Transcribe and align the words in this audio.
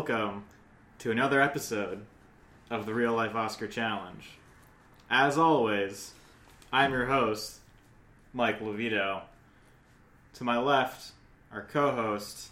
welcome 0.00 0.44
to 0.98 1.10
another 1.10 1.42
episode 1.42 2.06
of 2.70 2.86
the 2.86 2.94
Real 2.94 3.12
Life 3.12 3.34
Oscar 3.34 3.66
Challenge. 3.66 4.24
As 5.10 5.36
always, 5.36 6.14
I'm 6.72 6.90
your 6.92 7.04
host, 7.04 7.58
Mike 8.32 8.60
Levito. 8.60 9.20
To 10.32 10.44
my 10.44 10.56
left, 10.56 11.12
our 11.52 11.64
co-host. 11.70 12.48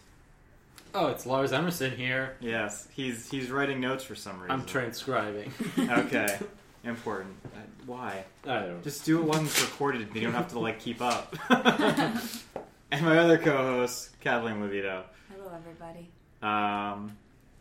Oh, 0.95 1.07
it's 1.07 1.25
Lars 1.25 1.55
Emerson 1.55 1.93
here. 1.93 2.37
Yes, 2.41 2.87
he's 2.93 3.31
he's 3.31 3.51
writing 3.51 3.81
notes 3.81 4.05
for 4.05 4.15
some 4.15 4.41
reason. 4.41 4.51
I'm 4.51 4.67
transcribing. 4.67 5.51
Okay, 5.79 6.39
important. 6.85 7.35
Uh, 7.47 7.61
why? 7.87 8.25
I 8.45 8.61
don't. 8.67 8.85
Just 8.85 9.07
do 9.07 9.21
it 9.21 9.25
once 9.25 9.59
recorded. 9.63 10.03
and 10.03 10.15
You 10.15 10.21
don't 10.21 10.35
have 10.35 10.49
to 10.49 10.59
like 10.59 10.81
keep 10.81 11.01
up. 11.01 11.35
and 11.49 13.03
my 13.03 13.17
other 13.17 13.39
co-host, 13.39 14.21
Kathleen 14.21 14.57
Levito. 14.57 15.05
Hello, 15.33 15.51
everybody. 15.57 16.11
Um, 16.43 17.17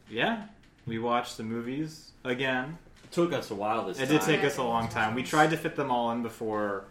yeah, 0.10 0.44
we 0.86 1.00
watched 1.00 1.38
the 1.38 1.44
movies 1.44 2.12
again. 2.24 2.78
It 3.04 3.12
took 3.12 3.34
us 3.34 3.52
a 3.52 3.56
while 3.56 3.86
this 3.86 3.98
time. 3.98 4.06
It 4.06 4.08
time. 4.10 4.18
did 4.20 4.26
take 4.26 4.44
us 4.46 4.58
a 4.58 4.64
long 4.64 4.90
time. 4.90 5.16
We 5.16 5.24
tried 5.24 5.52
to 5.52 5.58
fit 5.58 5.76
them 5.76 5.92
all 5.92 6.12
in 6.12 6.24
before 6.24 6.86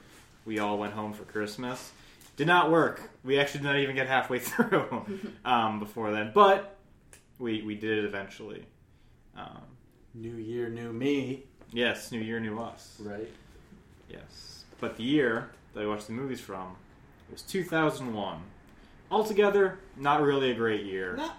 we 0.44 0.58
all 0.58 0.78
went 0.78 0.92
home 0.94 1.12
for 1.12 1.24
Christmas. 1.24 1.92
Did 2.36 2.46
not 2.46 2.70
work. 2.70 3.10
We 3.24 3.38
actually 3.38 3.60
did 3.60 3.66
not 3.66 3.78
even 3.78 3.96
get 3.96 4.06
halfway 4.08 4.38
through 4.40 5.04
um, 5.44 5.78
before 5.80 6.10
then, 6.12 6.32
but 6.34 6.76
we 7.38 7.62
we 7.62 7.74
did 7.74 7.98
it 7.98 8.04
eventually. 8.04 8.64
Um, 9.36 9.62
New 10.14 10.36
year, 10.36 10.70
new 10.70 10.92
me. 10.94 11.44
yes, 11.72 12.10
New 12.10 12.20
Year, 12.20 12.40
New 12.40 12.58
Us. 12.58 12.96
Right. 13.00 13.28
Yes, 14.08 14.64
but 14.80 14.96
the 14.96 15.02
year 15.02 15.50
that 15.74 15.82
I 15.82 15.86
watched 15.86 16.06
the 16.06 16.14
movies 16.14 16.40
from 16.40 16.74
was 17.30 17.42
2001. 17.42 18.38
Altogether, 19.10 19.78
not 19.96 20.22
really 20.22 20.50
a 20.52 20.54
great 20.54 20.84
year. 20.84 21.16
Not. 21.16 21.36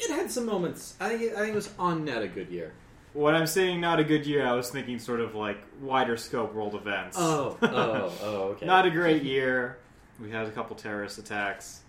It 0.00 0.10
had 0.10 0.30
some 0.30 0.46
moments. 0.46 0.94
I 1.00 1.08
think. 1.10 1.22
It, 1.22 1.32
I 1.34 1.40
think 1.40 1.52
it 1.52 1.54
was 1.54 1.70
on 1.78 2.04
net 2.04 2.22
a 2.22 2.28
good 2.28 2.48
year. 2.48 2.72
When 3.12 3.34
I'm 3.34 3.46
saying 3.46 3.80
not 3.80 3.98
a 3.98 4.04
good 4.04 4.24
year, 4.24 4.46
I 4.46 4.52
was 4.52 4.70
thinking 4.70 4.98
sort 4.98 5.20
of 5.20 5.34
like 5.34 5.58
wider 5.80 6.16
scope 6.16 6.54
world 6.54 6.74
events. 6.74 7.16
Oh. 7.18 7.56
Oh. 7.62 8.12
Oh. 8.22 8.36
Okay. 8.52 8.66
Not 8.66 8.86
a 8.86 8.90
great 8.90 9.22
year. 9.22 9.78
We 10.20 10.30
had 10.30 10.46
a 10.46 10.50
couple 10.50 10.76
terrorist 10.76 11.18
attacks. 11.18 11.80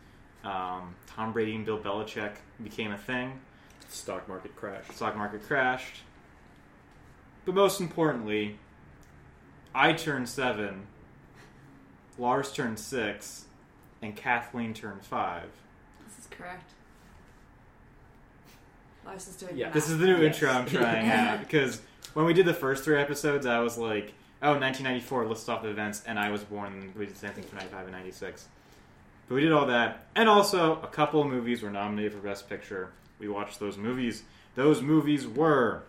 Um, 0.43 0.95
Tom 1.07 1.31
Brady 1.33 1.55
and 1.55 1.65
Bill 1.65 1.77
Belichick 1.79 2.33
became 2.63 2.91
a 2.91 2.97
thing. 2.97 3.39
stock 3.89 4.27
market 4.27 4.55
crash. 4.55 4.83
Stock 4.95 5.15
market 5.15 5.43
crashed. 5.45 5.97
But 7.45 7.55
most 7.55 7.79
importantly, 7.81 8.57
I 9.75 9.93
turned 9.93 10.27
seven, 10.29 10.87
Lars 12.17 12.51
turned 12.51 12.79
six, 12.79 13.45
and 14.01 14.15
Kathleen 14.15 14.73
turned 14.73 15.03
five. 15.05 15.49
This 16.07 16.19
is 16.19 16.27
correct. 16.29 16.71
Lars 19.11 19.27
is 19.27 19.35
doing 19.35 19.57
Yeah. 19.57 19.65
math. 19.65 19.73
This 19.73 19.89
is 19.89 19.97
the 19.97 20.05
new 20.05 20.17
Yes. 20.21 20.35
intro 20.35 20.49
I'm 20.49 20.65
trying 20.65 21.09
out 21.09 21.39
because 21.45 21.81
when 22.13 22.25
we 22.25 22.33
did 22.33 22.45
the 22.45 22.53
first 22.53 22.83
three 22.83 22.97
episodes, 22.97 23.45
I 23.45 23.59
was 23.59 23.77
like, 23.77 24.13
"Oh, 24.41 24.53
1994, 24.57 25.25
list 25.25 25.49
off 25.49 25.63
the 25.63 25.69
events," 25.69 26.01
and 26.07 26.17
I 26.17 26.29
was 26.31 26.43
born. 26.43 26.93
We 26.97 27.05
did 27.05 27.15
the 27.15 27.19
same 27.19 27.31
thing 27.33 27.43
for 27.43 27.55
95 27.55 27.83
and 27.87 27.91
96. 27.91 28.47
But 29.27 29.35
we 29.35 29.41
did 29.41 29.51
all 29.51 29.65
that, 29.67 30.05
and 30.15 30.27
also 30.29 30.79
a 30.81 30.87
couple 30.87 31.21
of 31.21 31.27
movies 31.27 31.61
were 31.61 31.69
nominated 31.69 32.13
for 32.13 32.19
Best 32.19 32.47
Picture. 32.49 32.89
We 33.19 33.27
watched 33.27 33.59
those 33.59 33.77
movies. 33.77 34.23
Those 34.55 34.81
movies 34.81 35.27
were 35.27 35.83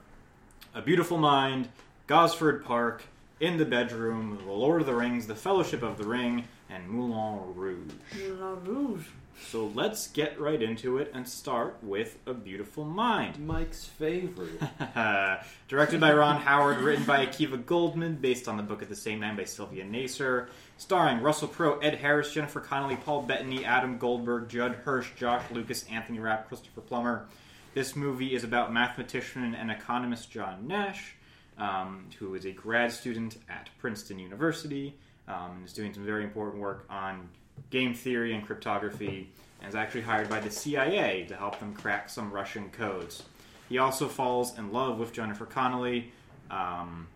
A 0.75 0.83
Beautiful 0.83 1.19
Mind, 1.19 1.69
Gosford 2.06 2.65
Park, 2.65 3.05
In 3.41 3.56
the 3.56 3.65
Bedroom, 3.65 4.39
The 4.45 4.53
Lord 4.53 4.81
of 4.81 4.87
the 4.87 4.95
Rings, 4.95 5.27
The 5.27 5.34
Fellowship 5.34 5.83
of 5.83 5.98
the 5.98 6.05
Ring, 6.05 6.45
and 6.70 6.89
Moulin 6.89 7.55
Rouge. 7.56 7.91
Moulin 8.17 8.65
Rouge. 8.65 9.06
So 9.50 9.70
let's 9.74 10.08
get 10.08 10.40
right 10.40 10.62
into 10.62 10.98
it 10.98 11.10
and 11.14 11.28
start 11.28 11.76
with 11.82 12.18
A 12.26 12.32
Beautiful 12.32 12.84
Mind. 12.84 13.38
Mike's 13.38 13.84
favorite. 13.84 14.60
Directed 15.69 16.00
by 16.00 16.12
Ron 16.12 16.41
Howard, 16.41 16.78
written 16.78 17.04
by 17.04 17.26
Akiva 17.26 17.62
Goldsman, 17.62 18.20
based 18.20 18.48
on 18.48 18.56
the 18.56 18.62
book 18.62 18.81
of 18.82 18.88
the 18.88 18.97
same 18.97 19.20
name 19.20 19.36
by 19.36 19.44
Sylvia 19.44 19.84
Nasar, 19.84 20.48
starring 20.78 21.20
Russell 21.20 21.48
Crowe, 21.48 21.78
Ed 21.81 21.97
Harris, 21.97 22.32
Jennifer 22.32 22.60
Connelly, 22.60 22.97
Paul 22.97 23.22
Bettany, 23.22 23.64
Adam 23.64 23.98
Goldberg, 23.98 24.48
Judd 24.48 24.75
Hirsch, 24.84 25.10
Josh 25.16 25.42
Lucas, 25.50 25.84
Anthony 25.91 26.19
Rapp, 26.19 26.48
Christopher 26.48 26.81
Plummer. 26.81 27.26
This 27.75 27.94
movie 27.97 28.34
is 28.34 28.44
about 28.44 28.72
mathematician 28.72 29.54
and 29.54 29.70
economist 29.70 30.31
John 30.31 30.66
Nash, 30.66 31.14
um, 31.58 32.06
who 32.19 32.34
is 32.34 32.44
a 32.44 32.52
grad 32.52 32.92
student 32.92 33.38
at 33.48 33.69
Princeton 33.78 34.19
University 34.19 34.94
um, 35.28 35.52
and 35.56 35.64
is 35.64 35.72
doing 35.72 35.92
some 35.92 36.04
very 36.04 36.25
important 36.25 36.60
work 36.60 36.84
on 36.91 37.28
game 37.71 37.95
theory 37.95 38.34
and 38.34 38.47
cryptography, 38.47 39.31
and 39.61 39.69
is 39.69 39.75
actually 39.75 40.03
hired 40.03 40.28
by 40.28 40.41
the 40.41 40.50
CIA 40.50 41.25
to 41.28 41.37
help 41.37 41.59
them 41.59 41.75
crack 41.75 42.09
some 42.09 42.31
Russian 42.31 42.71
codes. 42.71 43.23
He 43.69 43.78
also 43.78 44.09
falls 44.09 44.59
in 44.59 44.73
love 44.73 44.99
with 44.99 45.12
Jennifer 45.12 45.47
Connelly, 45.47 46.12
um, 46.50 47.06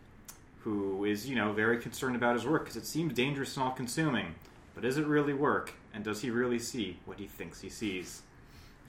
who 0.60 1.04
is, 1.04 1.28
you 1.28 1.36
know, 1.36 1.52
very 1.52 1.78
concerned 1.78 2.16
about 2.16 2.34
his 2.34 2.46
work 2.46 2.64
because 2.64 2.76
it 2.76 2.86
seems 2.86 3.12
dangerous 3.12 3.56
and 3.56 3.64
all 3.64 3.72
consuming. 3.72 4.34
But 4.74 4.82
does 4.82 4.98
it 4.98 5.06
really 5.06 5.34
work? 5.34 5.72
And 5.92 6.04
does 6.04 6.20
he 6.20 6.30
really 6.30 6.58
see 6.58 6.98
what 7.04 7.18
he 7.18 7.26
thinks 7.26 7.60
he 7.60 7.68
sees? 7.68 8.22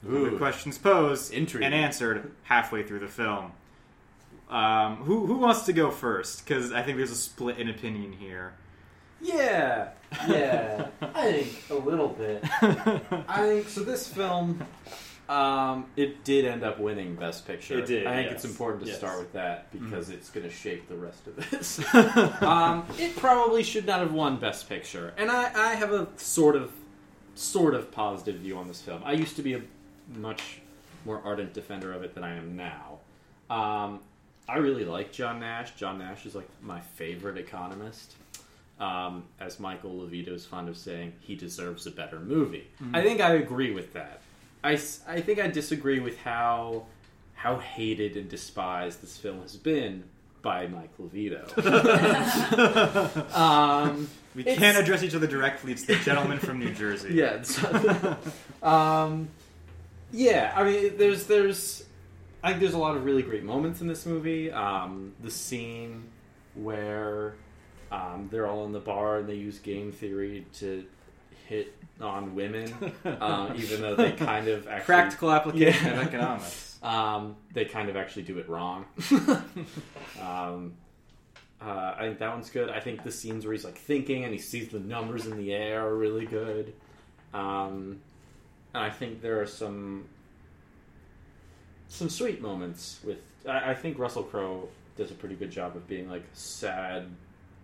The 0.04 0.36
questions 0.38 0.78
posed 0.78 1.34
Intriguing. 1.34 1.66
and 1.66 1.74
answered 1.74 2.32
halfway 2.44 2.84
through 2.84 3.00
the 3.00 3.08
film. 3.08 3.52
Um, 4.50 4.98
who, 4.98 5.26
who 5.26 5.38
wants 5.38 5.64
to 5.64 5.74
go 5.74 5.92
first? 5.92 6.46
Because 6.46 6.72
I 6.72 6.82
think 6.82 6.98
there's 6.98 7.12
a 7.12 7.16
split 7.16 7.58
in 7.58 7.70
opinion 7.70 8.14
here. 8.14 8.54
Yeah. 9.22 9.90
Yeah. 10.28 10.88
I 11.02 11.32
think 11.32 11.64
a 11.70 11.76
little 11.76 12.10
bit. 12.10 12.44
I 12.62 13.42
think 13.42 13.70
so. 13.70 13.84
This 13.84 14.08
film, 14.08 14.64
um, 15.30 15.86
it 15.96 16.24
did 16.24 16.46
end 16.46 16.64
up 16.64 16.80
winning 16.80 17.16
Best 17.16 17.46
Picture. 17.46 17.80
It 17.80 17.88
did, 17.88 18.08
I 18.08 18.16
think 18.16 18.32
yes. 18.32 18.36
it's 18.36 18.46
important 18.46 18.84
to 18.84 18.90
Yes. 18.90 18.98
start 18.98 19.20
with 19.20 19.34
that 19.34 19.72
because 19.72 20.10
it's 20.10 20.30
going 20.30 20.46
to 20.48 20.54
shape 20.54 20.88
the 20.88 20.96
rest 20.96 21.28
of 21.28 21.36
this. 21.50 21.80
um, 22.42 22.86
it 22.98 23.16
probably 23.16 23.64
should 23.64 23.86
not 23.86 24.00
have 24.00 24.14
won 24.14 24.38
Best 24.38 24.70
Picture, 24.70 25.14
and 25.18 25.30
I, 25.30 25.52
I 25.72 25.76
have 25.76 25.92
a 25.92 26.08
sort 26.18 26.56
of, 26.56 26.72
sort 27.36 27.74
of 27.74 27.92
positive 27.92 28.36
view 28.42 28.58
on 28.58 28.68
this 28.68 28.82
film. 28.82 29.02
I 29.04 29.14
used 29.14 29.36
to 29.36 29.42
be 29.42 29.54
a 29.56 29.62
much 30.16 30.62
more 31.06 31.22
ardent 31.26 31.54
defender 31.54 31.92
of 31.94 32.04
it 32.04 32.16
than 32.16 32.24
I 32.24 32.36
am 32.36 32.56
now. 32.56 33.00
Um, 33.50 34.00
I 34.50 34.58
really 34.58 34.86
like 34.86 35.12
John 35.12 35.40
Nash. 35.42 35.72
John 35.76 35.98
Nash 36.00 36.26
is 36.26 36.36
like 36.36 36.48
my 36.62 36.80
favorite 36.80 37.38
economist. 37.38 38.16
Um, 38.80 39.24
as 39.40 39.60
Michael 39.60 39.92
Levito 39.92 40.30
is 40.34 40.46
fond 40.46 40.70
of 40.70 40.78
saying, 40.78 41.14
he 41.20 41.36
deserves 41.36 41.88
a 41.88 41.92
better 41.92 42.20
movie. 42.20 42.68
I 42.94 43.02
think 43.02 43.22
I 43.22 43.34
agree 43.34 43.72
with 43.72 43.94
that. 43.94 44.22
I, 44.64 44.74
I 45.08 45.22
think 45.22 45.40
I 45.40 45.48
disagree 45.48 46.00
with 46.00 46.18
how 46.20 46.86
how 47.34 47.58
hated 47.58 48.18
and 48.18 48.28
despised 48.30 49.02
this 49.02 49.18
film 49.18 49.42
has 49.42 49.56
been 49.56 50.04
by 50.42 50.68
Michael 50.68 51.10
Levito. 51.14 51.46
um, 53.36 54.08
We 54.36 54.44
can't 54.44 54.78
address 54.78 55.04
each 55.04 55.16
other 55.16 55.28
directly. 55.28 55.72
It's 55.72 55.84
the 55.86 55.96
gentleman 55.96 56.40
from 56.40 56.60
New 56.60 56.72
Jersey. 56.74 57.10
yeah, 57.14 57.36
it's- 57.36 57.64
um, 58.64 59.30
yeah. 60.12 60.54
I 60.56 60.64
mean, 60.64 60.98
there's 60.98 61.26
there's 61.28 61.84
I 62.44 62.50
think 62.50 62.62
there's 62.62 62.74
a 62.74 62.78
lot 62.80 62.96
of 62.96 63.06
really 63.06 63.24
great 63.24 63.44
moments 63.44 63.82
in 63.82 63.88
this 63.88 64.06
movie. 64.06 64.52
Um, 64.52 65.14
the 65.22 65.32
scene 65.32 66.06
where 66.56 67.36
um, 67.92 68.28
they're 68.32 68.48
all 68.48 68.66
in 68.66 68.72
the 68.72 68.80
bar 68.80 69.18
and 69.20 69.30
they 69.30 69.36
use 69.36 69.60
game 69.60 69.92
theory 69.92 70.46
to 70.56 70.86
hit 71.48 71.74
on 72.02 72.36
women, 72.36 72.74
uh, 73.06 73.54
even 73.56 73.82
though 73.82 73.96
they 73.96 74.12
kind 74.12 74.48
of 74.48 74.68
actually 74.68 74.86
Practical 74.86 75.32
application 75.32 75.86
Yeah. 75.88 76.02
of 76.02 76.08
economics. 76.08 76.80
um, 76.84 77.36
they 77.54 77.66
kind 77.66 77.90
of 77.90 77.96
actually 77.96 78.24
do 78.24 78.38
it 78.40 78.48
wrong. 78.50 78.86
um, 80.22 80.74
uh, 81.60 81.96
I 81.98 82.02
think 82.02 82.20
that 82.20 82.32
one's 82.34 82.50
good. 82.50 82.70
I 82.70 82.80
think 82.80 83.04
the 83.04 83.12
scenes 83.12 83.46
where 83.46 83.54
he's 83.54 83.66
like 83.66 83.78
thinking 83.78 84.26
and 84.26 84.34
he 84.34 84.40
sees 84.40 84.68
the 84.70 84.80
numbers 84.80 85.26
in 85.26 85.38
the 85.38 85.54
air 85.54 85.88
are 85.88 85.96
really 85.96 86.26
good. 86.26 86.74
Um, 87.34 88.00
and 88.74 88.84
I 88.84 88.90
think 88.90 89.22
there 89.22 89.42
are 89.42 89.48
some 89.48 90.06
some 91.88 92.10
sweet 92.10 92.42
moments 92.42 93.00
with. 93.04 93.22
I, 93.48 93.72
I 93.72 93.74
think 93.74 93.98
Russell 93.98 94.24
Crowe 94.24 94.68
does 94.98 95.10
a 95.10 95.16
pretty 95.16 95.36
good 95.36 95.52
job 95.52 95.76
of 95.76 95.88
being 95.88 96.10
like 96.10 96.26
sad, 96.34 97.08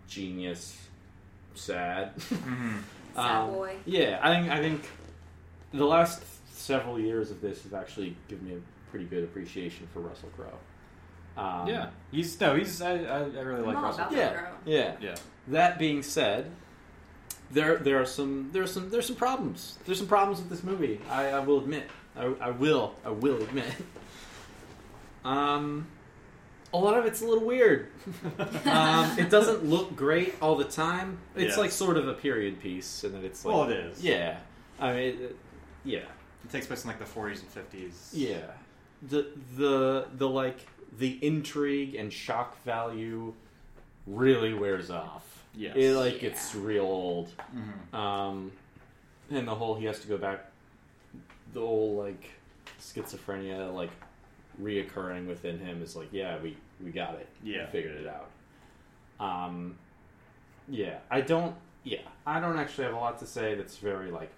genius, 0.07 0.77
sad. 1.55 2.15
Mhm. 2.17 2.81
Sad 3.15 3.41
Um, 3.43 3.51
boy. 3.51 3.75
Yeah, 3.85 4.19
I 4.23 4.33
think 4.33 4.51
I 4.51 4.57
think 4.59 4.89
the 5.71 5.85
last 5.85 6.23
several 6.51 6.99
years 6.99 7.29
of 7.29 7.41
this 7.41 7.61
have 7.63 7.73
actually 7.75 8.15
given 8.27 8.47
me 8.47 8.53
a 8.55 8.89
pretty 8.89 9.05
good 9.05 9.23
appreciation 9.23 9.87
for 9.93 9.99
Russell 9.99 10.29
Crowe. 10.35 10.57
Um, 11.41 11.67
yeah, 11.67 11.89
he's 12.11 12.39
no, 12.41 12.55
he's 12.55 12.81
I, 12.81 12.93
I, 12.93 13.17
I 13.19 13.19
really 13.41 13.59
I'm 13.61 13.65
like 13.67 13.77
all 13.77 13.83
Russell. 13.83 14.01
about 14.05 14.11
Yeah. 14.13 14.33
that 14.33 14.53
yeah. 14.65 14.95
Yeah, 14.99 15.15
That 15.49 15.77
being 15.77 16.01
said, 16.03 16.49
there 17.51 17.77
there 17.77 17.99
are 18.01 18.05
some 18.05 18.49
there 18.51 18.63
are 18.63 18.67
some 18.67 18.89
there's 18.89 19.05
some 19.05 19.15
problems. 19.15 19.77
There's 19.85 19.99
some 19.99 20.07
problems 20.07 20.39
with 20.39 20.49
this 20.49 20.63
movie. 20.63 20.99
I, 21.11 21.29
I 21.29 21.39
will 21.39 21.59
admit. 21.59 21.89
I, 22.15 22.33
I 22.41 22.49
will 22.49 22.95
I 23.05 23.09
will 23.09 23.41
admit. 23.43 23.65
Um, 25.25 25.87
a 26.73 26.77
lot 26.77 26.97
of 26.97 27.05
it's 27.05 27.21
a 27.21 27.25
little 27.27 27.45
weird. 27.45 27.87
um, 28.65 29.17
it 29.19 29.29
doesn't 29.29 29.63
look 29.65 29.95
great 29.95 30.35
all 30.41 30.55
the 30.55 30.63
time. 30.63 31.19
It's 31.35 31.49
Yes. 31.49 31.57
like 31.57 31.71
sort 31.71 31.97
of 31.97 32.07
a 32.07 32.13
period 32.13 32.59
piece, 32.59 33.03
and 33.03 33.13
then 33.13 33.23
it's 33.23 33.45
like 33.45 33.53
well, 33.55 33.69
it 33.69 33.77
is. 33.77 34.03
yeah. 34.03 34.39
I 34.79 34.93
mean, 34.93 35.21
it, 35.21 35.35
yeah, 35.85 35.99
it 36.43 36.51
takes 36.51 36.65
place 36.67 36.83
in 36.83 36.89
like 36.89 36.99
the 36.99 37.05
40s 37.05 37.41
and 37.41 37.53
50s. 37.53 38.09
yeah. 38.13 38.37
the 39.09 39.27
the 39.57 40.07
the 40.17 40.27
like 40.27 40.65
the 40.97 41.19
intrigue 41.25 41.95
and 41.95 42.11
shock 42.11 42.61
value 42.63 43.33
really 44.07 44.53
wears 44.53 44.89
off. 44.89 45.43
Yes. 45.55 45.75
It 45.75 45.93
like 45.95 46.21
Yeah. 46.21 46.29
it's 46.29 46.55
real 46.55 46.85
old. 46.85 47.31
Mhm. 47.55 47.97
Um, 47.97 48.51
and 49.29 49.47
the 49.47 49.55
whole 49.55 49.75
he 49.75 49.85
has 49.85 49.99
to 49.99 50.07
go 50.07 50.17
back, 50.17 50.49
the 51.53 51.59
whole 51.59 51.95
like 51.95 52.31
schizophrenia 52.81 53.73
like 53.73 53.91
reoccurring 54.61 55.27
within 55.27 55.57
him 55.59 55.81
is 55.81 55.95
like, 55.95 56.09
yeah, 56.11 56.37
we 56.41 56.57
we 56.83 56.91
got 56.91 57.15
it, 57.15 57.27
Yeah. 57.43 57.65
we 57.65 57.71
figured 57.71 57.95
it 58.01 58.07
out. 58.07 58.29
Um, 59.19 59.77
yeah, 60.67 60.97
I 61.09 61.21
don't, 61.21 61.55
yeah, 61.83 62.01
I 62.25 62.39
don't 62.39 62.57
actually 62.57 62.85
have 62.85 62.93
a 62.93 62.97
lot 62.97 63.19
to 63.19 63.25
say 63.25 63.55
that's 63.55 63.77
very 63.77 64.11
like 64.11 64.31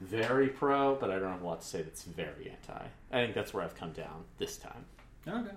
very 0.00 0.48
pro, 0.48 0.94
but 0.94 1.10
I 1.10 1.18
don't 1.18 1.32
have 1.32 1.42
a 1.42 1.46
lot 1.46 1.60
to 1.60 1.66
say 1.66 1.82
that's 1.82 2.02
very 2.04 2.50
anti. 2.50 2.84
I 3.12 3.22
think 3.22 3.34
that's 3.34 3.52
where 3.52 3.64
I've 3.64 3.74
come 3.74 3.92
down 3.92 4.24
this 4.38 4.56
time. 4.56 4.84
Okay. 5.26 5.50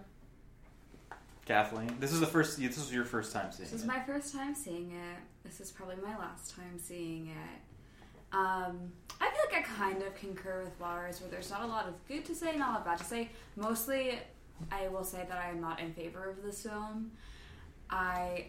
Kathleen, 1.45 1.95
this 1.99 2.11
is 2.11 2.19
the 2.19 2.27
first. 2.27 2.57
This 2.59 2.77
is 2.77 2.93
your 2.93 3.03
first 3.05 3.33
time 3.33 3.51
seeing 3.51 3.65
This 3.69 3.73
is 3.73 3.83
it. 3.83 3.87
my 3.87 3.99
first 4.01 4.33
time 4.33 4.53
seeing 4.55 4.91
it. 4.91 5.19
This 5.43 5.59
is 5.59 5.71
probably 5.71 5.95
my 6.03 6.17
last 6.17 6.55
time 6.55 6.77
seeing 6.77 7.27
it. 7.27 7.61
Um, 8.33 8.91
I 9.19 9.29
feel 9.29 9.39
like 9.51 9.59
I 9.59 9.61
kind 9.61 10.01
of 10.03 10.15
concur 10.15 10.63
with 10.63 10.79
Lars, 10.79 11.21
where 11.21 11.29
there's 11.29 11.49
not 11.49 11.61
a 11.63 11.67
lot 11.67 11.87
of 11.87 11.93
good 12.07 12.25
to 12.25 12.35
say, 12.35 12.55
not 12.55 12.69
a 12.69 12.71
lot 12.71 12.79
of 12.79 12.85
bad 12.85 12.97
to 12.99 13.03
say. 13.03 13.29
Mostly, 13.55 14.19
I 14.71 14.87
will 14.87 15.03
say 15.03 15.25
that 15.27 15.37
I 15.37 15.49
am 15.49 15.61
not 15.61 15.79
in 15.79 15.93
favor 15.93 16.29
of 16.29 16.43
this 16.43 16.63
film. 16.63 17.11
I, 17.89 18.47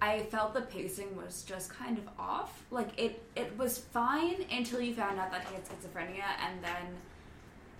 I 0.00 0.20
felt 0.20 0.54
the 0.54 0.62
pacing 0.62 1.16
was 1.16 1.42
just 1.42 1.70
kind 1.70 1.98
of 1.98 2.04
off. 2.18 2.64
Like 2.70 2.98
it, 2.98 3.22
it 3.36 3.56
was 3.58 3.78
fine 3.78 4.44
until 4.50 4.80
you 4.80 4.94
found 4.94 5.18
out 5.18 5.30
that 5.32 5.46
he 5.48 5.54
had 5.54 5.64
schizophrenia, 5.64 6.24
and 6.48 6.62
then 6.62 6.96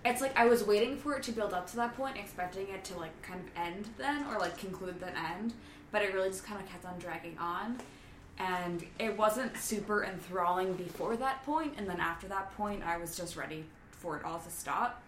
it's 0.03 0.21
like 0.21 0.37
I 0.37 0.45
was 0.45 0.63
waiting 0.63 0.97
for 0.97 1.15
it 1.15 1.23
to 1.23 1.31
build 1.31 1.53
up 1.53 1.67
to 1.71 1.75
that 1.77 1.95
point, 1.95 2.17
expecting 2.17 2.67
it 2.69 2.83
to 2.85 2.97
like 2.97 3.19
kind 3.21 3.39
of 3.39 3.47
end 3.55 3.87
then, 3.97 4.25
or 4.25 4.39
like 4.39 4.57
conclude 4.57 4.99
then 4.99 5.13
end. 5.15 5.53
But 5.91 6.03
it 6.03 6.13
really 6.13 6.29
just 6.29 6.45
kind 6.45 6.61
of 6.61 6.67
kept 6.69 6.85
on 6.85 6.97
dragging 6.99 7.37
on, 7.37 7.77
and 8.37 8.83
it 8.99 9.17
wasn't 9.17 9.55
super 9.57 10.03
enthralling 10.03 10.73
before 10.73 11.15
that 11.17 11.45
point, 11.45 11.73
and 11.77 11.87
then 11.87 11.99
after 11.99 12.27
that 12.27 12.55
point, 12.57 12.83
I 12.83 12.97
was 12.97 13.15
just 13.15 13.35
ready 13.35 13.65
for 13.91 14.17
it 14.17 14.25
all 14.25 14.39
to 14.39 14.49
stop. 14.49 15.01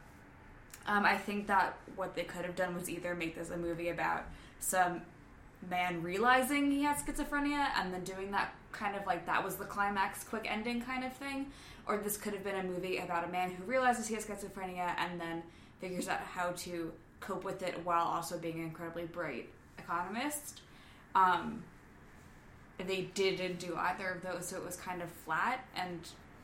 Um, 0.85 1.05
I 1.05 1.17
think 1.17 1.47
that 1.47 1.77
what 1.95 2.15
they 2.15 2.23
could 2.23 2.45
have 2.45 2.55
done 2.55 2.75
was 2.75 2.89
either 2.89 3.15
make 3.15 3.35
this 3.35 3.49
a 3.49 3.57
movie 3.57 3.89
about 3.89 4.25
some 4.59 5.01
man 5.69 6.03
realizing 6.03 6.69
he 6.69 6.83
has 6.83 7.01
schizophrenia 7.01 7.69
and 7.77 7.93
then 7.93 8.03
doing 8.03 8.31
that 8.31 8.53
kind 8.71 8.95
of 8.95 9.05
like 9.05 9.25
that 9.25 9.43
was 9.43 9.55
the 9.55 9.65
climax, 9.65 10.23
quick 10.23 10.45
ending 10.49 10.81
kind 10.81 11.03
of 11.03 11.13
thing, 11.13 11.47
or 11.87 11.97
this 11.97 12.17
could 12.17 12.33
have 12.33 12.43
been 12.43 12.57
a 12.57 12.63
movie 12.63 12.97
about 12.97 13.23
a 13.23 13.27
man 13.29 13.51
who 13.51 13.63
realizes 13.63 14.07
he 14.07 14.15
has 14.15 14.25
schizophrenia 14.25 14.93
and 14.97 15.19
then 15.19 15.41
figures 15.79 16.07
out 16.07 16.19
how 16.19 16.51
to 16.51 16.91
cope 17.19 17.43
with 17.43 17.63
it 17.63 17.79
while 17.85 18.05
also 18.05 18.37
being 18.37 18.59
an 18.59 18.65
incredibly 18.65 19.05
bright 19.05 19.47
economist. 19.77 20.61
Um, 21.15 21.63
they 22.87 23.09
didn't 23.13 23.59
do 23.59 23.75
either 23.75 24.09
of 24.09 24.21
those, 24.21 24.47
so 24.47 24.57
it 24.57 24.65
was 24.65 24.75
kind 24.75 25.01
of 25.01 25.09
flat 25.09 25.65
and 25.75 25.99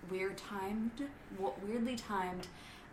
weird 0.09 0.37
timed, 0.37 1.03
weirdly 1.65 1.95
timed. 1.95 2.47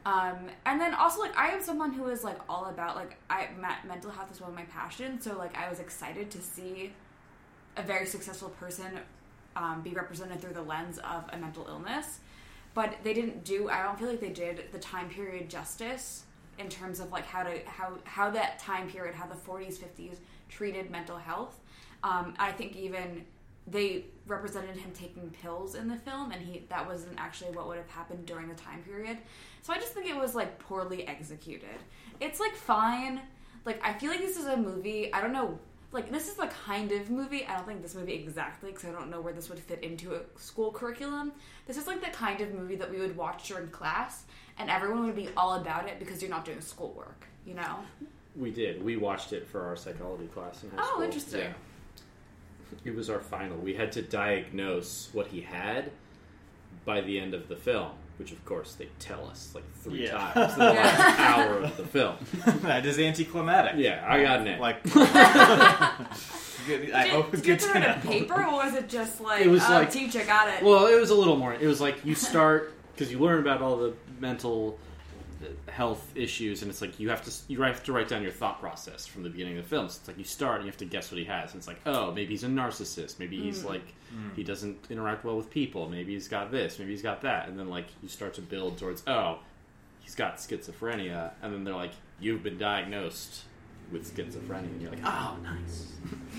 Um, 0.05 0.51
and 0.65 0.81
then 0.81 0.95
also 0.95 1.21
like 1.21 1.37
I 1.37 1.49
am 1.49 1.61
someone 1.61 1.93
who 1.93 2.07
is 2.07 2.23
like 2.23 2.39
all 2.49 2.67
about 2.67 2.95
like 2.95 3.17
I 3.29 3.49
mental 3.87 4.11
health 4.11 4.31
is 4.31 4.41
one 4.41 4.51
of 4.51 4.57
my 4.57 4.65
passions, 4.65 5.25
so 5.25 5.37
like 5.37 5.57
I 5.57 5.69
was 5.69 5.81
excited 5.81 6.31
to 6.31 6.41
see 6.41 6.93
a 7.77 7.83
very 7.83 8.07
successful 8.07 8.51
person 8.51 9.01
um, 9.57 9.83
be 9.83 9.91
represented 9.91 10.41
through 10.41 10.55
the 10.55 10.63
lens 10.63 10.99
of 10.99 11.25
a 11.33 11.37
mental 11.37 11.67
illness. 11.69 12.21
But 12.75 12.95
they 13.03 13.15
didn't 13.15 13.45
do. 13.45 13.69
I 13.69 13.83
don't 13.83 13.99
feel 13.99 14.09
like 14.09 14.21
they 14.21 14.31
did 14.31 14.67
the 14.71 14.79
time 14.79 15.09
period 15.09 15.49
justice 15.51 16.25
in 16.59 16.69
terms 16.69 17.01
of 17.01 17.11
like 17.11 17.27
how 17.27 17.43
to 17.43 17.59
how 17.67 17.95
how 18.05 18.31
that 18.31 18.59
time 18.59 18.89
period, 18.89 19.15
how 19.15 19.27
the 19.27 19.35
40s, 19.35 19.79
50s 19.79 20.19
treated 20.49 20.91
mental 20.91 21.17
health. 21.17 21.59
Um, 22.03 22.35
I 22.39 22.53
think 22.53 22.77
even 22.77 23.25
they 23.67 24.05
represented 24.27 24.77
him 24.77 24.91
taking 24.93 25.31
pills 25.43 25.75
in 25.75 25.89
the 25.89 25.97
film, 25.97 26.31
and 26.33 26.41
he 26.43 26.65
that 26.69 26.87
wasn't 26.87 27.19
actually 27.19 27.51
what 27.51 27.67
would 27.69 27.79
have 27.79 27.91
happened 27.91 28.27
during 28.27 28.49
the 28.49 28.55
time 28.55 28.83
period. 28.83 29.19
So 29.63 29.73
I 29.73 29.77
just 29.79 29.93
think 29.93 30.07
it 30.09 30.17
was 30.17 30.35
like 30.35 30.59
poorly 30.59 31.07
executed. 31.07 31.79
It's 32.21 32.39
like 32.41 32.55
fine. 32.55 33.21
Like 33.65 33.81
I 33.85 33.93
feel 33.95 34.11
like 34.11 34.21
this 34.21 34.37
is 34.37 34.47
a 34.47 34.57
movie. 34.57 35.13
I 35.13 35.21
don't 35.21 35.33
know. 35.33 35.59
Like 35.93 36.11
this 36.11 36.29
is 36.29 36.35
the 36.35 36.47
kind 36.67 36.93
of 36.93 37.11
movie. 37.11 37.47
I 37.47 37.57
don't 37.57 37.67
think 37.67 37.83
this 37.83 37.95
movie 37.95 38.13
exactly 38.15 38.71
because 38.71 38.85
I 38.89 38.93
don't 38.93 39.11
know 39.11 39.21
where 39.21 39.33
this 39.33 39.49
would 39.49 39.59
fit 39.59 39.83
into 39.83 40.15
a 40.15 40.21
school 40.39 40.71
curriculum. 40.71 41.33
This 41.67 41.77
is 41.77 41.87
like 41.87 42.01
the 42.05 42.11
kind 42.11 42.41
of 42.41 42.53
movie 42.55 42.77
that 42.77 42.91
we 42.91 42.99
would 42.99 43.17
watch 43.17 43.49
during 43.49 43.69
class, 43.69 44.25
and 44.59 44.71
everyone 44.71 45.07
would 45.07 45.17
be 45.17 45.29
all 45.37 45.55
about 45.55 45.89
it 45.89 45.99
because 45.99 46.21
you're 46.23 46.31
not 46.31 46.45
doing 46.45 46.61
schoolwork. 46.61 47.27
You 47.45 47.55
know. 47.55 47.79
We 48.37 48.51
did. 48.51 48.85
We 48.85 48.97
watched 48.99 49.33
it 49.33 49.47
for 49.47 49.63
our 49.63 49.77
psychology 49.77 50.27
class 50.27 50.63
in 50.63 50.71
high 50.71 50.77
Oh, 50.83 50.87
school. 50.93 51.03
interesting. 51.03 51.41
Yeah. 51.41 51.53
It 52.85 52.95
was 52.95 53.11
our 53.11 53.21
final. 53.21 53.57
We 53.59 53.75
had 53.75 53.93
to 53.93 54.03
diagnose 54.03 55.09
what 55.13 55.29
he 55.29 55.41
had 55.41 55.91
by 56.85 57.01
the 57.01 57.19
end 57.19 57.35
of 57.35 57.49
the 57.49 57.57
film, 57.57 57.91
which 58.19 58.31
of 58.33 58.45
course 58.45 58.75
they 58.75 58.89
tell 58.99 59.27
us 59.29 59.51
like 59.55 59.65
three 59.83 60.05
Yeah. 60.05 60.19
times 60.33 60.53
in 60.55 60.59
the 60.61 60.65
last 60.67 61.19
hour 61.21 61.59
of 61.61 61.77
the 61.77 61.85
film. 61.85 62.17
that 62.63 62.87
is 62.87 62.99
anticlimactic. 62.99 63.75
Yeah, 63.81 64.05
I 64.07 64.23
got 64.23 64.41
an 64.41 64.49
A. 64.49 64.61
Like, 64.61 64.83
good, 66.67 66.93
I 66.93 67.05
Did, 67.05 67.13
hope 67.13 67.31
did 67.31 67.39
it's 67.41 67.47
you 67.49 67.55
good 67.55 67.61
put 67.61 67.73
to 67.73 67.77
it 67.77 67.77
in 67.77 67.83
a 67.83 67.97
know. 68.05 68.11
paper, 68.11 68.35
or 68.45 68.53
was 68.53 68.75
it 68.75 68.89
just 68.89 69.21
like, 69.21 69.45
It 69.45 69.49
was 69.49 69.63
oh, 69.67 69.73
like- 69.73 69.91
teacher 69.91 70.25
got 70.25 70.49
it? 70.49 70.63
Well, 70.65 70.87
it 70.87 70.99
was 71.01 71.11
a 71.11 71.15
little 71.15 71.37
more. 71.37 71.55
It 71.55 71.67
was 71.67 71.81
like 71.81 72.05
you 72.05 72.15
start 72.15 72.73
because 72.95 73.11
you 73.13 73.19
learn 73.19 73.41
about 73.41 73.63
all 73.63 73.77
the 73.77 73.95
mental 74.21 74.79
health 75.69 76.13
issues, 76.15 76.63
and 76.63 76.71
it's 76.71 76.81
like 76.81 76.99
you 76.99 77.11
have 77.11 77.23
to 77.25 77.33
you 77.49 77.63
have 77.63 77.83
to 77.85 77.93
write 77.93 78.09
down 78.09 78.23
your 78.23 78.33
thought 78.33 78.61
process 78.61 79.07
from 79.07 79.23
the 79.23 79.31
beginning 79.31 79.59
of 79.59 79.65
the 79.65 79.69
film. 79.69 79.89
So 79.89 79.99
it's 79.99 80.09
like 80.09 80.19
you 80.19 80.25
start 80.25 80.57
and 80.57 80.65
you 80.65 80.71
have 80.71 80.79
to 80.79 80.85
guess 80.85 81.11
what 81.11 81.19
he 81.19 81.25
has. 81.25 81.53
And 81.53 81.59
it's 81.59 81.69
like, 81.69 81.81
oh, 81.87 82.13
maybe 82.13 82.31
he's 82.31 82.45
a 82.45 82.49
narcissist. 82.49 83.19
Maybe 83.19 83.41
he's 83.41 83.65
like 83.65 83.95
he 84.35 84.43
doesn't 84.43 84.87
interact 84.91 85.25
well 85.25 85.37
with 85.37 85.51
people. 85.51 85.89
Maybe 85.89 86.15
he's 86.15 86.29
got 86.29 86.51
this. 86.51 86.79
Maybe 86.79 86.93
he's 86.93 87.03
got 87.03 87.23
that. 87.23 87.49
And 87.49 87.59
then 87.59 87.69
like 87.69 87.87
you 88.03 88.09
start 88.09 88.35
to 88.35 88.43
build 88.43 88.79
towards 88.79 89.03
oh, 89.07 89.39
he's 90.01 90.15
got 90.15 90.37
schizophrenia. 90.37 91.33
And 91.43 91.53
then 91.53 91.65
they're 91.65 91.75
like, 91.75 91.93
you've 92.21 92.43
been 92.43 92.59
diagnosed 92.59 93.43
with 93.93 94.15
schizophrenia, 94.15 94.67
and 94.67 94.83
you're 94.83 94.91
like, 94.91 95.05
oh, 95.05 95.37
nice. 95.43 95.93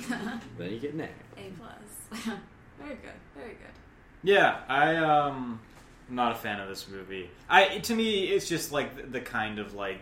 then 0.58 0.72
you 0.72 0.80
get 0.80 0.94
an 0.94 1.02
A. 1.02 1.04
A 1.04 1.52
plus. 1.58 2.24
very 2.80 2.96
good. 2.96 3.12
Very 3.36 3.50
good. 3.50 3.74
Yeah, 4.24 4.62
I 4.68 4.96
um, 4.96 5.60
I'm 6.10 6.16
not 6.16 6.34
a 6.34 6.36
fan 6.36 6.60
of 6.60 6.70
this 6.70 6.88
movie. 6.88 7.30
I 7.50 7.80
to 7.80 7.96
me, 7.96 8.26
it's 8.26 8.48
just 8.48 8.72
like 8.72 9.12
the, 9.12 9.22
kind 9.22 9.60
of 9.60 9.74
like 9.74 10.02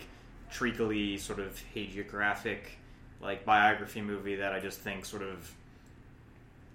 treacly 0.52 1.18
sort 1.18 1.40
of 1.40 1.62
hagiographic 1.74 2.60
like 3.22 3.44
biography 3.46 4.02
movie 4.02 4.36
that 4.36 4.54
I 4.54 4.60
just 4.60 4.80
think 4.80 5.06
sort 5.06 5.24
of 5.24 5.52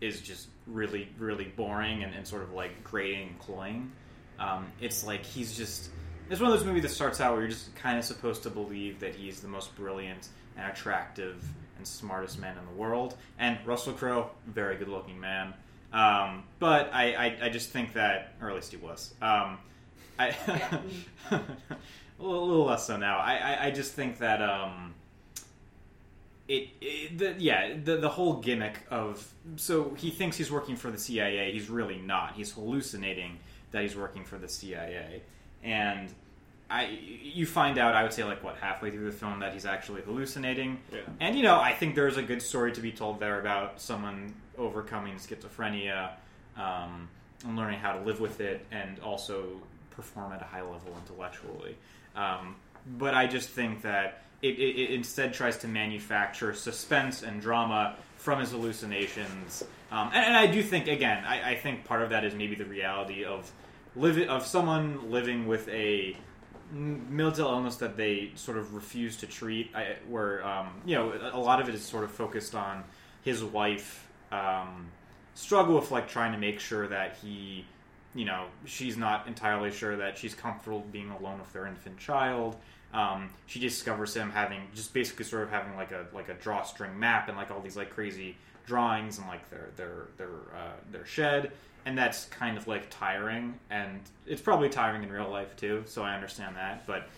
is 0.00 0.20
just 0.20 0.48
really 0.66 1.08
really 1.18 1.44
boring 1.44 2.02
and, 2.02 2.14
and 2.14 2.26
sort 2.26 2.42
of 2.42 2.52
like 2.52 2.82
grating 2.82 3.28
and 3.28 3.38
cloying. 3.38 3.92
Um, 4.38 4.66
it's 4.80 5.04
like 5.04 5.24
he's 5.24 5.56
just 5.56 5.90
it's 6.30 6.40
one 6.40 6.50
of 6.52 6.58
those 6.58 6.66
movies 6.66 6.82
that 6.82 6.90
starts 6.90 7.20
out 7.20 7.32
where 7.32 7.42
you're 7.42 7.50
just 7.50 7.74
kind 7.74 7.98
of 7.98 8.04
supposed 8.04 8.42
to 8.44 8.50
believe 8.50 9.00
that 9.00 9.14
he's 9.14 9.40
the 9.40 9.48
most 9.48 9.74
brilliant 9.76 10.28
and 10.56 10.70
attractive 10.70 11.44
and 11.76 11.86
smartest 11.86 12.38
man 12.38 12.56
in 12.56 12.64
the 12.66 12.80
world. 12.80 13.16
And 13.38 13.58
Russell 13.64 13.94
Crowe, 13.94 14.30
very 14.46 14.76
good 14.76 14.88
looking 14.88 15.18
man. 15.18 15.54
Um, 15.92 16.44
but 16.58 16.90
I, 16.92 17.12
I, 17.12 17.38
I 17.46 17.48
just 17.48 17.70
think 17.70 17.94
that, 17.94 18.34
or 18.40 18.50
at 18.50 18.54
least 18.54 18.70
he 18.70 18.76
was. 18.76 19.12
Um, 19.20 19.58
I, 20.18 20.28
a 21.30 21.40
little, 22.18 22.64
less 22.64 22.86
so 22.86 22.96
now. 22.96 23.18
I, 23.18 23.36
I, 23.36 23.66
I 23.66 23.70
just 23.70 23.92
think 23.92 24.18
that 24.18 24.42
um, 24.42 24.94
it, 26.48 26.68
it 26.80 27.18
the, 27.18 27.34
yeah 27.38 27.74
the 27.82 27.96
the 27.96 28.08
whole 28.08 28.34
gimmick 28.34 28.80
of 28.90 29.26
so 29.56 29.94
he 29.94 30.10
thinks 30.10 30.36
he's 30.36 30.50
working 30.50 30.76
for 30.76 30.90
the 30.90 30.98
CIA. 30.98 31.52
He's 31.52 31.70
really 31.70 31.98
not. 31.98 32.34
He's 32.34 32.52
hallucinating 32.52 33.38
that 33.70 33.82
he's 33.82 33.96
working 33.96 34.24
for 34.24 34.36
the 34.36 34.48
CIA, 34.48 35.22
and 35.62 36.12
I 36.68 36.98
you 37.22 37.46
find 37.46 37.78
out 37.78 37.94
I 37.94 38.02
would 38.02 38.12
say 38.12 38.24
like 38.24 38.44
what 38.44 38.56
halfway 38.56 38.90
through 38.90 39.06
the 39.06 39.16
film 39.16 39.40
that 39.40 39.52
he's 39.52 39.64
actually 39.64 40.02
hallucinating. 40.02 40.78
Yeah. 40.92 41.00
And 41.20 41.36
you 41.36 41.42
know 41.42 41.58
I 41.58 41.72
think 41.72 41.94
there's 41.94 42.16
a 42.16 42.22
good 42.22 42.42
story 42.42 42.72
to 42.72 42.80
be 42.80 42.92
told 42.92 43.20
there 43.20 43.40
about 43.40 43.80
someone 43.80 44.34
overcoming 44.60 45.16
schizophrenia 45.16 46.10
um, 46.56 47.08
and 47.44 47.56
learning 47.56 47.80
how 47.80 47.92
to 47.92 48.00
live 48.04 48.20
with 48.20 48.40
it, 48.40 48.66
and 48.70 49.00
also 49.00 49.44
perform 49.90 50.32
at 50.32 50.40
a 50.40 50.44
high 50.44 50.62
level 50.62 50.94
intellectually. 51.02 51.76
Um, 52.14 52.56
but 52.98 53.14
I 53.14 53.26
just 53.26 53.48
think 53.48 53.82
that 53.82 54.22
it, 54.42 54.58
it, 54.58 54.76
it 54.82 54.90
instead 54.90 55.34
tries 55.34 55.58
to 55.58 55.68
manufacture 55.68 56.54
suspense 56.54 57.22
and 57.22 57.40
drama 57.40 57.96
from 58.16 58.40
his 58.40 58.50
hallucinations. 58.50 59.64
Um, 59.90 60.10
and, 60.14 60.24
and 60.24 60.36
I 60.36 60.46
do 60.46 60.62
think, 60.62 60.86
again, 60.86 61.24
I, 61.24 61.52
I 61.52 61.54
think 61.56 61.84
part 61.84 62.02
of 62.02 62.10
that 62.10 62.24
is 62.24 62.34
maybe 62.34 62.54
the 62.54 62.64
reality 62.64 63.24
of 63.24 63.50
living 63.96 64.28
of 64.28 64.46
someone 64.46 65.10
living 65.10 65.46
with 65.46 65.68
a 65.68 66.16
mental 66.72 67.50
illness 67.50 67.76
that 67.76 67.96
they 67.96 68.30
sort 68.36 68.56
of 68.56 68.74
refuse 68.74 69.16
to 69.16 69.26
treat. 69.26 69.74
I, 69.74 69.96
where 70.08 70.46
um, 70.46 70.68
you 70.84 70.94
know 70.94 71.12
a 71.32 71.38
lot 71.38 71.60
of 71.60 71.68
it 71.68 71.74
is 71.74 71.82
sort 71.82 72.04
of 72.04 72.10
focused 72.10 72.54
on 72.54 72.84
his 73.22 73.42
wife 73.42 74.06
um, 74.32 74.88
struggle 75.34 75.74
with 75.76 75.90
like 75.90 76.08
trying 76.08 76.32
to 76.32 76.38
make 76.38 76.60
sure 76.60 76.86
that 76.88 77.16
he 77.22 77.64
you 78.14 78.24
know 78.24 78.46
she's 78.64 78.96
not 78.96 79.26
entirely 79.28 79.70
sure 79.70 79.96
that 79.96 80.18
she's 80.18 80.34
comfortable 80.34 80.80
being 80.92 81.10
alone 81.10 81.38
with 81.38 81.52
their 81.52 81.66
infant 81.66 81.98
child. 81.98 82.56
Um, 82.92 83.30
she 83.46 83.60
discovers 83.60 84.14
him 84.14 84.30
having 84.30 84.62
just 84.74 84.92
basically 84.92 85.24
sort 85.24 85.44
of 85.44 85.50
having 85.50 85.76
like 85.76 85.92
a 85.92 86.06
like 86.12 86.28
a 86.28 86.34
drawstring 86.34 86.98
map 86.98 87.28
and 87.28 87.36
like 87.36 87.50
all 87.50 87.60
these 87.60 87.76
like 87.76 87.90
crazy 87.90 88.36
drawings 88.66 89.18
and 89.18 89.28
like 89.28 89.48
their 89.50 89.68
their 89.76 89.92
their 90.16 90.28
uh, 90.56 90.72
their 90.90 91.06
shed, 91.06 91.52
and 91.86 91.96
that's 91.96 92.24
kind 92.26 92.56
of 92.58 92.66
like 92.66 92.90
tiring, 92.90 93.54
and 93.70 94.00
it's 94.26 94.40
probably 94.42 94.68
tiring 94.68 95.04
in 95.04 95.10
real 95.12 95.30
life 95.30 95.54
too. 95.56 95.84
So 95.86 96.02
I 96.02 96.14
understand 96.14 96.56
that, 96.56 96.84
but 96.86 97.08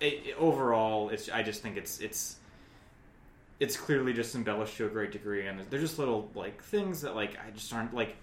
it, 0.00 0.22
it- 0.26 0.36
overall, 0.38 1.08
it's 1.10 1.28
I 1.28 1.44
just 1.44 1.62
think 1.62 1.76
it's 1.76 2.00
it's 2.00 2.36
it's 3.62 3.76
clearly 3.76 4.12
just 4.12 4.34
embellished 4.34 4.76
to 4.76 4.86
a 4.86 4.88
great 4.88 5.12
degree, 5.12 5.46
and 5.46 5.60
they're 5.70 5.78
just 5.78 5.96
little 5.96 6.28
like 6.34 6.60
things 6.64 7.00
that 7.02 7.14
like 7.14 7.36
I 7.46 7.50
just 7.52 7.72
aren't 7.72 7.94
like. 7.94 8.16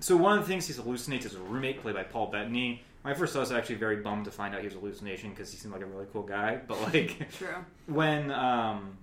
So 0.00 0.16
one 0.16 0.36
of 0.36 0.44
the 0.44 0.48
things 0.48 0.66
he 0.66 0.74
hallucinates 0.74 1.24
is 1.24 1.36
a 1.36 1.38
roommate 1.38 1.82
played 1.82 1.94
by 1.94 2.02
Paul 2.02 2.26
Bettany. 2.26 2.82
When 3.02 3.14
I 3.14 3.16
first 3.16 3.32
saw 3.32 3.38
this, 3.38 3.52
I 3.52 3.54
was 3.54 3.60
actually 3.60 3.76
very 3.76 3.96
bummed 3.96 4.24
to 4.24 4.32
find 4.32 4.54
out 4.54 4.60
he 4.60 4.66
was 4.66 4.74
a 4.74 4.80
hallucination 4.80 5.30
because 5.30 5.52
he 5.52 5.56
seemed 5.56 5.72
like 5.72 5.82
a 5.82 5.86
really 5.86 6.06
cool 6.12 6.24
guy. 6.24 6.60
But 6.66 6.80
like 6.82 7.30
True. 7.30 7.64
when 7.86 8.32
um, 8.32 8.98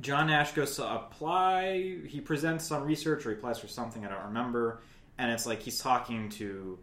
John 0.00 0.26
Nash 0.26 0.52
goes 0.52 0.76
to 0.76 0.86
apply, 0.86 1.96
he 2.06 2.20
presents 2.20 2.66
some 2.66 2.84
research 2.84 3.24
or 3.24 3.30
he 3.30 3.36
applies 3.36 3.58
for 3.58 3.68
something 3.68 4.04
I 4.04 4.10
don't 4.10 4.26
remember, 4.26 4.82
and 5.16 5.32
it's 5.32 5.46
like 5.46 5.62
he's 5.62 5.78
talking 5.78 6.28
to 6.30 6.78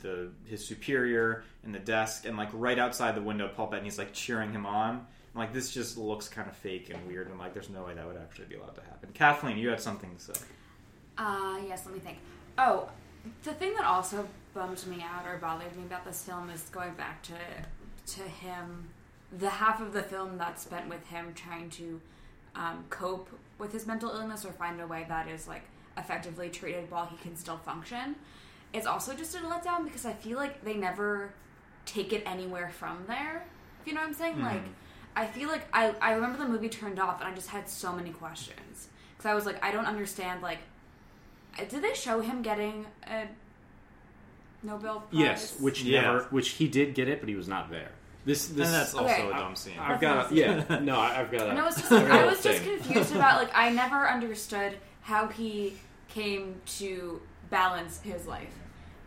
the 0.00 0.30
his 0.46 0.66
superior 0.66 1.44
in 1.62 1.72
the 1.72 1.78
desk, 1.78 2.24
and 2.24 2.38
like 2.38 2.48
right 2.54 2.78
outside 2.78 3.14
the 3.14 3.22
window, 3.22 3.50
Paul 3.54 3.66
Bettany's 3.66 3.98
like 3.98 4.14
cheering 4.14 4.52
him 4.52 4.64
on. 4.64 5.06
Like 5.40 5.54
this 5.54 5.70
just 5.70 5.96
looks 5.96 6.28
kind 6.28 6.50
of 6.50 6.54
fake 6.54 6.90
and 6.90 7.06
weird, 7.08 7.28
and 7.28 7.38
like 7.38 7.54
there's 7.54 7.70
no 7.70 7.84
way 7.84 7.94
that 7.94 8.06
would 8.06 8.18
actually 8.18 8.44
be 8.44 8.56
allowed 8.56 8.74
to 8.74 8.82
happen. 8.82 9.08
Kathleen, 9.14 9.56
you 9.56 9.70
had 9.70 9.80
something 9.80 10.14
to 10.14 10.20
say. 10.20 10.44
Uh, 11.16 11.56
yes, 11.66 11.86
let 11.86 11.94
me 11.94 11.98
think. 11.98 12.18
Oh, 12.58 12.90
the 13.44 13.54
thing 13.54 13.72
that 13.76 13.86
also 13.86 14.28
bummed 14.52 14.86
me 14.86 15.02
out 15.02 15.26
or 15.26 15.38
bothered 15.38 15.74
me 15.78 15.84
about 15.84 16.04
this 16.04 16.22
film 16.24 16.50
is 16.50 16.64
going 16.64 16.92
back 16.92 17.22
to 17.22 17.32
to 18.16 18.20
him, 18.20 18.90
the 19.38 19.48
half 19.48 19.80
of 19.80 19.94
the 19.94 20.02
film 20.02 20.36
that's 20.36 20.64
spent 20.64 20.90
with 20.90 21.06
him 21.06 21.32
trying 21.34 21.70
to 21.70 21.98
um, 22.54 22.84
cope 22.90 23.30
with 23.58 23.72
his 23.72 23.86
mental 23.86 24.10
illness 24.10 24.44
or 24.44 24.52
find 24.52 24.78
a 24.78 24.86
way 24.86 25.06
that 25.08 25.26
is 25.26 25.48
like 25.48 25.62
effectively 25.96 26.50
treated 26.50 26.90
while 26.90 27.06
he 27.06 27.16
can 27.16 27.34
still 27.34 27.56
function. 27.56 28.14
It's 28.74 28.86
also 28.86 29.14
just 29.14 29.34
a 29.34 29.38
letdown 29.38 29.84
because 29.84 30.04
I 30.04 30.12
feel 30.12 30.36
like 30.36 30.62
they 30.62 30.74
never 30.74 31.32
take 31.86 32.12
it 32.12 32.24
anywhere 32.26 32.68
from 32.68 33.04
there. 33.06 33.46
If 33.80 33.86
you 33.86 33.94
know 33.94 34.00
what 34.00 34.08
I'm 34.08 34.14
saying? 34.14 34.42
Like, 34.42 34.64
I 35.16 35.26
feel 35.26 35.48
like 35.48 35.62
I, 35.72 35.94
I 36.00 36.12
remember 36.12 36.38
the 36.38 36.48
movie 36.48 36.68
turned 36.68 36.98
off 36.98 37.20
and 37.20 37.28
I 37.30 37.34
just 37.34 37.48
had 37.48 37.68
so 37.68 37.92
many 37.92 38.10
questions 38.10 38.88
because 39.16 39.28
I 39.30 39.34
was 39.34 39.44
like, 39.46 39.62
I 39.64 39.70
don't 39.72 39.86
understand. 39.86 40.40
Like, 40.42 40.58
uh, 41.58 41.64
did 41.64 41.82
they 41.82 41.94
show 41.94 42.20
him 42.20 42.42
getting 42.42 42.86
a 43.06 43.26
Nobel 44.62 45.00
Prize? 45.00 45.20
Yes, 45.20 45.60
which 45.60 45.82
Yeah. 45.82 46.02
never, 46.02 46.20
which 46.30 46.50
he 46.50 46.68
did 46.68 46.94
get 46.94 47.08
it, 47.08 47.20
but 47.20 47.28
he 47.28 47.34
was 47.34 47.48
not 47.48 47.70
there. 47.70 47.90
This, 48.24 48.48
this, 48.48 48.66
and 48.66 48.74
that's 48.74 48.94
also 48.94 49.12
Okay. 49.12 49.28
a 49.28 49.32
dumb 49.32 49.56
scene. 49.56 49.78
I've 49.78 50.00
got, 50.00 50.30
a, 50.30 50.34
yeah, 50.40 50.78
no, 50.82 50.96
I- 50.96 51.20
I've 51.20 51.30
got. 51.32 51.46
A, 51.46 51.50
And 51.50 51.58
I 51.58 51.64
was 51.64 51.76
just 51.76 51.90
like, 51.90 52.06
got 52.06 52.20
I 52.20 52.22
a 52.22 52.26
was 52.26 52.42
just 52.42 52.62
confused 52.62 53.14
about 53.16 53.40
like 53.42 53.50
I 53.54 53.70
never 53.70 54.08
understood 54.08 54.76
how 55.02 55.28
he 55.28 55.74
came 56.08 56.60
to 56.78 57.20
balance 57.48 58.00
his 58.02 58.26
life. 58.26 58.52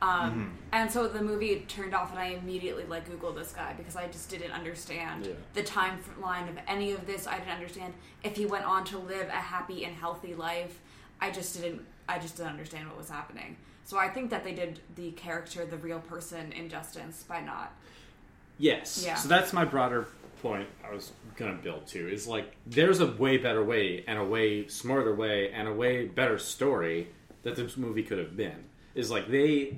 Um, 0.04 0.58
And 0.72 0.92
so 0.92 1.08
the 1.08 1.22
movie 1.22 1.66
turned 1.68 1.94
off, 1.94 2.10
and 2.12 2.20
I 2.20 2.26
immediately 2.42 2.84
like 2.86 3.08
Googled 3.08 3.36
this 3.36 3.52
guy 3.52 3.74
because 3.78 3.96
I 3.96 4.08
just 4.08 4.30
didn't 4.30 4.52
understand 4.52 5.26
Yeah. 5.28 5.34
the 5.54 5.62
timeline 5.64 6.50
of 6.50 6.58
any 6.68 6.92
of 6.92 7.06
this. 7.06 7.28
I 7.28 7.38
didn't 7.38 7.54
understand 7.54 7.94
if 8.24 8.36
he 8.36 8.46
went 8.48 8.66
on 8.66 8.84
to 8.86 8.98
live 8.98 9.28
a 9.28 9.32
happy 9.34 9.86
and 9.86 9.96
healthy 9.96 10.34
life. 10.34 10.80
I 11.22 11.30
just 11.32 11.56
didn't. 11.56 11.86
I 12.10 12.20
just 12.20 12.36
didn't 12.38 12.50
understand 12.52 12.88
what 12.90 12.98
was 12.98 13.10
happening. 13.10 13.56
So 13.86 13.98
I 13.98 14.10
think 14.10 14.30
that 14.32 14.44
they 14.44 14.54
did 14.54 14.80
the 14.96 15.12
character, 15.12 15.66
the 15.66 15.78
real 15.78 16.00
person, 16.00 16.52
injustice 16.52 17.24
by 17.24 17.40
not. 17.42 17.72
Yes. 18.58 19.04
Yeah. 19.06 19.16
So 19.16 19.30
that's 19.30 19.54
my 19.54 19.64
broader 19.66 20.08
point 20.42 20.68
I 20.84 20.94
was 20.94 21.12
going 21.38 21.56
to 21.56 21.64
build 21.64 21.88
to 21.88 22.12
is 22.12 22.28
like 22.28 22.54
there's 22.66 23.00
a 23.00 23.08
way 23.08 23.38
better 23.38 23.64
way 23.64 24.04
and 24.08 24.20
a 24.20 24.24
way 24.26 24.68
smarter 24.68 25.16
way 25.16 25.52
and 25.54 25.68
a 25.68 25.74
way 25.74 26.06
better 26.08 26.38
story 26.38 27.08
that 27.44 27.56
this 27.56 27.78
movie 27.78 28.04
could 28.04 28.18
have 28.20 28.36
been. 28.36 28.66
Is 28.96 29.10
like 29.10 29.30
they 29.30 29.78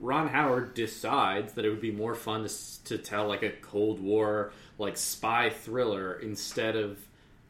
Ron 0.00 0.28
Howard 0.28 0.74
decides 0.74 1.54
that 1.54 1.64
it 1.64 1.70
would 1.70 1.80
be 1.80 1.92
more 1.92 2.14
fun 2.14 2.46
to, 2.46 2.84
to 2.84 2.98
tell 2.98 3.28
like 3.28 3.42
a 3.42 3.50
Cold 3.50 4.00
War 4.00 4.52
like 4.78 4.96
spy 4.96 5.50
thriller 5.50 6.14
instead 6.14 6.76
of 6.76 6.98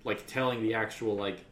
like 0.05 0.27
telling 0.27 0.63
the 0.63 0.75
actual 0.75 1.17
like 1.17 1.45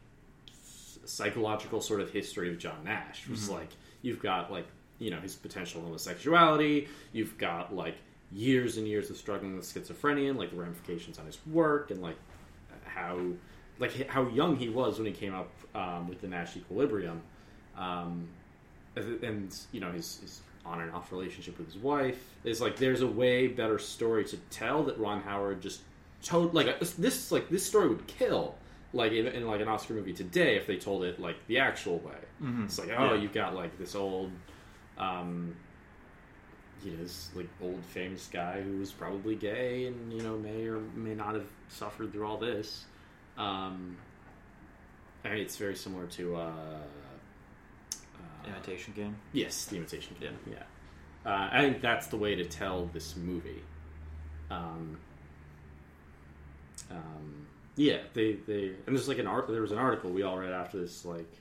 psychological 1.05 1.81
sort 1.81 2.01
of 2.01 2.09
history 2.09 2.49
of 2.49 2.57
John 2.57 2.83
Nash. 2.83 3.27
Which 3.27 3.39
is 3.39 3.49
like 3.49 3.69
you've 4.01 4.21
got 4.21 4.51
like 4.51 4.67
you 4.99 5.11
know 5.11 5.19
his 5.19 5.35
potential 5.35 5.81
homosexuality, 5.81 6.87
you've 7.11 7.37
got 7.37 7.75
like 7.75 7.95
years 8.31 8.77
and 8.77 8.87
years 8.87 9.09
of 9.09 9.17
struggling 9.17 9.55
with 9.55 9.65
schizophrenia, 9.65 10.29
and 10.29 10.39
like 10.39 10.51
the 10.51 10.57
ramifications 10.57 11.19
on 11.19 11.25
his 11.25 11.37
work, 11.47 11.91
and 11.91 12.01
like 12.01 12.17
how 12.85 13.19
like 13.79 14.07
how 14.07 14.27
young 14.29 14.55
he 14.55 14.69
was 14.69 14.97
when 14.97 15.05
he 15.05 15.11
came 15.11 15.33
up 15.33 15.51
um, 15.73 16.07
with 16.07 16.21
the 16.21 16.27
Nash 16.27 16.55
Equilibrium, 16.55 17.21
um, 17.77 18.27
and 18.95 19.23
and, 19.23 19.59
you 19.71 19.79
know 19.79 19.91
his, 19.91 20.19
his 20.19 20.41
on 20.65 20.81
and 20.81 20.91
off 20.91 21.11
relationship 21.11 21.57
with 21.57 21.67
his 21.67 21.77
wife 21.77 22.21
is 22.43 22.59
like 22.59 22.77
there's 22.77 23.01
a 23.01 23.07
way 23.07 23.47
better 23.47 23.77
story 23.79 24.25
to 24.25 24.37
tell 24.49 24.83
that 24.83 24.97
Ron 24.97 25.21
Howard 25.21 25.61
just 25.61 25.81
told 26.23 26.53
like 26.55 26.79
this 26.97 27.31
like 27.31 27.49
this 27.49 27.65
story 27.65 27.87
would 27.89 28.07
kill 28.07 28.55
like 28.93 29.11
in, 29.11 29.27
in 29.27 29.45
like 29.45 29.61
an 29.61 29.67
Oscar 29.67 29.93
movie 29.93 30.13
today 30.13 30.55
if 30.55 30.65
they 30.67 30.77
told 30.77 31.03
it 31.03 31.19
like 31.19 31.35
the 31.47 31.59
actual 31.59 31.99
way. 31.99 32.15
It's 32.65 32.79
like 32.79 32.89
oh 32.97 33.13
Yeah. 33.13 33.21
you've 33.21 33.33
got 33.33 33.53
like 33.55 33.77
this 33.77 33.95
old. 33.95 34.31
Um, 34.97 35.55
you 36.83 36.91
know, 36.91 36.97
this 37.03 37.29
like 37.35 37.47
old 37.61 37.83
famous 37.85 38.27
guy 38.31 38.61
who 38.61 38.77
was 38.77 38.91
probably 38.91 39.35
gay 39.35 39.87
and 39.87 40.13
you 40.13 40.21
know 40.21 40.37
may 40.37 40.65
or 40.67 40.79
may 40.95 41.15
not 41.15 41.33
have 41.33 41.47
suffered 41.69 42.11
through 42.11 42.25
all 42.27 42.37
this. 42.37 42.85
Um, 43.37 43.97
I 45.23 45.29
mean, 45.29 45.37
it's 45.39 45.57
very 45.57 45.75
similar 45.75 46.05
to 46.07 46.35
uh, 46.35 46.51
Imitation 48.47 48.93
Game. 48.95 49.15
Yes, 49.33 49.65
the 49.65 49.77
Imitation 49.77 50.15
Game. 50.19 50.37
Yeah, 50.49 50.63
uh, 51.25 51.49
I 51.51 51.61
think 51.61 51.81
that's 51.81 52.07
the 52.07 52.17
way 52.17 52.35
to 52.35 52.45
tell 52.45 52.85
this 52.93 53.15
movie. 53.15 53.61
Um, 54.51 54.97
um, 56.91 57.47
yeah, 57.75 57.99
they 58.13 58.33
they 58.47 58.71
and 58.85 58.95
there's 58.95 59.07
like 59.07 59.19
an 59.19 59.27
art. 59.27 59.47
There 59.47 59.61
was 59.61 59.71
an 59.71 59.77
article 59.77 60.11
we 60.11 60.23
all 60.23 60.37
read 60.37 60.51
after 60.51 60.79
this. 60.79 61.03
Like 61.05 61.31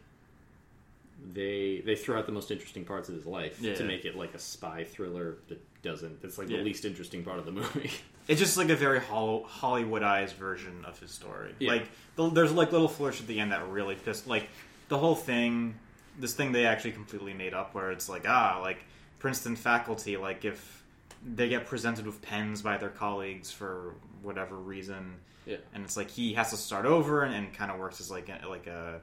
they 1.33 1.83
they 1.85 1.97
throw 1.97 2.19
out 2.19 2.27
the 2.27 2.33
most 2.33 2.51
interesting 2.51 2.85
parts 2.85 3.09
of 3.09 3.15
his 3.15 3.27
life 3.27 3.61
Yeah. 3.61 3.75
to 3.75 3.85
make 3.85 4.05
it 4.05 4.17
like 4.17 4.35
a 4.35 4.39
spy 4.39 4.85
thriller 4.85 5.37
that 5.49 5.61
doesn't. 5.83 6.21
That's 6.23 6.39
like 6.39 6.49
Yeah. 6.49 6.59
the 6.59 6.65
least 6.65 6.85
interesting 6.85 7.23
part 7.25 7.39
of 7.39 7.45
the 7.47 7.53
movie. 7.61 7.91
It's 8.27 8.41
just 8.41 8.57
like 8.57 8.71
a 8.71 8.77
very 8.77 9.01
hollow, 9.01 9.47
Hollywoodized 9.47 10.35
version 10.37 10.85
of 10.87 10.99
his 10.99 11.11
story. 11.11 11.55
Yeah. 11.59 11.73
Like 11.73 11.89
the, 12.17 12.31
there's 12.31 12.53
like 12.53 12.73
little 12.73 12.89
flourish 12.89 13.21
at 13.21 13.27
the 13.27 13.39
end 13.39 13.53
that 13.53 13.69
really 13.69 13.95
pissed. 13.95 14.27
Like 14.27 14.49
the 14.89 14.97
whole 14.99 15.15
thing, 15.15 15.75
this 16.19 16.35
thing 16.35 16.53
they 16.53 16.67
actually 16.67 16.93
completely 16.93 17.35
made 17.35 17.55
up, 17.55 17.75
where 17.75 17.91
it's 17.91 18.09
like 18.09 18.25
ah, 18.29 18.59
like 18.63 18.85
Princeton 19.19 19.57
faculty, 19.57 20.17
like 20.17 20.45
if 20.45 20.83
they 21.25 21.49
get 21.49 21.67
presented 21.67 22.07
with 22.07 22.21
pens 22.23 22.63
by 22.63 22.77
their 22.77 22.91
colleagues 22.91 23.51
for 23.51 23.95
whatever 24.23 24.57
reason, 24.57 25.15
yeah, 25.47 25.57
and 25.73 25.85
it's 25.85 25.97
like 25.97 26.11
he 26.11 26.35
has 26.35 26.51
to 26.51 26.57
start 26.57 26.87
over 26.87 27.23
and, 27.23 27.35
and 27.35 27.53
kind 27.55 27.71
of 27.71 27.79
works 27.79 28.01
as 28.01 28.11
like 28.11 28.29
a, 28.29 28.47
like 28.49 28.67
a, 28.67 29.01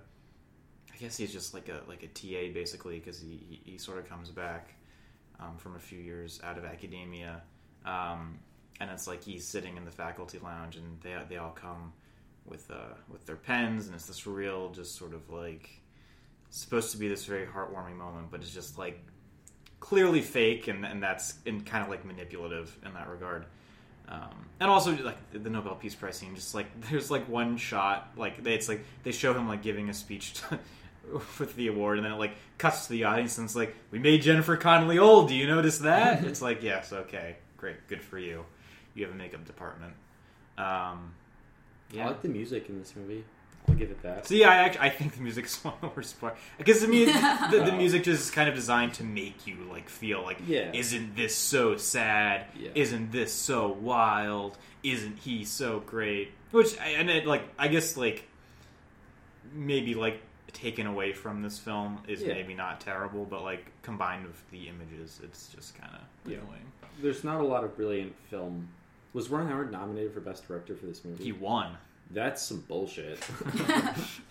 I 0.93 0.97
guess 0.97 1.17
he's 1.17 1.31
just 1.31 1.53
like 1.53 1.69
a 1.69 1.81
like 1.87 2.03
a 2.03 2.07
TA 2.07 2.53
basically 2.53 2.99
because 2.99 3.19
he, 3.19 3.39
he 3.49 3.71
he 3.71 3.77
sort 3.77 3.97
of 3.97 4.07
comes 4.07 4.29
back 4.29 4.73
um, 5.39 5.57
from 5.57 5.75
a 5.75 5.79
few 5.79 5.99
years 5.99 6.39
out 6.43 6.57
of 6.57 6.65
academia, 6.65 7.41
um, 7.85 8.39
and 8.79 8.89
it's 8.89 9.07
like 9.07 9.23
he's 9.23 9.45
sitting 9.45 9.77
in 9.77 9.85
the 9.85 9.91
faculty 9.91 10.39
lounge 10.39 10.75
and 10.75 10.99
they 11.01 11.15
they 11.29 11.37
all 11.37 11.51
come 11.51 11.93
with 12.45 12.69
uh 12.71 12.95
with 13.09 13.25
their 13.25 13.35
pens 13.35 13.85
and 13.85 13.95
it's 13.95 14.07
this 14.07 14.25
real 14.25 14.71
just 14.71 14.95
sort 14.95 15.13
of 15.13 15.29
like 15.29 15.80
supposed 16.51 16.91
to 16.91 16.97
be 16.97 17.07
this 17.07 17.25
very 17.25 17.47
heartwarming 17.47 17.97
moment, 17.97 18.27
but 18.29 18.41
it's 18.41 18.53
just 18.53 18.77
like 18.77 18.99
clearly 19.79 20.21
fake 20.21 20.67
and 20.67 20.85
and 20.85 21.01
that's 21.01 21.35
and 21.45 21.65
kind 21.65 21.83
of 21.83 21.89
like 21.89 22.05
manipulative 22.05 22.77
in 22.85 22.93
that 22.93 23.09
regard. 23.09 23.45
Um, 24.07 24.45
and 24.59 24.69
also 24.69 24.95
like 25.03 25.17
the 25.31 25.49
Nobel 25.49 25.75
Peace 25.75 25.95
Prize 25.95 26.17
scene, 26.17 26.35
just 26.35 26.53
like 26.53 26.67
there's 26.89 27.09
like 27.09 27.27
one 27.27 27.57
shot, 27.57 28.11
like 28.15 28.43
they, 28.43 28.53
it's 28.53 28.69
like 28.69 28.85
they 29.03 29.11
show 29.11 29.33
him 29.33 29.47
like 29.47 29.63
giving 29.63 29.89
a 29.89 29.93
speech 29.93 30.33
to, 30.33 30.59
with 31.39 31.55
the 31.55 31.67
award, 31.67 31.97
and 31.97 32.05
then 32.05 32.13
it 32.13 32.19
like 32.19 32.35
cuts 32.57 32.85
to 32.87 32.91
the 32.91 33.05
audience, 33.05 33.37
and 33.37 33.45
it's 33.45 33.55
like 33.55 33.75
we 33.89 33.99
made 33.99 34.21
Jennifer 34.21 34.57
Connelly 34.57 34.99
old. 34.99 35.29
Do 35.29 35.35
you 35.35 35.47
notice 35.47 35.79
that? 35.79 36.23
it's 36.25 36.41
like 36.41 36.61
yes, 36.61 36.91
okay, 36.93 37.37
great, 37.57 37.87
good 37.87 38.01
for 38.01 38.19
you. 38.19 38.45
You 38.93 39.05
have 39.05 39.13
a 39.13 39.17
makeup 39.17 39.45
department. 39.45 39.93
Um, 40.57 41.13
I 41.97 42.05
like 42.05 42.21
the 42.21 42.29
music 42.29 42.67
in 42.69 42.79
this 42.79 42.93
movie. 42.95 43.23
I'll 43.69 43.75
give 43.75 43.91
it 43.91 44.01
that. 44.03 44.27
See, 44.27 44.43
I 44.43 44.55
actually 44.65 44.81
I 44.81 44.89
think 44.89 45.15
the 45.15 45.21
music's 45.21 45.63
one 45.63 45.73
of 45.75 45.81
the 45.81 45.87
worst 45.95 46.19
part 46.19 46.37
because 46.57 46.81
the, 46.81 46.87
mu- 46.87 47.05
the 47.05 47.63
the 47.65 47.71
music 47.77 48.03
just 48.03 48.23
is 48.25 48.31
kind 48.31 48.49
of 48.49 48.55
designed 48.55 48.93
to 48.95 49.03
make 49.03 49.45
you 49.47 49.55
like 49.69 49.87
feel 49.89 50.21
like, 50.23 50.39
Yeah. 50.47 50.71
isn't 50.73 51.15
this 51.15 51.35
so 51.35 51.77
sad? 51.77 52.45
Yeah. 52.57 52.69
Isn't 52.75 53.11
this 53.11 53.31
so 53.33 53.69
wild? 53.69 54.57
Isn't 54.83 55.17
he 55.17 55.45
so 55.45 55.79
great? 55.81 56.31
Which 56.51 56.77
I- 56.79 56.89
and 56.97 57.09
it, 57.09 57.25
like 57.25 57.43
I 57.59 57.67
guess 57.67 57.95
like 57.97 58.27
maybe 59.53 59.95
like 59.95 60.21
taken 60.53 60.85
away 60.85 61.13
from 61.13 61.41
this 61.41 61.57
film 61.57 61.99
is 62.07 62.21
Yeah. 62.21 62.33
maybe 62.33 62.53
not 62.53 62.81
terrible, 62.81 63.25
but 63.25 63.43
like 63.43 63.65
combined 63.83 64.25
with 64.25 64.49
the 64.51 64.67
images, 64.67 65.19
it's 65.23 65.47
just 65.49 65.75
kind 65.79 65.93
of 65.93 66.29
Yeah. 66.31 66.39
annoying. 66.39 66.71
There's 67.01 67.23
not 67.23 67.39
a 67.41 67.43
lot 67.43 67.63
of 67.63 67.75
brilliant 67.75 68.13
film 68.29 68.67
Was 69.13 69.29
Ron 69.29 69.47
Howard 69.47 69.71
nominated 69.71 70.13
for 70.13 70.19
Best 70.21 70.47
Director 70.47 70.75
for 70.75 70.85
this 70.85 71.03
movie? 71.03 71.23
He 71.23 71.31
won. 71.31 71.77
That's 72.13 72.41
some 72.41 72.61
bullshit. 72.67 73.19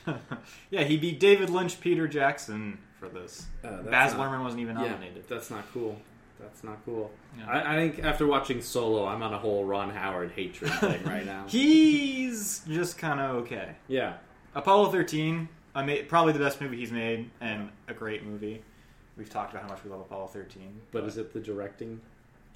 yeah, 0.71 0.85
he 0.85 0.97
beat 0.97 1.21
David 1.21 1.51
Lynch, 1.51 1.81
Peter 1.81 2.07
Jackson 2.09 2.79
for 2.99 3.09
this. 3.09 3.47
Uh, 3.65 3.83
Baz 3.83 4.15
not- 4.15 4.29
Luhrmann 4.31 4.43
wasn't 4.43 4.63
even 4.63 4.77
Yeah, 4.79 4.91
nominated. 4.91 5.25
that's 5.29 5.51
not 5.51 5.65
cool. 5.73 5.97
That's 6.39 6.65
not 6.65 6.79
cool. 6.87 7.11
Yeah. 7.39 7.47
I, 7.51 7.75
I 7.75 7.77
think 7.91 8.03
after 8.05 8.27
watching 8.27 8.63
Solo, 8.63 9.07
I'm 9.07 9.23
on 9.23 9.35
a 9.35 9.39
whole 9.39 9.65
Ron 9.65 9.91
Howard 9.91 10.33
hatred 10.33 10.73
thing 10.75 11.03
right 11.05 11.25
now. 11.27 11.45
He's 11.49 12.61
just 12.67 12.97
kind 12.99 13.21
of 13.21 13.37
okay. 13.43 13.77
yeah. 13.89 14.15
Apollo 14.55 14.91
13, 14.91 15.49
I 15.75 15.85
made, 15.85 16.09
probably 16.09 16.33
the 16.33 16.39
best 16.41 16.61
movie 16.61 16.79
he's 16.79 16.91
made, 16.91 17.31
and 17.41 17.69
a 17.89 17.95
great 17.95 18.25
movie. 18.25 18.63
We've 19.17 19.29
talked 19.31 19.53
about 19.53 19.63
how 19.65 19.69
much 19.69 19.85
we 19.85 19.91
love 19.91 20.01
Apollo 20.01 20.29
13. 20.29 20.81
But 20.93 21.05
is 21.05 21.19
it 21.19 21.33
the 21.33 21.41
directing? 21.41 22.01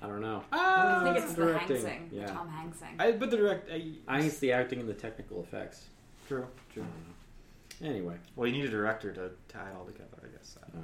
I 0.02 0.06
don't 0.06 0.20
know. 0.20 0.42
I 0.52 0.56
Uh, 0.58 1.04
think 1.04 1.16
it's 1.16 1.24
it's 1.26 1.34
the 1.34 1.40
the 1.40 1.46
directing, 1.52 1.76
Hanksing, 1.78 2.10
the 2.10 2.16
yeah. 2.16 2.26
Tom 2.26 2.48
Hanksing. 2.50 2.94
I, 3.00 3.12
but 3.12 3.30
the 3.30 3.36
direct. 3.38 3.70
I, 3.70 3.92
I 4.08 4.18
think 4.20 4.30
it's 4.32 4.38
the 4.40 4.52
acting 4.52 4.80
and 4.80 4.88
the 4.88 4.94
technical 4.94 5.40
effects. 5.42 5.84
true, 6.28 6.42
I 6.44 6.72
true. 6.74 6.82
don't 6.82 7.88
know. 7.88 7.90
Anyway. 7.90 8.16
Well, 8.36 8.46
you 8.46 8.52
need 8.52 8.64
a 8.66 8.70
director 8.70 9.12
to 9.12 9.30
tie 9.48 9.68
it 9.70 9.76
all 9.76 9.84
together, 9.84 10.16
I 10.22 10.28
guess. 10.36 10.58
Oh, 10.74 10.78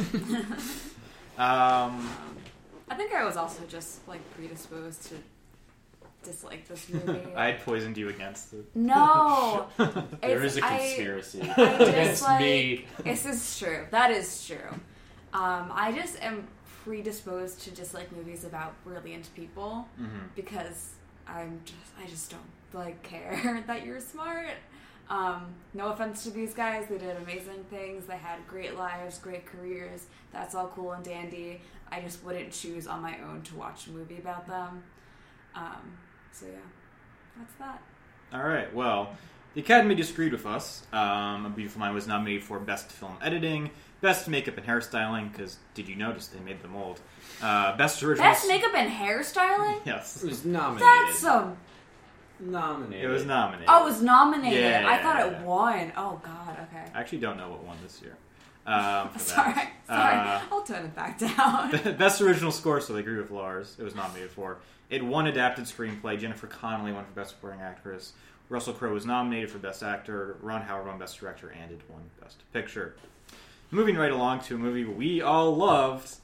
okay. 0.00 0.46
Um, 1.38 2.08
I 2.88 2.94
think 2.96 3.12
I 3.12 3.22
was 3.24 3.36
also 3.36 3.62
just 3.68 4.06
like 4.08 4.20
predisposed 4.34 5.02
to 5.08 5.16
dislike 6.22 6.66
this 6.66 6.88
movie. 6.92 7.20
I 7.34 7.48
had 7.52 7.60
poisoned 7.60 7.98
you 7.98 8.08
against 8.08 8.54
it. 8.54 8.64
no, 8.74 9.66
There 9.76 10.42
It's- 10.42 10.56
is 10.56 10.62
conspiracy 10.62 11.42
I 11.42 11.62
against 11.72 12.22
dislike- 12.22 12.40
me. 12.40 12.84
This 13.04 13.26
is 13.26 13.58
true. 13.58 13.86
That 13.90 14.10
is 14.12 14.46
true. 14.46 14.70
Um, 15.34 15.70
I 15.74 15.92
just 15.94 16.18
am 16.22 16.48
predisposed 16.86 17.60
to 17.62 17.70
dislike 17.70 18.10
movies 18.16 18.44
about 18.44 18.72
brilliant 18.84 19.28
people 19.34 19.88
hmm 19.98 20.06
because 20.36 20.92
I'm 21.26 21.60
just 21.64 21.92
I 22.00 22.06
just 22.08 22.30
don't 22.30 22.50
like 22.72 23.02
care 23.02 23.64
that 23.66 23.84
you're 23.84 24.00
smart. 24.00 24.50
Um, 25.08 25.54
no 25.74 25.92
offense 25.92 26.24
to 26.24 26.30
these 26.30 26.52
guys, 26.54 26.86
they 26.88 26.98
did 26.98 27.16
amazing 27.16 27.64
things. 27.70 28.06
They 28.06 28.16
had 28.16 28.38
great 28.48 28.76
lives, 28.76 29.18
great 29.18 29.46
careers. 29.46 30.06
That's 30.32 30.54
all 30.54 30.68
cool 30.74 30.92
and 30.92 31.04
dandy. 31.04 31.60
I 31.90 32.00
just 32.00 32.24
wouldn't 32.24 32.52
choose 32.52 32.86
on 32.88 33.02
my 33.02 33.16
own 33.20 33.42
to 33.42 33.56
watch 33.56 33.86
a 33.86 33.90
movie 33.90 34.18
about 34.18 34.46
them. 34.48 34.82
Um, 35.54 35.96
so 36.32 36.46
yeah, 36.46 36.58
that's 37.38 37.54
that. 37.54 37.82
All 38.32 38.42
right. 38.48 38.72
Well, 38.74 39.16
the 39.54 39.60
Academy 39.60 39.94
disagreed 39.94 40.32
with 40.32 40.44
us. 40.46 40.86
Um, 40.92 41.46
a 41.46 41.50
Beautiful 41.54 41.80
Mind 41.80 41.94
was 41.94 42.06
nominated 42.06 42.44
for 42.44 42.58
Best 42.58 42.90
Film 42.92 43.16
Editing, 43.22 43.70
Best 44.06 44.28
Makeup 44.28 44.56
and 44.56 44.64
Hairstyling. 44.64 45.32
Because 45.32 45.56
did 45.74 45.88
you 45.88 45.96
notice 45.96 46.28
they 46.28 46.38
made 46.38 46.62
the 46.62 46.68
mold? 46.68 47.00
Uh, 47.42 47.76
best 47.76 48.00
Original. 48.04 48.30
Best 48.30 48.46
makeup 48.46 48.70
and 48.76 48.88
hairstyling. 48.88 49.80
Yes, 49.84 50.22
It 50.22 50.28
was 50.28 50.44
nominated. 50.44 50.86
That's 51.08 51.18
some. 51.18 51.56
nominated. 52.38 53.04
it 53.04 53.08
was 53.08 53.24
nominated. 53.24 53.66
Oh, 53.68 53.82
it 53.82 53.90
was 53.90 54.00
nominated. 54.02 54.60
Yeah. 54.60 54.86
I 54.88 55.02
thought 55.02 55.26
it 55.32 55.40
won. 55.40 55.92
Oh 55.96 56.20
God. 56.24 56.56
Okay. 56.70 56.84
I 56.94 57.00
actually 57.00 57.18
don't 57.18 57.36
know 57.36 57.50
what 57.50 57.64
won 57.64 57.76
this 57.82 58.00
year. 58.00 58.16
Um, 58.64 59.08
for 59.12 59.18
Sorry. 59.18 59.52
that. 59.54 59.72
Sorry. 59.88 60.16
Uh, 60.16 60.40
I'll 60.52 60.62
turn 60.62 60.84
it 60.84 60.94
back 60.94 61.18
down. 61.18 61.96
Best 61.98 62.20
original 62.20 62.52
score, 62.52 62.80
so 62.80 62.92
they 62.92 63.00
agree 63.00 63.18
with 63.18 63.32
Lars. 63.32 63.74
It 63.76 63.82
was 63.82 63.96
nominated 63.96 64.30
for. 64.30 64.58
It 64.88 65.04
won 65.04 65.26
adapted 65.26 65.64
screenplay. 65.64 66.16
Jennifer 66.16 66.46
Connelly 66.46 66.92
won 66.92 67.04
for 67.04 67.10
best 67.10 67.30
supporting 67.30 67.60
actress. 67.60 68.12
Russell 68.48 68.72
Crowe 68.72 68.92
was 68.94 69.04
nominated 69.04 69.50
for 69.50 69.58
best 69.58 69.82
actor. 69.82 70.36
Ron 70.40 70.62
Howard 70.62 70.86
won 70.86 70.96
best 70.96 71.18
director, 71.18 71.48
and 71.48 71.72
it 71.72 71.80
won 71.88 72.02
best 72.22 72.40
picture. 72.52 72.94
Moving 73.72 73.96
right 73.96 74.12
along 74.12 74.40
to 74.42 74.54
a 74.54 74.58
movie 74.58 74.84
we 74.84 75.20
all 75.20 75.56
loved. 75.56 76.14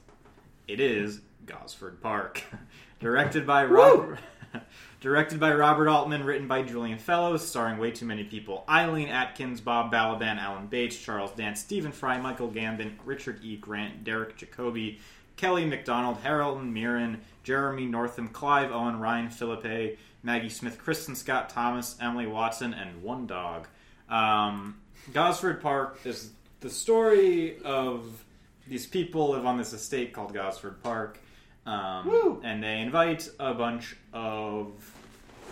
It 0.65 0.79
is 0.79 1.19
Gosford 1.45 2.01
Park, 2.01 2.41
directed 3.01 3.45
by 3.45 3.65
Robert. 3.65 4.19
Directed 5.01 5.37
by 5.41 5.53
Robert 5.53 5.89
Altman, 5.89 6.23
written 6.23 6.47
by 6.47 6.61
Julian 6.61 6.97
Fellowes, 6.97 7.45
starring 7.45 7.77
way 7.77 7.91
too 7.91 8.05
many 8.05 8.23
people: 8.23 8.63
Eileen 8.69 9.09
Atkins, 9.09 9.59
Bob 9.59 9.91
Balaban, 9.91 10.37
Alan 10.37 10.67
Bates, 10.67 10.97
Charles 10.97 11.31
Dance, 11.31 11.59
Stephen 11.59 11.91
Fry, 11.91 12.17
Michael 12.17 12.49
Gambon, 12.49 12.93
Richard 13.03 13.43
E. 13.43 13.57
Grant, 13.57 14.05
Derek 14.05 14.37
Jacobi, 14.37 14.99
Kelly 15.35 15.65
Macdonald, 15.65 16.19
Helen 16.23 16.71
Mirren, 16.71 17.19
Jeremy 17.43 17.87
Northam, 17.87 18.29
Clive 18.29 18.71
Owen, 18.71 18.99
Ryan 19.01 19.29
Phillippe, 19.29 19.97
Maggie 20.21 20.47
Smith, 20.47 20.79
Kristin 20.81 21.17
Scott 21.17 21.49
Thomas, 21.49 21.97
Emily 21.99 22.27
Watson, 22.27 22.73
and 22.73 23.03
one 23.03 23.27
dog. 23.27 23.67
Um, 24.07 24.77
Gosford 25.11 25.61
Park 25.61 25.99
is 26.05 26.29
the 26.63 26.69
story 26.69 27.57
of 27.63 28.23
these 28.67 28.85
people 28.87 29.31
live 29.31 29.45
on 29.45 29.57
this 29.57 29.73
estate 29.73 30.13
called 30.13 30.33
Gosford 30.33 30.81
Park, 30.81 31.19
um, 31.65 32.39
and 32.43 32.63
they 32.63 32.79
invite 32.79 33.29
a 33.37 33.53
bunch 33.53 33.97
of 34.13 34.71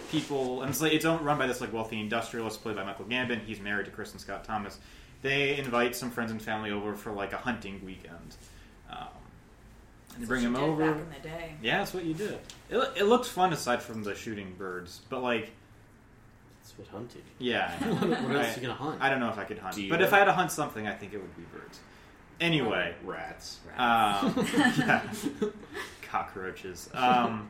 people, 0.10 0.62
and 0.62 0.72
it's 0.72 0.82
like 0.82 0.94
it's 0.94 1.04
owned, 1.04 1.26
run 1.26 1.38
by 1.38 1.48
this 1.48 1.60
like 1.60 1.74
wealthy 1.74 2.00
industrialist 2.00 2.64
played 2.64 2.78
by 2.78 2.86
Michael 2.86 3.06
Gambon. 3.06 3.44
He's 3.46 3.60
married 3.60 3.88
to 3.88 3.92
Kristin 3.92 4.20
Scott 4.22 4.46
Thomas. 4.46 4.80
They 5.22 5.58
invite 5.58 5.98
some 5.98 6.12
friends 6.12 6.32
and 6.32 6.42
family 6.42 6.72
over 6.72 6.96
for 6.96 7.12
like 7.12 7.34
a 7.34 7.38
hunting 7.38 7.82
weekend. 7.86 8.38
Um, 8.90 9.08
and 10.16 10.24
they 10.24 10.28
bring 10.28 10.44
That's 10.44 10.54
them 10.54 10.54
what 10.54 10.62
you 10.62 10.78
did 10.78 10.90
over. 10.90 10.94
back 10.94 11.04
in 11.18 11.22
the 11.22 11.30
day. 11.30 11.56
Yeah, 11.62 11.78
that's 11.80 11.94
what 11.94 12.06
you 12.06 12.14
did. 12.14 12.40
It, 12.70 12.92
it 12.96 13.04
looked 13.04 13.26
fun 13.28 13.52
aside 13.52 13.82
from 13.82 14.02
the 14.04 14.16
shooting 14.16 14.56
birds, 14.58 15.02
but 15.10 15.22
like, 15.22 15.52
That's 16.78 16.90
what 16.92 16.98
hunting. 17.00 17.22
yeah. 17.40 17.76
I 17.80 17.86
know. 17.86 17.94
What 18.28 18.36
else 18.38 18.48
I- 18.48 18.52
are 18.52 18.56
you 18.56 18.62
gonna 18.62 18.74
hunt? 18.74 19.02
I 19.02 19.10
don't 19.10 19.20
know 19.20 19.30
if 19.30 19.38
I 19.38 19.44
could 19.44 19.60
hunt, 19.60 19.76
Deer? 19.76 19.90
but 19.90 20.02
if 20.02 20.14
I 20.14 20.20
had 20.20 20.26
to 20.26 20.34
hunt 20.34 20.52
something, 20.52 20.88
I 20.88 20.94
think 20.94 21.14
it 21.14 21.18
would 21.18 21.36
be 21.36 21.44
birds. 21.44 21.80
Anyway, 22.40 22.96
Rats. 23.04 23.60
um, 23.78 24.34
yeah, 24.78 25.04
cockroaches. 26.02 26.90
Um, 26.94 27.50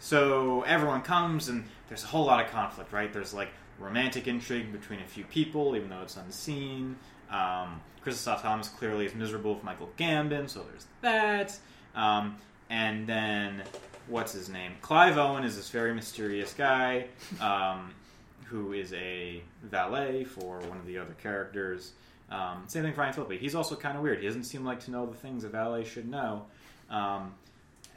so 0.00 0.62
everyone 0.62 1.02
comes, 1.02 1.48
and 1.48 1.64
there's 1.88 2.04
a 2.04 2.06
whole 2.06 2.24
lot 2.26 2.44
of 2.44 2.50
conflict, 2.50 2.92
right? 2.92 3.12
There's 3.12 3.34
like 3.34 3.48
romantic 3.78 4.26
intrigue 4.28 4.72
between 4.72 5.00
a 5.00 5.06
few 5.06 5.24
people, 5.24 5.76
even 5.76 5.88
though 5.88 6.02
it's 6.02 6.16
unseen. 6.16 6.96
Um, 7.30 7.80
Christoph 8.02 8.42
Thomas 8.42 8.68
clearly 8.68 9.06
is 9.06 9.14
miserable 9.14 9.54
with 9.54 9.64
Michael 9.64 9.90
Gambon, 9.98 10.48
so 10.48 10.64
there's 10.70 10.86
that. 11.02 11.58
Um, 11.94 12.36
and 12.70 13.06
then 13.06 13.62
what's 14.06 14.32
his 14.32 14.48
name? 14.48 14.72
Clive 14.82 15.18
Owen 15.18 15.42
is 15.44 15.56
this 15.56 15.68
very 15.70 15.92
mysterious 15.94 16.52
guy 16.54 17.06
um, 17.40 17.92
who 18.48 18.72
is 18.72 18.92
a 18.92 19.42
valet 19.62 20.24
for 20.24 20.58
one 20.60 20.78
of 20.78 20.86
the 20.86 20.98
other 20.98 21.14
characters. 21.22 21.92
Um, 22.30 22.64
same 22.66 22.82
thing 22.82 22.92
for 22.92 23.00
Ryan 23.00 23.12
Phillippe. 23.12 23.40
He's 23.40 23.54
also 23.54 23.74
kind 23.76 23.96
of 23.96 24.02
weird. 24.02 24.20
He 24.20 24.26
doesn't 24.26 24.44
seem 24.44 24.64
like 24.64 24.80
to 24.84 24.90
know 24.90 25.06
the 25.06 25.16
things 25.16 25.44
a 25.44 25.48
valet 25.48 25.84
should 25.84 26.08
know. 26.08 26.46
Um, 26.90 27.34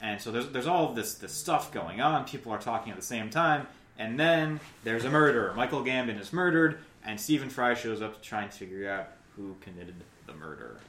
and 0.00 0.20
so 0.20 0.30
there's, 0.30 0.48
there's 0.48 0.66
all 0.66 0.88
of 0.88 0.96
this, 0.96 1.14
this 1.14 1.32
stuff 1.32 1.72
going 1.72 2.00
on. 2.00 2.24
People 2.24 2.52
are 2.52 2.58
talking 2.58 2.90
at 2.90 2.96
the 2.96 3.04
same 3.04 3.30
time. 3.30 3.66
And 3.98 4.18
then 4.18 4.60
there's 4.84 5.04
a 5.04 5.10
murder. 5.10 5.52
Michael 5.54 5.84
Gambon 5.84 6.18
is 6.18 6.32
murdered, 6.32 6.78
and 7.04 7.20
Stephen 7.20 7.50
Fry 7.50 7.74
shows 7.74 8.00
up 8.02 8.14
to 8.14 8.20
try 8.20 8.42
and 8.42 8.52
figure 8.52 8.90
out 8.90 9.08
who 9.36 9.54
committed 9.60 9.94
the 10.26 10.34
murder. 10.34 10.80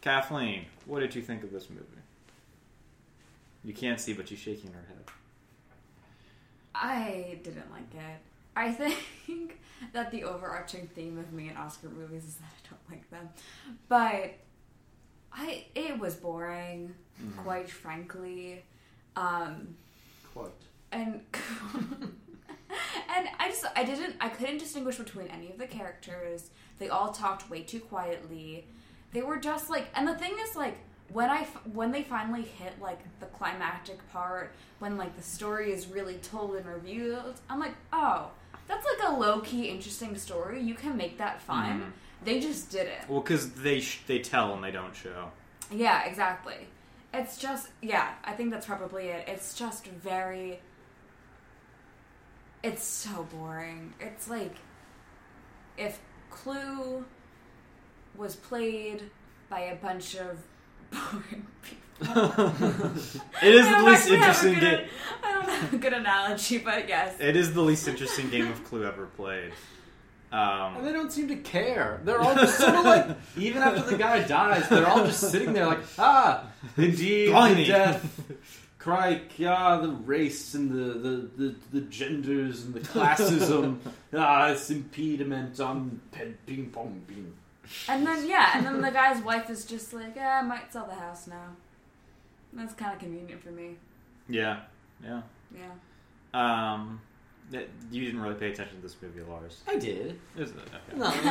Kathleen, 0.00 0.64
what 0.86 1.00
did 1.00 1.14
you 1.14 1.22
think 1.22 1.44
of 1.44 1.52
this 1.52 1.68
movie? 1.68 1.84
You 3.64 3.74
can't 3.74 4.00
see, 4.00 4.14
but 4.14 4.28
she's 4.28 4.38
shaking 4.38 4.72
her 4.72 4.84
head. 4.88 5.04
I 6.74 7.38
didn't 7.42 7.70
like 7.70 7.94
it. 7.94 8.20
I 8.58 8.72
think 8.72 9.58
that 9.92 10.10
the 10.10 10.24
overarching 10.24 10.88
theme 10.94 11.18
of 11.18 11.32
me 11.32 11.48
in 11.48 11.56
Oscar 11.56 11.88
movies 11.88 12.24
is 12.24 12.34
that 12.36 12.44
I 12.44 12.68
don't 12.70 12.90
like 12.90 13.10
them. 13.10 13.28
But 13.88 14.34
I 15.32 15.66
it 15.74 15.98
was 15.98 16.14
boring, 16.16 16.94
Mm-hmm. 17.22 17.42
quite 17.42 17.68
frankly. 17.70 18.62
Um 19.16 19.74
Quite. 20.32 20.50
and 20.92 21.20
and 21.74 23.28
I 23.38 23.48
just 23.48 23.64
I 23.74 23.84
didn't 23.84 24.16
I 24.20 24.28
couldn't 24.28 24.58
distinguish 24.58 24.96
between 24.96 25.26
any 25.28 25.50
of 25.50 25.58
the 25.58 25.66
characters. 25.66 26.50
They 26.78 26.88
all 26.88 27.10
talked 27.12 27.50
way 27.50 27.62
too 27.62 27.80
quietly. 27.80 28.66
They 29.12 29.22
were 29.22 29.38
just 29.38 29.68
like 29.70 29.86
and 29.94 30.06
the 30.06 30.14
thing 30.14 30.34
is 30.48 30.54
like 30.56 30.76
when 31.12 31.28
I 31.30 31.40
f- 31.40 31.66
when 31.72 31.90
they 31.90 32.02
finally 32.02 32.42
hit 32.42 32.80
like 32.80 33.00
the 33.20 33.26
climactic 33.26 33.98
part 34.12 34.52
when 34.78 34.96
like 34.96 35.16
the 35.16 35.22
story 35.22 35.72
is 35.72 35.88
really 35.88 36.16
told 36.18 36.54
and 36.56 36.66
revealed, 36.66 37.40
I'm 37.50 37.58
like, 37.58 37.74
"Oh, 37.92 38.30
that's 38.68 38.86
like 38.86 39.08
a 39.08 39.12
low-key 39.18 39.68
interesting 39.68 40.16
story. 40.16 40.60
You 40.62 40.74
can 40.74 40.96
make 40.96 41.18
that 41.18 41.40
fun." 41.42 41.80
Mhm. 41.80 41.92
They 42.24 42.40
just 42.40 42.70
did 42.70 42.86
it. 42.86 43.08
Well, 43.08 43.20
because 43.20 43.52
they 43.52 43.80
sh- 43.80 44.02
they 44.06 44.18
tell 44.20 44.52
and 44.54 44.62
they 44.62 44.70
don't 44.70 44.94
show. 44.94 45.30
Yeah, 45.70 46.04
exactly. 46.04 46.68
It's 47.14 47.38
just 47.38 47.68
yeah, 47.80 48.14
I 48.24 48.32
think 48.32 48.50
that's 48.50 48.66
probably 48.66 49.06
it. 49.08 49.28
It's 49.28 49.54
just 49.54 49.86
very 49.86 50.60
it's 52.62 52.82
so 52.82 53.24
boring. 53.32 53.94
It's 54.00 54.28
like 54.28 54.56
if 55.76 56.00
Clue 56.30 57.04
was 58.16 58.34
played 58.36 59.10
by 59.48 59.60
a 59.60 59.76
bunch 59.76 60.16
of 60.16 60.38
boring 60.90 61.46
people. 61.62 62.30
It 63.42 63.54
is 63.54 63.66
the 63.68 63.82
least 63.82 64.02
actually 64.02 64.16
have 64.16 64.44
a 64.44 64.48
interesting 64.48 64.54
good- 64.54 64.60
game. 64.60 64.88
I 65.22 65.32
don't 65.32 65.48
have 65.48 65.74
a 65.74 65.76
good 65.78 65.92
analogy, 65.92 66.58
but 66.58 66.88
yes. 66.88 67.16
It 67.20 67.36
is 67.36 67.52
the 67.54 67.60
least 67.62 67.88
interesting 67.88 68.30
game 68.30 68.48
of 68.48 68.62
Clue 68.64 68.84
ever 68.84 69.06
played. 69.06 69.52
And 70.30 70.76
Um, 70.76 70.84
they 70.84 70.92
don't 70.92 71.10
seem 71.10 71.26
to 71.28 71.36
care. 71.36 72.00
They're 72.04 72.20
all 72.20 72.34
just 72.34 72.58
sort 72.58 72.74
of 72.74 72.84
like, 72.84 73.06
even 73.38 73.62
after 73.62 73.80
the 73.82 73.96
guy 73.96 74.22
dies, 74.24 74.68
they're 74.68 74.86
all 74.86 75.04
just 75.06 75.30
sitting 75.30 75.54
there 75.54 75.66
like, 75.66 75.80
ah, 75.98 76.44
indeed, 76.76 77.30
Blimey. 77.32 77.62
the 77.64 77.72
death 77.72 78.24
Crike, 78.78 79.32
ah, 79.46 79.80
the 79.80 79.88
race 79.88 80.54
and 80.54 80.70
the, 80.70 80.98
the, 80.98 81.30
the, 81.36 81.54
the 81.72 81.80
genders 81.82 82.62
and 82.64 82.74
the 82.74 82.80
classism, 82.80 83.78
ah, 84.14 84.48
it's 84.50 84.70
impediment 84.70 85.58
on 85.60 86.00
pen, 86.12 86.36
ping 86.46 86.70
pong 86.70 87.02
beam. 87.06 87.34
And 87.88 88.06
then 88.06 88.26
yeah, 88.28 88.52
and 88.54 88.64
then 88.66 88.80
the 88.80 88.90
guy's 88.90 89.22
wife 89.22 89.50
is 89.50 89.64
just 89.64 89.92
like, 89.92 90.16
"Yeah, 90.16 90.40
I 90.40 90.42
might 90.42 90.72
sell 90.72 90.86
the 90.86 90.94
house 90.94 91.26
now." 91.26 91.56
That's 92.52 92.74
kind 92.74 92.92
of 92.94 92.98
convenient 92.98 93.42
for 93.42 93.50
me. 93.50 93.76
Yeah, 94.28 94.60
yeah. 95.02 95.22
Yeah. 95.54 95.70
Um, 96.34 97.00
that- 97.50 97.68
you 97.90 98.04
didn't 98.04 98.20
really 98.20 98.34
pay 98.34 98.50
attention 98.50 98.76
to 98.76 98.82
this 98.82 98.96
movie, 99.00 99.20
Lars. 99.22 99.62
I 99.66 99.76
did. 99.76 100.18
Is 100.36 100.50
it? 100.50 100.56
Okay. 100.56 100.98
No, 100.98 101.10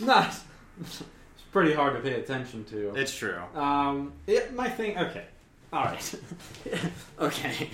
no, 0.00 0.06
not. 0.06 0.34
It's 0.80 1.02
pretty 1.52 1.72
hard 1.74 1.94
to 1.94 2.00
pay 2.00 2.20
attention 2.20 2.64
to. 2.66 2.94
It's 2.94 3.14
true. 3.14 3.40
Um, 3.54 4.12
it, 4.26 4.54
my 4.54 4.68
thing. 4.68 4.96
Okay, 4.98 5.24
all 5.72 5.84
right. 5.84 6.14
okay. 7.20 7.70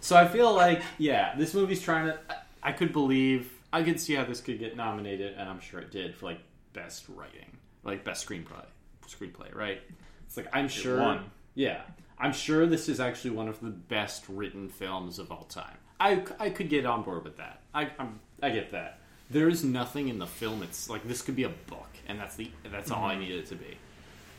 So 0.00 0.16
I 0.16 0.26
feel 0.28 0.54
like 0.54 0.82
yeah, 0.98 1.34
this 1.36 1.54
movie's 1.54 1.80
trying 1.82 2.06
to. 2.06 2.18
I- 2.30 2.34
I 2.60 2.72
could 2.72 2.92
believe. 2.92 3.52
I 3.72 3.82
could 3.84 4.00
see 4.00 4.14
how 4.14 4.24
this 4.24 4.40
could 4.40 4.58
get 4.58 4.76
nominated, 4.76 5.34
and 5.38 5.48
I'm 5.48 5.60
sure 5.60 5.78
it 5.78 5.92
did 5.92 6.14
for 6.16 6.26
like 6.26 6.40
best 6.72 7.04
writing, 7.08 7.56
like 7.84 8.04
best 8.04 8.28
screenplay. 8.28 8.64
Screenplay, 9.06 9.54
right? 9.54 9.80
It's 10.26 10.36
like 10.36 10.48
I'm 10.52 10.68
sure. 10.68 11.00
won. 11.00 11.30
Yeah, 11.54 11.80
I'm 12.18 12.32
sure 12.32 12.66
this 12.66 12.88
is 12.88 13.00
actually 13.00 13.30
one 13.30 13.48
of 13.48 13.60
the 13.60 13.70
best 13.70 14.24
written 14.28 14.68
films 14.68 15.18
of 15.18 15.32
all 15.32 15.44
time. 15.44 15.76
I, 16.00 16.22
I 16.38 16.50
could 16.50 16.68
get 16.68 16.86
on 16.86 17.02
board 17.02 17.24
with 17.24 17.38
that. 17.38 17.60
I 17.74 17.90
I'm, 17.98 18.20
I 18.42 18.50
get 18.50 18.72
that. 18.72 19.00
There 19.30 19.48
is 19.48 19.64
nothing 19.64 20.08
in 20.08 20.18
the 20.18 20.26
film. 20.26 20.62
It's 20.62 20.88
like 20.88 21.06
this 21.06 21.22
could 21.22 21.36
be 21.36 21.44
a 21.44 21.48
book, 21.48 21.88
and 22.06 22.18
that's 22.18 22.36
the 22.36 22.50
that's 22.70 22.90
all 22.90 23.04
I 23.04 23.18
need 23.18 23.32
it 23.32 23.46
to 23.46 23.56
be. 23.56 23.76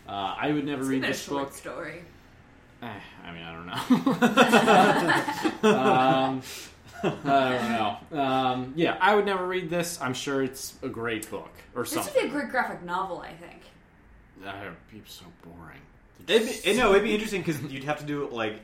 Uh, 0.08 0.36
I 0.40 0.52
would 0.52 0.66
never 0.66 0.82
It's 0.82 0.90
read 0.90 1.02
been 1.02 1.10
a 1.10 1.14
this 1.14 1.24
short 1.24 1.50
book. 1.50 1.54
story. 1.54 2.04
Eh, 2.82 3.00
I 3.26 3.32
mean, 3.34 3.44
I 3.44 3.54
don't 3.54 5.64
know. 5.64 5.70
um, 5.78 6.42
I 7.04 7.18
don't 7.22 8.12
know. 8.12 8.22
Um, 8.22 8.74
yeah, 8.76 8.98
I 9.00 9.16
would 9.16 9.26
never 9.26 9.46
read 9.48 9.70
this. 9.70 10.00
I'm 10.02 10.14
sure 10.14 10.44
it's 10.44 10.76
a 10.82 10.90
great 10.90 11.30
book 11.30 11.50
or 11.76 11.84
This 11.84 11.96
would 11.96 12.14
be 12.14 12.20
a 12.22 12.30
great 12.30 12.50
graphic 12.50 12.84
novel, 12.84 13.20
I 13.20 13.34
think. 13.34 13.62
That 14.44 14.64
would 14.64 14.76
be 14.92 15.02
so 15.06 15.26
boring. 15.44 15.80
It'd 16.28 16.64
be, 16.64 16.78
no, 16.78 16.92
it'd 16.92 17.04
be 17.04 17.14
interesting 17.14 17.42
because 17.42 17.62
you'd 17.64 17.84
have 17.86 18.00
to 18.00 18.06
do 18.06 18.28
like 18.30 18.60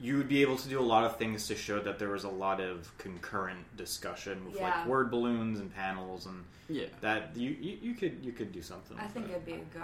you 0.00 0.16
would 0.16 0.28
be 0.28 0.42
able 0.42 0.56
to 0.56 0.68
do 0.68 0.80
a 0.80 0.82
lot 0.82 1.04
of 1.04 1.16
things 1.16 1.46
to 1.46 1.54
show 1.54 1.78
that 1.80 1.98
there 1.98 2.08
was 2.08 2.24
a 2.24 2.28
lot 2.28 2.60
of 2.60 2.90
concurrent 2.98 3.60
discussion 3.76 4.44
with 4.44 4.56
Yeah. 4.56 4.62
like 4.78 4.86
word 4.86 5.10
balloons 5.10 5.60
and 5.60 5.72
panels 5.74 6.26
and 6.26 6.44
Yeah, 6.68 6.86
that 7.00 7.36
you, 7.36 7.50
you 7.60 7.78
you 7.82 7.94
could 7.94 8.18
you 8.22 8.32
could 8.32 8.50
do 8.52 8.62
something. 8.62 8.96
I 8.98 9.06
think 9.06 9.26
it. 9.26 9.32
it'd 9.32 9.46
be 9.46 9.52
a 9.52 9.56
good. 9.58 9.82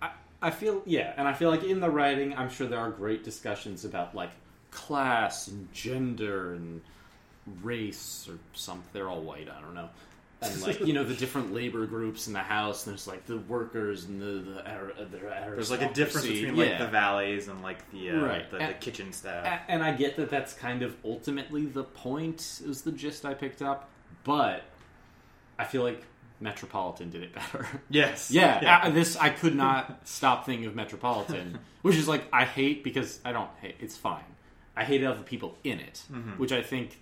I, 0.00 0.10
I 0.40 0.50
feel 0.50 0.82
yeah, 0.86 1.12
and 1.16 1.26
I 1.28 1.32
feel 1.34 1.50
like 1.50 1.64
in 1.64 1.80
the 1.80 1.90
writing, 1.90 2.34
I'm 2.36 2.48
sure 2.48 2.66
there 2.66 2.78
are 2.80 2.90
great 2.90 3.24
discussions 3.24 3.84
about 3.84 4.14
like 4.14 4.30
class 4.70 5.48
and 5.48 5.70
gender 5.72 6.54
and 6.54 6.80
race 7.62 8.26
or 8.30 8.38
something. 8.54 8.84
They're 8.92 9.08
all 9.08 9.20
white. 9.22 9.48
I 9.48 9.60
don't 9.60 9.74
know. 9.74 9.88
And 10.40 10.60
like 10.62 10.80
you 10.80 10.92
know 10.92 11.04
the 11.04 11.14
different 11.14 11.54
labor 11.54 11.86
groups 11.86 12.26
in 12.26 12.32
the 12.32 12.40
house, 12.40 12.84
and 12.84 12.92
there's 12.92 13.06
like 13.06 13.26
the 13.26 13.38
workers 13.38 14.04
and 14.06 14.20
the 14.20 14.50
the, 14.50 14.68
ar- 14.70 14.92
the 14.98 15.06
There's 15.54 15.70
like 15.70 15.82
a 15.82 15.92
difference 15.92 16.26
between 16.26 16.56
like 16.56 16.70
Yeah. 16.70 16.78
the 16.84 16.88
valets 16.90 17.46
and 17.46 17.62
like 17.62 17.88
the 17.92 18.10
uh, 18.10 18.16
Right. 18.24 18.50
the, 18.50 18.58
the 18.58 18.74
kitchen 18.80 19.12
staff. 19.12 19.60
And 19.68 19.84
I 19.84 19.92
get 19.92 20.16
that 20.16 20.30
that's 20.30 20.52
kind 20.52 20.82
of 20.82 20.96
ultimately 21.04 21.66
the 21.66 21.84
point, 21.84 22.40
is 22.64 22.82
the 22.82 22.90
gist 22.90 23.24
I 23.24 23.34
picked 23.34 23.62
up, 23.62 23.88
but 24.24 24.64
I 25.60 25.64
feel 25.64 25.84
like 25.84 26.02
Metropolitan 26.40 27.10
did 27.10 27.22
it 27.22 27.32
better. 27.36 27.64
yes. 27.88 28.32
yeah, 28.32 28.80
uh, 28.82 28.90
this 28.90 29.14
I 29.16 29.28
could 29.30 29.54
not 29.54 30.08
stop 30.08 30.44
thinking 30.44 30.66
of 30.66 30.74
Metropolitan, 30.74 31.60
which 31.82 31.94
is 31.94 32.08
like 32.08 32.24
I 32.32 32.46
hate 32.46 32.82
because 32.82 33.20
I 33.24 33.30
don't 33.30 33.50
hate. 33.60 33.76
It's 33.78 33.96
fine. 33.96 34.24
I 34.76 34.82
hate 34.82 35.04
all 35.04 35.14
the 35.14 35.22
people 35.22 35.56
in 35.62 35.78
it, 35.78 36.02
which 36.36 36.50
I 36.50 36.62
think 36.62 36.98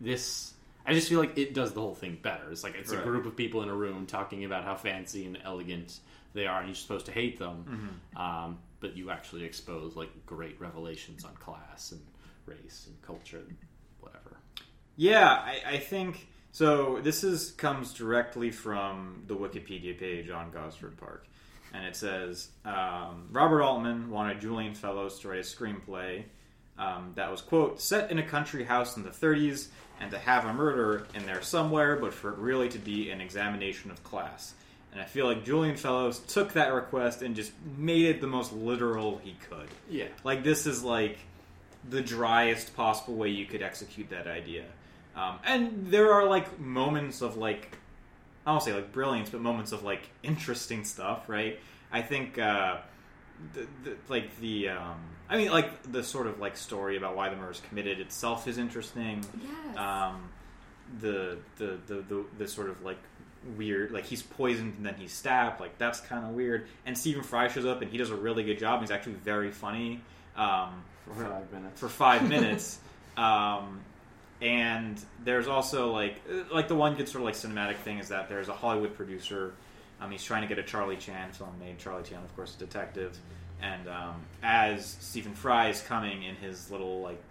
this. 0.00 0.54
I 0.86 0.94
just 0.94 1.08
feel 1.08 1.18
like 1.20 1.36
it 1.36 1.52
does 1.52 1.72
the 1.74 1.80
whole 1.80 1.94
thing 1.94 2.18
better. 2.22 2.50
It's 2.50 2.64
like 2.64 2.74
it's 2.74 2.92
Right. 2.92 3.00
a 3.00 3.04
group 3.04 3.26
of 3.26 3.36
people 3.36 3.62
in 3.62 3.68
a 3.68 3.74
room 3.74 4.06
talking 4.06 4.44
about 4.44 4.64
how 4.64 4.74
fancy 4.74 5.26
and 5.26 5.38
elegant 5.44 6.00
they 6.32 6.46
are, 6.46 6.58
and 6.60 6.68
you're 6.68 6.74
supposed 6.74 7.06
to 7.06 7.12
hate 7.12 7.38
them, 7.38 8.00
um, 8.16 8.58
but 8.80 8.96
you 8.96 9.10
actually 9.10 9.44
expose 9.44 9.96
like 9.96 10.10
great 10.26 10.58
revelations 10.60 11.24
on 11.24 11.34
class 11.36 11.92
and 11.92 12.00
race 12.46 12.84
and 12.86 13.00
culture, 13.02 13.38
and 13.38 13.56
whatever. 14.00 14.38
Yeah, 14.96 15.28
I, 15.28 15.60
I 15.66 15.78
think 15.78 16.26
so. 16.52 17.00
This 17.02 17.22
is 17.24 17.50
comes 17.52 17.92
directly 17.92 18.50
from 18.50 19.24
the 19.26 19.36
Wikipedia 19.36 19.98
page 19.98 20.30
on 20.30 20.50
Gosford 20.50 20.96
Park, 20.96 21.26
and 21.74 21.84
it 21.84 21.96
says 21.96 22.48
um, 22.64 23.28
Robert 23.30 23.62
Altman 23.62 24.10
wanted 24.10 24.40
Julian 24.40 24.74
Fellowes 24.74 25.18
to 25.20 25.28
write 25.28 25.40
a 25.40 25.42
screenplay 25.42 26.24
um, 26.78 27.12
that 27.16 27.30
was 27.30 27.40
quote 27.40 27.80
set 27.80 28.10
in 28.10 28.18
a 28.18 28.22
country 28.22 28.64
house 28.64 28.96
in 28.96 29.02
the 29.02 29.10
30s 29.10 29.68
and 30.00 30.10
to 30.10 30.18
have 30.18 30.44
a 30.44 30.52
murder 30.52 31.06
in 31.14 31.26
there 31.26 31.42
somewhere, 31.42 31.96
but 31.96 32.14
for 32.14 32.32
it 32.32 32.38
really 32.38 32.68
to 32.68 32.78
be 32.78 33.10
an 33.10 33.20
examination 33.20 33.90
of 33.90 34.02
class. 34.04 34.54
And 34.92 35.00
I 35.00 35.04
feel 35.04 35.26
like 35.26 35.44
Julian 35.44 35.76
Fellowes 35.76 36.20
took 36.20 36.52
that 36.54 36.72
request 36.72 37.20
and 37.20 37.34
just 37.34 37.52
made 37.76 38.06
it 38.06 38.20
the 38.20 38.26
most 38.26 38.52
literal 38.52 39.18
he 39.18 39.36
could. 39.50 39.68
Yeah, 39.90 40.06
Like 40.24 40.44
this 40.44 40.66
is 40.66 40.82
like 40.82 41.18
the 41.88 42.00
driest 42.00 42.74
possible 42.76 43.14
way 43.14 43.28
you 43.28 43.44
could 43.44 43.62
execute 43.62 44.10
that 44.10 44.26
idea. 44.26 44.64
Um, 45.14 45.38
and 45.44 45.90
there 45.90 46.12
are 46.12 46.26
like 46.26 46.58
moments 46.60 47.22
of 47.22 47.36
like 47.36 47.76
I 48.46 48.52
don't 48.52 48.62
say 48.62 48.72
like 48.72 48.92
brilliance, 48.92 49.28
but 49.28 49.40
moments 49.42 49.72
of 49.72 49.82
like 49.82 50.08
interesting 50.22 50.84
stuff, 50.84 51.28
right? 51.28 51.60
I 51.92 52.02
think 52.02 52.38
uh, 52.38 52.78
the, 53.52 53.66
the, 53.84 53.96
like 54.08 54.38
the 54.40 54.70
um, 54.70 55.00
I 55.28 55.36
mean 55.36 55.50
like 55.50 55.90
the 55.90 56.02
sort 56.02 56.26
of 56.26 56.38
like 56.40 56.56
story 56.56 56.96
about 56.96 57.16
why 57.16 57.28
the 57.28 57.36
murder 57.36 57.52
is 57.52 57.60
committed 57.68 58.00
itself 58.00 58.48
is 58.48 58.58
interesting. 58.58 59.24
Yes. 59.42 59.76
Um, 59.76 60.30
the, 61.00 61.38
the 61.56 61.78
the 61.86 61.94
the 61.96 62.24
the 62.38 62.48
sort 62.48 62.70
of 62.70 62.82
like 62.82 62.98
weird 63.56 63.92
like 63.92 64.04
he's 64.04 64.22
poisoned 64.22 64.74
and 64.76 64.86
then 64.86 64.94
he's 64.94 65.12
stabbed 65.12 65.60
like 65.60 65.76
that's 65.78 66.00
kind 66.00 66.24
of 66.24 66.32
weird 66.32 66.66
and 66.86 66.96
Stephen 66.96 67.22
Fry 67.22 67.48
shows 67.48 67.64
up 67.64 67.82
and 67.82 67.90
he 67.90 67.98
does 67.98 68.10
a 68.10 68.16
really 68.16 68.42
good 68.42 68.58
job 68.58 68.80
he's 68.80 68.90
actually 68.90 69.14
very 69.14 69.50
funny 69.50 70.00
um, 70.36 70.82
for 71.06 71.24
five 71.24 71.52
minutes. 71.52 71.80
for 71.80 71.88
five 71.88 72.28
minutes 72.28 72.78
um, 73.16 73.80
and 74.40 75.00
there's 75.24 75.46
also 75.46 75.92
like 75.92 76.20
uh, 76.30 76.52
like 76.52 76.68
the 76.68 76.74
one 76.74 76.94
good 76.94 77.08
sort 77.08 77.22
of 77.22 77.26
like 77.26 77.34
cinematic 77.34 77.76
thing 77.76 77.98
is 77.98 78.08
that 78.08 78.28
there's 78.28 78.48
a 78.48 78.52
Hollywood 78.54 78.94
producer 78.96 79.54
um, 80.00 80.10
he's 80.10 80.24
trying 80.24 80.42
to 80.42 80.48
get 80.48 80.58
a 80.58 80.62
Charlie 80.62 80.96
Chan 80.96 81.32
film 81.32 81.50
made 81.60 81.78
Charlie 81.78 82.02
Chan 82.02 82.22
of 82.22 82.34
course 82.34 82.54
a 82.56 82.58
detective 82.58 83.16
and 83.60 83.88
um, 83.88 84.22
as 84.42 84.96
Stephen 85.00 85.34
Fry 85.34 85.68
is 85.68 85.80
coming 85.82 86.22
in 86.22 86.34
his 86.36 86.70
little 86.70 87.00
like 87.00 87.22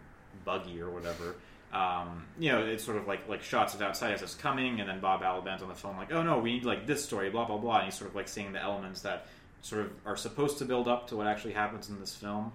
buggy 0.45 0.81
or 0.81 0.89
whatever 0.89 1.35
um, 1.73 2.25
you 2.39 2.51
know, 2.51 2.65
it's 2.65 2.83
sort 2.83 2.97
of 2.97 3.07
like 3.07 3.27
like 3.27 3.43
shots 3.43 3.73
of 3.73 3.81
outside 3.81 4.13
as 4.13 4.21
it's 4.21 4.35
coming, 4.35 4.79
and 4.79 4.87
then 4.87 4.99
Bob 4.99 5.21
Balaban's 5.21 5.61
on 5.61 5.67
the 5.67 5.75
phone 5.75 5.97
like, 5.97 6.11
"Oh 6.13 6.23
no, 6.23 6.39
we 6.39 6.53
need 6.53 6.65
like 6.65 6.87
this 6.87 7.03
story, 7.03 7.29
blah 7.29 7.45
blah 7.45 7.57
blah," 7.57 7.77
and 7.77 7.85
he's 7.85 7.95
sort 7.95 8.09
of 8.09 8.15
like 8.15 8.27
seeing 8.27 8.53
the 8.53 8.61
elements 8.61 9.01
that 9.01 9.27
sort 9.61 9.81
of 9.81 9.91
are 10.05 10.15
supposed 10.15 10.59
to 10.59 10.65
build 10.65 10.87
up 10.87 11.07
to 11.09 11.17
what 11.17 11.27
actually 11.27 11.53
happens 11.53 11.89
in 11.89 11.99
this 11.99 12.15
film. 12.15 12.53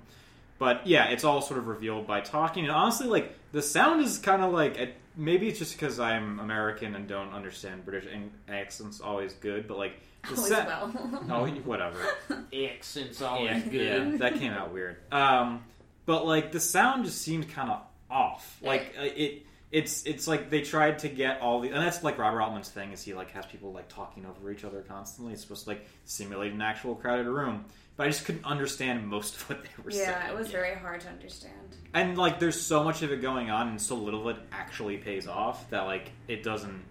But 0.59 0.87
yeah, 0.87 1.11
it's 1.11 1.25
all 1.25 1.43
sort 1.43 1.59
of 1.59 1.67
revealed 1.67 2.07
by 2.07 2.23
talking, 2.23 2.65
and 2.65 2.73
honestly, 2.73 3.07
like 3.07 3.37
the 3.53 3.61
sound 3.61 4.03
is 4.03 4.17
kind 4.17 4.43
of 4.43 4.53
like 4.53 4.79
it, 4.79 4.95
maybe 5.15 5.49
it's 5.49 5.59
just 5.59 5.75
because 5.75 6.01
I'm 6.01 6.41
American 6.41 6.95
and 6.95 7.07
don't 7.07 7.35
understand 7.35 7.85
British 7.85 8.09
accents 8.49 9.01
always 9.03 9.35
good, 9.35 9.69
but 9.69 9.77
like 9.77 10.01
the 10.29 10.37
Always 10.37 10.53
sa- 10.53 10.65
well. 10.67 11.25
oh 11.31 11.47
whatever. 11.65 11.99
Accents 12.53 13.21
Yeah, 13.21 13.59
yeah, 13.71 14.17
that 14.19 14.35
came 14.35 14.53
out 14.53 14.73
weird. 14.73 14.97
Um, 15.11 15.65
but 16.07 16.27
like 16.27 16.53
the 16.53 16.61
sound 16.61 17.05
just 17.05 17.21
seemed 17.23 17.49
kind 17.51 17.71
of 17.71 17.81
off. 18.11 18.59
Like 18.63 18.95
uh, 18.99 19.05
it, 19.05 19.47
it's 19.73 20.05
it's 20.05 20.29
like 20.29 20.51
they 20.51 20.61
tried 20.61 21.01
to 21.01 21.09
get 21.09 21.41
all 21.41 21.61
the, 21.61 21.71
and 21.71 21.79
that's 21.79 22.05
like 22.05 22.19
Robert 22.19 22.43
Altman's 22.43 22.69
thing 22.69 22.93
is 22.93 23.03
he 23.03 23.15
like 23.15 23.31
has 23.33 23.47
people 23.47 23.73
like 23.73 23.89
talking 23.89 24.27
over 24.27 24.53
each 24.53 24.65
other 24.65 24.83
constantly. 24.83 25.33
It's 25.33 25.43
supposed 25.43 25.65
to 25.65 25.71
like 25.71 25.89
simulate 26.05 26.53
an 26.53 26.63
actual 26.63 26.95
crowded 26.95 27.27
room. 27.27 27.65
But 27.97 28.07
I 28.07 28.11
just 28.11 28.25
couldn't 28.25 28.45
understand 28.45 29.07
most 29.07 29.37
of 29.37 29.49
what 29.49 29.63
they 29.63 29.69
were 29.83 29.91
saying. 29.91 30.09
yeah, 30.09 30.31
it 30.31 30.37
was 30.37 30.49
very 30.49 30.75
hard 30.75 31.01
to 31.03 31.09
understand. 31.09 31.77
And 31.93 32.17
like, 32.17 32.39
there's 32.39 32.59
so 32.59 32.83
much 32.83 33.03
of 33.03 33.13
it 33.13 33.21
going 33.21 33.51
on, 33.51 33.69
and 33.69 33.81
so 33.81 33.97
little 33.97 34.29
of 34.29 34.37
it 34.39 34.43
actually 34.51 34.97
pays 34.97 35.27
off 35.27 35.69
that 35.71 35.83
like 35.83 36.11
it 36.29 36.43
doesn't. 36.43 36.83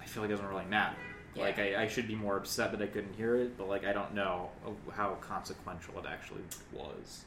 I 0.00 0.06
feel 0.06 0.22
like 0.22 0.30
it 0.30 0.34
doesn't 0.34 0.48
really 0.48 0.66
matter. 0.66 0.96
Like 1.36 1.58
I, 1.58 1.82
I 1.82 1.88
should 1.88 2.06
be 2.06 2.14
more 2.14 2.36
upset 2.36 2.72
that 2.72 2.80
I 2.82 2.86
couldn't 2.86 3.14
hear 3.14 3.36
it, 3.36 3.56
but 3.58 3.68
like 3.68 3.84
I 3.84 3.92
don't 3.92 4.14
know 4.14 4.50
how 4.92 5.14
consequential 5.20 5.98
it 5.98 6.04
actually 6.08 6.42
was. 6.72 7.24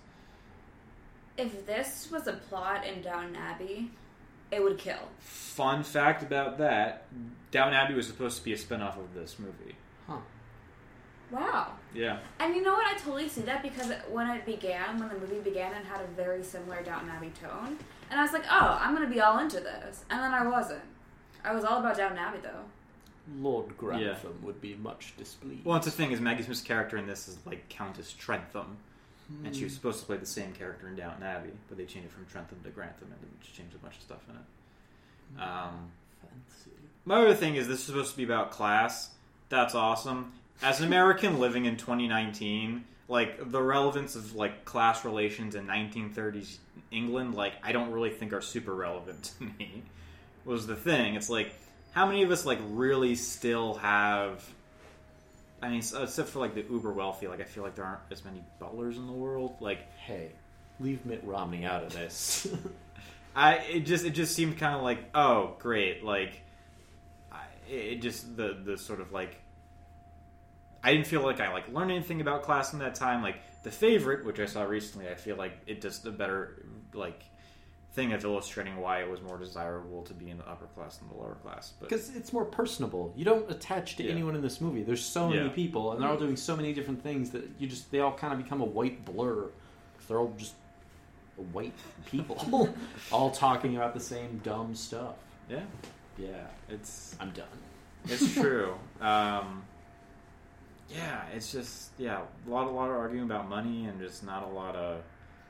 If 1.37 1.65
this 1.65 2.09
was 2.11 2.27
a 2.27 2.33
plot 2.33 2.85
in 2.85 3.01
Downton 3.01 3.35
Abbey, 3.35 3.91
it 4.49 4.63
would 4.63 4.77
kill. 4.77 5.09
Fun 5.19 5.83
fact 5.83 6.23
about 6.23 6.57
that: 6.59 7.05
Downton 7.51 7.73
Abbey 7.73 7.93
was 7.93 8.07
supposed 8.07 8.37
to 8.37 8.43
be 8.43 8.53
a 8.53 8.57
spin-off 8.57 8.97
of 8.97 9.13
this 9.13 9.37
movie. 9.37 9.75
Huh. 10.07 10.17
Wow. 11.29 11.73
Yeah, 11.93 12.19
And 12.39 12.55
you 12.55 12.61
know 12.61 12.73
what? 12.73 12.85
I 12.87 12.97
totally 12.97 13.27
see 13.27 13.41
that 13.41 13.61
because 13.61 13.91
when 14.09 14.29
it 14.29 14.45
began, 14.45 14.97
when 14.99 15.09
the 15.09 15.15
movie 15.15 15.39
began, 15.39 15.73
it 15.73 15.83
had 15.85 15.99
a 15.99 16.07
very 16.15 16.41
similar 16.43 16.81
Downton 16.83 17.09
Abbey 17.09 17.31
tone. 17.41 17.77
And 18.09 18.19
I 18.19 18.23
was 18.23 18.31
like, 18.31 18.45
oh, 18.49 18.79
I'm 18.81 18.95
going 18.95 19.07
to 19.07 19.13
be 19.13 19.19
all 19.19 19.39
into 19.39 19.59
this. 19.59 20.05
And 20.09 20.21
then 20.21 20.33
I 20.33 20.47
wasn't. 20.47 20.83
I 21.43 21.53
was 21.53 21.65
all 21.65 21.79
about 21.79 21.97
Downton 21.97 22.17
Abbey, 22.17 22.39
though. 22.41 22.63
Lord 23.39 23.77
Grantham 23.77 24.39
would 24.43 24.61
be 24.61 24.75
much 24.75 25.13
displeased. 25.17 25.65
well, 25.65 25.75
that's 25.75 25.85
the 25.85 25.91
thing 25.91 26.11
is 26.11 26.21
Maggie 26.21 26.43
Smith's 26.43 26.61
character 26.61 26.97
in 26.97 27.07
this 27.07 27.27
is 27.27 27.37
like 27.45 27.67
Countess 27.69 28.13
Trentham, 28.13 28.77
and 29.43 29.55
she 29.55 29.65
was 29.65 29.73
supposed 29.73 29.99
to 29.99 30.05
play 30.05 30.17
the 30.17 30.25
same 30.25 30.53
character 30.53 30.87
in 30.87 30.95
Downton 30.95 31.23
Abbey, 31.23 31.51
but 31.67 31.77
they 31.77 31.83
changed 31.85 32.07
it 32.07 32.11
from 32.13 32.25
Trentham 32.27 32.59
to 32.63 32.69
Grantham 32.69 33.11
and 33.11 33.41
just 33.41 33.55
changed 33.55 33.75
a 33.75 33.79
bunch 33.79 33.95
of 33.97 34.01
stuff 34.01 34.21
in 34.29 34.35
it. 34.35 35.41
Um, 35.43 35.91
Fancy. 36.21 36.71
my 37.03 37.17
other 37.17 37.35
thing 37.35 37.55
is 37.55 37.67
this 37.67 37.79
is 37.79 37.85
supposed 37.85 38.11
to 38.11 38.17
be 38.17 38.23
about 38.23 38.51
class. 38.51 39.09
That's 39.49 39.75
awesome. 39.75 40.31
As 40.61 40.79
an 40.79 40.87
American 40.87 41.39
living 41.41 41.65
in 41.65 41.75
2019, 41.75 42.85
like 43.09 43.51
the 43.51 43.61
relevance 43.61 44.15
of 44.15 44.35
like 44.35 44.63
class 44.65 45.03
relations 45.03 45.55
in 45.55 45.67
1930s 45.67 46.57
England, 46.91 47.35
like 47.35 47.53
I 47.63 47.71
don't 47.73 47.91
really 47.91 48.09
think 48.09 48.31
are 48.33 48.41
super 48.41 48.73
relevant 48.73 49.31
to 49.39 49.45
me. 49.59 49.83
Was 50.45 50.65
the 50.67 50.75
thing? 50.77 51.15
It's 51.15 51.29
like 51.29 51.51
how 51.91 52.05
many 52.05 52.23
of 52.23 52.31
us 52.31 52.45
like 52.45 52.59
really 52.69 53.15
still 53.15 53.75
have? 53.75 54.43
I 55.61 55.69
mean, 55.69 55.81
uh, 55.93 56.03
except 56.03 56.29
for 56.29 56.39
like 56.39 56.53
the 56.53 56.63
uber 56.69 56.91
wealthy, 56.91 57.27
like 57.27 57.41
I 57.41 57.45
feel 57.45 57.63
like 57.63 57.75
there 57.75 57.85
aren't 57.85 58.01
as 58.11 58.23
many 58.23 58.43
butlers 58.59 58.97
in 58.97 59.07
the 59.07 59.13
world. 59.13 59.55
Like 59.59 59.91
Hey, 59.97 60.31
leave 60.79 61.05
Mitt 61.05 61.23
Romney 61.23 61.65
out 61.65 61.83
of 61.83 61.93
this. 61.93 62.47
I 63.37 63.57
it 63.57 63.81
just 63.81 64.03
it 64.03 64.11
just 64.11 64.35
seemed 64.35 64.57
kind 64.57 64.75
of 64.75 64.81
like 64.81 64.97
oh 65.13 65.55
great 65.59 66.03
like 66.03 66.41
I, 67.31 67.43
it 67.69 68.01
just 68.01 68.35
the 68.35 68.59
the 68.63 68.77
sort 68.79 68.99
of 68.99 69.11
like 69.11 69.39
I 70.83 70.93
didn't 70.93 71.05
feel 71.05 71.21
like 71.21 71.39
I 71.39 71.53
like 71.53 71.69
learned 71.69 71.91
anything 71.91 72.19
about 72.19 72.41
class 72.41 72.73
in 72.73 72.79
that 72.79 72.95
time 72.95 73.21
like 73.21 73.37
the 73.63 73.69
favorite 73.69 74.25
which 74.25 74.39
I 74.39 74.45
saw 74.45 74.63
recently 74.63 75.07
I 75.07 75.13
feel 75.13 75.35
like 75.35 75.53
it 75.67 75.81
does 75.81 76.03
a 76.03 76.11
better 76.11 76.65
like 76.93 77.21
thing 77.97 78.13
of 78.13 78.23
illustrating 78.23 78.77
why 78.77 78.99
it 79.01 79.09
was 79.09 79.23
more 79.23 79.39
desirable 79.39 80.03
to 80.03 80.13
be 80.13 80.29
in 80.29 80.37
the 80.37 80.47
upper 80.47 80.67
class 80.67 80.97
than 80.97 81.07
the 81.09 81.15
lower 81.15 81.33
class 81.43 81.73
Because 81.81 82.15
it's 82.15 82.31
more 82.31 82.45
personable. 82.45 83.11
You 83.17 83.25
don't 83.25 83.49
attach 83.49 83.95
to 83.95 84.03
Yeah. 84.03 84.11
anyone 84.11 84.35
in 84.35 84.43
this 84.43 84.61
movie. 84.61 84.83
There's 84.83 85.03
so 85.03 85.27
many 85.29 85.45
Yeah. 85.47 85.49
people, 85.49 85.91
and 85.93 85.99
they're 86.01 86.07
all 86.09 86.15
doing 86.17 86.37
so 86.37 86.55
many 86.55 86.73
different 86.73 87.01
things 87.01 87.31
that 87.31 87.43
you 87.57 87.67
just 87.67 87.89
they 87.89 87.99
all 87.99 88.13
kind 88.13 88.33
of 88.33 88.37
become 88.43 88.61
a 88.61 88.65
white 88.65 89.03
blur. 89.03 89.45
'Cause 89.97 90.07
They're 90.07 90.19
all 90.19 90.31
just 90.37 90.53
white 91.53 91.73
people, 92.05 92.69
all 93.11 93.31
talking 93.31 93.75
about 93.75 93.95
the 93.95 93.99
same 93.99 94.39
dumb 94.43 94.75
stuff. 94.75 95.15
yeah 95.49 95.63
Yeah, 96.19 96.45
it's 96.69 97.15
I'm 97.19 97.31
done. 97.31 97.47
It's 98.05 98.31
true. 98.41 98.75
um, 99.01 99.63
yeah, 100.89 101.23
it's 101.35 101.51
just 101.51 101.89
yeah, 101.97 102.21
a 102.45 102.49
lot, 102.49 102.67
a 102.67 102.69
lot 102.69 102.89
of 102.91 102.95
arguing 102.95 103.25
about 103.25 103.49
money 103.49 103.85
and 103.85 103.99
just 103.99 104.23
not 104.23 104.43
a 104.43 104.51
lot 104.51 104.75
of 104.75 105.01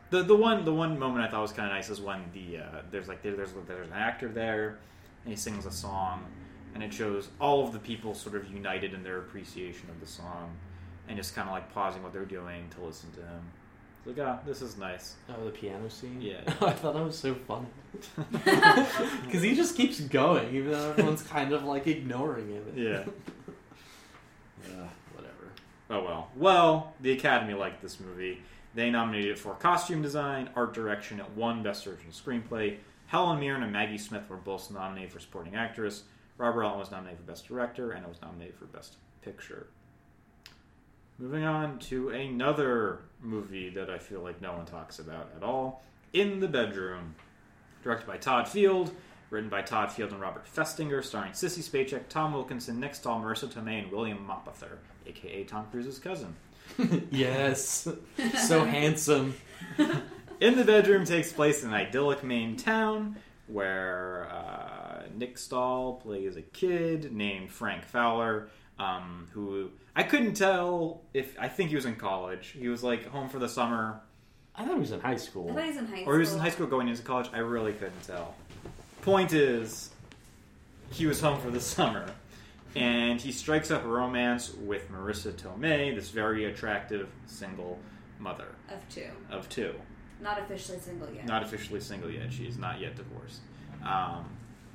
the 0.10 0.24
the 0.24 0.36
one 0.36 0.66
the 0.66 0.74
one 0.74 0.98
moment 0.98 1.26
I 1.26 1.30
thought 1.30 1.42
was 1.42 1.52
kind 1.52 1.68
of 1.70 1.74
nice 1.74 1.90
is 1.90 2.02
when 2.02 2.24
the 2.34 2.60
uh, 2.60 2.82
there's 2.92 3.08
like 3.08 3.22
there, 3.22 3.36
there's 3.36 3.52
there's 3.68 3.88
an 3.88 3.94
actor 3.94 4.30
there 4.30 4.78
and 5.24 5.34
he 5.34 5.36
sings 5.36 5.66
a 5.66 5.72
song 5.72 6.26
and 6.74 6.84
it 6.84 6.94
shows 6.94 7.30
all 7.40 7.66
of 7.66 7.74
the 7.74 7.80
people 7.80 8.14
sort 8.14 8.36
of 8.36 8.48
united 8.52 8.94
in 8.94 9.04
their 9.04 9.20
appreciation 9.20 9.90
of 9.90 10.00
the 10.00 10.06
song 10.06 10.56
and 11.08 11.18
just 11.18 11.36
kind 11.36 11.48
of 11.48 11.54
like 11.54 11.74
pausing 11.74 12.04
what 12.04 12.14
they're 12.14 12.26
doing 12.26 12.70
to 12.70 12.82
listen 12.82 13.12
to 13.14 13.22
him. 13.22 13.42
It's 14.06 14.18
like 14.18 14.28
ah, 14.28 14.40
this 14.46 14.62
is 14.62 14.78
nice. 14.78 15.16
Oh, 15.30 15.46
the 15.46 15.52
piano 15.52 15.90
scene. 15.90 16.22
Yeah. 16.22 16.42
I 16.46 16.72
thought 16.72 16.94
that 16.94 17.04
was 17.04 17.18
so 17.18 17.34
funny 17.34 17.68
because 19.26 19.42
he 19.42 19.56
just 19.56 19.76
keeps 19.76 20.00
going, 20.00 20.54
even 20.56 20.72
though 20.72 20.92
everyone's 20.92 21.24
kind 21.24 21.52
of 21.52 21.64
like 21.64 21.88
ignoring 21.88 22.50
him. 22.50 22.64
Yeah. 22.76 23.04
Yeah, 24.68 24.88
whatever. 25.14 25.52
Oh 25.90 26.04
well. 26.04 26.30
Well, 26.36 26.94
the 27.00 27.14
Academy 27.14 27.54
liked 27.54 27.82
this 27.82 28.02
movie. 28.02 28.42
They 28.78 28.92
nominated 28.92 29.32
it 29.32 29.40
for 29.40 29.56
costume 29.56 30.04
design, 30.04 30.52
art 30.56 30.72
direction, 30.72 31.20
it 31.20 31.28
won 31.36 31.64
Best 31.64 31.88
Original 31.88 32.14
Screenplay. 32.14 32.78
Helen 33.08 33.40
Mirren 33.40 33.64
and 33.64 33.74
Maggie 33.74 33.98
Smith 33.98 34.30
were 34.30 34.38
both 34.38 34.70
nominated 34.70 35.12
for 35.12 35.20
Supporting 35.20 35.56
Actress. 35.56 36.04
Robert 36.38 36.64
Altman 36.64 36.82
was 36.82 36.92
nominated 36.92 37.18
for 37.18 37.26
Best 37.26 37.48
Director, 37.48 37.94
and 37.94 38.06
it 38.06 38.08
was 38.08 38.22
nominated 38.22 38.54
for 38.54 38.66
Best 38.66 38.98
Picture. 39.24 39.66
Moving 41.18 41.44
on 41.44 41.80
to 41.80 42.10
another 42.10 43.00
movie 43.20 43.72
that 43.72 43.90
I 43.90 43.98
feel 43.98 44.22
like 44.22 44.44
no 44.44 44.54
one 44.54 44.68
talks 44.68 45.00
about 45.00 45.32
at 45.36 45.42
all 45.42 45.82
In 46.14 46.40
the 46.40 46.48
Bedroom. 46.48 47.16
Directed 47.82 48.06
by 48.06 48.18
Todd 48.18 48.48
Field, 48.48 48.92
written 49.32 49.50
by 49.50 49.64
Todd 49.64 49.92
Field 49.92 50.12
and 50.12 50.22
Robert 50.22 50.46
Festinger, 50.46 51.04
starring 51.04 51.32
Sissy 51.32 51.68
Spacek, 51.68 52.10
Tom 52.10 52.32
Wilkinson, 52.32 52.80
Nick 52.80 52.94
Stahl, 52.94 53.20
Marisa 53.20 53.52
Tomei, 53.52 53.82
and 53.82 53.92
William 53.92 54.24
Mapother, 54.24 54.78
aka 55.08 55.44
Tom 55.46 55.66
Cruise's 55.72 55.98
cousin. 55.98 56.36
yes, 57.12 57.88
so 58.46 58.66
handsome. 58.66 59.36
In 60.40 60.56
the 60.56 60.64
Bedroom 60.64 61.06
takes 61.06 61.32
place 61.32 61.64
in 61.64 61.70
an 61.70 61.76
idyllic 61.76 62.24
Maine 62.24 62.56
town 62.56 63.18
where 63.48 64.28
uh, 64.32 65.04
Nick 65.16 65.38
Stahl 65.38 65.94
plays 66.04 66.36
a 66.38 66.42
kid 66.42 67.12
named 67.12 67.52
Frank 67.52 67.86
Fowler, 67.86 68.50
um, 68.78 69.28
who 69.32 69.72
I 69.96 70.04
couldn't 70.04 70.36
tell 70.36 71.02
if 71.14 71.36
I 71.40 71.48
think 71.48 71.70
he 71.70 71.76
was 71.76 71.86
in 71.86 71.96
college. 71.96 72.56
He 72.60 72.68
was 72.68 72.84
like 72.84 73.08
home 73.08 73.30
for 73.30 73.40
the 73.40 73.50
summer, 73.50 74.02
I 74.58 74.66
thought 74.66 74.74
he 74.74 74.80
was 74.80 74.92
in 74.92 75.00
high 75.02 75.12
I 75.12 75.16
thought 75.16 75.64
he 75.64 75.68
was 75.70 75.78
in 75.78 75.86
high 75.86 75.98
school. 76.02 76.10
or 76.10 76.14
he 76.16 76.20
was 76.20 76.34
in 76.34 76.40
high 76.40 76.50
school 76.50 76.66
going 76.66 76.88
into 76.88 77.04
college. 77.04 77.30
I 77.32 77.40
really 77.40 77.74
couldn't 77.74 78.02
tell. 78.02 78.34
Point 79.04 79.32
is, 79.32 79.92
he 80.92 81.06
was 81.06 81.22
home 81.22 81.40
for 81.40 81.52
the 81.52 81.60
summer, 81.60 82.10
and 82.76 83.20
he 83.20 83.32
strikes 83.32 83.72
up 83.72 83.84
a 83.84 83.88
romance 83.88 84.54
with 84.54 84.92
Marisa 84.92 85.32
Tomei, 85.34 85.96
this 85.96 86.10
very 86.10 86.46
attractive 86.46 87.10
single 87.26 87.80
mother 88.20 88.48
Of 88.70 88.88
two. 88.90 89.08
of 89.32 89.48
two. 89.50 89.74
Not 90.22 90.40
officially 90.42 90.80
single 90.80 91.08
yet. 91.14 91.26
not 91.26 91.44
officially 91.44 91.80
single 91.80 92.10
yet. 92.10 92.34
She 92.34 92.46
is 92.46 92.58
not 92.58 92.80
yet 92.80 92.96
divorced. 92.96 93.42
Um, 93.86 94.26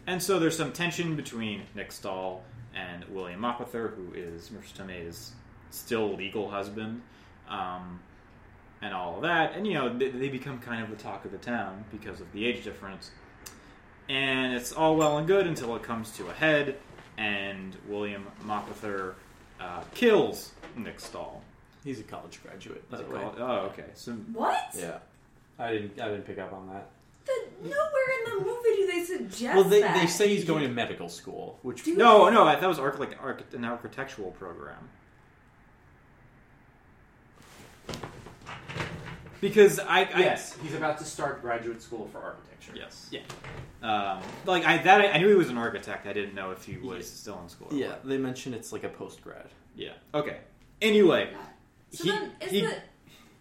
and 0.07 0.23
so 0.23 0.39
there's 0.39 0.57
some 0.57 0.73
tension 0.73 1.17
between 1.17 1.63
Nick 1.75 1.91
Stahl 1.93 2.43
and 2.75 3.05
William 3.07 3.41
Mapother, 3.41 3.95
who 3.95 4.13
is 4.15 4.51
Marisa 4.51 4.85
Tomei's 4.85 5.33
still 5.71 6.15
legal 6.15 6.49
husband, 6.51 7.03
um, 7.49 8.01
and 8.81 8.95
all 8.95 9.17
of 9.17 9.23
that. 9.23 9.55
And, 9.55 9.67
you 9.67 9.75
know, 9.75 9.97
they, 9.97 10.09
they 10.11 10.29
become 10.29 10.59
kind 10.59 10.83
of 10.83 10.91
the 10.91 10.97
talk 10.97 11.25
of 11.25 11.33
the 11.33 11.39
town 11.39 11.85
because 11.93 12.21
of 12.21 12.31
the 12.33 12.45
age 12.47 12.65
difference. 12.65 13.11
And 14.09 14.55
it's 14.55 14.73
all 14.73 14.97
well 14.97 15.19
and 15.19 15.27
good 15.27 15.47
until 15.47 15.75
it 15.77 15.83
comes 15.83 16.11
to 16.17 16.29
a 16.29 16.33
head, 16.33 16.77
and 17.23 17.77
William 17.89 18.27
Mapother 18.45 19.15
uh, 19.61 19.83
kills 19.95 20.53
Nick 20.77 20.99
Stahl. 21.01 21.43
He's 21.85 22.01
a 22.01 22.03
college 22.03 22.41
graduate, 22.43 22.89
by 22.91 22.99
the 22.99 23.05
way. 23.05 23.21
called- 23.21 23.37
Oh, 23.39 23.57
okay. 23.73 23.87
So 23.95 24.13
What? 24.13 24.71
Yeah, 24.77 24.99
I 25.59 25.73
didn't. 25.73 26.01
I 26.01 26.09
didn't 26.09 26.27
pick 26.27 26.39
up 26.39 26.53
on 26.53 26.69
that. 26.69 26.89
The, 27.25 27.69
nowhere 27.69 28.09
in 28.19 28.39
the 28.39 28.45
movie 28.45 28.77
do 28.77 28.87
they 28.89 29.05
suggest 29.05 29.55
well, 29.55 29.65
they, 29.65 29.81
that. 29.83 29.97
they 30.01 30.07
say 30.09 30.29
he's 30.29 30.45
going 30.45 30.63
to 30.65 30.69
medical 30.69 31.09
school, 31.09 31.59
which 31.63 31.85
Do- 31.85 31.95
No, 31.97 32.29
no, 32.29 32.45
that 32.45 32.61
was 32.67 32.79
arch- 32.81 32.99
like 32.99 33.17
arch- 33.23 33.43
an 33.53 33.65
architectural 33.65 34.33
program. 34.33 34.89
Because 39.41 39.79
I, 39.81 40.03
I 40.15 40.19
yes, 40.21 40.57
he's 40.63 40.75
about 40.75 40.99
to 40.99 41.05
start 41.05 41.43
graduate 41.43 41.83
school 41.83 42.09
for 42.13 42.19
architecture. 42.19 42.52
Yes, 42.75 43.09
Yeah. 43.11 43.21
Um, 43.83 44.23
like 44.47 44.65
I 44.65 44.79
that 44.83 45.15
I 45.15 45.19
knew 45.19 45.29
he 45.29 45.35
was 45.35 45.49
an 45.51 45.59
architect. 45.59 46.07
I 46.07 46.13
didn't 46.13 46.35
know 46.35 46.51
if 46.53 46.65
he 46.65 46.77
was 46.79 46.99
Yeah. 46.99 47.03
still 47.05 47.41
in 47.43 47.49
school. 47.49 47.69
or 47.71 47.75
yeah, 47.75 47.89
what. 47.89 48.07
they 48.09 48.19
mention 48.19 48.55
it's 48.55 48.73
like 48.73 48.85
a 48.85 48.89
post 48.89 49.23
grad. 49.23 49.47
yeah. 49.75 49.93
Okay. 50.15 50.39
Anyway, 50.81 51.31
So 51.93 52.05
he 52.05 52.11
then, 52.11 52.33
is 52.41 52.51
he, 52.51 52.61
the 52.63 52.75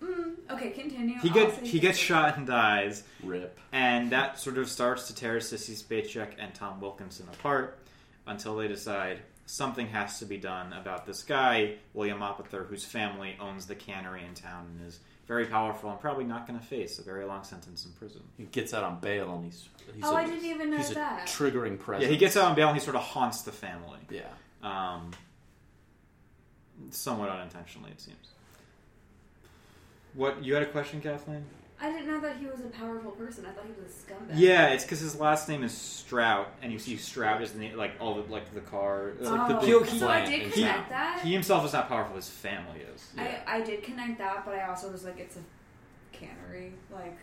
mm, 0.04 0.36
okay? 0.52 0.70
Continue. 0.72 1.18
he 1.20 1.30
gets 1.30 1.58
he 1.68 1.80
gets 1.80 1.98
shot 1.98 2.38
and 2.38 2.46
dies, 2.48 3.04
Rip. 3.24 3.58
and 3.72 4.12
that 4.12 4.40
sort 4.40 4.58
of 4.58 4.70
starts 4.70 5.08
to 5.08 5.16
tear 5.16 5.38
Sissy 5.38 5.76
Spacek 5.82 6.34
and 6.38 6.54
Tom 6.54 6.80
Wilkinson 6.82 7.28
apart 7.34 7.80
until 8.28 8.56
they 8.58 8.68
decide 8.68 9.20
something 9.48 9.88
has 9.88 10.20
to 10.20 10.26
be 10.26 10.38
done 10.38 10.72
about 10.74 11.06
this 11.06 11.24
guy, 11.24 11.76
William 11.94 12.20
Mapother, 12.20 12.66
whose 12.68 12.86
family 12.86 13.36
owns 13.40 13.66
the 13.66 13.76
cannery 13.76 14.24
in 14.24 14.34
town 14.34 14.68
and 14.78 14.88
is 14.88 15.00
very 15.28 15.46
powerful 15.46 15.90
and 15.90 16.00
probably 16.00 16.26
not 16.26 16.48
going 16.48 16.60
to 16.60 16.66
face 16.66 17.00
a 17.00 17.04
very 17.04 17.26
long 17.26 17.44
sentence 17.44 17.86
in 17.86 17.92
prison. 17.94 18.22
He 18.38 18.44
gets 18.46 18.74
out 18.74 18.84
on 18.84 19.00
bail 19.00 19.34
and 19.36 19.46
he's. 19.46 19.70
he's 19.96 20.04
Oh, 20.04 20.12
a- 20.14 20.16
I 20.20 20.26
didn't 20.26 20.46
even 20.46 20.72
know 20.72 20.78
he's 20.78 20.90
that. 20.94 21.24
a 21.28 21.32
triggering 21.32 21.80
presence. 21.80 22.04
Yeah, 22.06 22.12
he 22.12 22.18
gets 22.18 22.36
out 22.38 22.46
on 22.46 22.56
bail 22.56 22.68
and 22.70 22.78
he 22.78 22.84
sort 22.84 22.96
of 22.96 23.02
haunts 23.04 23.42
the 23.44 23.52
family. 23.52 24.00
Yeah. 24.10 24.22
Um, 24.64 25.12
somewhat 26.90 27.30
unintentionally, 27.30 27.92
it 27.92 28.02
seems. 28.02 28.18
What 30.14 30.44
you 30.44 30.54
had 30.54 30.64
a 30.64 30.68
question, 30.68 31.00
Kathleen? 31.02 31.46
I 31.82 31.92
didn't 31.92 32.08
know 32.08 32.20
that 32.22 32.38
he 32.38 32.46
was 32.46 32.60
a 32.60 32.68
powerful 32.68 33.12
person. 33.12 33.44
I 33.46 33.52
thought 33.52 33.66
he 33.66 33.82
was 33.82 33.92
a 33.92 33.96
scumbag. 33.96 34.40
Yeah, 34.40 34.68
it's 34.68 34.84
because 34.84 35.00
his 35.00 35.20
last 35.20 35.50
name 35.50 35.64
is 35.64 35.72
Strout, 35.72 36.50
and 36.62 36.72
you 36.72 36.78
see 36.78 36.96
Strout 36.96 37.42
is 37.42 37.54
the 37.54 37.60
name, 37.60 37.76
like 37.76 37.94
all 38.00 38.16
the 38.22 38.32
like 38.32 38.54
the 38.54 38.62
car. 38.62 39.10
It's 39.20 39.28
like 39.28 39.48
the 39.50 39.58
Oh, 39.58 39.80
big 39.82 39.90
so 39.90 40.08
I 40.08 40.24
did 40.24 40.54
connect 40.54 40.78
town. 40.78 40.86
that. 40.90 41.22
He 41.24 41.34
himself 41.34 41.66
is 41.66 41.74
not 41.74 41.88
powerful; 41.88 42.16
his 42.16 42.30
family 42.30 42.82
is. 42.94 43.10
I, 43.18 43.40
I 43.48 43.62
did 43.62 43.82
connect 43.82 44.20
that, 44.20 44.46
but 44.46 44.54
I 44.54 44.68
also 44.68 44.92
was 44.92 45.04
like, 45.04 45.18
it's 45.20 45.38
a 45.38 45.42
cannery. 46.16 46.74
Like, 46.94 47.18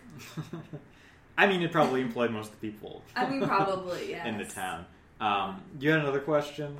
I 1.38 1.46
mean, 1.46 1.62
it 1.62 1.70
probably 1.70 2.00
employed 2.00 2.32
most 2.32 2.52
of 2.52 2.60
the 2.60 2.70
people 2.70 3.02
I 3.14 3.28
mean, 3.30 3.46
probably 3.46 4.10
yes. 4.10 4.26
in 4.28 4.38
the 4.38 4.44
town. 4.44 4.86
Um, 5.20 5.62
you 5.78 5.90
had 5.90 6.00
another 6.00 6.20
question? 6.20 6.76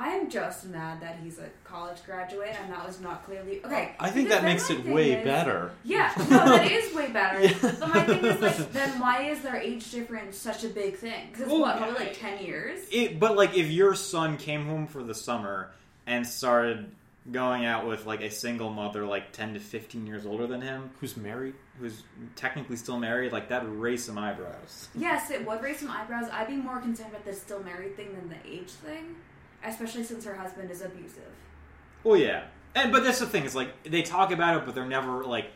I 0.00 0.10
am 0.10 0.30
just 0.30 0.64
mad 0.66 1.00
that 1.02 1.18
he's 1.22 1.40
a 1.40 1.48
college 1.64 1.98
graduate, 2.06 2.54
and 2.62 2.72
that 2.72 2.86
was 2.86 3.00
not 3.00 3.24
clearly 3.26 3.60
okay. 3.64 3.96
I 3.98 4.10
think 4.10 4.28
that 4.28 4.44
makes 4.44 4.70
it 4.70 4.86
way 4.86 5.12
is- 5.12 5.24
better. 5.24 5.72
Yeah, 5.82 6.12
no, 6.16 6.24
that 6.24 6.70
is 6.70 6.94
way 6.94 7.10
better. 7.12 7.40
Yeah. 7.42 7.54
But 7.60 7.88
my 7.88 8.04
thing 8.04 8.24
is 8.24 8.40
like, 8.40 8.72
then 8.72 9.00
why 9.00 9.22
is 9.24 9.40
their 9.40 9.56
age 9.56 9.90
difference 9.90 10.36
such 10.36 10.62
a 10.62 10.68
big 10.68 10.96
thing? 10.96 11.28
Because 11.32 11.48
Well, 11.48 11.60
what, 11.60 11.78
probably 11.78 11.98
like 12.06 12.16
ten 12.18 12.42
years. 12.44 12.86
It, 12.92 13.18
but 13.18 13.36
like, 13.36 13.56
if 13.56 13.70
your 13.70 13.94
son 13.96 14.36
came 14.36 14.66
home 14.66 14.86
for 14.86 15.02
the 15.02 15.14
summer 15.14 15.72
and 16.06 16.24
started 16.24 16.92
going 17.32 17.66
out 17.66 17.86
with 17.86 18.06
like 18.06 18.20
a 18.22 18.30
single 18.30 18.70
mother, 18.70 19.04
like 19.04 19.32
ten 19.32 19.52
to 19.54 19.60
fifteen 19.60 20.06
years 20.06 20.24
older 20.24 20.46
than 20.46 20.60
him, 20.60 20.90
Who's 21.00 21.16
married? 21.16 21.54
who's 21.80 22.02
technically 22.34 22.74
still 22.74 22.98
married, 22.98 23.30
like 23.32 23.48
that 23.50 23.62
would 23.62 23.72
raise 23.78 24.04
some 24.04 24.18
eyebrows. 24.18 24.88
Yes, 24.96 25.30
it 25.30 25.46
would 25.46 25.62
raise 25.62 25.78
some 25.78 25.88
eyebrows. 25.90 26.28
I'd 26.32 26.48
be 26.48 26.56
more 26.56 26.80
concerned 26.80 27.10
about 27.10 27.24
the 27.24 27.32
still 27.32 27.62
married 27.62 27.96
thing 27.96 28.08
than 28.16 28.28
the 28.28 28.36
age 28.52 28.70
thing, 28.70 29.14
especially 29.64 30.04
since 30.04 30.24
her 30.24 30.34
husband 30.34 30.70
is 30.70 30.82
abusive. 30.82 31.22
Well, 32.04 32.16
yeah, 32.16 32.44
and 32.74 32.92
but 32.92 33.02
that's 33.04 33.18
the 33.18 33.26
thing 33.26 33.44
is 33.44 33.54
like 33.54 33.82
they 33.84 34.02
talk 34.02 34.30
about 34.32 34.56
it, 34.56 34.64
but 34.66 34.74
they're 34.74 34.86
never 34.86 35.24
like 35.24 35.50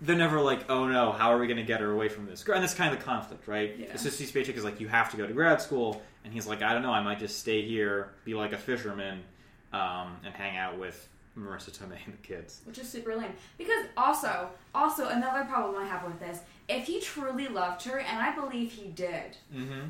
they're 0.00 0.16
never 0.16 0.40
like, 0.40 0.68
oh 0.70 0.86
no, 0.86 1.12
how 1.12 1.32
are 1.32 1.38
we 1.38 1.46
going 1.46 1.56
to 1.56 1.62
get 1.62 1.80
her 1.80 1.90
away 1.90 2.08
from 2.08 2.26
this? 2.26 2.42
girl? 2.42 2.56
And 2.56 2.62
that's 2.62 2.74
kind 2.74 2.92
of 2.92 2.98
the 2.98 3.04
conflict, 3.04 3.46
right? 3.48 3.74
Yeah. 3.78 3.92
Sissy 3.94 4.26
Spacek 4.26 4.56
is 4.56 4.64
like, 4.64 4.80
you 4.80 4.88
have 4.88 5.10
to 5.12 5.16
go 5.16 5.26
to 5.26 5.32
grad 5.32 5.62
school, 5.62 6.02
and 6.24 6.32
he's 6.32 6.46
like, 6.46 6.62
I 6.62 6.72
don't 6.74 6.82
know, 6.82 6.92
I 6.92 7.02
might 7.02 7.18
just 7.20 7.38
stay 7.38 7.62
here, 7.62 8.10
be 8.24 8.34
like 8.34 8.52
a 8.52 8.58
fisherman, 8.58 9.20
um, 9.72 10.16
and 10.24 10.34
hang 10.34 10.58
out 10.58 10.78
with 10.78 11.08
Marisa 11.38 11.70
Tomei 11.70 12.04
and 12.04 12.12
the 12.14 12.18
kids. 12.22 12.60
which 12.64 12.78
is 12.78 12.88
super 12.88 13.16
lame. 13.16 13.32
Because 13.56 13.86
also, 13.96 14.50
also 14.74 15.08
another 15.08 15.44
problem 15.44 15.76
I 15.82 15.86
have 15.86 16.04
with 16.04 16.18
this: 16.20 16.40
if 16.68 16.86
he 16.86 17.00
truly 17.00 17.48
loved 17.48 17.82
her, 17.84 17.98
and 17.98 18.18
I 18.18 18.34
believe 18.34 18.72
he 18.72 18.88
did, 18.88 19.36
Mm-hmm. 19.54 19.88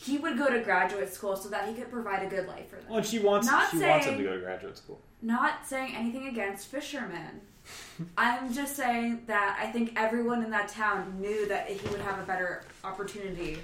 He 0.00 0.16
would 0.16 0.38
go 0.38 0.48
to 0.48 0.60
graduate 0.60 1.12
school 1.12 1.34
so 1.36 1.48
that 1.48 1.68
he 1.68 1.74
could 1.74 1.90
provide 1.90 2.22
a 2.24 2.28
good 2.28 2.46
life 2.46 2.70
for 2.70 2.76
them. 2.76 2.84
Well, 2.88 2.98
and 2.98 3.06
she 3.06 3.18
wants 3.18 3.48
Not 3.48 3.70
she 3.70 3.78
wants 3.78 4.06
him 4.06 4.16
to 4.16 4.22
go 4.24 4.34
to 4.34 4.40
graduate 4.40 4.78
school. 4.78 5.00
Not 5.20 5.66
saying 5.66 5.94
anything 5.96 6.28
against 6.28 6.68
fishermen. 6.68 7.40
I'm 8.16 8.52
just 8.52 8.76
saying 8.76 9.22
that 9.26 9.58
I 9.60 9.66
think 9.72 9.92
everyone 9.96 10.44
in 10.44 10.50
that 10.52 10.68
town 10.68 11.20
knew 11.20 11.48
that 11.48 11.68
he 11.68 11.86
would 11.88 12.00
have 12.00 12.20
a 12.20 12.22
better 12.22 12.62
opportunity 12.84 13.58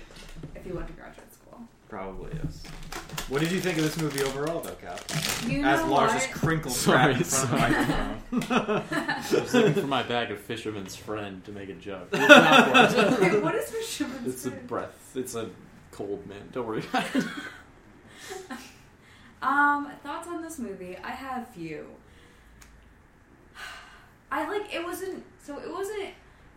if 0.56 0.64
he 0.64 0.72
went 0.72 0.88
to 0.88 0.92
graduate 0.94 1.32
school. 1.32 1.60
Probably 1.88 2.32
is. 2.48 2.64
What 3.28 3.40
did 3.40 3.52
you 3.52 3.60
think 3.60 3.78
of 3.78 3.84
this 3.84 3.96
movie 3.96 4.22
overall, 4.22 4.60
though, 4.60 4.74
Cap? 4.74 5.00
You 5.46 5.62
know 5.62 5.68
As 5.68 5.82
Lars 5.84 6.12
what? 6.12 6.20
just 6.20 6.32
crinkles 6.32 6.76
Sorry, 6.76 7.14
in 7.14 7.22
front 7.22 7.44
of 7.44 7.50
the 8.30 8.36
microphone. 8.36 8.82
I 8.90 9.40
was 9.40 9.54
looking 9.54 9.74
for 9.74 9.86
my 9.86 10.02
bag 10.02 10.32
of 10.32 10.40
fisherman's 10.40 10.96
friend 10.96 11.42
to 11.44 11.52
make 11.52 11.68
a 11.68 11.74
joke. 11.74 12.08
It's 12.12 12.28
not 12.28 12.72
one. 12.96 13.20
Wait, 13.20 13.42
what 13.42 13.54
is 13.54 13.70
fisherman's 13.70 14.26
It's 14.26 14.44
a 14.46 14.50
breath. 14.50 15.12
It's 15.14 15.36
a 15.36 15.48
cold 15.94 16.26
man. 16.26 16.48
Don't 16.52 16.66
worry 16.66 16.80
about 16.92 17.14
it. 17.14 17.24
Um, 19.42 19.90
thoughts 20.02 20.26
on 20.26 20.40
this 20.40 20.58
movie? 20.58 20.96
I 21.04 21.10
have 21.10 21.46
few. 21.48 21.86
I 24.30 24.48
like 24.48 24.74
it 24.74 24.82
wasn't 24.82 25.22
so 25.42 25.58
it 25.58 25.70
wasn't 25.70 26.08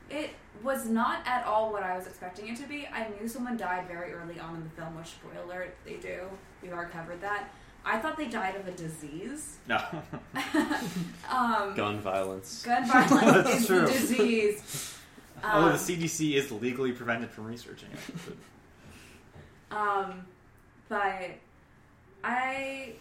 it 0.09 0.29
was 0.63 0.87
not 0.87 1.19
at 1.25 1.45
all 1.45 1.73
what 1.73 1.83
I 1.83 1.97
was 1.97 2.07
expecting 2.07 2.47
it 2.47 2.55
to 2.57 2.63
be. 2.67 2.87
I 2.87 3.09
knew 3.19 3.27
someone 3.27 3.57
died 3.57 3.87
very 3.89 4.13
early 4.13 4.39
on 4.39 4.55
in 4.55 4.63
the 4.63 4.69
film, 4.69 4.95
which 4.95 5.07
spoiler 5.07 5.43
alert, 5.45 5.75
they 5.85 5.95
do. 5.95 6.21
We've 6.61 6.71
already 6.71 6.91
covered 6.91 7.19
that. 7.21 7.49
I 7.85 7.99
thought 7.99 8.15
they 8.17 8.27
died 8.29 8.55
of 8.55 8.65
a 8.67 8.71
disease. 8.71 9.57
no. 9.67 9.77
um, 11.29 11.75
Gun 11.75 11.99
violence. 11.99 12.63
gun 12.63 12.85
violence 12.87 13.11
That's 13.21 13.59
is 13.61 13.67
true. 13.67 13.85
the 13.85 13.91
disease. 13.91 14.95
Although 15.43 15.67
Um, 15.67 15.73
the 15.73 15.77
CDC 15.77 16.35
is 16.35 16.51
legally 16.53 16.93
prevented 16.93 17.29
from 17.31 17.45
researching 17.45 17.89
it. 17.91 17.99
But 18.25 18.35
Um, 19.71 20.25
but 20.89 21.31
I 22.23 22.93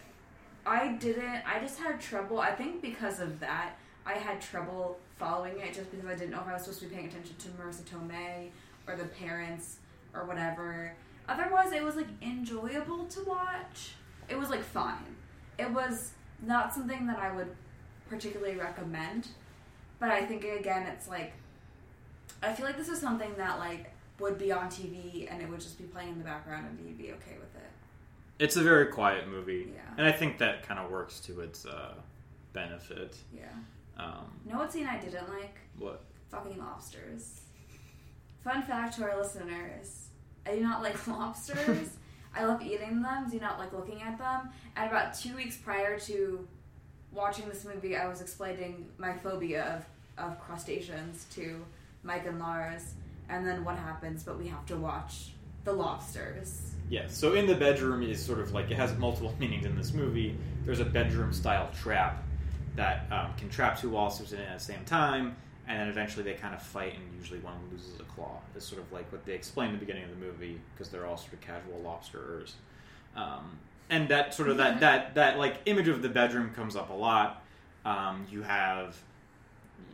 I 0.65 0.89
didn't. 0.99 1.41
I 1.45 1.59
just 1.59 1.79
had 1.79 1.99
trouble. 2.01 2.39
I 2.39 2.51
think 2.51 2.81
because 2.81 3.19
of 3.19 3.39
that, 3.39 3.77
I 4.05 4.13
had 4.13 4.41
trouble 4.41 4.99
following 5.17 5.59
it 5.59 5.73
just 5.73 5.89
because 5.91 6.05
I 6.05 6.15
didn't 6.15 6.31
know 6.31 6.41
if 6.41 6.47
I 6.47 6.53
was 6.53 6.63
supposed 6.63 6.81
to 6.81 6.87
be 6.87 6.95
paying 6.95 7.07
attention 7.07 7.35
to 7.37 7.47
Marisa 7.49 7.83
Tomei 7.83 8.49
or 8.87 8.95
the 8.95 9.05
parents 9.05 9.77
or 10.13 10.25
whatever. 10.25 10.93
Otherwise, 11.27 11.71
it 11.71 11.83
was 11.83 11.95
like 11.95 12.07
enjoyable 12.21 13.05
to 13.05 13.23
watch. 13.23 13.95
It 14.29 14.37
was 14.37 14.49
like 14.49 14.63
fine. 14.63 15.15
It 15.57 15.71
was 15.71 16.11
not 16.45 16.73
something 16.73 17.07
that 17.07 17.17
I 17.17 17.31
would 17.33 17.55
particularly 18.09 18.55
recommend. 18.55 19.29
But 19.99 20.11
I 20.11 20.25
think 20.25 20.43
again, 20.43 20.83
it's 20.83 21.07
like 21.07 21.33
I 22.43 22.53
feel 22.53 22.65
like 22.65 22.77
this 22.77 22.89
is 22.89 22.99
something 22.99 23.33
that 23.37 23.59
like 23.59 23.91
would 24.19 24.37
be 24.37 24.51
on 24.51 24.67
TV 24.69 25.27
and 25.31 25.41
it 25.41 25.49
would 25.49 25.59
just 25.59 25.77
be 25.77 25.83
playing 25.85 26.09
in 26.09 26.17
the 26.17 26.23
background 26.23 26.65
and 26.67 26.87
you'd 26.87 26.97
be 26.97 27.11
okay 27.11 27.35
with 27.39 27.55
it. 27.55 27.69
it's 28.39 28.55
a 28.55 28.61
very 28.63 28.87
quiet 28.87 29.27
movie, 29.27 29.71
Yeah. 29.73 29.81
and 29.97 30.07
I 30.07 30.11
think 30.11 30.37
that 30.39 30.63
kind 30.67 30.79
of 30.79 30.89
works 30.91 31.19
to 31.21 31.41
its 31.41 31.65
uh, 31.65 31.93
benefit. 32.53 33.15
Yeah. 33.35 33.45
Um, 33.97 34.25
Know 34.45 34.57
what 34.57 34.71
scene 34.71 34.87
I 34.87 34.97
didn't 34.99 35.27
like? 35.29 35.55
what? 35.79 36.03
Fucking 36.29 36.57
lobsters. 36.59 37.41
Fun 38.43 38.61
fact 38.63 38.95
to 38.97 39.03
our 39.03 39.17
listeners: 39.17 40.07
I 40.45 40.55
do 40.55 40.61
not 40.61 40.81
like 40.83 41.07
lobsters. 41.07 41.97
I 42.35 42.45
love 42.45 42.61
eating 42.61 43.01
them. 43.01 43.27
Do 43.31 43.39
not 43.39 43.57
like 43.57 43.73
looking 43.73 44.01
at 44.03 44.17
them. 44.19 44.49
And 44.75 44.87
about 44.89 45.15
two 45.15 45.35
weeks 45.35 45.57
prior 45.57 45.97
to 46.01 46.47
watching 47.11 47.47
this 47.49 47.65
movie, 47.65 47.95
I 47.97 48.07
was 48.07 48.21
explaining 48.21 48.87
my 48.99 49.13
phobia 49.13 49.83
of, 50.17 50.23
of 50.31 50.39
crustaceans 50.39 51.25
to 51.35 51.65
Mike 52.03 52.27
and 52.27 52.37
Lars. 52.39 52.93
And 53.29 53.47
then 53.47 53.63
what 53.63 53.77
happens? 53.77 54.23
But 54.23 54.37
we 54.37 54.47
have 54.47 54.65
to 54.67 54.77
watch 54.77 55.31
the 55.63 55.73
lobsters. 55.73 56.71
Yes. 56.89 57.17
so 57.17 57.33
in 57.33 57.45
the 57.47 57.55
bedroom 57.55 58.01
is 58.01 58.23
sort 58.23 58.39
of 58.39 58.53
like 58.53 58.71
it 58.71 58.77
has 58.77 58.95
multiple 58.97 59.35
meanings 59.39 59.65
in 59.65 59.75
this 59.75 59.93
movie. 59.93 60.37
There's 60.63 60.79
a 60.79 60.85
bedroom 60.85 61.33
style 61.33 61.69
trap 61.81 62.23
that 62.77 63.05
um, 63.11 63.33
can 63.37 63.49
trap 63.49 63.79
two 63.79 63.89
lobsters 63.89 64.31
in 64.31 64.39
at 64.39 64.57
the 64.57 64.63
same 64.63 64.85
time, 64.85 65.35
and 65.67 65.79
then 65.79 65.89
eventually 65.89 66.23
they 66.23 66.35
kind 66.35 66.55
of 66.55 66.61
fight, 66.61 66.93
and 66.95 67.03
usually 67.19 67.39
one 67.39 67.55
loses 67.71 67.99
a 67.99 68.03
claw. 68.03 68.39
It's 68.55 68.65
sort 68.65 68.81
of 68.81 68.91
like 68.93 69.11
what 69.11 69.25
they 69.25 69.33
explain 69.33 69.69
in 69.69 69.73
the 69.75 69.79
beginning 69.79 70.05
of 70.05 70.11
the 70.11 70.25
movie 70.25 70.61
because 70.73 70.89
they're 70.89 71.05
all 71.05 71.17
sort 71.17 71.33
of 71.33 71.41
casual 71.41 71.81
lobsterers. 71.83 72.53
Um, 73.15 73.57
and 73.89 74.07
that 74.09 74.33
sort 74.33 74.49
of 74.49 74.57
that 74.57 74.79
that 74.79 75.15
that 75.15 75.37
like 75.37 75.61
image 75.65 75.87
of 75.87 76.01
the 76.01 76.09
bedroom 76.09 76.53
comes 76.53 76.75
up 76.75 76.89
a 76.89 76.93
lot. 76.93 77.43
Um, 77.83 78.27
you 78.29 78.43
have 78.43 78.97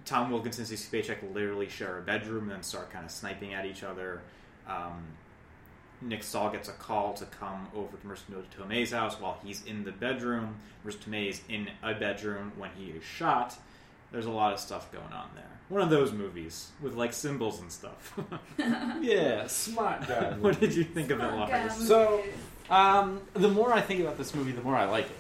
Tom 0.06 0.32
Wilkinson 0.32 0.66
and 0.66 0.74
Sissy 0.74 0.90
Spacek 1.06 1.34
literally 1.34 1.70
share 1.70 1.98
a 1.98 2.02
bedroom 2.02 2.44
and 2.44 2.52
then 2.52 2.64
start 2.64 2.92
kind 2.92 3.06
of 3.06 3.12
sniping 3.12 3.54
at 3.54 3.66
each 3.66 3.84
other. 3.84 4.22
Um, 4.68 5.04
Nick 6.02 6.24
Stahl 6.24 6.50
gets 6.52 6.68
a 6.68 6.74
call 6.74 7.14
to 7.14 7.26
come 7.26 7.68
over 7.76 7.96
to 7.96 8.08
Marisa 8.08 8.44
Tomei's 8.58 8.92
house 8.92 9.20
while 9.20 9.38
he's 9.44 9.64
in 9.66 9.86
the 9.86 9.92
bedroom. 9.94 10.56
Marisa 10.86 10.98
Tomei 10.98 11.30
is 11.30 11.42
in 11.48 11.70
a 11.82 11.94
bedroom 11.94 12.52
when 12.58 12.72
he 12.78 12.88
is 12.92 13.04
shot. 13.04 13.56
There's 14.12 14.26
a 14.26 14.30
lot 14.32 14.54
of 14.54 14.60
stuff 14.60 14.92
going 14.92 15.14
on 15.14 15.30
there. 15.36 15.46
One 15.70 15.82
of 15.82 15.90
those 15.90 16.12
movies 16.12 16.68
with 16.82 16.94
like 16.96 17.14
symbols 17.14 17.62
and 17.62 17.72
stuff. 17.72 18.20
Yeah, 19.02 19.48
smart 19.48 20.08
guy. 20.08 20.34
what 20.40 20.60
did 20.60 20.74
you 20.76 20.84
think 20.84 21.10
of 21.12 21.20
it, 21.20 21.30
Fuck, 21.30 21.50
Lars? 21.50 21.88
So- 21.88 22.22
Um, 22.70 23.22
the 23.34 23.50
more 23.50 23.74
I 23.74 23.82
think 23.82 24.00
about 24.02 24.18
this 24.18 24.34
movie, 24.36 24.52
the 24.52 24.62
more 24.62 24.76
I 24.76 24.86
like 24.86 25.06
it. 25.06 25.16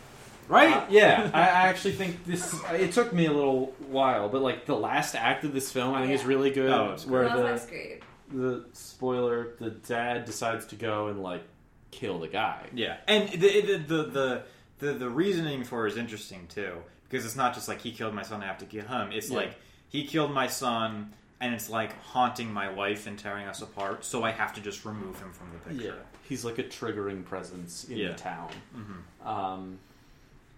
Right? 0.48 0.74
Uh, 0.74 0.86
yeah, 0.90 1.32
I, 1.34 1.40
I 1.42 1.68
actually 1.70 1.94
think 1.94 2.26
this. 2.26 2.54
It 2.72 2.92
took 2.92 3.14
me 3.14 3.26
a 3.28 3.32
little 3.32 3.68
while, 3.88 4.30
but 4.30 4.42
like 4.42 4.66
the 4.66 4.76
last 4.76 5.16
act 5.16 5.44
of 5.44 5.54
this 5.54 5.72
film, 5.72 5.94
I 5.96 6.02
think 6.02 6.14
is 6.14 6.26
really 6.26 6.52
good. 6.52 6.70
Oh, 6.70 6.92
it's 6.94 7.06
where 7.06 7.30
the 7.30 7.42
was 7.44 7.66
great. 7.66 8.02
the 8.32 8.66
spoiler, 8.74 9.54
the 9.60 9.70
dad 9.72 10.26
decides 10.26 10.66
to 10.68 10.76
go 10.76 11.08
and 11.08 11.22
like 11.24 11.44
kill 11.92 12.20
the 12.20 12.28
guy. 12.28 12.68
Yeah, 12.74 12.98
and 13.08 13.30
the 13.30 13.62
the, 13.62 13.78
the 13.78 14.04
the 14.04 14.44
the 14.80 14.94
the 14.94 15.10
reasoning 15.10 15.64
for 15.64 15.88
it 15.88 15.92
is 15.94 15.98
interesting 15.98 16.48
too 16.48 16.78
because 17.10 17.26
it's 17.26 17.36
not 17.36 17.54
just 17.54 17.68
like 17.68 17.80
he 17.82 17.92
killed 17.92 18.14
my 18.14 18.24
son, 18.24 18.42
I 18.44 18.48
have 18.48 18.58
to 18.60 18.66
kill 18.66 18.86
him. 18.86 19.12
It's 19.12 19.30
Yeah. 19.30 19.38
like 19.38 19.56
he 19.90 20.06
killed 20.06 20.32
my 20.34 20.48
son, 20.48 21.14
and 21.40 21.54
it's 21.54 21.70
like 21.70 21.98
haunting 22.02 22.52
my 22.52 22.70
wife 22.72 23.06
and 23.08 23.18
tearing 23.18 23.48
us 23.48 23.62
apart. 23.62 24.04
So 24.04 24.24
I 24.24 24.32
have 24.32 24.54
to 24.56 24.62
just 24.62 24.84
remove 24.84 25.20
him 25.20 25.32
from 25.32 25.48
the 25.54 25.60
picture. 25.70 26.00
he's 26.28 26.44
like 26.44 26.58
a 26.58 26.64
triggering 26.64 27.24
presence 27.24 27.86
in 27.86 27.98
Yeah. 27.98 28.08
the 28.10 28.14
town. 28.16 28.50
hmm 28.74 29.28
Um, 29.28 29.80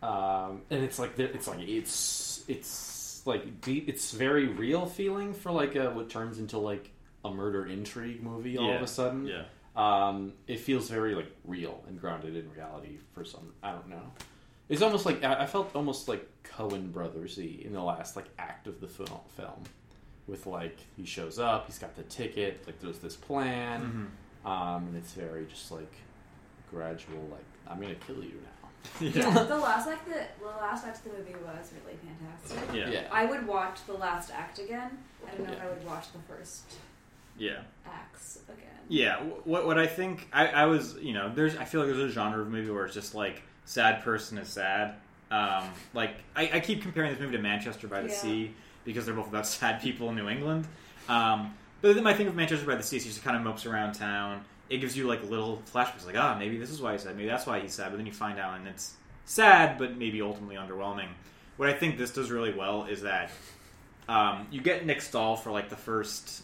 um, 0.05 0.61
and 0.69 0.83
it's 0.83 0.99
like 0.99 1.17
it's 1.19 1.47
like 1.47 1.59
it's 1.61 2.43
it's 2.47 3.21
like 3.25 3.61
deep. 3.61 3.89
It's 3.89 4.11
very 4.11 4.47
real 4.47 4.85
feeling 4.85 5.33
for 5.33 5.51
like 5.51 5.75
a, 5.75 5.89
what 5.91 6.09
turns 6.09 6.37
into 6.39 6.57
like 6.57 6.91
a 7.23 7.31
murder 7.31 7.65
intrigue 7.65 8.21
movie 8.21 8.57
all 8.57 8.71
of 8.73 8.81
a 8.81 8.87
sudden. 8.87 9.25
Yeah. 9.27 9.43
Um, 9.75 10.33
it 10.47 10.59
feels 10.59 10.89
very 10.89 11.15
like 11.15 11.29
real 11.43 11.83
and 11.87 11.99
grounded 11.99 12.35
in 12.35 12.49
reality 12.51 12.97
for 13.13 13.25
some. 13.25 13.53
I 13.63 13.71
don't 13.71 13.89
know. 13.89 14.11
It's 14.69 14.81
almost 14.81 15.05
like 15.05 15.23
I 15.23 15.43
I 15.43 15.45
felt 15.47 15.75
almost 15.75 16.07
like 16.07 16.27
Coen 16.43 16.91
Brothersy 16.91 17.65
in 17.65 17.73
the 17.73 17.81
last 17.83 18.15
like 18.15 18.25
act 18.37 18.67
of 18.67 18.79
the 18.79 18.87
film. 18.87 19.63
With 20.27 20.47
like 20.47 20.77
he 20.97 21.05
shows 21.05 21.37
up, 21.37 21.67
he's 21.67 21.77
got 21.77 21.95
the 21.95 22.01
ticket, 22.03 22.63
like 22.65 22.79
there's 22.79 22.97
this 22.99 23.15
plan, 23.15 24.09
Mhm. 24.45 24.49
um, 24.49 24.87
and 24.87 24.97
it's 24.97 25.13
very 25.13 25.45
just 25.45 25.71
like 25.71 25.93
gradual. 26.71 27.27
Like 27.31 27.45
I'm 27.67 27.79
gonna 27.81 27.95
kill 27.95 28.23
you 28.23 28.33
now. 28.41 28.54
Yeah. 28.99 29.43
the 29.43 29.57
last 29.57 29.87
act, 29.87 30.07
the, 30.07 30.21
the 30.39 30.45
last 30.45 30.85
act 30.85 31.05
of 31.05 31.11
the 31.11 31.17
movie 31.17 31.35
was 31.45 31.71
really 31.85 31.97
fantastic. 31.97 32.75
Yeah. 32.75 32.89
yeah. 32.89 33.07
I 33.11 33.25
would 33.25 33.45
watch 33.47 33.79
the 33.87 33.93
last 33.93 34.31
act 34.31 34.59
again. 34.59 34.97
I 35.27 35.35
don't 35.35 35.47
know 35.47 35.53
if 35.53 35.61
I 35.61 35.67
would 35.69 35.85
watch 35.85 36.05
the 36.13 36.19
first 36.33 36.63
Yeah. 37.37 37.59
acts 37.85 38.39
again. 38.47 38.61
Yeah, 38.87 39.17
what 39.45 39.65
what 39.65 39.79
I 39.79 39.87
think 39.87 40.27
I, 40.31 40.47
I 40.47 40.65
was 40.65 40.95
you 41.01 41.13
know 41.13 41.33
there's 41.33 41.55
I 41.57 41.65
feel 41.65 41.81
like 41.81 41.89
there's 41.89 42.11
a 42.11 42.13
genre 42.13 42.41
of 42.41 42.49
movie 42.49 42.69
where 42.69 42.85
it's 42.85 42.93
just 42.93 43.15
like 43.15 43.41
sad 43.65 44.03
person 44.03 44.37
is 44.37 44.47
sad. 44.47 44.95
Um, 45.31 45.63
like 45.93 46.15
I, 46.35 46.49
I 46.53 46.59
keep 46.59 46.83
comparing 46.83 47.11
this 47.11 47.19
movie 47.19 47.35
to 47.35 47.41
Manchester 47.41 47.87
by 47.87 48.01
the 48.01 48.09
Yeah. 48.09 48.13
Sea 48.15 48.51
because 48.85 49.05
they're 49.05 49.15
both 49.15 49.27
about 49.27 49.47
sad 49.57 49.81
people 49.81 50.09
in 50.09 50.15
New 50.15 50.29
England. 50.29 50.67
Um, 51.09 51.53
but 51.81 51.95
then 51.95 52.03
my 52.03 52.13
thing 52.13 52.27
with 52.27 52.35
Manchester 52.35 52.65
by 52.65 52.75
the 52.75 52.83
Sea 52.83 52.97
is 52.97 53.03
he 53.03 53.09
just 53.09 53.23
kind 53.23 53.35
of 53.35 53.43
mopes 53.43 53.65
around 53.65 53.93
town. 53.93 54.43
It 54.69 54.77
gives 54.77 54.97
you 54.97 55.07
like 55.07 55.29
little 55.29 55.61
flashbacks, 55.71 56.05
like 56.05 56.17
ah 56.17 56.35
maybe 56.37 56.57
this 56.57 56.71
is 56.71 56.81
why 56.81 56.93
he's 56.93 57.03
sad, 57.03 57.15
maybe 57.15 57.29
that's 57.29 57.45
why 57.45 57.59
he's 57.59 57.73
sad. 57.73 57.91
But 57.91 57.97
then 57.97 58.05
you 58.05 58.13
find 58.13 58.39
out 58.39 58.57
and 58.57 58.67
it's 58.67 58.93
sad, 59.25 59.77
but 59.77 59.97
maybe 59.97 60.21
ultimately 60.21 60.55
underwhelming. 60.55 61.07
What 61.57 61.69
I 61.69 61.73
think 61.73 61.97
this 61.97 62.11
does 62.11 62.31
really 62.31 62.53
well 62.53 62.85
is 62.85 63.01
that 63.03 63.31
um, 64.09 64.47
you 64.51 64.61
get 64.61 64.85
Nick 64.85 65.01
Stahl 65.01 65.35
for 65.35 65.51
like 65.51 65.69
the 65.69 65.75
first 65.75 66.43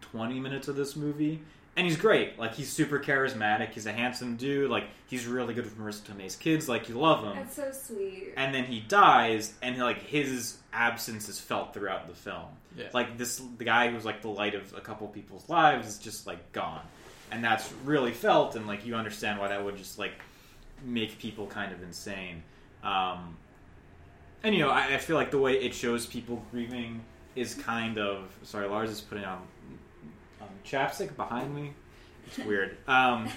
twenty 0.00 0.40
minutes 0.40 0.68
of 0.68 0.76
this 0.76 0.96
movie, 0.96 1.40
and 1.76 1.86
he's 1.86 1.96
great. 1.96 2.38
Like 2.38 2.54
he's 2.54 2.72
super 2.72 2.98
charismatic. 2.98 3.70
He's 3.70 3.86
a 3.86 3.92
handsome 3.92 4.36
dude. 4.36 4.70
Like 4.70 4.84
he's 5.06 5.26
really 5.26 5.54
good 5.54 5.64
with 5.64 5.78
Marisa 5.78 6.04
Tomei's 6.04 6.36
kids. 6.36 6.68
Like 6.68 6.88
you 6.88 6.98
love 6.98 7.24
him. 7.24 7.36
That's 7.36 7.56
so 7.56 7.70
sweet. 7.70 8.32
And 8.36 8.54
then 8.54 8.64
he 8.64 8.80
dies, 8.80 9.54
and 9.62 9.78
like 9.78 10.02
his 10.02 10.56
absence 10.72 11.28
is 11.28 11.38
felt 11.38 11.74
throughout 11.74 12.08
the 12.08 12.14
film. 12.14 12.46
Yeah. 12.76 12.88
Like 12.92 13.16
this, 13.18 13.40
the 13.56 13.64
guy 13.64 13.90
who's 13.90 14.04
like 14.04 14.22
the 14.22 14.28
light 14.28 14.54
of 14.54 14.72
a 14.76 14.80
couple 14.80 15.06
people's 15.08 15.48
lives 15.48 15.88
is 15.88 15.98
just 15.98 16.26
like 16.26 16.52
gone, 16.52 16.82
and 17.30 17.42
that's 17.42 17.72
really 17.84 18.12
felt. 18.12 18.56
And 18.56 18.66
like 18.66 18.86
you 18.86 18.94
understand 18.94 19.38
why 19.38 19.48
that 19.48 19.64
would 19.64 19.76
just 19.76 19.98
like 19.98 20.12
make 20.84 21.18
people 21.18 21.46
kind 21.46 21.72
of 21.72 21.82
insane. 21.82 22.42
Um, 22.82 23.36
and 24.42 24.54
you 24.54 24.60
know, 24.60 24.70
I, 24.70 24.94
I 24.94 24.98
feel 24.98 25.16
like 25.16 25.30
the 25.30 25.38
way 25.38 25.54
it 25.54 25.74
shows 25.74 26.06
people 26.06 26.44
grieving 26.50 27.02
is 27.34 27.54
kind 27.54 27.98
of 27.98 28.28
sorry. 28.42 28.68
Lars 28.68 28.90
is 28.90 29.00
putting 29.00 29.24
on 29.24 29.42
um, 30.40 30.48
chapstick 30.64 31.16
behind 31.16 31.54
me. 31.54 31.72
It's 32.26 32.38
weird. 32.46 32.76
Um, 32.86 33.28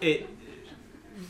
it 0.00 0.28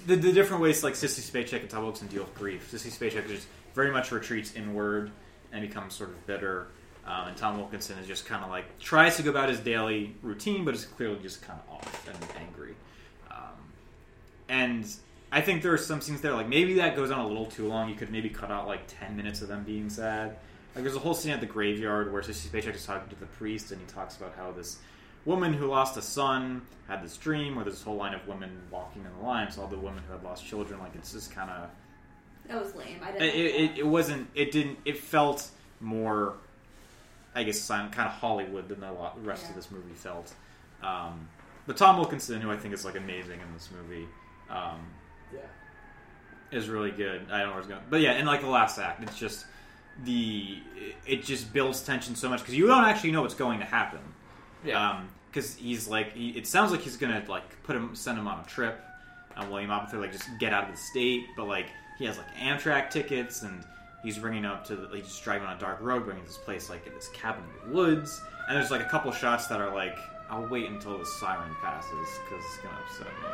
the, 0.06 0.16
the 0.16 0.32
different 0.32 0.62
ways 0.62 0.84
like 0.84 0.94
Sissy 0.94 1.20
Spacek 1.20 1.60
and 1.60 1.70
Tom 1.70 1.84
Wilson 1.84 2.08
deal 2.08 2.22
with 2.22 2.34
grief. 2.34 2.70
Sissy 2.72 2.90
Spacek 2.90 3.26
just 3.28 3.46
very 3.74 3.90
much 3.90 4.12
retreats 4.12 4.54
inward 4.54 5.10
and 5.52 5.66
becomes 5.66 5.94
sort 5.94 6.10
of 6.10 6.26
bitter. 6.26 6.68
Um, 7.06 7.28
and 7.28 7.36
Tom 7.36 7.56
Wilkinson 7.58 7.98
is 7.98 8.06
just 8.06 8.26
kind 8.26 8.44
of 8.44 8.50
like 8.50 8.78
tries 8.78 9.16
to 9.16 9.22
go 9.22 9.30
about 9.30 9.48
his 9.48 9.58
daily 9.60 10.14
routine, 10.22 10.64
but 10.64 10.74
is 10.74 10.84
clearly 10.84 11.18
just 11.22 11.42
kind 11.42 11.58
of 11.68 11.74
off 11.74 12.08
and 12.08 12.16
angry. 12.40 12.74
Um, 13.30 13.36
and 14.48 14.86
I 15.32 15.40
think 15.40 15.62
there 15.62 15.72
are 15.72 15.78
some 15.78 16.00
scenes 16.00 16.20
there, 16.20 16.32
like 16.32 16.48
maybe 16.48 16.74
that 16.74 16.94
goes 16.94 17.10
on 17.10 17.18
a 17.20 17.26
little 17.26 17.46
too 17.46 17.66
long. 17.66 17.88
You 17.88 17.94
could 17.96 18.10
maybe 18.10 18.28
cut 18.28 18.50
out 18.50 18.66
like 18.68 18.82
ten 18.86 19.16
minutes 19.16 19.42
of 19.42 19.48
them 19.48 19.64
being 19.64 19.90
sad. 19.90 20.36
Like 20.74 20.84
there's 20.84 20.96
a 20.96 21.00
whole 21.00 21.14
scene 21.14 21.32
at 21.32 21.40
the 21.40 21.46
graveyard 21.46 22.12
where 22.12 22.22
Sissy 22.22 22.48
Spacek 22.48 22.74
is 22.74 22.86
talking 22.86 23.08
to 23.10 23.18
the 23.18 23.26
priest, 23.26 23.72
and 23.72 23.80
he 23.80 23.86
talks 23.86 24.16
about 24.16 24.34
how 24.36 24.52
this 24.52 24.78
woman 25.24 25.52
who 25.52 25.66
lost 25.66 25.96
a 25.96 26.02
son 26.02 26.62
had 26.88 27.02
this 27.02 27.16
dream 27.16 27.54
where 27.56 27.64
there's 27.64 27.76
this 27.76 27.84
whole 27.84 27.96
line 27.96 28.14
of 28.14 28.26
women 28.28 28.50
walking 28.70 29.04
in 29.04 29.10
the 29.20 29.26
line. 29.26 29.50
So 29.50 29.62
all 29.62 29.68
the 29.68 29.76
women 29.78 30.02
who 30.06 30.12
had 30.12 30.22
lost 30.22 30.46
children, 30.46 30.78
like 30.80 30.94
it's 30.94 31.12
just 31.12 31.30
kind 31.32 31.50
of 31.50 31.68
That 32.48 32.62
was 32.62 32.74
lame. 32.74 33.00
I 33.02 33.10
it, 33.10 33.18
didn't. 33.18 33.22
like 33.22 33.76
it, 33.76 33.78
it 33.80 33.86
wasn't 33.86 34.28
it 34.34 34.52
didn't 34.52 34.78
it 34.84 34.98
felt 34.98 35.48
more 35.80 36.34
i 37.34 37.42
guess 37.42 37.66
kind 37.68 37.88
of 37.96 38.06
hollywood 38.12 38.68
than 38.68 38.80
the 38.80 38.92
rest 39.22 39.44
Yeah. 39.44 39.50
of 39.50 39.56
this 39.56 39.70
movie 39.70 39.94
felt 39.94 40.32
um, 40.82 41.28
but 41.66 41.76
tom 41.76 41.96
wilkinson 41.96 42.40
who 42.40 42.50
i 42.50 42.56
think 42.56 42.74
is 42.74 42.84
like 42.84 42.96
amazing 42.96 43.40
in 43.40 43.52
this 43.54 43.68
movie 43.76 44.06
um, 44.50 44.80
Yeah. 45.32 45.40
is 46.50 46.68
really 46.68 46.90
good 46.90 47.22
i 47.30 47.38
don't 47.38 47.46
know 47.48 47.50
where 47.52 47.58
it's 47.60 47.68
going 47.68 47.80
but 47.90 48.00
yeah 48.00 48.12
in 48.14 48.26
like 48.26 48.40
the 48.40 48.48
last 48.48 48.78
act 48.78 49.02
it's 49.02 49.18
just 49.18 49.46
the 50.04 50.58
it 51.06 51.22
just 51.22 51.52
builds 51.52 51.82
tension 51.82 52.14
so 52.14 52.28
much 52.28 52.40
because 52.40 52.54
you 52.54 52.66
don't 52.66 52.84
actually 52.84 53.12
know 53.12 53.22
what's 53.22 53.34
going 53.34 53.58
to 53.58 53.64
happen 53.66 54.00
Yeah. 54.64 55.02
because 55.30 55.54
he's 55.54 55.86
like 55.88 56.12
he, 56.14 56.30
it 56.30 56.46
sounds 56.46 56.70
like 56.70 56.80
he's 56.80 56.96
gonna 56.96 57.22
like 57.28 57.62
put 57.62 57.76
him 57.76 57.94
send 57.94 58.18
him 58.18 58.26
on 58.26 58.40
a 58.40 58.44
trip 58.44 58.80
and 59.36 59.50
william 59.50 59.70
Apathy 59.70 59.96
like 59.98 60.12
just 60.12 60.24
get 60.38 60.52
out 60.52 60.64
of 60.64 60.70
the 60.70 60.76
state 60.78 61.24
but 61.36 61.46
like 61.46 61.66
he 61.98 62.06
has 62.06 62.16
like 62.18 62.34
amtrak 62.36 62.90
tickets 62.90 63.42
and 63.42 63.62
he's 64.02 64.18
bringing 64.18 64.44
up 64.44 64.64
to 64.66 64.76
the, 64.76 64.88
he's 64.96 65.06
just 65.06 65.22
driving 65.24 65.46
on 65.46 65.56
a 65.56 65.60
dark 65.60 65.78
road 65.80 66.04
bringing 66.04 66.24
this 66.24 66.38
place 66.38 66.68
like 66.70 66.86
in 66.86 66.94
this 66.94 67.08
cabin 67.08 67.42
in 67.64 67.70
the 67.70 67.76
woods 67.76 68.20
and 68.48 68.56
there's 68.56 68.70
like 68.70 68.80
a 68.80 68.88
couple 68.88 69.10
shots 69.12 69.46
that 69.46 69.60
are 69.60 69.72
like 69.74 69.96
i'll 70.30 70.46
wait 70.48 70.68
until 70.68 70.98
the 70.98 71.06
siren 71.06 71.54
passes 71.62 71.90
because 72.28 72.44
it's 72.44 72.58
gonna 72.58 72.78
upset 72.86 73.06
me 73.06 73.28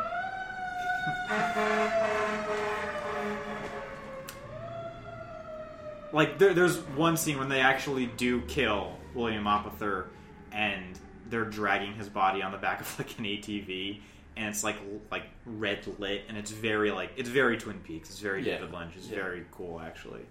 like 6.13 6.39
there, 6.39 6.55
there's 6.55 6.79
one 6.97 7.17
scene 7.17 7.39
when 7.39 7.49
they 7.49 7.61
actually 7.61 8.07
do 8.07 8.41
kill 8.43 8.95
William 9.15 9.45
Mapother, 9.45 10.07
and 10.53 10.99
they're 11.29 11.45
dragging 11.45 11.95
his 11.95 12.09
body 12.09 12.43
on 12.43 12.53
the 12.53 12.59
back 12.59 12.81
of 12.81 12.95
like 12.99 13.19
an 13.19 13.25
ATV, 13.25 14.01
and 14.37 14.49
it's 14.49 14.65
like 14.65 14.77
like 15.11 15.25
red 15.45 15.81
lit, 15.99 16.23
and 16.29 16.37
it's 16.37 16.51
very 16.51 16.91
like 16.91 17.13
it's 17.17 17.29
very 17.29 17.59
Twin 17.59 17.79
Peaks. 17.81 18.11
It's 18.11 18.21
very 18.21 18.43
Yeah. 18.43 18.55
David 18.59 18.73
Lynch. 18.73 18.93
It's 18.97 19.09
Yeah. 19.09 19.17
very 19.17 19.45
cool 19.53 19.81
actually, 19.81 20.23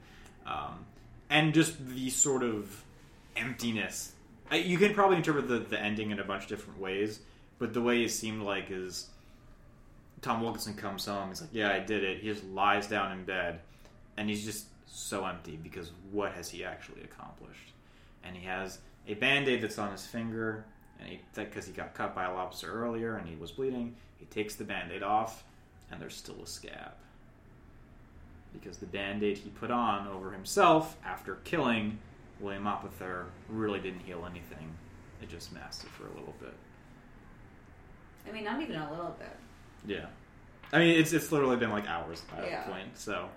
um, 0.47 0.85
and 1.29 1.53
just 1.53 1.85
the 1.89 2.09
sort 2.09 2.43
of 2.43 2.83
emptiness. 3.35 4.13
You 4.51 4.77
can 4.77 4.93
probably 4.93 5.17
interpret 5.17 5.47
the, 5.47 5.59
the 5.59 5.79
ending 5.79 6.11
in 6.11 6.19
a 6.19 6.23
bunch 6.23 6.43
of 6.43 6.49
different 6.49 6.79
ways, 6.79 7.19
but 7.59 7.73
the 7.73 7.81
way 7.81 8.01
it 8.03 8.09
seemed 8.09 8.43
like 8.43 8.71
is 8.71 9.09
Tom 10.21 10.41
Wilkinson 10.41 10.73
comes 10.75 11.05
home. 11.05 11.29
He's 11.29 11.41
like, 11.41 11.49
"Yeah, 11.51 11.71
I 11.71 11.79
did 11.79 12.03
it." 12.03 12.21
He 12.21 12.29
just 12.29 12.45
lies 12.45 12.87
down 12.87 13.11
in 13.11 13.25
bed, 13.25 13.59
and 14.15 14.29
he's 14.29 14.45
just 14.45 14.67
so 14.85 15.25
empty 15.25 15.59
because 15.61 15.91
what 16.11 16.31
has 16.31 16.49
he 16.49 16.63
actually 16.63 17.03
accomplished? 17.03 17.73
And 18.23 18.35
he 18.35 18.45
has 18.45 18.79
a 19.07 19.15
band-aid 19.15 19.61
that's 19.61 19.77
on 19.77 19.91
his 19.91 20.05
finger, 20.05 20.65
and 20.99 21.09
he 21.09 21.19
because 21.35 21.65
he 21.65 21.73
got 21.73 21.93
cut 21.93 22.15
by 22.15 22.23
a 22.23 22.33
lobster 22.33 22.71
earlier 22.71 23.17
and 23.17 23.27
he 23.27 23.35
was 23.35 23.51
bleeding. 23.51 23.95
He 24.15 24.25
takes 24.27 24.55
the 24.55 24.63
band-aid 24.63 25.03
off, 25.03 25.43
and 25.91 26.01
there's 26.01 26.15
still 26.15 26.41
a 26.41 26.47
scab 26.47 26.93
because 28.61 28.77
the 28.77 28.85
band-aid 28.85 29.37
he 29.37 29.49
put 29.49 29.71
on 29.71 30.07
over 30.07 30.31
himself 30.31 30.97
after 31.05 31.35
killing 31.43 31.99
William 32.39 32.63
Mapother 32.63 33.25
really 33.49 33.79
didn't 33.79 34.01
heal 34.01 34.25
anything. 34.29 34.73
It 35.21 35.29
just 35.29 35.51
masked 35.53 35.83
it 35.85 35.89
for 35.91 36.05
a 36.05 36.11
little 36.19 36.35
bit. 36.39 36.53
I 38.27 38.31
mean, 38.31 38.43
not 38.43 38.61
even 38.61 38.75
a 38.75 38.89
little 38.91 39.15
bit. 39.17 39.35
Yeah, 39.85 40.05
I 40.73 40.79
mean 40.79 40.99
it's 40.99 41.13
it's 41.13 41.31
literally 41.31 41.55
been 41.57 41.69
like 41.71 41.87
hours 41.87 42.21
by 42.31 42.43
Yeah. 42.43 42.49
that 42.61 42.69
point. 42.71 42.97
So, 42.97 43.29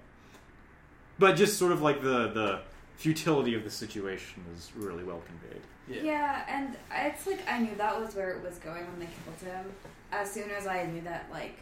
but 1.18 1.36
just 1.36 1.58
sort 1.58 1.72
of 1.72 1.80
like 1.82 2.02
the 2.02 2.28
the 2.28 2.60
futility 2.96 3.54
of 3.54 3.64
the 3.64 3.70
situation 3.70 4.44
is 4.56 4.72
really 4.76 5.04
well 5.04 5.22
conveyed. 5.26 5.62
Yeah. 5.88 6.02
Yeah. 6.02 6.44
and 6.48 6.76
it's 7.06 7.26
like 7.26 7.40
I 7.48 7.58
knew 7.60 7.74
that 7.76 7.98
was 8.00 8.14
where 8.14 8.30
it 8.32 8.42
was 8.44 8.58
going 8.58 8.84
when 8.86 8.98
they 8.98 9.06
killed 9.24 9.52
him. 9.54 9.64
As 10.12 10.30
soon 10.30 10.50
as 10.50 10.66
I 10.66 10.86
knew 10.86 11.00
that, 11.02 11.26
like, 11.30 11.56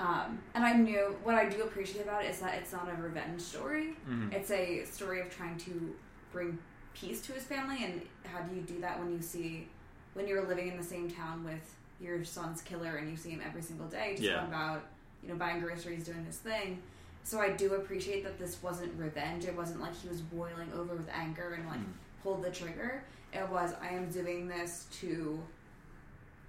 um, 0.00 0.38
and 0.54 0.64
I 0.64 0.72
knew 0.72 1.14
what 1.22 1.34
I 1.34 1.48
do 1.48 1.62
appreciate 1.62 2.02
about 2.02 2.24
it 2.24 2.30
is 2.30 2.40
that 2.40 2.54
it's 2.54 2.72
not 2.72 2.88
a 2.90 3.00
revenge 3.00 3.40
story. 3.40 3.96
Mhm. 4.08 4.32
It's 4.32 4.50
a 4.50 4.84
story 4.86 5.20
of 5.20 5.28
trying 5.34 5.58
to 5.58 5.94
bring 6.32 6.58
peace 6.94 7.20
to 7.22 7.32
his 7.32 7.44
family, 7.44 7.84
and 7.84 8.00
how 8.24 8.40
do 8.40 8.54
you 8.54 8.62
do 8.62 8.80
that 8.80 8.98
when 8.98 9.12
you 9.12 9.20
see 9.20 9.68
when 10.14 10.26
you're 10.26 10.44
living 10.46 10.66
in 10.68 10.76
the 10.76 10.82
same 10.82 11.08
town 11.10 11.44
with 11.44 11.76
your 12.00 12.24
son's 12.24 12.62
killer 12.62 12.96
and 12.96 13.08
you 13.08 13.16
see 13.16 13.30
him 13.30 13.40
every 13.46 13.62
single 13.62 13.86
day, 13.86 14.12
just 14.12 14.22
Yeah. 14.24 14.44
about 14.46 14.82
you 15.22 15.28
know 15.28 15.34
buying 15.36 15.60
groceries, 15.60 16.04
doing 16.04 16.24
his 16.24 16.38
thing. 16.38 16.82
So 17.22 17.38
I 17.38 17.50
do 17.50 17.74
appreciate 17.74 18.24
that 18.24 18.38
this 18.38 18.62
wasn't 18.62 18.98
revenge. 18.98 19.44
It 19.44 19.54
wasn't 19.54 19.80
like 19.82 19.94
he 19.94 20.08
was 20.08 20.22
boiling 20.22 20.72
over 20.72 20.94
with 20.94 21.08
anger 21.12 21.52
and 21.52 21.68
like 21.68 21.78
Mhm. 21.78 21.92
pulled 22.22 22.42
the 22.42 22.50
trigger. 22.50 23.04
It 23.32 23.46
was 23.50 23.74
I 23.74 23.88
am 23.90 24.10
doing 24.10 24.48
this 24.48 24.86
to 25.02 25.40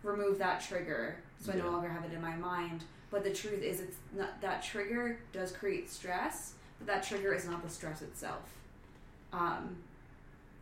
remove 0.04 0.38
that 0.40 0.62
trigger, 0.62 1.18
so 1.40 1.52
I 1.52 1.56
no 1.58 1.70
longer 1.70 1.90
have 1.90 2.06
it 2.06 2.14
in 2.14 2.22
my 2.22 2.36
mind. 2.36 2.86
But 3.12 3.24
the 3.26 3.32
truth 3.34 3.62
is, 3.62 3.82
it's 3.82 3.98
not 4.16 4.40
that 4.42 4.64
trigger 4.64 5.20
does 5.34 5.52
create 5.52 5.90
stress, 5.90 6.54
but 6.80 6.88
that 6.88 7.04
trigger 7.04 7.34
is 7.34 7.46
not 7.46 7.62
the 7.62 7.70
stress 7.70 8.02
itself. 8.02 8.42
Um, 9.34 9.76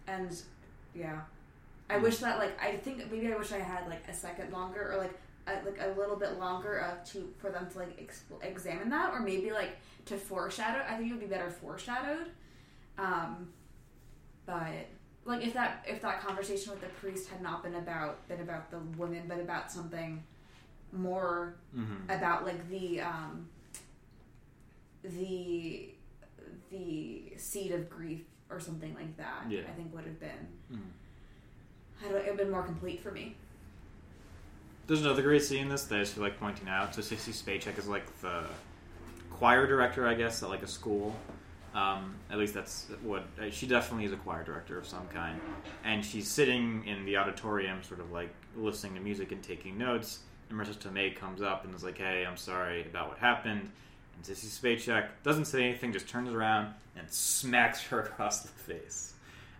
and 0.07 0.35
yeah, 0.95 1.21
I 1.89 1.95
Mm. 1.97 2.01
wish 2.01 2.17
that 2.17 2.39
like 2.39 2.59
I 2.61 2.75
think 2.77 3.09
maybe 3.11 3.31
I 3.31 3.37
wish 3.37 3.51
I 3.51 3.59
had 3.59 3.87
like 3.87 4.07
a 4.07 4.13
second 4.13 4.51
longer 4.51 4.91
or 4.93 4.97
like 4.97 5.13
a, 5.47 5.63
like 5.65 5.79
a 5.79 5.97
little 5.99 6.15
bit 6.15 6.39
longer 6.39 6.81
uh, 6.83 6.95
to 7.11 7.31
for 7.37 7.51
them 7.51 7.69
to 7.71 7.77
like 7.79 7.97
exp- 7.99 8.43
examine 8.43 8.89
that 8.89 9.11
or 9.13 9.19
maybe 9.19 9.51
like 9.51 9.77
to 10.05 10.17
foreshadow. 10.17 10.83
I 10.87 10.97
think 10.97 11.09
it 11.09 11.13
would 11.13 11.19
be 11.21 11.27
better 11.27 11.49
foreshadowed. 11.51 12.31
Um, 12.97 13.49
but 14.45 14.87
like 15.25 15.45
if 15.45 15.53
that 15.53 15.85
if 15.87 16.01
that 16.01 16.21
conversation 16.21 16.71
with 16.71 16.81
the 16.81 16.87
priest 16.87 17.29
had 17.29 17.41
not 17.41 17.61
been 17.63 17.75
about 17.75 18.27
been 18.27 18.41
about 18.41 18.71
the 18.71 18.79
woman 18.97 19.23
but 19.27 19.39
about 19.39 19.71
something 19.71 20.23
more 20.93 21.55
Mm-hmm. 21.77 22.09
about 22.11 22.45
like 22.45 22.67
the 22.69 23.01
um 23.01 23.47
the 25.03 25.89
the 26.71 27.23
seed 27.37 27.71
of 27.71 27.89
grief 27.89 28.21
or 28.49 28.59
something 28.59 28.93
like 28.95 29.15
that 29.17 29.45
Yeah. 29.49 29.61
i 29.69 29.71
think 29.73 29.93
would 29.93 30.03
have 30.05 30.19
been 30.19 30.47
Mhm. 30.73 30.79
I 32.01 32.07
don't, 32.09 32.15
it 32.15 32.17
would 32.19 32.25
have 32.27 32.37
been 32.37 32.51
more 32.51 32.63
complete 32.63 33.01
for 33.01 33.11
me 33.11 33.35
There's 34.87 35.01
another 35.01 35.21
great 35.21 35.43
scene 35.43 35.63
in 35.63 35.69
this 35.69 35.83
that 35.85 35.95
I 35.97 35.99
just 35.99 36.15
feel 36.15 36.23
like 36.23 36.39
pointing 36.39 36.67
out. 36.67 36.95
So 36.95 37.01
Sissy 37.01 37.31
Spacek 37.31 37.77
is 37.77 37.87
like 37.87 38.05
the 38.21 38.43
choir 39.29 39.67
director, 39.67 40.07
I 40.07 40.15
guess, 40.15 40.41
at 40.41 40.49
like 40.49 40.63
a 40.63 40.67
school. 40.67 41.15
Um, 41.75 42.15
at 42.31 42.39
least 42.39 42.55
that's 42.55 42.87
what 43.03 43.27
uh, 43.39 43.51
she 43.51 43.67
definitely 43.67 44.05
is 44.05 44.13
a 44.13 44.15
choir 44.15 44.43
director 44.43 44.79
of 44.79 44.87
some 44.87 45.07
kind. 45.13 45.39
And 45.83 46.03
she's 46.03 46.27
sitting 46.27 46.83
in 46.87 47.05
the 47.05 47.17
auditorium, 47.17 47.83
sort 47.83 47.99
of 47.99 48.11
like 48.11 48.33
listening 48.57 48.95
to 48.95 48.99
music 49.01 49.31
and 49.31 49.43
taking 49.43 49.77
notes. 49.77 50.21
Marisa 50.51 50.75
Tomei 50.75 51.15
comes 51.15 51.41
up 51.41 51.65
and 51.65 51.73
is 51.75 51.83
like, 51.83 51.97
"Hey, 51.97 52.25
I'm 52.25 52.37
sorry 52.37 52.81
about 52.81 53.09
what 53.09 53.17
happened." 53.19 53.71
And 54.15 54.25
Sissy 54.25 54.47
Spacek 54.47 55.07
doesn't 55.23 55.45
say 55.45 55.63
anything, 55.63 55.93
just 55.93 56.07
turns 56.07 56.29
around 56.29 56.73
and 56.97 57.09
smacks 57.09 57.81
her 57.83 58.01
across 58.03 58.41
the 58.41 58.49
face, 58.49 59.13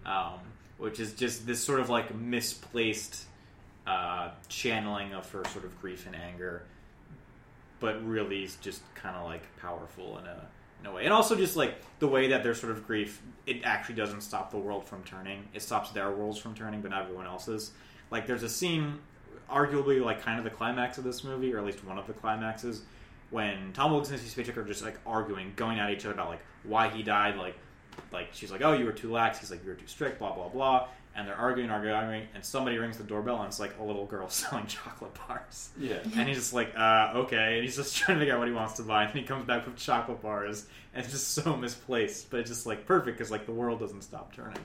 um, 0.06 0.40
which 0.78 1.00
is 1.00 1.14
just 1.14 1.46
this 1.46 1.64
sort 1.64 1.80
of 1.80 1.90
like 1.90 2.14
misplaced 2.14 3.26
uh, 3.88 4.32
channeling 4.50 5.14
of 5.14 5.30
her 5.32 5.44
sort 5.46 5.66
of 5.66 5.80
grief 5.82 6.06
and 6.06 6.16
anger, 6.16 6.64
but 7.80 8.06
really 8.06 8.44
is 8.44 8.56
just 8.58 8.82
kind 8.96 9.16
of 9.16 9.26
like 9.26 9.44
powerful 9.58 10.18
in 10.18 10.26
a 10.26 10.48
in 10.82 10.86
a 10.86 10.94
way, 10.94 11.06
and 11.06 11.14
also 11.14 11.36
just 11.36 11.56
like 11.56 11.76
the 12.00 12.08
way 12.08 12.30
that 12.30 12.44
their 12.44 12.54
sort 12.54 12.72
of 12.72 12.88
grief, 12.88 13.22
it 13.46 13.62
actually 13.64 13.96
doesn't 13.96 14.22
stop 14.22 14.52
the 14.52 14.58
world 14.58 14.86
from 14.86 15.04
turning. 15.04 15.48
It 15.54 15.62
stops 15.62 15.92
their 15.92 16.12
worlds 16.12 16.38
from 16.38 16.56
turning, 16.56 16.82
but 16.82 16.92
not 16.92 17.04
everyone 17.04 17.26
else's. 17.26 17.72
Like 18.12 18.28
there's 18.28 18.44
a 18.44 18.50
scene, 18.50 19.00
arguably 19.50 20.04
like 20.04 20.22
kind 20.22 20.38
of 20.38 20.43
the 20.43 20.50
climax 20.50 20.97
of 20.97 21.04
this 21.04 21.24
movie, 21.24 21.54
or 21.54 21.60
at 21.60 21.66
least 21.66 21.84
one 21.84 21.97
of 21.97 22.08
the 22.08 22.14
climaxes, 22.14 22.84
when 23.30 23.72
Tom 23.74 23.91
Wilkes 23.91 24.10
and 24.10 24.20
Steve 24.20 24.45
Spacek 24.47 24.58
are 24.58 24.64
just 24.64 24.84
like 24.84 25.00
arguing, 25.06 25.54
going 25.56 25.80
at 25.80 25.89
each 25.91 26.06
other 26.06 26.14
about 26.14 26.30
like 26.30 26.41
why 26.64 26.89
he 26.89 27.04
died. 27.04 27.38
Like, 27.38 27.56
like 28.12 28.30
she's 28.32 28.52
like, 28.52 28.62
"Oh, 28.62 28.74
you 28.74 28.86
were 28.86 28.91
too 28.91 29.12
lax." 29.12 29.39
He's 29.39 29.52
like, 29.52 29.64
"You 29.64 29.70
were 29.70 29.76
too 29.76 29.88
strict." 29.88 30.20
Blah 30.20 30.34
blah 30.34 30.50
blah. 30.50 30.88
And 31.16 31.28
they're 31.28 31.36
arguing, 31.36 31.70
arguing, 31.70 31.95
arguing, 31.95 32.28
and 32.36 32.45
somebody 32.45 32.78
rings 32.78 32.97
the 32.97 33.04
doorbell, 33.04 33.38
and 33.38 33.47
it's 33.47 33.60
like 33.60 33.78
a 33.80 33.84
little 33.84 34.06
girl 34.06 34.30
selling 34.30 34.68
chocolate 34.68 35.12
bars. 35.28 35.70
Yeah. 35.78 35.97
And 36.16 36.28
he's 36.28 36.38
just 36.38 36.54
like, 36.54 36.74
uh, 36.78 37.14
okay. 37.16 37.56
And 37.56 37.64
he's 37.64 37.76
just 37.76 37.97
trying 37.97 38.18
to 38.18 38.22
figure 38.22 38.36
out 38.36 38.39
what 38.39 38.47
he 38.47 38.54
wants 38.54 38.74
to 38.74 38.84
buy. 38.84 39.04
And 39.04 39.14
he 39.14 39.24
comes 39.24 39.45
back 39.45 39.66
with 39.66 39.76
chocolate 39.76 40.22
bars. 40.22 40.68
And 40.93 41.04
it's 41.04 41.12
just 41.12 41.30
so 41.34 41.58
misplaced. 41.58 42.30
But 42.30 42.41
it's 42.41 42.50
just 42.50 42.66
like 42.66 42.86
perfect 42.86 43.18
because 43.18 43.32
like 43.32 43.47
the 43.47 43.52
world 43.52 43.80
doesn't 43.80 44.04
stop 44.04 44.34
turning. 44.34 44.62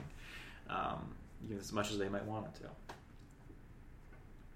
Um, 0.69 1.15
even 1.43 1.59
as 1.59 1.73
much 1.73 1.91
as 1.91 1.97
they 1.97 2.09
might 2.09 2.25
want 2.25 2.45
it 2.45 2.55
to. 2.61 2.93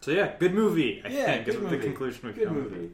So 0.02 0.12
yeah, 0.12 0.34
good 0.38 0.54
movie. 0.54 1.02
I 1.04 1.10
Yeah, 1.10 1.26
think 1.26 1.46
good 1.46 1.56
is 1.56 1.62
movie. 1.62 1.78
the 1.78 1.84
conclusion 1.84 2.22
we've 2.24 2.36
Good 2.36 2.48
come 2.48 2.56
movie. 2.64 2.92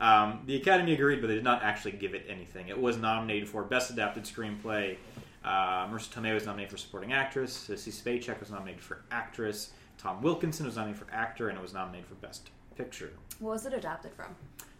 Um, 0.00 0.40
the 0.46 0.56
Academy 0.56 0.94
agreed, 0.94 1.20
but 1.20 1.28
they 1.28 1.34
did 1.34 1.44
not 1.44 1.62
actually 1.62 1.92
give 1.92 2.14
it 2.14 2.26
anything. 2.28 2.68
It 2.68 2.78
was 2.78 2.96
nominated 2.96 3.48
for 3.48 3.62
Best 3.62 3.90
Adapted 3.90 4.24
Screenplay. 4.24 4.96
Uh, 5.44 5.86
Marisa 5.88 6.10
Tomei 6.10 6.34
was 6.34 6.44
nominated 6.46 6.70
for 6.72 6.76
Supporting 6.76 7.12
Actress. 7.12 7.66
Sissy 7.68 7.92
Spacek 7.92 8.38
was 8.40 8.50
nominated 8.50 8.82
for 8.82 9.02
Actress. 9.10 9.70
Tom 9.98 10.20
Wilkinson 10.22 10.66
was 10.66 10.76
nominated 10.76 11.04
for 11.06 11.12
Actor, 11.12 11.48
and 11.48 11.58
it 11.58 11.62
was 11.62 11.72
nominated 11.72 12.06
for 12.08 12.14
Best 12.16 12.50
Picture. 12.76 13.12
What 13.38 13.52
was 13.52 13.66
it 13.66 13.72
adapted 13.74 14.12
from? 14.14 14.34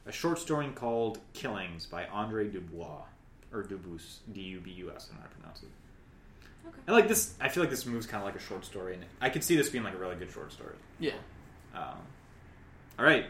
A 0.06 0.12
short 0.12 0.38
story 0.40 0.68
called 0.74 1.20
Killings 1.32 1.86
by 1.86 2.06
Andre 2.06 2.48
Dubois. 2.48 3.02
Or 3.52 3.62
Dubus. 3.62 4.18
D 4.32 4.40
U 4.40 4.60
B 4.60 4.70
U 4.72 4.90
S, 4.96 5.08
I 5.10 5.12
don't 5.12 5.16
know 5.16 5.22
how 5.22 5.28
to 5.28 5.34
pronounce 5.36 5.62
it. 5.62 5.68
Okay. 6.66 6.78
And 6.86 6.96
like 6.96 7.06
this, 7.06 7.34
I 7.40 7.48
feel 7.48 7.62
like 7.62 7.70
this 7.70 7.84
movie's 7.86 8.06
kind 8.06 8.22
of 8.22 8.26
like 8.26 8.34
a 8.34 8.44
short 8.44 8.64
story, 8.64 8.94
and 8.94 9.04
I 9.20 9.28
could 9.28 9.44
see 9.44 9.56
this 9.56 9.68
being 9.68 9.84
like 9.84 9.94
a 9.94 9.98
really 9.98 10.16
good 10.16 10.30
short 10.32 10.52
story. 10.52 10.74
Yeah. 10.98 11.12
Um, 11.74 11.98
all 12.98 13.04
right. 13.04 13.26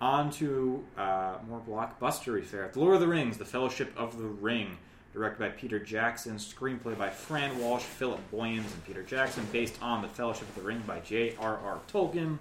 On 0.00 0.30
to 0.32 0.82
uh, 0.96 1.34
more 1.48 1.60
blockbustery 1.68 2.42
fare. 2.42 2.70
The 2.72 2.80
Lord 2.80 2.94
of 2.94 3.00
the 3.00 3.08
Rings, 3.08 3.36
The 3.36 3.44
Fellowship 3.44 3.92
of 3.96 4.16
the 4.18 4.24
Ring, 4.24 4.78
directed 5.12 5.38
by 5.38 5.48
Peter 5.50 5.78
Jackson, 5.78 6.36
screenplay 6.36 6.96
by 6.96 7.10
Fran 7.10 7.58
Walsh, 7.58 7.82
Philippa 7.82 8.22
Boyens, 8.32 8.72
and 8.72 8.84
Peter 8.86 9.02
Jackson, 9.02 9.46
based 9.52 9.74
on 9.82 10.02
The 10.02 10.08
Fellowship 10.08 10.48
of 10.48 10.54
the 10.54 10.62
Ring 10.62 10.82
by 10.86 11.00
J.R.R. 11.00 11.80
Tolkien, 11.92 12.38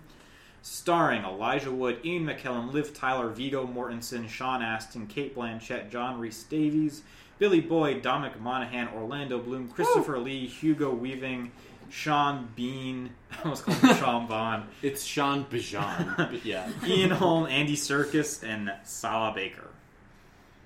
starring 0.62 1.24
Elijah 1.24 1.72
Wood, 1.72 2.00
Ian 2.06 2.26
McKellen, 2.26 2.72
Liv 2.72 2.94
Tyler, 2.94 3.30
Viggo 3.30 3.66
Mortensen, 3.68 4.30
Sean 4.30 4.62
Astin, 4.62 5.08
Cate 5.08 5.36
Blanchett, 5.36 5.90
John 5.90 6.20
Rhys 6.20 6.44
Davies, 6.44 7.02
Billy 7.40 7.62
Boyd, 7.62 8.02
Dominic 8.02 8.40
Monaghan, 8.40 8.90
Orlando 8.96 9.40
Bloom, 9.40 9.68
Christopher 9.70 10.20
Lee, 10.20 10.46
Hugo 10.46 10.92
Weaving, 10.94 11.52
Sean 11.90 12.50
Bean, 12.56 13.12
I 13.32 13.44
almost 13.44 13.64
called 13.66 13.78
him 13.80 13.96
Sean 13.98 14.28
Bond, 14.28 14.64
It's 14.82 15.04
Sean 15.04 15.46
Bajan. 15.46 16.16
but 16.32 16.46
yeah. 16.46 16.70
Ian 16.86 17.10
Holm, 17.12 17.48
Andy 17.48 17.76
Serkis, 17.76 18.44
and 18.44 18.72
Sala 18.84 19.34
Baker. 19.34 19.68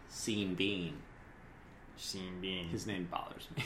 Scene 0.10 0.56
Bean. 0.56 0.96
Sean 1.98 2.40
Bean. 2.42 2.68
His 2.70 2.86
name 2.88 3.08
bothers 3.10 3.48
me. 3.56 3.64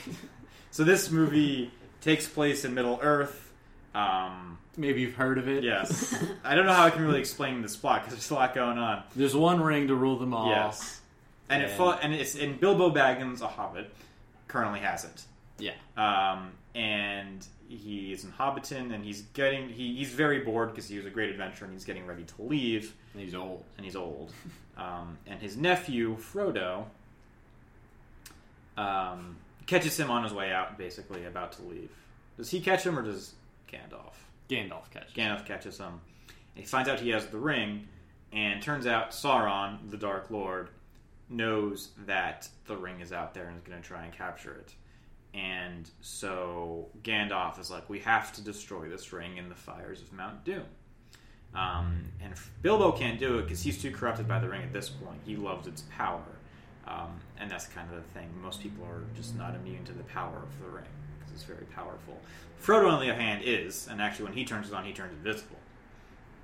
So 0.70 0.84
this 0.84 1.10
movie 1.10 1.70
takes 2.00 2.26
place 2.28 2.64
in 2.64 2.74
Middle 2.74 2.98
Earth. 3.02 3.52
Um, 3.94 4.58
Maybe 4.76 5.00
you've 5.00 5.14
heard 5.14 5.38
of 5.38 5.48
it. 5.48 5.64
yes, 5.64 6.14
I 6.44 6.54
don't 6.54 6.64
know 6.66 6.72
how 6.72 6.84
I 6.84 6.90
can 6.90 7.02
really 7.04 7.18
explain 7.18 7.62
this 7.62 7.74
plot 7.76 8.02
because 8.04 8.14
there's 8.14 8.30
a 8.30 8.34
lot 8.34 8.54
going 8.54 8.78
on. 8.78 9.02
There's 9.16 9.34
one 9.34 9.60
ring 9.60 9.88
to 9.88 9.94
rule 9.96 10.16
them 10.18 10.32
all. 10.32 10.48
Yes, 10.50 11.00
and 11.48 11.62
it 11.62 11.70
And- 11.70 11.76
fo- 11.76 11.92
and 12.00 12.14
it's 12.14 12.36
in 12.36 12.58
Bilbo 12.58 12.90
Baggins, 12.94 13.40
a 13.40 13.48
Hobbit, 13.48 13.92
currently 14.46 14.78
has 14.80 15.04
it. 15.04 15.22
Yeah. 15.58 15.72
Um, 15.96 16.52
and 16.78 17.44
he's 17.68 18.22
in 18.24 18.30
Hobbiton, 18.30 18.94
and 18.94 19.04
he's 19.04 19.22
getting 19.34 19.68
he, 19.68 19.96
he's 19.96 20.10
very 20.12 20.40
bored 20.40 20.70
because 20.70 20.88
he 20.88 20.96
was 20.96 21.06
a 21.06 21.10
great 21.10 21.28
adventurer, 21.30 21.64
and 21.66 21.74
he's 21.74 21.84
getting 21.84 22.06
ready 22.06 22.22
to 22.22 22.42
leave, 22.42 22.94
And 23.14 23.22
he's 23.22 23.34
old. 23.34 23.64
and 23.76 23.84
he's 23.84 23.96
old. 23.96 24.32
Um, 24.76 25.18
and 25.26 25.40
his 25.40 25.56
nephew 25.56 26.16
Frodo 26.18 26.84
um, 28.76 29.36
catches 29.66 29.98
him 29.98 30.10
on 30.10 30.22
his 30.22 30.32
way 30.32 30.52
out, 30.52 30.78
basically 30.78 31.24
about 31.24 31.52
to 31.52 31.62
leave. 31.62 31.90
Does 32.36 32.50
he 32.50 32.60
catch 32.60 32.84
him, 32.84 32.96
or 32.98 33.02
does 33.02 33.34
Gandalf? 33.70 34.14
Gandalf 34.48 34.88
catches. 34.92 35.12
Gandalf 35.14 35.44
catches 35.46 35.78
him. 35.78 36.00
And 36.54 36.62
he 36.62 36.64
finds 36.64 36.88
out 36.88 37.00
he 37.00 37.10
has 37.10 37.26
the 37.26 37.38
ring, 37.38 37.88
and 38.32 38.62
turns 38.62 38.86
out 38.86 39.10
Sauron, 39.10 39.90
the 39.90 39.96
Dark 39.96 40.30
Lord, 40.30 40.68
knows 41.28 41.88
that 42.06 42.48
the 42.66 42.76
ring 42.76 43.00
is 43.00 43.12
out 43.12 43.34
there 43.34 43.48
and 43.48 43.56
is 43.56 43.62
going 43.62 43.80
to 43.82 43.86
try 43.86 44.04
and 44.04 44.12
capture 44.12 44.52
it. 44.52 44.72
And 45.34 45.88
so 46.00 46.88
Gandalf 47.02 47.58
is 47.60 47.70
like, 47.70 47.88
we 47.88 48.00
have 48.00 48.32
to 48.34 48.42
destroy 48.42 48.88
this 48.88 49.12
ring 49.12 49.36
in 49.36 49.48
the 49.48 49.54
fires 49.54 50.00
of 50.00 50.12
Mount 50.12 50.44
Doom. 50.44 50.64
Um, 51.54 52.04
and 52.20 52.34
Bilbo 52.62 52.92
can't 52.92 53.18
do 53.18 53.38
it 53.38 53.42
because 53.42 53.62
he's 53.62 53.80
too 53.80 53.90
corrupted 53.90 54.26
by 54.26 54.38
the 54.38 54.48
ring 54.48 54.62
at 54.62 54.72
this 54.72 54.88
point. 54.88 55.20
He 55.24 55.36
loves 55.36 55.66
its 55.66 55.82
power. 55.96 56.22
Um, 56.86 57.20
and 57.38 57.50
that's 57.50 57.66
kind 57.66 57.88
of 57.90 57.96
the 57.96 58.18
thing. 58.18 58.28
Most 58.42 58.62
people 58.62 58.84
are 58.84 59.02
just 59.14 59.36
not 59.36 59.54
immune 59.54 59.84
to 59.84 59.92
the 59.92 60.04
power 60.04 60.42
of 60.42 60.60
the 60.60 60.70
ring 60.70 60.84
because 61.18 61.34
it's 61.34 61.44
very 61.44 61.66
powerful. 61.66 62.18
Frodo, 62.62 62.90
on 62.90 63.00
the 63.00 63.10
other 63.10 63.20
hand, 63.20 63.42
is, 63.44 63.88
and 63.90 64.00
actually, 64.00 64.24
when 64.24 64.34
he 64.34 64.44
turns 64.44 64.68
it 64.68 64.74
on, 64.74 64.84
he 64.84 64.92
turns 64.92 65.12
invisible. 65.12 65.58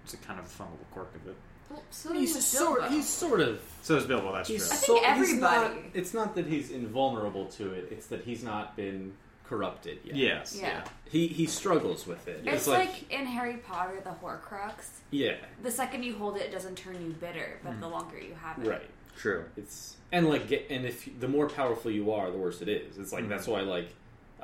It's 0.05 0.15
a 0.15 0.19
kind 0.19 0.39
of 0.39 0.45
a 0.45 0.49
fun 0.49 0.69
little 0.71 0.87
quirk 0.93 1.15
of 1.15 1.27
it. 1.27 1.37
Well, 1.71 1.83
so 1.91 2.13
He's 2.13 2.45
sort. 2.45 2.85
He's 2.89 3.09
sort 3.09 3.41
of. 3.41 3.61
So 3.83 3.97
is 3.97 4.05
Bilbo. 4.05 4.33
That's 4.33 4.49
He's 4.49 4.67
true. 4.69 4.73
I 4.73 4.77
think 4.77 4.99
so- 5.01 5.05
everybody- 5.05 5.75
not- 5.75 5.85
it's 5.95 6.15
not 6.15 6.35
that 6.37 6.47
he's 6.47 6.71
invulnerable 6.71 7.47
to 7.47 7.73
it. 7.73 7.89
It's 7.91 8.07
that 8.09 8.23
he's 8.25 8.43
not 8.43 8.77
been 8.77 9.13
corrupted 9.49 9.99
yet. 10.05 10.17
Yes. 10.17 10.57
Yeah. 10.59 10.69
Yeah. 10.69 10.85
He 11.11 11.27
he 11.29 11.47
struggles 11.47 12.07
with 12.07 12.27
it. 12.29 12.43
It's 12.47 12.67
like, 12.67 13.11
in 13.13 13.27
Harry 13.27 13.59
Potter, 13.59 14.01
the 14.03 14.11
Horcrux. 14.27 14.89
yeah. 15.11 15.35
The 15.63 15.71
second 15.71 16.03
you 16.03 16.15
hold 16.17 16.37
it, 16.37 16.43
it 16.43 16.53
doesn't 16.53 16.77
turn 16.77 16.95
you 17.05 17.13
bitter, 17.13 17.59
but 17.63 17.79
the 17.81 17.89
longer 17.89 18.19
you 18.19 18.35
have 18.43 18.59
it. 18.65 18.69
Right. 18.69 18.91
True. 19.17 19.45
It's 19.57 19.97
and 20.13 20.29
like 20.29 20.51
and 20.71 20.87
if 20.87 21.09
the 21.21 21.29
more 21.29 21.49
powerful 21.49 21.91
you 21.91 22.11
are, 22.13 22.31
the 22.31 22.39
worse 22.39 22.63
it 22.63 22.69
is. 22.69 22.97
It's 22.99 23.13
like 23.13 23.25
Mhm. 23.25 23.29
that's 23.29 23.47
why 23.47 23.61
like 23.61 23.89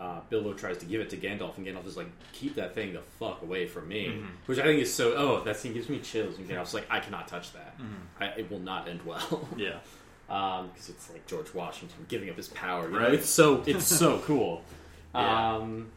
uh, 0.01 0.21
Bilbo 0.31 0.55
tries 0.55 0.79
to 0.79 0.87
give 0.87 1.01
it 1.03 1.11
to 1.11 1.17
Gandalf, 1.19 1.59
and 1.59 1.67
Gandalf 1.67 1.87
is 1.87 1.97
like, 1.97 2.09
"Keep 2.33 2.55
that 2.55 2.75
thing 2.75 2.95
the 2.95 3.03
fuck 3.19 3.43
away 3.43 3.67
from 3.67 3.87
me," 3.89 4.07
Mhm. 4.07 4.27
which 4.47 4.59
I 4.59 4.63
think 4.63 4.81
is 4.81 4.93
so. 4.93 5.13
Oh, 5.15 5.45
that 5.45 5.57
scene 5.59 5.75
gives 5.75 5.89
me 5.91 5.99
chills, 6.01 6.39
and 6.39 6.49
Gandalf's 6.49 6.73
like, 6.75 6.87
"I 6.91 7.01
cannot 7.01 7.29
touch 7.29 7.53
that. 7.53 7.79
Mhm. 7.79 7.85
I, 8.21 8.25
it 8.41 8.51
will 8.51 8.61
not 8.61 8.89
end 8.89 9.03
well." 9.05 9.47
Yeah. 9.57 9.79
because 10.27 10.89
it's 10.89 11.11
like 11.11 11.27
George 11.27 11.53
Washington 11.53 12.07
giving 12.09 12.31
up 12.31 12.37
his 12.37 12.49
power. 12.49 12.87
You 12.89 12.93
know? 12.95 12.99
Right. 13.01 13.15
It's 13.15 13.29
so 13.29 13.63
it's 13.67 13.87
so 13.87 14.19
cool. 14.25 14.63
Yeah. 15.15 15.55
Um, 15.57 15.91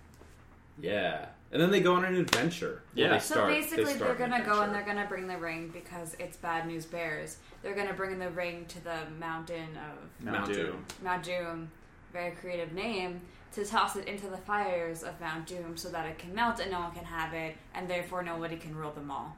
yeah, 0.81 1.25
and 1.51 1.61
then 1.61 1.69
they 1.71 1.81
go 1.81 1.93
on 1.93 2.03
an 2.03 2.15
adventure. 2.15 2.81
Yeah. 2.95 3.09
they 3.09 3.19
So 3.19 3.35
start- 3.35 3.49
they 3.49 3.61
basically, 3.61 3.93
start 3.93 4.17
they're 4.17 4.27
gonna 4.27 4.43
go 4.43 4.61
and 4.61 4.73
they're 4.73 4.83
gonna 4.85 5.05
bring 5.07 5.27
the 5.27 5.37
ring 5.37 5.69
because 5.71 6.15
it's 6.19 6.35
bad 6.37 6.67
news 6.67 6.85
bears. 6.85 7.37
They're 7.61 7.75
gonna 7.75 7.93
bring 7.93 8.17
the 8.19 8.29
ring 8.31 8.65
to 8.69 8.83
the 8.83 8.97
mountain 9.19 9.77
of 9.77 10.25
Mount, 10.25 10.37
Mount 10.39 10.53
Doom. 10.53 10.65
Doom. 10.65 10.85
Mount 11.03 11.23
Doom, 11.23 11.71
very 12.11 12.31
creative 12.31 12.73
name, 12.73 13.21
to 13.55 13.65
toss 13.65 13.95
it 13.95 14.07
into 14.07 14.27
the 14.27 14.37
fires 14.37 15.03
of 15.03 15.19
Mount 15.21 15.45
Doom 15.47 15.77
so 15.77 15.89
that 15.89 16.05
it 16.05 16.17
can 16.17 16.33
melt 16.33 16.59
and 16.59 16.71
no 16.71 16.79
one 16.79 16.91
can 16.91 17.05
have 17.05 17.33
it, 17.33 17.55
and 17.75 17.87
therefore 17.89 18.23
nobody 18.23 18.55
can 18.57 18.75
rule 18.75 18.91
them 18.91 19.11
all. 19.11 19.35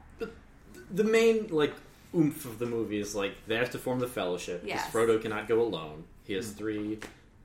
the 0.90 1.04
main 1.04 1.48
like 1.48 1.74
oomph 2.14 2.44
of 2.44 2.58
the 2.58 2.66
movie 2.66 2.98
is 3.00 3.14
like 3.14 3.34
they 3.46 3.56
have 3.56 3.70
to 3.70 3.78
form 3.78 3.98
the 3.98 4.06
fellowship 4.06 4.62
because 4.62 4.80
Yes. 4.80 4.90
Frodo 4.92 5.20
cannot 5.20 5.48
go 5.48 5.60
alone. 5.60 6.04
He 6.24 6.32
has 6.34 6.50
three 6.50 6.98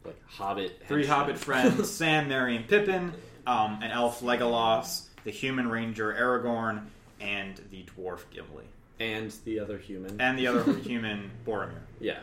like 0.06 0.20
Hobbit 0.28 0.72
Hmm. 0.82 0.88
Three 0.88 1.06
henchmen. 1.06 1.18
Hobbit 1.20 1.38
friends: 1.38 1.90
Sam, 1.98 2.28
Merry, 2.30 2.56
and 2.56 2.68
Pippin. 2.68 3.14
Um, 3.48 3.80
an 3.82 3.90
elf 3.92 4.22
Legolas, 4.22 5.08
the 5.24 5.32
human 5.32 5.68
ranger 5.70 6.14
Aragorn, 6.14 6.86
and 7.20 7.60
the 7.72 7.84
dwarf 7.98 8.20
Gimli, 8.32 8.66
and 9.00 9.32
the 9.46 9.60
other 9.60 9.78
human. 9.80 10.22
and 10.22 10.38
the 10.38 10.46
other 10.48 10.74
human 10.78 11.32
Boromir. 11.46 11.80
yeah. 12.00 12.20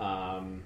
Um, 0.00 0.62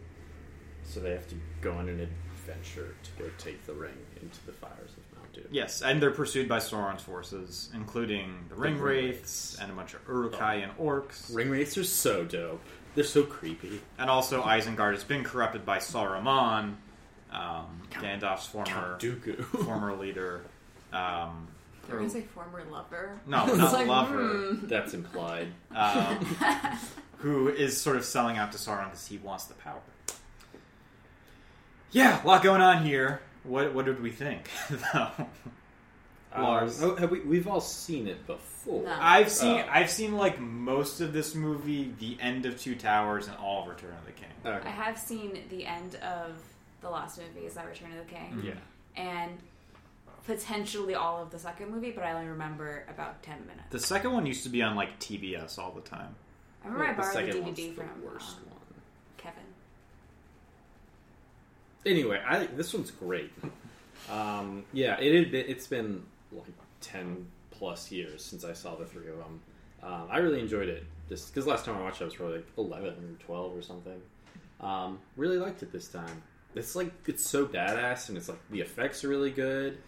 so 0.85 1.01
they 1.01 1.11
have 1.11 1.29
to 1.29 1.37
go 1.61 1.73
on 1.75 1.89
an 1.89 2.01
adventure 2.49 2.95
to 3.03 3.23
go 3.23 3.31
take 3.39 3.65
the 3.67 3.73
ring 3.73 3.97
into 4.21 4.45
the 4.47 4.53
fires 4.53 4.91
of 4.97 5.17
Mount 5.19 5.33
Doom. 5.33 5.45
Yes, 5.51 5.83
and 5.83 6.01
they're 6.01 6.11
pursued 6.11 6.49
by 6.49 6.59
Sauron's 6.59 7.03
forces, 7.03 7.71
including 7.75 8.35
the 8.49 8.55
Ring 8.55 8.75
Ring 8.75 8.83
Wraiths 8.83 9.59
and 9.61 9.71
a 9.71 9.75
bunch 9.75 9.95
of 9.95 10.01
Uruk-hai 10.09 10.57
and 10.57 10.73
orcs. 10.79 11.35
Ring 11.35 11.51
wraiths 11.51 11.77
are 11.79 11.85
so 11.85 12.25
dope. 12.25 12.63
They're 12.95 13.05
so 13.05 13.23
creepy. 13.23 13.81
And 13.99 14.11
also, 14.11 14.43
Isengard 14.43 14.93
has 14.93 15.05
been 15.05 15.23
corrupted 15.25 15.65
by 15.65 15.79
Saruman, 15.79 16.75
um, 17.31 17.83
Gandalf's 17.91 18.47
former 18.47 18.99
Dooku. 18.99 19.45
former 19.65 19.95
leader. 19.95 20.43
Um, 20.93 21.49
You're 21.89 21.99
gonna 21.99 22.11
say 22.11 22.23
former 22.23 22.65
lover. 22.71 23.21
no, 23.27 23.47
not 23.55 23.73
like, 23.73 23.87
lover. 23.87 24.55
hmm. 24.55 24.67
That's 24.67 24.95
implied. 24.95 25.49
Um, 25.75 26.17
who 27.19 27.49
is 27.49 27.79
sort 27.79 27.97
of 27.97 28.05
selling 28.05 28.37
out 28.39 28.53
to 28.53 28.59
Sauron 28.59 28.85
because 28.87 29.07
he 29.07 29.19
wants 29.19 29.45
the 29.45 29.55
power. 29.55 29.81
Yeah, 31.91 32.23
a 32.23 32.27
lot 32.27 32.43
going 32.43 32.61
on 32.61 32.85
here. 32.85 33.21
What 33.45 33.73
what 33.75 33.85
did 33.87 34.03
we 34.03 34.11
think? 34.11 34.49
though? 34.71 35.11
Lars. 36.37 36.83
Um, 36.83 36.91
oh, 36.91 36.97
have 36.97 37.11
we, 37.11 37.21
we've 37.21 37.49
all 37.49 37.61
seen 37.61 38.07
it 38.07 38.27
before. 38.27 38.83
No. 38.83 38.97
I've 39.01 39.31
seen 39.31 39.63
Oh. 39.67 39.69
I've 39.71 39.91
seen 39.91 40.17
like 40.17 40.39
most 40.39 41.01
of 41.01 41.13
this 41.13 41.35
movie, 41.35 41.95
the 41.99 42.19
end 42.21 42.45
of 42.47 42.61
Two 42.61 42.75
Towers, 42.75 43.29
and 43.29 43.37
all 43.39 43.63
of 43.63 43.69
Return 43.69 43.95
of 43.95 44.05
the 44.05 44.13
King. 44.13 44.29
Okay. 44.45 44.69
I 44.69 44.71
have 44.71 44.99
seen 44.99 45.39
the 45.49 45.65
end 45.65 45.95
of 45.97 46.43
the 46.81 46.91
last 46.91 47.19
movie, 47.19 47.47
is 47.47 47.55
that 47.55 47.67
Return 47.67 47.93
of 47.93 48.07
the 48.07 48.13
King? 48.15 48.43
Yeah. 48.45 49.03
And 49.03 49.39
potentially 50.27 50.95
all 50.95 51.23
of 51.23 51.31
the 51.31 51.39
second 51.39 51.71
movie, 51.71 51.91
but 51.91 52.05
I 52.05 52.13
only 52.13 52.29
remember 52.29 52.85
about 52.91 53.23
10 53.23 53.41
minutes. 53.47 53.63
The 53.71 53.81
second 53.81 54.13
one 54.13 54.27
used 54.27 54.43
to 54.45 54.51
be 54.51 54.63
on 54.63 54.77
like 54.77 54.99
TBS 55.01 55.59
all 55.59 55.73
the 55.73 55.81
time. 55.81 56.15
I 56.63 56.69
remember 56.69 56.85
I 56.85 56.93
borrowed 56.95 57.09
the, 57.09 57.33
second 57.33 57.43
one's 57.45 57.59
DVD 57.59 57.69
the 57.69 57.75
from 57.75 58.05
worst 58.05 58.37
um, 58.37 58.51
one. 58.51 58.59
Kevin. 59.17 59.43
Anyway, 61.87 62.21
I 62.27 62.47
this 62.47 62.75
one's 62.75 62.91
great. 62.91 63.33
Um, 64.11 64.65
yeah, 64.73 64.99
it 65.01 65.15
had 65.15 65.31
been, 65.31 65.47
it's 65.49 65.67
been 65.67 66.03
like 66.33 66.47
ten 66.81 67.27
plus 67.51 67.91
years 67.91 68.25
since 68.25 68.45
I 68.45 68.53
saw 68.53 68.75
the 68.77 68.87
three 68.87 69.09
of 69.09 69.19
them. 69.19 69.41
Um, 69.83 70.09
I 70.11 70.19
really 70.19 70.41
enjoyed 70.41 70.69
it 70.69 70.85
just 71.09 71.33
because 71.33 71.47
last 71.47 71.65
time 71.65 71.77
I 71.77 71.83
watched 71.83 72.01
it 72.01 72.05
I 72.05 72.07
was 72.07 72.15
probably 72.15 72.37
like 72.37 72.49
eleven 72.57 72.93
or 72.93 73.25
twelve 73.25 73.57
or 73.57 73.63
something. 73.63 74.01
Um, 74.61 74.99
really 75.17 75.39
liked 75.39 75.63
it 75.63 75.73
this 75.73 75.89
time. 75.89 76.23
It's 76.55 76.75
like 76.75 76.93
it's 77.07 77.29
so 77.29 77.47
badass 77.47 78.09
and 78.09 78.19
it's 78.19 78.29
like 78.29 78.41
the 78.51 78.61
effects 78.61 79.05
are 79.05 79.09
really 79.09 79.31
good 79.31 79.79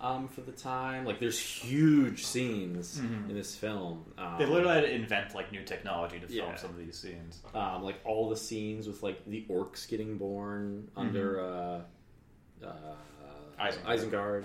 um, 0.00 0.28
for 0.28 0.40
the 0.42 0.52
time. 0.52 1.04
Like 1.04 1.18
there's 1.20 1.38
huge 1.38 2.24
scenes 2.26 3.00
Mhm. 3.00 3.30
in 3.30 3.34
this 3.34 3.56
film. 3.56 4.04
Um, 4.18 4.36
They 4.38 4.44
literally 4.46 4.74
had 4.74 4.80
to 4.82 4.92
invent 4.94 5.34
like 5.34 5.50
new 5.52 5.62
technology 5.62 6.20
to 6.20 6.26
film 6.26 6.50
Yeah. 6.50 6.56
some 6.56 6.70
of 6.70 6.78
these 6.78 6.98
scenes. 6.98 7.40
um, 7.54 7.82
like 7.82 7.96
all 8.04 8.28
the 8.28 8.36
scenes 8.36 8.86
with 8.86 9.02
like 9.02 9.24
the 9.26 9.44
orcs 9.48 9.88
getting 9.88 10.18
born 10.18 10.90
under 10.96 11.40
uh, 11.40 11.80
uh, 12.62 12.94
Isengard. 13.58 13.84
Isengard, 13.86 14.44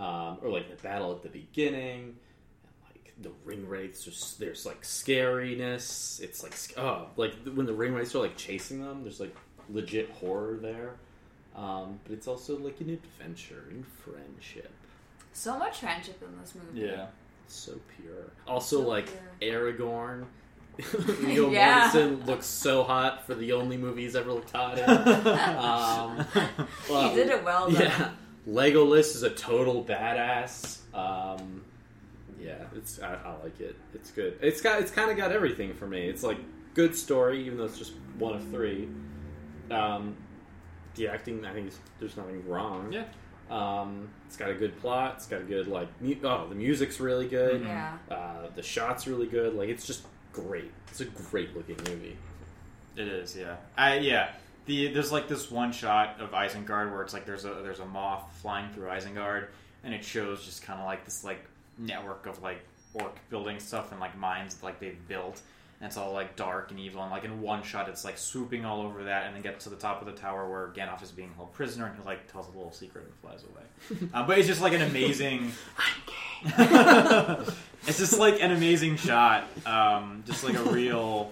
um, 0.00 0.38
or 0.42 0.50
like 0.50 0.68
the 0.74 0.82
battle 0.82 1.12
at 1.12 1.22
the 1.22 1.28
beginning, 1.28 2.16
and 2.64 2.72
like 2.90 3.12
the 3.22 3.30
ring 3.44 3.66
wraiths. 3.68 4.04
There's, 4.04 4.36
there's 4.38 4.66
like 4.66 4.82
scariness. 4.82 6.20
It's 6.20 6.42
like 6.42 6.54
oh, 6.76 7.08
like 7.16 7.34
when 7.54 7.66
the 7.66 7.72
ring 7.74 7.94
wraiths 7.94 8.14
are 8.14 8.18
like 8.20 8.36
chasing 8.36 8.82
them. 8.82 9.02
There's 9.04 9.20
like 9.20 9.34
legit 9.70 10.10
horror 10.10 10.56
there, 10.56 10.96
um, 11.54 12.00
but 12.04 12.12
it's 12.12 12.26
also 12.26 12.58
like 12.58 12.80
an 12.80 12.90
adventure 12.90 13.64
and 13.70 13.86
friendship. 13.86 14.70
So 15.32 15.58
much 15.58 15.78
friendship 15.80 16.22
in 16.22 16.38
this 16.40 16.54
movie. 16.54 16.86
Yeah. 16.86 17.06
so 17.46 17.72
pure. 18.00 18.30
Also, 18.46 18.82
So 18.82 18.88
like 18.88 19.08
pure. 19.40 19.72
Aragorn. 19.72 20.24
Viggo 20.78 21.50
Yeah. 21.50 21.90
Mortensen 21.90 22.26
looks 22.26 22.46
so 22.46 22.84
hot 22.84 23.26
for 23.26 23.34
the 23.34 23.52
only 23.52 23.76
movie 23.76 24.02
he's 24.02 24.14
ever 24.16 24.32
looked 24.32 24.52
hot 24.52 24.78
in. 24.78 24.84
Um, 24.88 26.26
well, 26.88 27.08
he 27.10 27.14
did 27.16 27.28
it 27.30 27.44
well, 27.44 27.68
though. 27.70 27.80
Yeah, 27.80 28.10
Legolas 28.48 29.14
is 29.16 29.22
a 29.24 29.30
total 29.30 29.84
badass. 29.84 30.78
Um, 30.94 31.62
yeah, 32.40 32.64
it's 32.76 33.00
I, 33.00 33.14
I 33.14 33.42
like 33.42 33.60
it. 33.60 33.76
It's 33.94 34.10
good. 34.12 34.38
It's 34.40 34.60
got 34.60 34.80
it's 34.80 34.90
kind 34.92 35.10
of 35.10 35.16
got 35.16 35.32
everything 35.32 35.74
for 35.74 35.86
me. 35.88 36.06
It's 36.08 36.22
like 36.22 36.38
good 36.74 36.94
story, 36.94 37.44
even 37.44 37.58
though 37.58 37.64
it's 37.64 37.78
just 37.78 37.94
one 38.18 38.34
of 38.36 38.44
three. 38.48 38.88
Um, 39.72 40.16
the 40.94 41.08
acting, 41.08 41.44
I 41.44 41.52
think, 41.52 41.68
is, 41.68 41.78
there's 41.98 42.16
nothing 42.16 42.46
wrong. 42.48 42.92
Yeah. 42.92 43.04
Um, 43.50 44.10
it's 44.26 44.36
got 44.36 44.50
a 44.50 44.54
good 44.54 44.78
plot. 44.80 45.14
It's 45.16 45.26
got 45.26 45.40
a 45.40 45.44
good 45.44 45.68
like. 45.68 45.88
Mu- 46.00 46.16
oh, 46.24 46.46
the 46.48 46.54
music's 46.54 47.00
really 47.00 47.28
good. 47.28 47.62
Yeah. 47.62 47.96
Uh, 48.10 48.48
the 48.54 48.62
shots 48.62 49.06
really 49.06 49.26
good. 49.26 49.54
Like 49.54 49.68
it's 49.68 49.86
just 49.86 50.06
great. 50.32 50.70
It's 50.88 51.00
a 51.00 51.06
great 51.06 51.56
looking 51.56 51.76
movie. 51.88 52.16
It 52.96 53.08
is, 53.08 53.36
yeah. 53.36 53.56
I 53.76 53.98
yeah. 53.98 54.30
The 54.66 54.92
there's 54.92 55.12
like 55.12 55.28
this 55.28 55.50
one 55.50 55.72
shot 55.72 56.20
of 56.20 56.32
Isengard 56.32 56.92
where 56.92 57.02
it's 57.02 57.14
like 57.14 57.24
there's 57.24 57.44
a 57.44 57.60
there's 57.62 57.80
a 57.80 57.86
moth 57.86 58.24
flying 58.42 58.70
through 58.72 58.88
Isengard, 58.88 59.46
and 59.84 59.94
it 59.94 60.04
shows 60.04 60.44
just 60.44 60.62
kind 60.62 60.78
of 60.78 60.86
like 60.86 61.04
this 61.04 61.24
like 61.24 61.44
network 61.78 62.26
of 62.26 62.42
like 62.42 62.58
orc 62.94 63.16
building 63.30 63.60
stuff 63.60 63.92
and 63.92 64.00
like 64.00 64.16
mines 64.18 64.62
like 64.62 64.80
they've 64.80 65.08
built. 65.08 65.40
And 65.80 65.86
it's 65.86 65.96
all 65.96 66.12
like 66.12 66.34
dark 66.34 66.72
and 66.72 66.80
evil, 66.80 67.02
and 67.02 67.10
like 67.12 67.24
in 67.24 67.40
one 67.40 67.62
shot, 67.62 67.88
it's 67.88 68.04
like 68.04 68.18
swooping 68.18 68.64
all 68.64 68.82
over 68.82 69.04
that, 69.04 69.26
and 69.26 69.34
then 69.34 69.42
gets 69.42 69.64
to 69.64 69.70
the 69.70 69.76
top 69.76 70.00
of 70.00 70.06
the 70.06 70.20
tower 70.20 70.50
where 70.50 70.68
Gandalf 70.68 71.04
is 71.04 71.12
being 71.12 71.32
held 71.36 71.52
prisoner, 71.52 71.86
and 71.86 71.96
he 71.96 72.04
like 72.04 72.30
tells 72.32 72.48
a 72.48 72.50
little 72.50 72.72
secret 72.72 73.04
and 73.04 73.14
flies 73.20 73.44
away. 73.44 74.08
uh, 74.14 74.26
but 74.26 74.38
it's 74.38 74.48
just 74.48 74.60
like 74.60 74.72
an 74.72 74.82
amazing. 74.82 75.52
it's 76.44 77.98
just 77.98 78.18
like 78.18 78.42
an 78.42 78.50
amazing 78.50 78.96
shot. 78.96 79.44
Um, 79.66 80.24
just 80.26 80.42
like 80.42 80.56
a 80.56 80.62
real. 80.64 81.30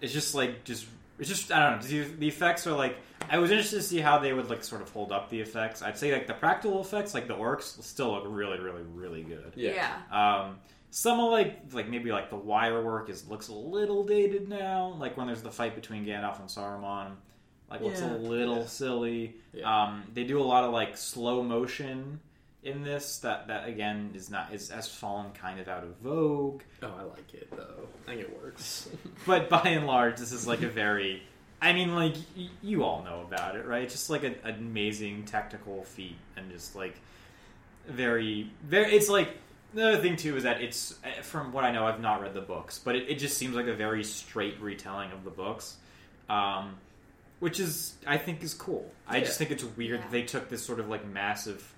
It's 0.00 0.12
just 0.12 0.34
like 0.34 0.64
just. 0.64 0.86
It's 1.20 1.28
just 1.28 1.52
I 1.52 1.70
don't 1.70 1.80
know. 1.80 1.86
The, 1.86 2.10
the 2.16 2.28
effects 2.28 2.66
are 2.66 2.76
like. 2.76 2.96
I 3.30 3.38
was 3.38 3.50
interested 3.50 3.76
to 3.76 3.82
see 3.82 3.98
how 3.98 4.18
they 4.18 4.32
would 4.32 4.48
like 4.48 4.64
sort 4.64 4.80
of 4.80 4.90
hold 4.90 5.12
up 5.12 5.28
the 5.30 5.40
effects. 5.40 5.82
I'd 5.82 5.98
say 5.98 6.12
like 6.12 6.26
the 6.26 6.34
practical 6.34 6.80
effects, 6.80 7.14
like 7.14 7.28
the 7.28 7.34
orcs, 7.34 7.82
still 7.82 8.12
look 8.12 8.24
really, 8.26 8.58
really, 8.58 8.82
really 8.94 9.22
good. 9.22 9.52
Yeah. 9.56 9.96
Um, 10.10 10.58
some 10.90 11.20
of 11.20 11.30
like 11.30 11.60
like 11.72 11.88
maybe 11.88 12.10
like 12.12 12.30
the 12.30 12.36
wire 12.36 12.82
work 12.82 13.10
is 13.10 13.26
looks 13.28 13.48
a 13.48 13.54
little 13.54 14.04
dated 14.04 14.48
now. 14.48 14.94
Like 14.98 15.16
when 15.16 15.26
there's 15.26 15.42
the 15.42 15.50
fight 15.50 15.74
between 15.74 16.04
Gandalf 16.06 16.40
and 16.40 16.48
Saruman, 16.48 17.12
like 17.70 17.80
looks 17.80 18.00
Yeah. 18.00 18.14
a 18.14 18.16
little 18.16 18.58
Yeah. 18.60 18.66
silly. 18.66 19.36
Yeah. 19.52 19.82
Um, 19.84 20.04
they 20.14 20.24
do 20.24 20.40
a 20.40 20.44
lot 20.44 20.64
of 20.64 20.72
like 20.72 20.96
slow 20.96 21.42
motion 21.42 22.20
in 22.62 22.82
this. 22.82 23.18
That 23.18 23.48
that 23.48 23.68
again 23.68 24.12
is 24.14 24.30
not 24.30 24.52
is 24.54 24.70
has 24.70 24.88
fallen 24.88 25.30
kind 25.32 25.60
of 25.60 25.68
out 25.68 25.84
of 25.84 25.96
vogue. 25.98 26.62
Oh, 26.82 26.94
I 26.98 27.02
like 27.04 27.34
it 27.34 27.48
though. 27.54 27.86
I 28.06 28.10
think 28.10 28.20
it 28.22 28.42
works. 28.42 28.88
But 29.26 29.48
by 29.50 29.62
and 29.66 29.86
large, 29.86 30.16
this 30.18 30.32
is 30.32 30.46
like 30.46 30.62
a 30.62 30.68
very. 30.68 31.22
I 31.60 31.72
mean, 31.72 31.94
like 31.94 32.14
y- 32.36 32.48
you 32.62 32.84
all 32.84 33.02
know 33.02 33.20
about 33.26 33.56
it, 33.56 33.66
right? 33.66 33.88
Just 33.88 34.08
like 34.10 34.22
an 34.22 34.36
amazing 34.44 35.24
technical 35.24 35.82
feat, 35.82 36.16
and 36.36 36.50
just 36.52 36.74
like 36.76 36.94
very, 37.86 38.50
very. 38.64 38.94
It's 38.94 39.08
like 39.08 39.36
the 39.74 39.88
other 39.88 39.98
thing 40.02 40.16
too 40.16 40.36
is 40.36 40.42
that 40.44 40.60
it's 40.60 40.94
eh, 41.04 41.20
from 41.22 41.52
what 41.52 41.64
I 41.64 41.70
know, 41.72 41.86
I've 41.86 42.00
not 42.00 42.20
read 42.22 42.34
the 42.34 42.40
books, 42.40 42.78
but 42.78 42.96
it, 42.96 43.08
it 43.08 43.18
just 43.18 43.36
seems 43.36 43.54
like 43.54 43.66
a 43.66 43.74
very 43.74 44.02
straight 44.04 44.60
retelling 44.60 45.10
of 45.12 45.24
the 45.24 45.30
books, 45.30 45.76
um, 46.28 46.76
which 47.40 47.60
is 47.60 47.94
I 48.06 48.16
think 48.18 48.42
is 48.42 48.54
cool. 48.54 48.90
I 49.06 49.20
just 49.20 49.38
think 49.38 49.50
it's 49.50 49.64
weird 49.64 49.98
Yeah. 49.98 50.04
that 50.04 50.10
they 50.10 50.22
took 50.22 50.48
this 50.48 50.62
sort 50.64 50.80
of 50.80 50.88
like 50.88 51.06
massive, 51.06 51.74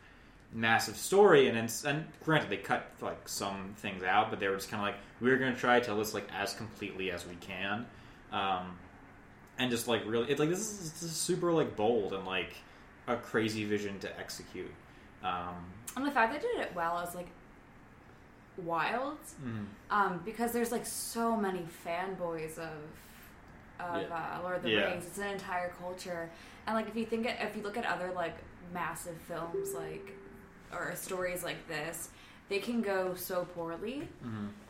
massive 0.53 0.97
story 0.97 1.49
and 1.49 1.57
then 1.57 1.68
and 1.86 2.05
granted 2.24 2.51
they 2.51 2.57
cut 2.57 2.91
like 3.01 3.28
some 3.28 3.74
things 3.78 4.03
out, 4.03 4.30
but 4.30 4.41
they 4.41 4.49
were 4.49 4.57
just 4.57 4.70
kind 4.70 4.80
of 4.82 4.86
like 4.95 5.01
we're 5.20 5.36
going 5.38 5.53
to 5.55 5.59
try 5.61 5.78
to 5.80 5.84
tell 5.84 5.97
this 5.97 6.14
like 6.14 6.28
as 6.36 6.55
completely 6.55 7.11
as 7.11 7.26
we 7.26 7.34
can, 7.36 7.86
um, 8.32 8.76
and 9.59 9.70
just 9.70 9.86
like 9.88 10.03
really 10.07 10.30
it's 10.30 10.41
like 10.41 10.49
this 10.49 10.61
is, 10.61 10.93
this 10.93 11.03
is 11.03 11.12
super 11.12 11.53
like 11.53 11.76
bold 11.76 12.12
and 12.12 12.24
like 12.24 12.55
a 13.09 13.16
crazy 13.16 13.64
vision 13.64 13.99
to 13.99 14.18
execute. 14.18 14.70
Um, 15.24 15.57
And 15.97 16.07
the 16.07 16.11
fact 16.11 16.32
they 16.32 16.38
did 16.38 16.61
it 16.61 16.72
well 16.74 16.99
is 17.01 17.14
like 17.14 17.26
wild. 18.59 19.19
Um, 19.91 20.21
because 20.25 20.53
there's 20.53 20.73
like 20.73 20.87
so 20.87 21.37
many 21.37 21.67
fanboys 21.87 22.59
of 22.59 22.73
of 23.79 24.03
Yeah. 24.03 24.37
uh, 24.39 24.43
Lord 24.43 24.57
of 24.57 24.63
the 24.63 24.71
Yeah. 24.71 24.91
Rings. 24.91 25.07
It's 25.07 25.17
an 25.19 25.29
entire 25.29 25.71
culture, 25.81 26.31
and 26.67 26.77
like 26.77 26.87
if 26.89 26.95
you 26.97 27.07
think 27.07 27.27
it, 27.27 27.37
if 27.41 27.57
you 27.57 27.63
look 27.63 27.79
at 27.79 27.87
other 27.87 28.13
like 28.13 28.37
massive 28.75 29.17
films 29.17 29.73
like 29.75 30.13
or 30.73 30.95
stories 30.95 31.43
like 31.43 31.67
this, 31.67 32.11
they 32.51 32.59
can 32.59 32.83
go 32.83 33.15
so 33.15 33.47
poorly. 33.55 34.07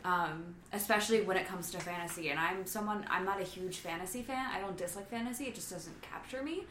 Um, 0.05 0.55
especially 0.71 1.21
when 1.23 1.35
it 1.37 1.45
comes 1.45 1.69
to 1.71 1.79
fantasy, 1.79 2.29
and 2.29 2.39
I'm 2.39 2.65
someone 2.65 3.05
I'm 3.09 3.25
not 3.25 3.41
a 3.41 3.43
huge 3.43 3.79
fantasy 3.79 4.21
fan. 4.23 4.49
I 4.55 4.59
don't 4.61 4.77
dislike 4.77 5.09
fantasy; 5.09 5.45
it 5.45 5.55
just 5.55 5.69
doesn't 5.69 6.01
capture 6.01 6.41
me. 6.41 6.63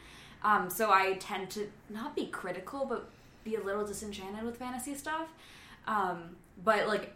Um, 0.43 0.69
so 0.71 0.89
I 0.91 1.13
tend 1.19 1.51
to 1.51 1.69
not 1.91 2.15
be 2.15 2.25
critical, 2.25 2.85
but 2.87 3.07
be 3.43 3.55
a 3.55 3.61
little 3.61 3.85
disenchanted 3.85 4.43
with 4.43 4.57
fantasy 4.57 4.95
stuff. 4.95 5.27
Um, 5.87 6.35
but 6.63 6.87
like 6.87 7.13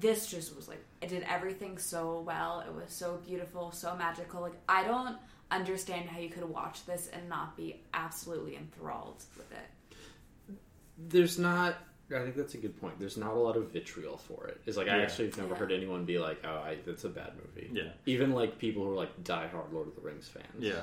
this 0.00 0.26
just 0.26 0.54
was 0.56 0.68
like 0.68 0.82
it 1.02 1.08
did 1.08 1.22
everything 1.28 1.78
so 1.78 2.20
well. 2.26 2.60
It 2.66 2.74
was 2.74 2.90
so 2.92 3.20
beautiful, 3.26 3.70
so 3.72 3.94
magical. 3.96 4.40
Like 4.40 4.58
I 4.68 4.84
don't 4.84 5.16
understand 5.50 6.08
how 6.08 6.18
you 6.18 6.30
could 6.30 6.44
watch 6.44 6.84
this 6.86 7.08
and 7.12 7.28
not 7.28 7.56
be 7.56 7.80
absolutely 7.92 8.56
enthralled 8.56 9.22
with 9.36 9.50
it. 9.52 10.56
There's 10.98 11.38
not. 11.38 11.76
I 12.14 12.18
think 12.22 12.36
that's 12.36 12.54
a 12.54 12.58
good 12.58 12.78
point. 12.80 12.98
There's 12.98 13.16
not 13.16 13.32
a 13.32 13.38
lot 13.38 13.56
of 13.56 13.72
vitriol 13.72 14.18
for 14.18 14.46
it. 14.46 14.60
It's 14.66 14.76
like 14.76 14.88
I 14.88 15.00
actually 15.00 15.26
have 15.26 15.38
never 15.38 15.50
Yeah. 15.50 15.56
heard 15.56 15.72
anyone 15.72 16.04
be 16.04 16.18
like, 16.18 16.40
"Oh, 16.44 16.56
I, 16.56 16.76
that's 16.86 17.04
a 17.04 17.08
bad 17.08 17.32
movie." 17.36 17.70
Yeah. 17.72 17.90
Even 18.06 18.32
like 18.32 18.58
people 18.58 18.84
who 18.84 18.92
are 18.92 18.94
like 18.96 19.24
diehard 19.24 19.72
Lord 19.72 19.88
of 19.88 19.94
the 19.96 20.02
Rings 20.02 20.28
fans. 20.28 20.46
Yeah. 20.58 20.82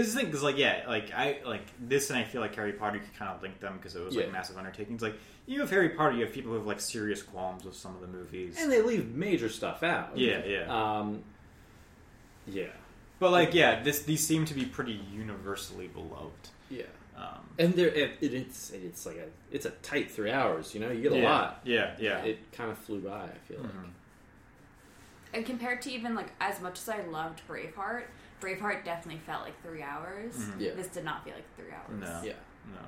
It's 0.00 0.12
the 0.12 0.18
thing 0.20 0.26
because, 0.26 0.42
like, 0.42 0.56
yeah, 0.58 0.84
like 0.88 1.12
I 1.12 1.38
like 1.44 1.64
this, 1.80 2.10
and 2.10 2.18
I 2.18 2.24
feel 2.24 2.40
like 2.40 2.54
Harry 2.56 2.72
Potter. 2.72 2.96
You 2.96 3.02
could 3.02 3.14
kind 3.18 3.30
of 3.30 3.42
link 3.42 3.60
them 3.60 3.76
because 3.76 3.94
it 3.96 4.04
was 4.04 4.14
like 4.16 4.26
Yeah. 4.26 4.32
massive 4.32 4.56
undertakings. 4.56 5.02
Like 5.02 5.14
you 5.46 5.60
have 5.60 5.70
Harry 5.70 5.90
Potter, 5.90 6.16
you 6.16 6.24
have 6.24 6.32
people 6.32 6.52
who 6.52 6.58
have 6.58 6.66
like 6.66 6.80
serious 6.80 7.22
qualms 7.22 7.64
with 7.64 7.74
some 7.76 7.94
of 7.94 8.00
the 8.00 8.06
movies. 8.06 8.56
and 8.58 8.70
they 8.70 8.80
leave 8.82 9.14
major 9.14 9.48
stuff 9.48 9.82
out. 9.82 10.16
Yeah, 10.16 10.44
yeah. 10.44 10.66
Um, 10.98 11.22
yeah, 12.46 12.66
but 13.18 13.30
like, 13.30 13.54
yeah, 13.54 13.82
this 13.82 14.02
these 14.02 14.26
seem 14.26 14.44
to 14.46 14.54
be 14.54 14.64
pretty 14.64 15.00
universally 15.12 15.88
beloved. 15.88 16.48
yeah. 16.70 16.84
Um, 17.16 17.40
And 17.58 17.74
there, 17.74 17.88
it, 17.88 18.12
it, 18.22 18.32
it's 18.34 18.70
it's 18.70 19.04
like 19.04 19.16
a 19.18 19.26
it's 19.54 19.66
a 19.66 19.70
tight 19.82 20.10
three 20.10 20.30
hours. 20.32 20.74
You 20.74 20.80
know, 20.80 20.90
you 20.90 21.02
get 21.02 21.12
a 21.12 21.18
yeah, 21.18 21.30
lot. 21.30 21.60
Yeah, 21.64 21.94
yeah. 22.00 22.18
It 22.24 22.50
kind 22.52 22.70
of 22.70 22.78
flew 22.78 23.00
by. 23.00 23.24
I 23.24 23.38
feel 23.46 23.58
Mhm. 23.58 23.64
like. 23.64 23.92
And 25.34 25.46
compared 25.46 25.80
to 25.82 25.90
even 25.90 26.14
like 26.14 26.28
as 26.40 26.60
much 26.60 26.78
as 26.78 26.88
I 26.88 27.02
loved 27.02 27.42
Braveheart, 27.48 28.04
Braveheart 28.42 28.84
definitely 28.84 29.20
felt 29.24 29.42
like 29.44 29.60
three 29.62 29.82
hours. 29.82 30.34
Mhm. 30.36 30.60
Yeah. 30.60 30.74
This 30.74 30.88
did 30.88 31.04
not 31.04 31.24
feel 31.24 31.34
like 31.34 31.56
three 31.56 31.70
hours. 31.72 32.00
No. 32.00 32.20
Yeah. 32.24 32.32
No. 32.72 32.80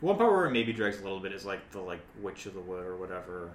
One 0.00 0.16
part 0.16 0.32
where 0.32 0.46
it 0.46 0.50
maybe 0.50 0.72
drags 0.72 0.98
a 1.00 1.02
little 1.02 1.20
bit 1.20 1.32
is 1.32 1.44
like 1.44 1.70
the 1.70 1.80
like 1.80 2.00
Witch 2.20 2.46
of 2.46 2.54
the 2.54 2.60
Wood 2.60 2.84
or 2.86 2.96
whatever, 2.96 3.50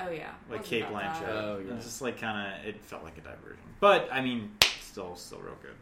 Oh 0.00 0.10
yeah, 0.10 0.30
like 0.48 0.60
Wasn't 0.60 0.66
Cate 0.66 0.82
about 0.84 1.02
Blanchett. 1.02 1.20
that. 1.26 1.44
Oh, 1.44 1.62
yeah. 1.66 1.74
It's 1.74 1.84
just 1.84 2.00
like 2.02 2.20
kind 2.20 2.54
of 2.60 2.64
it 2.66 2.80
felt 2.82 3.02
like 3.02 3.18
a 3.18 3.20
diversion, 3.20 3.62
but 3.80 4.08
I 4.12 4.20
mean, 4.20 4.54
still 4.80 5.16
still 5.16 5.40
real 5.40 5.56
good. 5.60 5.74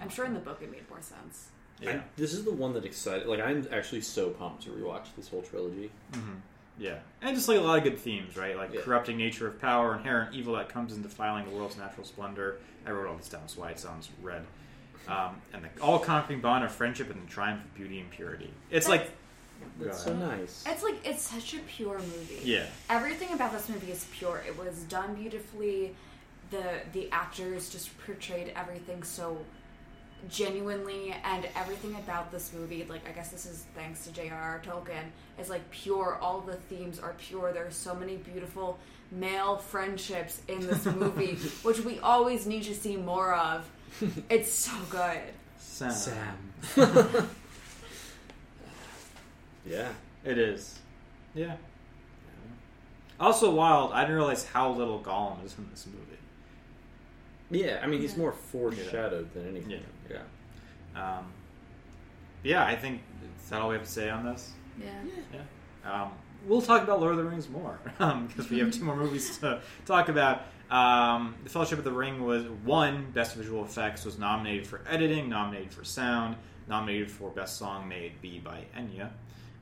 I'm 0.00 0.08
sure 0.08 0.24
in 0.24 0.34
the 0.34 0.40
book 0.40 0.60
it 0.62 0.70
made 0.70 0.88
more 0.88 1.00
sense. 1.02 1.48
Yeah. 1.80 1.90
I- 1.92 2.02
this 2.16 2.32
is 2.32 2.44
the 2.44 2.52
one 2.52 2.72
that 2.74 2.84
excited. 2.84 3.26
Like 3.26 3.40
I'm 3.40 3.66
actually 3.72 4.00
so 4.00 4.30
pumped 4.30 4.62
to 4.64 4.70
rewatch 4.70 5.06
this 5.16 5.28
whole 5.28 5.42
trilogy. 5.42 5.90
hmm 6.14 6.20
Yeah, 6.78 6.98
and 7.22 7.36
just 7.36 7.48
like 7.48 7.58
a 7.58 7.60
lot 7.60 7.78
of 7.78 7.84
good 7.84 7.98
themes, 7.98 8.36
right? 8.36 8.56
Like 8.56 8.72
Yeah. 8.74 8.80
corrupting 8.80 9.16
nature 9.16 9.46
of 9.46 9.60
power, 9.60 9.94
inherent 9.96 10.34
evil 10.34 10.54
that 10.54 10.68
comes 10.68 10.92
in 10.92 11.02
defiling 11.02 11.44
the 11.44 11.50
world's 11.52 11.76
natural 11.76 12.04
splendor. 12.04 12.56
I 12.86 12.90
wrote 12.90 13.08
all 13.08 13.16
this 13.16 13.28
down, 13.28 13.42
that's 13.42 13.56
why 13.56 13.70
it 13.70 13.78
sounds 13.78 14.08
red. 14.22 14.44
Um, 15.06 15.36
and 15.52 15.64
the 15.64 15.80
all-conquering 15.82 16.40
bond 16.40 16.64
of 16.64 16.72
friendship 16.72 17.10
and 17.10 17.22
the 17.26 17.30
triumph 17.30 17.62
of 17.64 17.74
beauty 17.74 18.00
and 18.00 18.10
purity. 18.10 18.50
It's 18.70 18.88
like, 18.88 19.10
That's 19.78 20.02
so 20.02 20.14
nice. 20.14 20.64
It's 20.66 20.82
like 20.82 21.06
it's 21.06 21.22
such 21.22 21.54
a 21.54 21.58
pure 21.60 21.98
movie. 21.98 22.40
yeah, 22.42 22.66
Everything 22.90 23.32
about 23.32 23.52
this 23.52 23.68
movie 23.68 23.92
is 23.92 24.06
pure. 24.12 24.42
It 24.46 24.58
was 24.58 24.80
done 24.84 25.14
beautifully. 25.14 25.94
The 26.50 26.80
the 26.92 27.10
actors 27.10 27.70
just 27.70 27.96
portrayed 28.04 28.52
everything 28.56 29.02
so 29.02 29.38
genuinely 30.28 31.14
and 31.24 31.48
everything 31.56 31.94
about 31.96 32.30
this 32.30 32.52
movie, 32.52 32.86
like 32.88 33.08
I 33.08 33.12
guess 33.12 33.30
this 33.30 33.46
is 33.46 33.64
thanks 33.74 34.04
to 34.04 34.12
J.R.R. 34.12 34.62
Tolkien, 34.64 35.04
is 35.38 35.48
like 35.50 35.68
pure. 35.70 36.18
All 36.20 36.40
the 36.40 36.54
themes 36.54 36.98
are 36.98 37.14
pure. 37.18 37.52
There's 37.52 37.76
so 37.76 37.94
many 37.94 38.16
beautiful 38.16 38.78
male 39.10 39.56
friendships 39.56 40.40
in 40.48 40.66
this 40.66 40.84
movie, 40.86 41.36
which 41.62 41.80
we 41.80 41.98
always 42.00 42.46
need 42.46 42.64
to 42.64 42.74
see 42.74 42.96
more 42.96 43.34
of. 43.34 43.68
It's 44.28 44.52
so 44.52 44.72
good. 44.90 45.20
Sam. 45.58 46.36
yeah. 49.66 49.88
It 50.24 50.38
is. 50.38 50.78
Yeah. 51.34 51.56
Also 53.20 53.50
wild. 53.50 53.92
I 53.92 54.00
didn't 54.02 54.16
realize 54.16 54.44
how 54.44 54.72
little 54.72 55.00
Gollum 55.00 55.44
is 55.44 55.56
in 55.58 55.68
this 55.70 55.86
movie. 55.86 56.00
Yeah, 57.50 57.80
I 57.82 57.86
mean 57.86 58.00
he's 58.00 58.16
more 58.16 58.32
foreshadowed 58.32 59.32
than 59.34 59.48
anything. 59.48 59.70
Yeah. 59.70 59.78
Yeah. 60.10 61.18
Um, 61.18 61.26
yeah, 62.42 62.64
I 62.64 62.76
think 62.76 63.02
is 63.42 63.50
that 63.50 63.60
all 63.60 63.68
we 63.68 63.74
have 63.74 63.84
to 63.84 63.90
say 63.90 64.10
on 64.10 64.24
this. 64.24 64.52
Yeah. 64.80 65.40
Um, 65.90 66.12
we'll 66.46 66.62
talk 66.62 66.82
about 66.82 67.00
Lord 67.00 67.12
of 67.12 67.18
the 67.18 67.24
Rings 67.24 67.48
more 67.48 67.78
because 67.98 68.50
we 68.50 68.58
have 68.58 68.70
two 68.72 68.84
more 68.84 68.96
movies 68.96 69.38
to 69.38 69.60
talk 69.86 70.08
about. 70.08 70.42
Um, 70.70 71.34
the 71.44 71.50
Fellowship 71.50 71.78
of 71.78 71.84
the 71.84 71.92
Ring 71.92 72.24
was 72.24 72.44
one 72.64 73.10
Best 73.12 73.36
Visual 73.36 73.64
Effects 73.64 74.04
was 74.04 74.18
nominated 74.18 74.66
for 74.66 74.80
editing, 74.88 75.28
nominated 75.28 75.72
for 75.72 75.84
sound, 75.84 76.36
nominated 76.68 77.10
for 77.10 77.30
Best 77.30 77.58
Song 77.58 77.88
May 77.88 78.06
It 78.06 78.22
Be 78.22 78.38
by 78.38 78.64
Enya. 78.76 79.10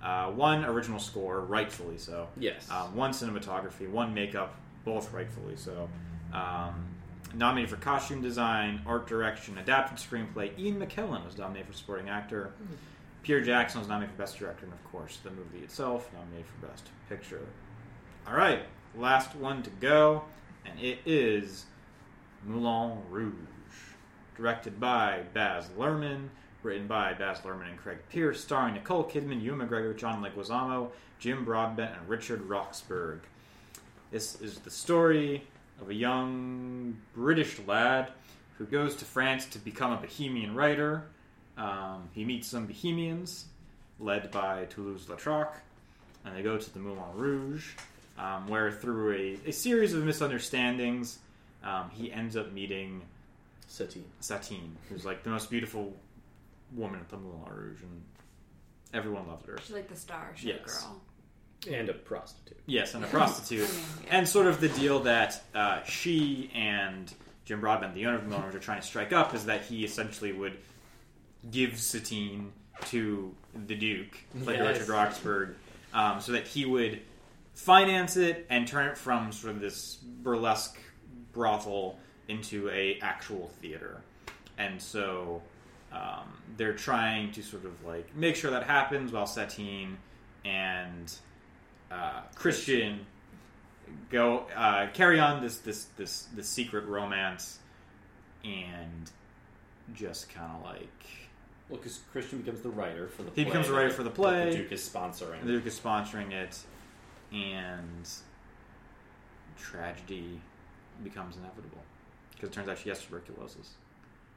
Uh, 0.02 0.30
one 0.30 0.64
original 0.64 0.98
score, 0.98 1.40
rightfully 1.40 1.98
so. 1.98 2.28
Yes. 2.36 2.68
Um, 2.70 2.96
one 2.96 3.10
cinematography, 3.12 3.88
one 3.88 4.14
makeup, 4.14 4.54
both 4.84 5.12
rightfully 5.12 5.56
so. 5.56 5.88
Um, 6.32 6.86
nominated 7.34 7.70
for 7.70 7.76
costume 7.76 8.22
design, 8.22 8.82
art 8.86 9.06
direction, 9.06 9.58
adapted 9.58 9.98
screenplay. 9.98 10.56
Ian 10.58 10.80
McKellen 10.80 11.24
was 11.24 11.36
nominated 11.38 11.68
for 11.68 11.72
supporting 11.72 12.08
actor. 12.08 12.52
Hmm. 12.58 12.74
Peter 13.22 13.40
Jackson 13.40 13.80
was 13.80 13.88
nominated 13.88 14.16
for 14.16 14.22
best 14.22 14.38
director, 14.38 14.64
and 14.64 14.74
of 14.74 14.84
course, 14.90 15.18
the 15.22 15.30
movie 15.30 15.64
itself 15.64 16.10
nominated 16.12 16.46
for 16.46 16.66
best 16.66 16.88
picture. 17.08 17.46
All 18.26 18.34
right, 18.34 18.62
last 18.96 19.34
one 19.36 19.62
to 19.62 19.70
go, 19.70 20.24
and 20.64 20.78
it 20.80 20.98
is 21.06 21.66
Moulin 22.44 22.98
Rouge, 23.10 23.34
directed 24.36 24.80
by 24.80 25.22
Baz 25.34 25.68
Luhrmann, 25.78 26.28
written 26.62 26.86
by 26.86 27.12
Baz 27.14 27.40
Luhrmann 27.40 27.70
and 27.70 27.78
Craig 27.78 27.98
Pearce, 28.10 28.40
starring 28.40 28.74
Nicole 28.74 29.04
Kidman, 29.04 29.42
Ewan 29.42 29.66
McGregor, 29.66 29.96
John 29.96 30.22
Leguizamo, 30.22 30.90
Jim 31.18 31.44
Broadbent, 31.44 31.92
and 31.96 32.08
Richard 32.08 32.42
Roxburgh. 32.42 33.20
This 34.10 34.40
is 34.40 34.58
the 34.58 34.70
story 34.70 35.44
of 35.82 35.90
a 35.90 35.94
young 35.94 36.96
British 37.14 37.58
lad 37.66 38.12
who 38.56 38.64
goes 38.64 38.94
to 38.96 39.04
France 39.04 39.46
to 39.46 39.58
become 39.58 39.92
a 39.92 39.96
Bohemian 39.96 40.54
writer. 40.54 41.04
Um, 41.58 42.08
he 42.12 42.24
meets 42.24 42.48
some 42.48 42.66
Bohemians, 42.66 43.46
led 43.98 44.30
by 44.30 44.64
Toulouse-Lautrec, 44.66 45.48
and 46.24 46.36
they 46.36 46.42
go 46.42 46.56
to 46.56 46.72
the 46.72 46.78
Moulin 46.78 47.02
Rouge, 47.14 47.72
um, 48.16 48.46
where 48.48 48.70
through 48.70 49.12
a, 49.44 49.48
a 49.48 49.52
series 49.52 49.92
of 49.92 50.04
misunderstandings, 50.04 51.18
um, 51.64 51.90
he 51.92 52.12
ends 52.12 52.36
up 52.36 52.52
meeting 52.52 53.02
Satine. 53.66 54.04
Satine, 54.20 54.76
who's 54.88 55.04
like 55.04 55.24
the 55.24 55.30
most 55.30 55.50
beautiful 55.50 55.92
woman 56.74 57.00
at 57.00 57.08
the 57.08 57.16
Moulin 57.16 57.40
Rouge, 57.52 57.82
and 57.82 58.02
everyone 58.94 59.26
loved 59.26 59.46
her. 59.46 59.58
She's 59.62 59.74
like 59.74 59.88
the 59.88 59.96
star, 59.96 60.32
she's 60.36 60.46
Yes. 60.46 60.60
a 60.60 60.64
girl. 60.64 61.00
And 61.70 61.88
a 61.88 61.94
prostitute. 61.94 62.58
Yes, 62.66 62.94
and 62.94 63.04
a 63.04 63.06
prostitute. 63.06 63.68
mean, 63.70 63.78
yeah. 64.04 64.18
And 64.18 64.28
sort 64.28 64.46
of 64.46 64.60
the 64.60 64.68
deal 64.68 65.00
that 65.00 65.42
uh, 65.54 65.82
she 65.84 66.50
and 66.54 67.12
Jim 67.44 67.60
Broadbent, 67.60 67.94
the 67.94 68.06
owner 68.06 68.16
of 68.16 68.22
the 68.24 68.28
Moulin 68.28 68.46
Rouge, 68.46 68.54
are 68.54 68.60
trying 68.60 68.80
to 68.80 68.86
strike 68.86 69.12
up 69.12 69.34
is 69.34 69.46
that 69.46 69.62
he 69.62 69.84
essentially 69.84 70.32
would 70.32 70.56
give 71.50 71.78
Satine 71.78 72.52
to 72.86 73.34
the 73.66 73.74
Duke, 73.74 74.16
like 74.44 74.56
Yes. 74.56 74.78
Richard 74.78 74.88
Roxburgh, 74.88 75.54
um, 75.92 76.20
so 76.20 76.32
that 76.32 76.46
he 76.46 76.64
would 76.64 77.00
finance 77.54 78.16
it 78.16 78.46
and 78.48 78.66
turn 78.66 78.86
it 78.88 78.96
from 78.96 79.30
sort 79.32 79.54
of 79.54 79.60
this 79.60 79.96
burlesque 79.96 80.78
brothel 81.32 81.98
into 82.28 82.68
a 82.70 82.98
actual 83.02 83.50
theater. 83.60 84.00
And 84.58 84.80
so 84.80 85.42
um, 85.92 86.32
they're 86.56 86.74
trying 86.74 87.32
to 87.32 87.42
sort 87.42 87.64
of 87.64 87.84
like 87.84 88.14
make 88.16 88.36
sure 88.36 88.50
that 88.50 88.64
happens 88.64 89.12
while 89.12 89.26
Satine 89.26 89.98
and 90.44 91.12
uh, 91.92 92.22
Christian 92.34 93.06
go 94.10 94.46
uh, 94.56 94.86
carry 94.94 95.20
on 95.20 95.42
this 95.42 95.58
this 95.58 95.84
this 95.96 96.28
this 96.34 96.48
secret 96.48 96.86
romance 96.86 97.58
and 98.44 99.10
just 99.94 100.32
kind 100.32 100.50
of 100.56 100.64
like 100.64 101.04
Well, 101.68 101.78
because 101.78 102.00
Christian 102.12 102.38
becomes 102.40 102.62
the 102.62 102.70
writer 102.70 103.08
for 103.08 103.22
the 103.22 103.30
He 103.30 103.34
play. 103.34 103.44
becomes 103.44 103.66
the 103.68 103.74
writer 103.74 103.90
for 103.90 104.02
the 104.02 104.10
play. 104.10 104.50
The 104.50 104.56
Duke 104.58 104.72
is 104.72 104.88
sponsoring. 104.88 105.40
the 105.44 105.52
Duke 105.52 105.66
is 105.66 105.78
sponsoring 105.78 106.32
it 106.32 106.58
and 107.32 108.08
tragedy 109.58 110.40
becomes 111.04 111.36
inevitable 111.36 111.78
because 112.32 112.48
it 112.48 112.52
turns 112.52 112.68
out 112.68 112.78
she 112.78 112.88
has 112.88 113.02
tuberculosis. 113.02 113.70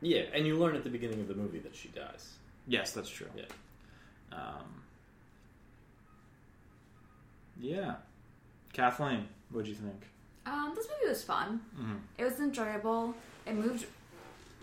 yeah, 0.01 0.23
and 0.33 0.45
you 0.45 0.55
learn 0.57 0.75
at 0.75 0.83
the 0.83 0.89
beginning 0.89 1.19
of 1.21 1.27
the 1.27 1.35
movie 1.35 1.59
that 1.59 1.75
she 1.75 1.87
dies. 1.89 2.33
Yes, 2.67 2.91
that's 2.91 3.09
true. 3.09 3.27
Yeah. 3.35 3.43
Yeah. 7.59 7.95
Kathleen, 8.73 9.27
what'd 9.51 9.67
you 9.67 9.75
think? 9.75 10.01
Um, 10.45 10.73
this 10.75 10.85
movie 10.87 11.09
was 11.09 11.23
fun. 11.23 11.61
Mhm. 11.79 11.99
It 12.17 12.23
was 12.23 12.39
enjoyable. 12.39 13.15
It 13.45 13.55
moved. 13.55 13.85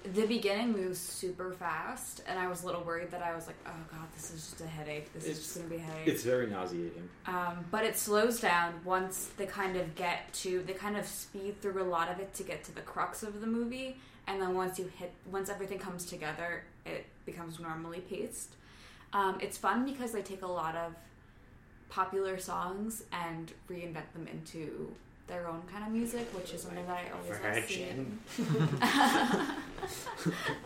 The 0.05 0.27
beginning 0.27 0.73
moves 0.73 0.99
super 0.99 1.53
fast, 1.53 2.23
and 2.27 2.37
I 2.37 2.49
was 2.49 2.65
a 2.65 2.67
little 2.67 2.83
worried 2.83 3.13
that 3.13 3.23
I 3.23 3.35
was 3.37 3.47
like, 3.47 3.55
"Oh 3.65 3.71
god, 3.89 4.13
this 4.15 4.33
is 4.33 4.51
just 4.51 4.61
a 4.61 4.67
headache. 4.67 5.13
This 5.13 5.27
is 5.27 5.39
just 5.39 5.57
gonna 5.57 5.69
be 5.69 5.77
a 5.77 5.79
headache." 5.79 6.09
It's 6.09 6.25
very 6.25 6.49
nauseating. 6.49 7.09
Um, 7.27 7.65
but 7.71 7.85
it 7.85 7.97
slows 7.97 8.41
down 8.41 8.81
once 8.85 9.31
they 9.37 9.47
kind 9.47 9.77
of 9.77 9.95
get 9.95 10.33
to 10.35 10.63
they 10.65 10.73
kind 10.75 10.97
of 10.97 11.07
speed 11.07 11.61
through 11.63 11.81
a 11.81 11.85
lot 11.85 12.09
of 12.11 12.19
it 12.19 12.35
to 12.35 12.43
get 12.43 12.65
to 12.65 12.73
the 12.75 12.81
crux 12.81 13.23
of 13.23 13.41
the 13.41 13.47
movie, 13.47 13.97
and 14.27 14.43
then 14.43 14.55
once 14.57 14.77
you 14.79 14.87
hit 14.99 15.13
once 15.31 15.49
everything 15.49 15.79
comes 15.79 16.05
together, 16.05 16.65
it 16.85 17.07
becomes 17.25 17.61
normally 17.61 18.01
paced. 18.01 18.57
Um, 19.13 19.39
it's 19.41 19.57
fun 19.57 19.85
because 19.85 20.11
they 20.11 20.23
take 20.23 20.43
a 20.43 20.47
lot 20.49 20.75
of 20.75 20.95
popular 21.93 22.39
songs 22.39 23.05
and 23.13 23.53
reinvent 23.69 24.11
them 24.15 24.27
into 24.27 24.91
their 25.27 25.47
own 25.47 25.61
kind 25.71 25.85
of 25.85 25.91
music, 25.93 26.27
which 26.35 26.55
is 26.55 26.63
something 26.63 26.87
that 26.87 26.99
I 26.99 27.11
always 27.13 27.39
love 27.43 27.65
seeing. 27.69 28.19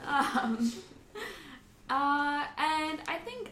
um, 0.07 0.73
uh, 1.91 2.45
and 2.57 3.01
I 3.09 3.19
think 3.25 3.51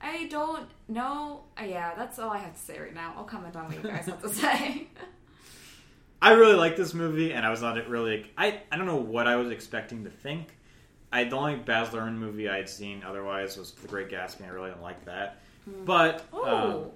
I 0.00 0.28
don't 0.30 0.66
know. 0.88 1.42
Uh, 1.60 1.64
yeah, 1.64 1.94
that's 1.94 2.18
all 2.18 2.30
I 2.30 2.38
have 2.38 2.54
to 2.54 2.60
say 2.60 2.80
right 2.80 2.94
now. 2.94 3.12
I'll 3.16 3.24
comment 3.24 3.54
on 3.54 3.66
what 3.66 3.76
you 3.76 3.82
guys 3.82 4.06
have 4.06 4.22
to 4.22 4.30
say. 4.30 4.88
I 6.22 6.32
really 6.32 6.56
like 6.56 6.76
this 6.76 6.94
movie, 6.94 7.32
and 7.32 7.44
I 7.44 7.50
was 7.50 7.60
not 7.60 7.76
really. 7.86 8.30
I 8.36 8.62
I 8.72 8.78
don't 8.78 8.86
know 8.86 8.96
what 8.96 9.26
I 9.26 9.36
was 9.36 9.50
expecting 9.50 10.04
to 10.04 10.10
think. 10.10 10.56
I 11.12 11.24
the 11.24 11.36
only 11.36 11.56
Baz 11.56 11.88
Luhrmann 11.88 12.16
movie 12.16 12.48
I 12.48 12.56
had 12.56 12.68
seen 12.68 13.02
otherwise 13.04 13.58
was 13.58 13.72
The 13.72 13.88
Great 13.88 14.08
Gatsby. 14.08 14.40
and 14.40 14.46
I 14.46 14.50
really 14.50 14.70
didn't 14.70 14.82
like 14.82 15.04
that. 15.04 15.40
But 15.84 16.24
oh, 16.32 16.44
um, 16.44 16.90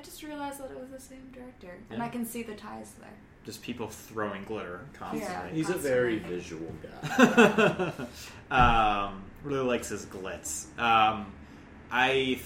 I 0.00 0.02
just 0.02 0.22
realized 0.22 0.60
that 0.60 0.70
it 0.70 0.80
was 0.80 0.88
the 0.88 0.98
same 1.00 1.30
director, 1.30 1.76
and 1.90 2.02
I 2.02 2.08
can 2.08 2.24
see 2.24 2.42
the 2.42 2.54
ties 2.54 2.92
there. 2.98 3.12
just 3.44 3.60
people 3.60 3.86
throwing 3.88 4.44
glitter 4.44 4.80
constantly. 4.94 5.52
He's 5.52 5.68
a 5.68 5.74
very 5.74 6.18
visual 6.18 6.72
guy. 6.82 7.92
um, 8.50 9.22
really 9.44 9.66
likes 9.66 9.90
his 9.90 10.06
glitz. 10.06 10.66
Um, 10.78 11.30
I, 11.90 12.40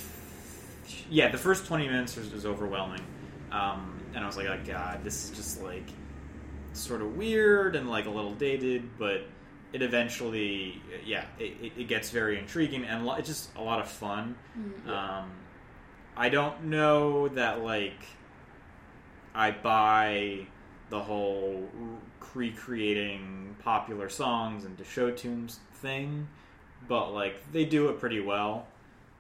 yeah, 1.09 1.28
the 1.28 1.38
first 1.38 1.66
twenty 1.66 1.86
minutes 1.86 2.16
was, 2.16 2.32
was 2.32 2.44
overwhelming, 2.44 3.02
um, 3.52 4.00
and 4.16 4.24
I 4.24 4.26
was 4.26 4.36
like, 4.36 4.48
oh 4.48 4.59
god, 4.66 5.05
this 5.05 5.30
is 5.30 5.36
just 5.36 5.62
like 5.62 5.86
sort 6.72 7.02
of 7.02 7.16
weird 7.16 7.76
and 7.76 7.88
like 7.88 8.07
a 8.07 8.11
little 8.11 8.34
dated, 8.34 8.98
but 8.98 9.28
it 9.72 9.80
eventually, 9.80 10.82
yeah, 11.07 11.24
it, 11.38 11.55
it, 11.62 11.72
it 11.78 11.88
gets 11.88 12.11
very 12.11 12.36
intriguing 12.36 12.84
and 12.84 13.07
lo- 13.07 13.14
it's 13.14 13.28
just 13.28 13.55
a 13.57 13.62
lot 13.62 13.78
of 13.80 13.86
fun. 13.88 14.34
Um, 14.88 15.30
I 16.16 16.28
don't 16.28 16.64
know 16.64 17.28
that 17.28 17.62
like 17.62 18.04
I 19.34 19.50
buy 19.50 20.46
the 20.90 21.00
whole 21.00 21.68
recreating 22.34 23.56
popular 23.62 24.08
songs 24.08 24.64
into 24.64 24.84
show 24.84 25.10
tunes 25.10 25.60
thing, 25.74 26.28
but 26.88 27.10
like 27.12 27.50
they 27.52 27.64
do 27.64 27.88
it 27.88 27.98
pretty 28.00 28.20
well. 28.20 28.66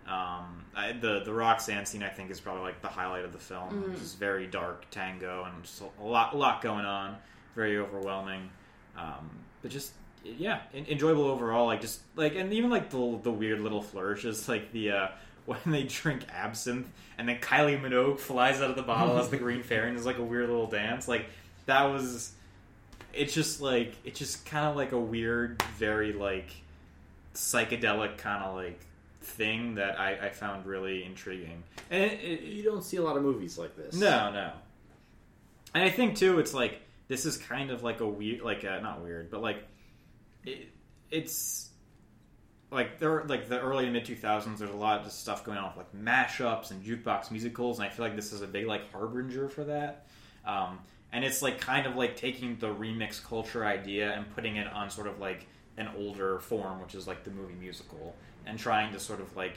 Um, 0.06 0.64
I, 0.76 0.92
the 0.92 1.22
the 1.24 1.32
Roxanne 1.32 1.86
scene 1.86 2.02
I 2.02 2.08
think 2.10 2.30
is 2.30 2.40
probably 2.40 2.62
like 2.62 2.82
the 2.82 2.88
highlight 2.88 3.24
of 3.24 3.32
the 3.32 3.38
film. 3.38 3.70
Mhm. 3.70 3.92
It's 3.92 4.00
just 4.02 4.18
very 4.18 4.46
dark 4.46 4.88
tango 4.90 5.44
and 5.44 5.62
just 5.64 5.82
a 6.00 6.04
lot 6.04 6.34
a 6.34 6.36
lot 6.36 6.60
going 6.62 6.84
on, 6.84 7.16
very 7.56 7.78
overwhelming. 7.78 8.50
Um, 8.96 9.30
but 9.62 9.70
just 9.70 9.92
yeah, 10.24 10.60
en- 10.74 10.86
enjoyable 10.86 11.24
overall. 11.24 11.66
Like 11.66 11.80
just 11.80 12.00
like 12.16 12.34
and 12.36 12.52
even 12.52 12.70
like 12.70 12.90
the 12.90 13.18
the 13.22 13.30
weird 13.32 13.60
little 13.60 13.82
flourishes, 13.82 14.48
like 14.48 14.72
the 14.72 14.90
uh, 14.90 15.08
when 15.46 15.58
they 15.66 15.82
drink 15.84 16.22
absinthe 16.32 16.88
and 17.18 17.28
then 17.28 17.38
Kylie 17.38 17.80
Minogue 17.80 18.18
flies 18.18 18.60
out 18.60 18.70
of 18.70 18.76
the 18.76 18.82
bottle 18.82 19.18
as 19.18 19.28
the 19.28 19.36
Green 19.36 19.62
Fairy 19.64 19.88
and 19.88 19.98
is 19.98 20.06
like 20.06 20.18
a 20.18 20.22
weird 20.22 20.48
little 20.48 20.66
dance. 20.66 21.06
Like 21.08 21.26
that 21.66 21.84
was. 21.84 22.32
It's 23.12 23.32
just 23.32 23.60
like 23.60 23.94
it's 24.04 24.18
just 24.18 24.44
kind 24.44 24.66
of 24.66 24.74
like 24.74 24.90
a 24.92 24.98
weird, 24.98 25.62
very 25.78 26.12
like 26.12 26.48
psychedelic 27.34 28.18
kind 28.18 28.42
of 28.42 28.56
like 28.56 28.80
thing 29.22 29.76
that 29.76 29.98
I, 29.98 30.26
I 30.26 30.30
found 30.30 30.66
really 30.66 31.04
intriguing. 31.04 31.62
And 31.90 32.02
it, 32.02 32.20
it, 32.20 32.40
You 32.42 32.62
don't 32.64 32.82
see 32.82 32.96
a 32.96 33.02
lot 33.02 33.16
of 33.16 33.22
movies 33.22 33.56
like 33.56 33.76
this. 33.76 33.94
no, 33.94 34.32
no. 34.32 34.52
And 35.74 35.82
I 35.82 35.90
think 35.90 36.16
too, 36.16 36.38
it's 36.38 36.54
like 36.54 36.80
this 37.08 37.26
is 37.26 37.36
kind 37.36 37.70
of 37.70 37.82
like 37.82 38.00
a 38.00 38.06
weird, 38.06 38.42
like 38.42 38.64
a, 38.64 38.80
not 38.82 39.02
weird, 39.02 39.30
but 39.30 39.40
like 39.42 39.64
it, 40.44 40.68
it's 41.10 41.68
like 42.74 42.98
there, 42.98 43.24
like 43.24 43.48
the 43.48 43.60
early 43.60 43.84
and 43.84 43.92
mid 43.92 44.04
two 44.04 44.16
thousands. 44.16 44.58
There's 44.58 44.70
a 44.70 44.76
lot 44.76 45.04
of 45.06 45.10
stuff 45.12 45.44
going 45.44 45.58
on 45.58 45.72
with 45.76 45.86
like 45.86 45.94
mashups 45.94 46.70
and 46.70 46.82
jukebox 46.84 47.30
musicals, 47.30 47.78
and 47.78 47.86
I 47.86 47.90
feel 47.90 48.04
like 48.04 48.16
this 48.16 48.32
is 48.32 48.42
a 48.42 48.46
big 48.46 48.66
like 48.66 48.90
harbinger 48.92 49.48
for 49.48 49.64
that. 49.64 50.06
Um, 50.46 50.80
and 51.12 51.24
it's 51.24 51.40
like 51.42 51.60
kind 51.60 51.86
of 51.86 51.96
like 51.96 52.16
taking 52.16 52.56
the 52.58 52.66
remix 52.68 53.22
culture 53.24 53.64
idea 53.64 54.12
and 54.12 54.28
putting 54.34 54.56
it 54.56 54.66
on 54.72 54.90
sort 54.90 55.06
of 55.06 55.18
like 55.20 55.46
an 55.76 55.88
older 55.96 56.38
form, 56.40 56.80
which 56.82 56.94
is 56.94 57.06
like 57.06 57.24
the 57.24 57.30
movie 57.30 57.54
musical, 57.54 58.14
and 58.46 58.58
trying 58.58 58.92
to 58.92 59.00
sort 59.00 59.20
of 59.20 59.34
like 59.36 59.54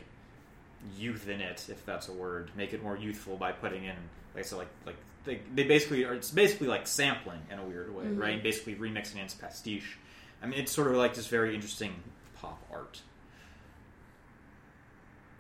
youth 0.98 1.28
in 1.28 1.42
it, 1.42 1.66
if 1.70 1.86
that's 1.86 2.08
a 2.08 2.14
word, 2.14 2.52
make 2.56 2.74
it 2.74 2.84
more 2.84 2.96
youthful 2.98 3.36
by 3.38 3.52
putting 3.52 3.84
in, 3.86 3.96
like 4.36 4.46
so, 4.46 4.58
like 4.58 4.68
like 4.86 4.96
they, 5.26 5.40
they 5.56 5.64
basically 5.64 6.06
are. 6.06 6.14
It's 6.14 6.32
basically 6.32 6.68
like 6.68 6.88
sampling 6.88 7.42
in 7.52 7.60
a 7.60 7.64
weird 7.66 7.94
way, 7.94 8.06
Mhm. 8.06 8.20
right? 8.20 8.42
Basically 8.42 8.76
remixing 8.76 9.16
it 9.18 9.22
into 9.24 9.38
pastiche. 9.38 9.98
I 10.42 10.46
mean, 10.46 10.60
it's 10.60 10.72
sort 10.72 10.88
of 10.88 10.96
like 10.96 11.16
this 11.16 11.28
very 11.28 11.54
interesting 11.56 11.96
pop 12.42 12.62
art. 12.72 13.02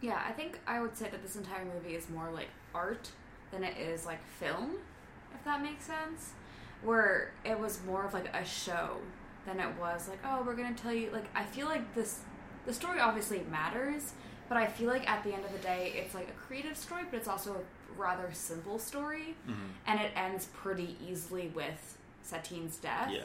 Yeah, 0.02 0.22
I 0.28 0.32
think 0.32 0.60
I 0.68 0.80
would 0.80 0.96
say 0.96 1.10
that 1.10 1.24
this 1.24 1.36
entire 1.36 1.66
movie 1.66 1.96
is 1.96 2.10
more 2.10 2.30
like 2.32 2.50
art 2.74 3.10
than 3.52 3.64
it 3.64 3.78
is 3.78 4.06
like 4.06 4.20
film, 4.40 4.76
if 5.34 5.44
that 5.46 5.62
makes 5.62 5.86
sense. 5.86 6.32
Where 6.84 7.32
it 7.44 7.60
was 7.60 7.80
more 7.86 8.06
of 8.06 8.14
like 8.14 8.34
a 8.36 8.46
show 8.46 8.98
than 9.48 9.60
it 9.60 9.70
was 9.80 10.08
like, 10.08 10.20
oh, 10.24 10.44
we're 10.46 10.56
gonna 10.56 10.76
tell 10.76 10.94
you. 10.94 11.10
Like, 11.12 11.26
I 11.34 11.44
feel 11.44 11.66
like 11.66 11.96
this, 11.96 12.20
the 12.66 12.74
story 12.74 13.00
obviously 13.00 13.42
matters, 13.50 14.14
but 14.48 14.58
I 14.58 14.68
feel 14.68 14.90
like 14.90 15.10
at 15.10 15.24
the 15.24 15.34
end 15.34 15.44
of 15.46 15.52
the 15.52 15.60
day, 15.60 15.94
it's 15.96 16.14
like 16.14 16.30
a 16.30 16.34
creative 16.34 16.78
story, 16.78 17.04
but 17.10 17.18
it's 17.18 17.28
also 17.28 17.56
a 17.56 18.00
rather 18.00 18.30
simple 18.32 18.78
story, 18.78 19.36
mm-hmm. 19.50 19.60
and 19.88 20.00
it 20.00 20.12
ends 20.16 20.48
pretty 20.54 20.98
easily 21.10 21.52
with 21.56 21.98
Satine's 22.22 22.78
death 22.78 23.10
Yeah. 23.12 23.24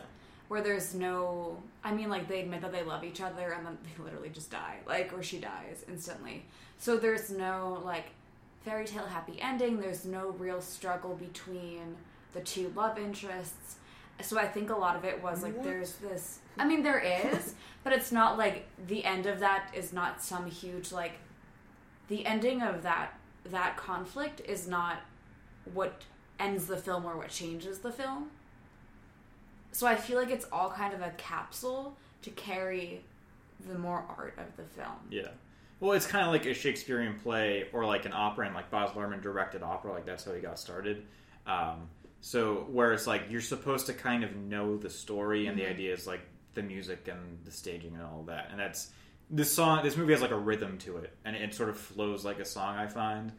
Where 0.53 0.61
there's 0.61 0.95
no 0.95 1.57
i 1.83 1.91
mean 1.91 2.11
like 2.11 2.29
they 2.29 2.41
admit 2.43 2.61
that 2.61 2.71
they 2.73 2.83
love 2.83 3.03
each 3.05 3.23
other 3.23 3.53
and 3.53 3.65
then 3.65 3.79
they 3.85 4.05
literally 4.05 4.29
just 4.29 4.51
die 4.51 4.77
like 4.87 5.11
or 5.17 5.23
she 5.23 5.39
dies 5.39 5.83
instantly. 5.89 6.45
So 6.77 6.99
there's 6.99 7.31
no 7.31 7.81
like 7.87 8.09
fairy 8.63 8.85
tale 8.85 9.07
happy 9.07 9.41
ending. 9.41 9.81
There's 9.81 10.05
no 10.05 10.35
real 10.39 10.61
struggle 10.61 11.15
between 11.15 11.97
the 12.35 12.41
two 12.41 12.71
love 12.77 12.99
interests. 12.99 13.77
So 14.21 14.39
i 14.39 14.47
think 14.47 14.69
a 14.69 14.77
lot 14.77 14.95
of 14.95 15.05
it 15.07 15.23
was 15.23 15.43
like 15.43 15.55
What? 15.57 15.65
there's 15.65 15.95
this 15.95 16.41
i 16.59 16.67
mean 16.67 16.83
there 16.83 17.01
is 17.01 17.55
but 17.83 17.95
it's 17.95 18.13
not 18.13 18.37
like 18.37 18.67
the 18.87 19.07
end 19.07 19.25
of 19.25 19.41
that 19.41 19.71
is 19.75 19.91
not 19.95 20.23
some 20.23 20.45
huge 20.47 20.93
like 20.93 21.15
the 22.09 22.27
ending 22.27 22.61
of 22.61 22.83
that 22.83 23.15
that 23.47 23.79
conflict 23.79 24.43
is 24.47 24.69
not 24.69 24.99
what 25.73 26.03
ends 26.39 26.67
the 26.67 26.77
film 26.77 27.07
or 27.07 27.17
what 27.17 27.31
changes 27.31 27.79
the 27.79 27.91
film 27.91 28.29
so 29.73 29.87
I 29.87 29.97
feel 29.97 30.19
like 30.19 30.31
it's 30.31 30.47
all 30.53 30.71
kind 30.71 30.95
of 30.95 31.01
a 31.01 31.11
capsule 31.17 31.97
to 32.23 32.31
carry 32.31 33.03
the 33.69 33.79
more 33.79 34.05
art 34.17 34.39
of 34.39 34.57
the 34.57 34.63
film. 34.63 34.97
Yeah. 35.11 35.29
Well, 35.81 35.93
it's 35.93 36.07
kind 36.07 36.25
of 36.25 36.33
like 36.33 36.47
a 36.47 36.55
Shakespearean 36.55 37.19
play 37.19 37.67
or 37.73 37.85
like 37.85 38.05
an 38.05 38.13
opera, 38.15 38.47
and 38.47 38.55
like 38.55 38.71
Baz 38.71 38.91
Luhrmann 38.91 39.21
directed 39.21 39.63
opera. 39.63 39.93
Like 39.93 40.07
that's 40.07 40.25
how 40.25 40.33
he 40.33 40.41
got 40.41 40.59
started. 40.59 41.05
Um, 41.47 41.89
so 42.21 42.67
where 42.71 42.93
it's 42.93 43.07
like 43.09 43.23
you're 43.31 43.41
supposed 43.41 43.87
to 43.87 43.93
kind 43.93 44.23
of 44.23 44.37
know 44.37 44.77
the 44.77 44.91
story, 44.91 45.49
and 45.49 45.59
the 45.59 45.69
idea 45.69 45.93
is 45.93 46.07
like 46.07 46.21
the 46.55 46.63
music 46.63 47.09
and 47.09 47.39
the 47.45 47.51
staging 47.51 47.95
and 47.95 48.03
all 48.03 48.23
that. 48.29 48.49
And 48.51 48.61
that's 48.61 48.91
this 49.29 49.53
song. 49.53 49.83
This 49.83 49.97
movie 49.97 50.13
has 50.13 50.23
like 50.23 50.31
a 50.31 50.39
rhythm 50.39 50.79
to 50.79 50.99
it, 50.99 51.17
and 51.25 51.35
it 51.35 51.53
sort 51.53 51.69
of 51.69 51.79
flows 51.79 52.25
like 52.25 52.39
a 52.39 52.45
song. 52.45 52.77
I 52.77 52.87
find 52.87 53.33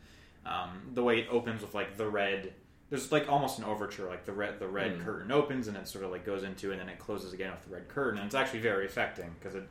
um, 0.45 0.91
the 0.93 1.03
way 1.03 1.19
it 1.19 1.27
opens 1.29 1.61
with 1.61 1.73
like 1.73 1.95
the 1.95 2.09
red. 2.09 2.53
There's 2.89 3.11
like 3.11 3.27
almost 3.29 3.57
an 3.57 3.65
overture, 3.65 4.07
like 4.07 4.25
the 4.25 4.33
red 4.33 4.59
the 4.59 4.67
red 4.67 4.99
Mm. 4.99 5.05
curtain 5.05 5.31
opens 5.31 5.67
and 5.67 5.75
it 5.75 5.87
sort 5.87 6.03
of 6.05 6.11
like 6.11 6.25
goes 6.25 6.43
into, 6.43 6.71
and 6.71 6.79
then 6.79 6.89
it 6.89 6.99
closes 6.99 7.33
again 7.33 7.51
with 7.51 7.63
the 7.67 7.73
red 7.73 7.87
curtain, 7.89 8.19
and 8.19 8.25
it's 8.27 8.35
actually 8.35 8.59
very 8.59 8.85
affecting 8.85 9.33
because 9.39 9.55
it 9.55 9.67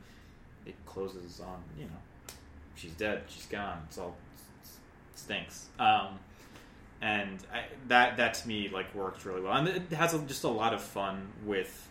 it 0.65 0.75
closes 0.85 1.39
on 1.39 1.61
you 1.77 1.85
know 1.85 2.33
she's 2.75 2.93
dead, 2.93 3.23
she's 3.27 3.45
gone. 3.45 3.81
It's 3.87 3.97
all 3.97 4.15
it 4.63 5.19
stinks. 5.19 5.67
Um, 5.79 6.19
and 7.01 7.37
I, 7.53 7.63
that 7.87 8.17
that 8.17 8.33
to 8.35 8.47
me 8.47 8.69
like 8.69 8.93
works 8.93 9.25
really 9.25 9.41
well, 9.41 9.53
and 9.53 9.67
it 9.69 9.91
has 9.93 10.13
a, 10.13 10.19
just 10.19 10.43
a 10.43 10.49
lot 10.49 10.73
of 10.73 10.81
fun 10.81 11.27
with 11.45 11.89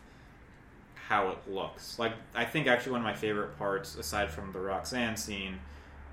how 1.09 1.29
it 1.31 1.39
looks. 1.51 1.99
Like 1.99 2.13
I 2.35 2.45
think 2.45 2.67
actually 2.67 2.93
one 2.93 3.01
of 3.01 3.07
my 3.07 3.15
favorite 3.15 3.57
parts, 3.59 3.97
aside 3.97 4.31
from 4.31 4.53
the 4.53 4.61
Roxanne 4.61 5.17
scene, 5.17 5.59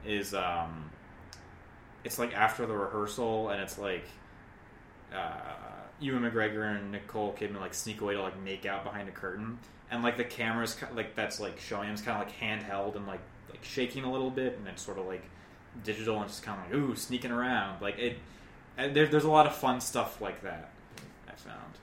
is 0.05 0.33
um, 0.33 0.89
it's 2.05 2.19
like 2.19 2.33
after 2.33 2.65
the 2.65 2.75
rehearsal, 2.75 3.49
and 3.49 3.61
it's 3.61 3.77
like 3.77 4.05
uh, 5.13 5.55
Ewan 5.99 6.23
McGregor 6.23 6.75
and 6.75 6.91
Nicole 6.91 7.33
Kidman 7.33 7.59
like 7.59 7.73
sneak 7.73 8.01
away 8.01 8.13
to 8.15 8.21
like 8.21 8.39
make 8.41 8.65
out 8.65 8.83
behind 8.83 9.09
a 9.09 9.11
curtain, 9.11 9.59
and 9.91 10.03
like 10.03 10.17
the 10.17 10.23
camera's 10.23 10.75
ki- 10.75 10.85
like 10.95 11.15
that's 11.15 11.39
like 11.39 11.59
showing 11.59 11.89
him 11.89 11.95
is 11.95 12.01
kind 12.01 12.21
of 12.21 12.27
like 12.27 12.37
handheld 12.39 12.95
and 12.95 13.07
like 13.07 13.21
like 13.49 13.63
shaking 13.63 14.03
a 14.03 14.11
little 14.11 14.29
bit, 14.31 14.57
and 14.57 14.67
it's 14.67 14.81
sort 14.81 14.97
of 14.97 15.05
like 15.05 15.23
digital 15.83 16.19
and 16.19 16.27
just 16.27 16.43
kind 16.43 16.59
of 16.59 16.71
like 16.71 16.75
ooh 16.75 16.95
sneaking 16.95 17.31
around. 17.31 17.81
Like 17.81 17.99
it, 17.99 18.17
and 18.77 18.95
there, 18.95 19.07
there's 19.07 19.23
a 19.25 19.29
lot 19.29 19.45
of 19.45 19.55
fun 19.55 19.81
stuff 19.81 20.21
like 20.21 20.41
that. 20.43 20.71
I 21.27 21.33
found. 21.33 21.73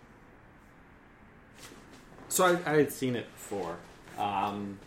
So 2.28 2.44
I, 2.44 2.70
I 2.70 2.76
had 2.76 2.92
seen 2.92 3.16
it 3.16 3.32
before. 3.32 3.76
Um, 4.18 4.78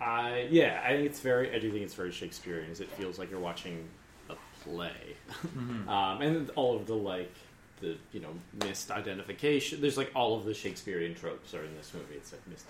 I 0.00 0.48
yeah, 0.50 0.82
I 0.84 0.90
think 0.90 1.06
it's 1.06 1.20
very. 1.20 1.54
I 1.54 1.58
do 1.58 1.70
think 1.70 1.82
it's 1.82 1.94
very 1.94 2.12
Shakespearean. 2.12 2.70
It 2.70 2.90
feels 2.90 3.18
like 3.18 3.30
you're 3.30 3.40
watching 3.40 3.88
a 4.28 4.34
play, 4.62 5.16
um, 5.88 6.20
and 6.20 6.50
all 6.50 6.76
of 6.76 6.86
the 6.86 6.94
like 6.94 7.32
the 7.80 7.96
you 8.12 8.20
know 8.20 8.30
missed 8.66 8.90
identification. 8.90 9.80
There's 9.80 9.96
like 9.96 10.10
all 10.14 10.36
of 10.36 10.44
the 10.44 10.54
Shakespearean 10.54 11.14
tropes 11.14 11.54
are 11.54 11.64
in 11.64 11.74
this 11.76 11.92
movie. 11.94 12.14
It's 12.14 12.32
like 12.32 12.46
missed 12.48 12.66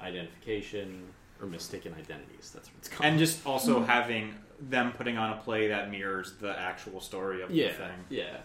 identification 0.00 1.02
or 1.40 1.46
mistaken 1.46 1.94
identities. 1.98 2.50
That's 2.52 2.68
what 2.68 2.74
it's 2.78 2.88
called. 2.88 3.06
and 3.06 3.18
just 3.18 3.46
also 3.46 3.82
having 3.82 4.34
them 4.60 4.92
putting 4.92 5.16
on 5.16 5.32
a 5.32 5.36
play 5.36 5.68
that 5.68 5.90
mirrors 5.90 6.34
the 6.40 6.58
actual 6.58 7.00
story 7.00 7.42
of 7.42 7.50
yeah, 7.50 7.68
the 7.68 7.74
thing. 7.74 8.04
yeah. 8.10 8.36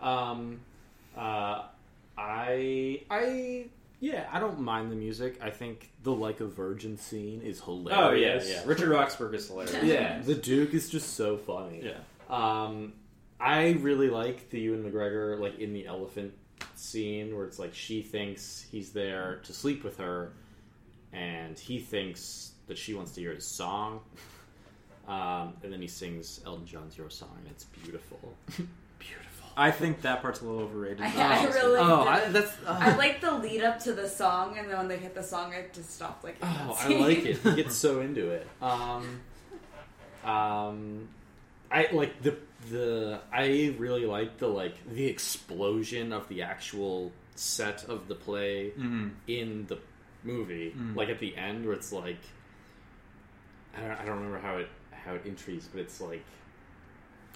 Um, 0.00 0.60
uh, 1.16 1.62
I 2.18 3.02
I 3.10 3.66
yeah, 4.00 4.28
I 4.30 4.38
don't 4.40 4.60
mind 4.60 4.92
the 4.92 4.96
music. 4.96 5.38
I 5.42 5.50
think 5.50 5.90
the 6.02 6.12
like 6.12 6.40
a 6.40 6.46
virgin 6.46 6.96
scene 6.98 7.40
is 7.40 7.60
hilarious. 7.60 8.44
Oh 8.44 8.48
yeah, 8.48 8.56
yeah. 8.56 8.62
Richard 8.66 8.88
Roxburgh 8.90 9.34
is 9.34 9.48
hilarious. 9.48 9.82
Yeah, 9.82 10.20
the 10.20 10.34
Duke 10.34 10.74
is 10.74 10.90
just 10.90 11.14
so 11.14 11.36
funny. 11.38 11.82
yeah. 11.84 11.94
Um, 12.28 12.92
I 13.40 13.72
really 13.80 14.08
like 14.08 14.50
the 14.50 14.60
Ewan 14.60 14.90
McGregor 14.90 15.38
like 15.38 15.58
in 15.58 15.72
the 15.72 15.86
elephant 15.86 16.32
scene 16.76 17.36
where 17.36 17.44
it's 17.44 17.58
like 17.58 17.74
she 17.74 18.00
thinks 18.02 18.64
he's 18.70 18.92
there 18.92 19.40
to 19.44 19.52
sleep 19.52 19.84
with 19.84 19.98
her, 19.98 20.32
and 21.12 21.58
he 21.58 21.78
thinks 21.78 22.52
that 22.68 22.78
she 22.78 22.94
wants 22.94 23.12
to 23.12 23.20
hear 23.20 23.32
his 23.34 23.46
song. 23.46 24.00
Um, 25.06 25.52
and 25.62 25.70
then 25.70 25.82
he 25.82 25.86
sings 25.86 26.40
Elton 26.46 26.64
John's 26.64 26.96
"Your 26.96 27.10
Song," 27.10 27.36
and 27.38 27.46
it's 27.50 27.64
beautiful, 27.64 28.18
beautiful. 28.98 29.48
I 29.54 29.70
think 29.70 30.00
that 30.00 30.22
part's 30.22 30.40
a 30.40 30.46
little 30.46 30.62
overrated. 30.62 31.02
I- 31.02 31.40
I 31.42 31.44
really- 31.48 31.78
oh, 31.78 32.04
I, 32.08 32.24
that's 32.30 32.52
I 32.66 32.96
like 32.96 33.20
the 33.20 33.32
lead 33.32 33.62
up 33.62 33.78
to 33.80 33.92
the 33.92 34.08
song, 34.08 34.56
and 34.56 34.66
then 34.70 34.78
when 34.78 34.88
they 34.88 34.96
hit 34.96 35.14
the 35.14 35.22
song, 35.22 35.52
I 35.52 35.66
just 35.74 35.94
stopped 35.94 36.24
like. 36.24 36.36
Oh, 36.42 36.74
I 36.80 36.88
like 36.94 37.26
it. 37.26 37.36
He 37.36 37.54
gets 37.54 37.76
so 37.76 38.00
into 38.00 38.30
it. 38.30 38.46
Um, 38.62 39.20
um, 40.24 41.08
I 41.70 41.88
like 41.92 42.22
the 42.22 42.36
the. 42.70 43.20
I 43.32 43.74
really 43.78 44.06
like 44.06 44.38
the 44.38 44.48
like 44.48 44.74
the 44.88 45.06
explosion 45.06 46.12
of 46.12 46.28
the 46.28 46.42
actual 46.42 47.12
set 47.36 47.84
of 47.84 48.06
the 48.08 48.14
play 48.14 48.70
hmm 48.70 49.08
in 49.26 49.66
the 49.66 49.78
movie. 50.22 50.74
Mm. 50.76 50.96
Like 50.96 51.08
at 51.08 51.18
the 51.18 51.36
end, 51.36 51.66
where 51.66 51.74
it's 51.74 51.92
like, 51.92 52.20
I 53.76 53.80
don't, 53.80 53.90
I 53.92 54.04
don't 54.04 54.16
remember 54.16 54.38
how 54.38 54.56
it 54.56 54.68
how 54.90 55.14
it 55.14 55.26
intrigues, 55.26 55.66
but 55.66 55.80
it's 55.80 56.00
like 56.00 56.24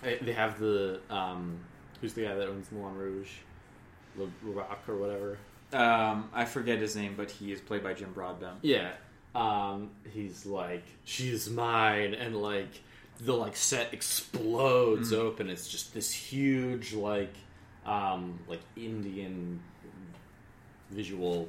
They 0.02 0.18
they 0.22 0.32
have 0.32 0.58
the 0.58 1.00
um, 1.10 1.58
who's 2.00 2.14
the 2.14 2.22
guy 2.22 2.34
that 2.34 2.48
owns 2.48 2.70
Moulin 2.70 2.96
Rouge, 2.96 3.30
Le 4.16 4.28
Rock 4.42 4.82
or 4.88 4.96
whatever. 4.96 5.38
Um, 5.72 6.30
I 6.32 6.44
forget 6.46 6.78
his 6.78 6.96
name, 6.96 7.14
but 7.16 7.30
he 7.30 7.52
is 7.52 7.60
played 7.60 7.82
by 7.82 7.92
Jim 7.94 8.12
Broadbent. 8.12 8.58
Yeah. 8.62 8.92
Um, 9.34 9.90
he's 10.14 10.46
like, 10.46 10.84
she's 11.04 11.50
mine, 11.50 12.14
and 12.14 12.34
like 12.40 12.80
the 13.20 13.34
like 13.34 13.56
set 13.56 13.92
explodes 13.92 15.12
Mm. 15.12 15.18
open. 15.18 15.50
It's 15.50 15.68
just 15.68 15.92
this 15.94 16.12
huge 16.12 16.92
like 16.94 17.34
um, 17.86 18.38
like 18.48 18.60
Indian 18.76 19.60
visual. 20.90 21.48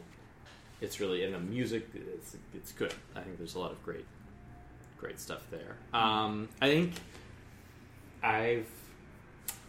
It's 0.82 1.00
really 1.00 1.24
and 1.24 1.34
the 1.34 1.40
music. 1.40 1.88
It's 1.94 2.36
it's 2.54 2.72
good. 2.72 2.94
I 3.16 3.22
think 3.22 3.38
there's 3.38 3.56
a 3.56 3.60
lot 3.60 3.72
of 3.72 3.84
great 3.84 4.06
great 4.98 5.20
stuff 5.20 5.46
there. 5.52 5.76
Um, 5.94 6.50
I 6.62 6.68
think 6.70 6.94
I've 8.24 8.68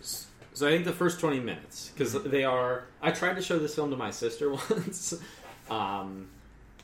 so 0.02 0.66
I 0.66 0.70
think 0.70 0.84
the 0.84 0.92
first 0.92 1.20
twenty 1.20 1.40
minutes 1.40 1.90
because 1.94 2.12
they 2.24 2.44
are. 2.44 2.84
I 3.02 3.10
tried 3.10 3.34
to 3.36 3.42
show 3.42 3.58
this 3.58 3.74
film 3.74 3.90
to 3.90 3.96
my 3.96 4.10
sister 4.10 4.50
once, 4.70 5.14
um, 5.70 6.28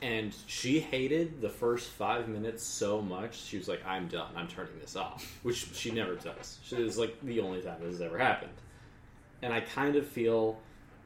and 0.01 0.33
she 0.45 0.79
hated 0.79 1.41
the 1.41 1.49
first 1.49 1.89
five 1.89 2.27
minutes 2.27 2.63
so 2.63 3.01
much. 3.01 3.39
She 3.39 3.57
was 3.57 3.67
like, 3.67 3.85
"I'm 3.85 4.07
done. 4.07 4.29
I'm 4.35 4.47
turning 4.47 4.79
this 4.79 4.95
off," 4.95 5.39
which 5.43 5.67
she 5.73 5.91
never 5.91 6.15
does. 6.15 6.59
She 6.63 6.75
is 6.75 6.97
like 6.97 7.19
the 7.21 7.39
only 7.39 7.61
time 7.61 7.77
this 7.81 7.93
has 7.93 8.01
ever 8.01 8.17
happened, 8.17 8.53
and 9.41 9.53
I 9.53 9.61
kind 9.61 9.95
of 9.95 10.05
feel 10.05 10.59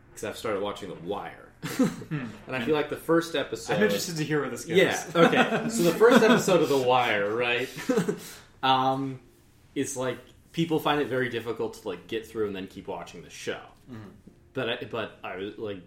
because 0.10 0.24
I've 0.24 0.38
started 0.38 0.62
watching 0.62 0.90
The 0.90 0.96
Wire, 1.08 1.50
and 1.80 2.56
I 2.56 2.64
feel 2.64 2.76
like 2.76 2.90
the 2.90 2.98
first 2.98 3.36
episode. 3.36 3.76
I'm 3.76 3.84
interested 3.84 4.18
to 4.18 4.24
hear 4.24 4.42
where 4.42 4.50
this 4.50 4.66
goes. 4.66 4.78
Yeah. 4.78 5.04
Okay. 5.16 5.70
so 5.70 5.84
the 5.84 5.94
first 5.94 6.24
episode 6.24 6.62
of 6.62 6.70
The 6.70 6.78
Wire, 6.78 7.34
right? 7.34 7.70
um, 8.64 9.20
it's 9.76 9.96
like 9.96 10.18
people 10.52 10.80
find 10.80 11.02
it 11.02 11.08
very 11.08 11.30
difficult 11.30 11.82
to 11.82 11.88
like 11.88 12.08
get 12.08 12.28
through 12.28 12.48
and 12.48 12.56
then 12.56 12.68
keep 12.68 12.88
watching 12.88 13.22
the 13.24 13.30
show. 13.30 13.62
But 14.54 14.70
I, 14.70 14.88
but 14.90 15.20
I 15.24 15.38
was 15.38 15.58
like 15.58 15.82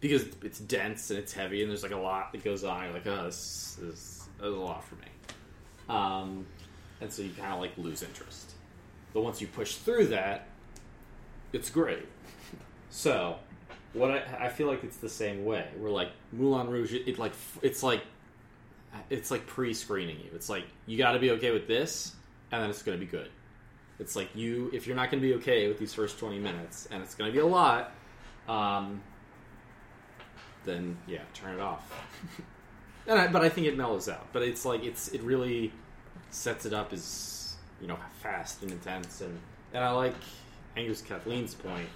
because 0.00 0.26
it's 0.42 0.58
dense 0.58 1.10
and 1.10 1.18
it's 1.18 1.32
heavy 1.32 1.62
and 1.62 1.70
there's 1.70 1.82
like 1.82 1.92
a 1.92 1.96
lot 1.96 2.32
that 2.32 2.44
goes 2.44 2.64
on. 2.64 2.84
You're 2.84 2.92
like, 2.92 3.06
oh, 3.06 3.24
this 3.24 3.36
is, 3.36 3.78
this 3.80 3.98
is 3.98 4.28
a 4.42 4.48
lot 4.48 4.84
for 4.84 4.96
me. 4.96 5.08
Um, 5.88 6.46
and 7.00 7.12
so 7.12 7.22
you 7.22 7.30
kind 7.30 7.52
of 7.52 7.60
like 7.60 7.76
lose 7.76 8.02
interest. 8.02 8.52
But 9.12 9.22
once 9.22 9.40
you 9.40 9.46
push 9.46 9.76
through 9.76 10.08
that, 10.08 10.48
it's 11.52 11.70
great. 11.70 12.06
So, 12.90 13.36
what 13.92 14.10
I, 14.10 14.46
I 14.46 14.48
feel 14.48 14.66
like 14.66 14.84
it's 14.84 14.98
the 14.98 15.08
same 15.08 15.44
way. 15.44 15.68
We're 15.78 15.90
like 15.90 16.10
Moulin 16.32 16.68
Rouge. 16.68 16.92
It, 16.92 17.08
it 17.08 17.18
like 17.18 17.32
it's 17.62 17.82
like 17.82 18.02
it's 19.10 19.30
like 19.30 19.46
pre-screening 19.46 20.18
you. 20.18 20.30
It's 20.34 20.48
like 20.48 20.64
you 20.86 20.98
got 20.98 21.12
to 21.12 21.18
be 21.18 21.30
okay 21.32 21.50
with 21.50 21.66
this, 21.66 22.14
and 22.52 22.62
then 22.62 22.70
it's 22.70 22.82
going 22.82 22.98
to 22.98 23.04
be 23.04 23.10
good. 23.10 23.30
It's 23.98 24.16
like 24.16 24.28
you 24.34 24.70
if 24.74 24.86
you're 24.86 24.96
not 24.96 25.10
going 25.10 25.22
to 25.22 25.26
be 25.26 25.34
okay 25.36 25.68
with 25.68 25.78
these 25.78 25.94
first 25.94 26.18
twenty 26.18 26.38
minutes, 26.38 26.88
and 26.90 27.02
it's 27.02 27.14
going 27.14 27.30
to 27.30 27.32
be 27.32 27.40
a 27.40 27.46
lot, 27.46 27.92
um, 28.48 29.00
then 30.66 30.98
yeah, 31.06 31.22
turn 31.32 31.54
it 31.54 31.60
off. 31.60 31.90
and 33.06 33.18
I, 33.18 33.28
but 33.28 33.42
I 33.42 33.48
think 33.48 33.66
it 33.66 33.76
mellows 33.76 34.08
out. 34.08 34.26
But 34.32 34.42
it's 34.42 34.64
like 34.64 34.84
it's 34.84 35.08
it 35.08 35.22
really 35.22 35.72
sets 36.30 36.66
it 36.66 36.74
up 36.74 36.92
as 36.92 37.56
you 37.80 37.86
know 37.86 37.98
fast 38.22 38.62
and 38.62 38.70
intense, 38.70 39.22
and 39.22 39.38
and 39.72 39.82
I 39.82 39.92
like 39.92 40.14
Angus 40.76 41.00
Kathleen's 41.00 41.54
point 41.54 41.88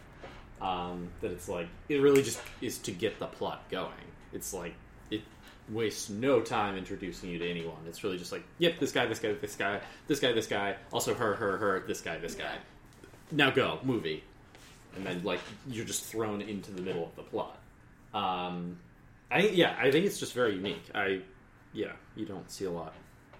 um, 0.61 1.09
that 1.21 1.31
it's 1.31 1.49
like 1.49 1.69
it 1.89 1.97
really 1.97 2.23
just 2.23 2.41
is 2.61 2.79
to 2.79 2.93
get 2.93 3.19
the 3.19 3.27
plot 3.27 3.69
going. 3.71 3.91
It's 4.33 4.53
like 4.53 4.75
it 5.11 5.23
wastes 5.69 6.11
no 6.11 6.41
time 6.41 6.77
introducing 6.77 7.31
you 7.31 7.39
to 7.39 7.49
anyone. 7.49 7.79
It's 7.87 8.05
really 8.05 8.19
just 8.19 8.33
like, 8.33 8.43
yep, 8.59 8.79
this 8.79 8.93
guy, 8.93 9.07
this 9.07 9.19
guy, 9.19 9.33
this 9.33 9.57
guy, 9.57 9.81
this 10.07 10.21
guy, 10.21 10.33
this 10.33 10.47
guy, 10.47 10.77
also 10.93 11.15
her, 11.15 11.35
her, 11.35 11.57
her, 11.57 11.85
this 11.87 12.01
guy, 12.01 12.19
this 12.19 12.35
guy. 12.35 12.55
Now 13.33 13.51
go 13.51 13.79
movie, 13.83 14.25
and 14.97 15.07
then 15.07 15.23
like 15.25 15.41
you're 15.69 15.85
just 15.85 16.05
thrown 16.05 16.41
into 16.41 16.71
the 16.73 16.83
middle 16.83 17.05
of 17.05 17.17
the 17.17 17.23
plot. 17.23 17.60
Um, 18.13 18.79
I 19.31 19.43
think 19.43 19.57
yeah, 19.57 19.77
I 19.79 19.91
think 19.91 20.07
it's 20.07 20.19
just 20.19 20.35
very 20.35 20.55
unique. 20.55 20.83
I 20.95 21.21
yeah, 21.73 21.93
you 22.17 22.27
don't 22.27 22.51
see 22.51 22.65
a 22.65 22.71
lot. 22.71 22.95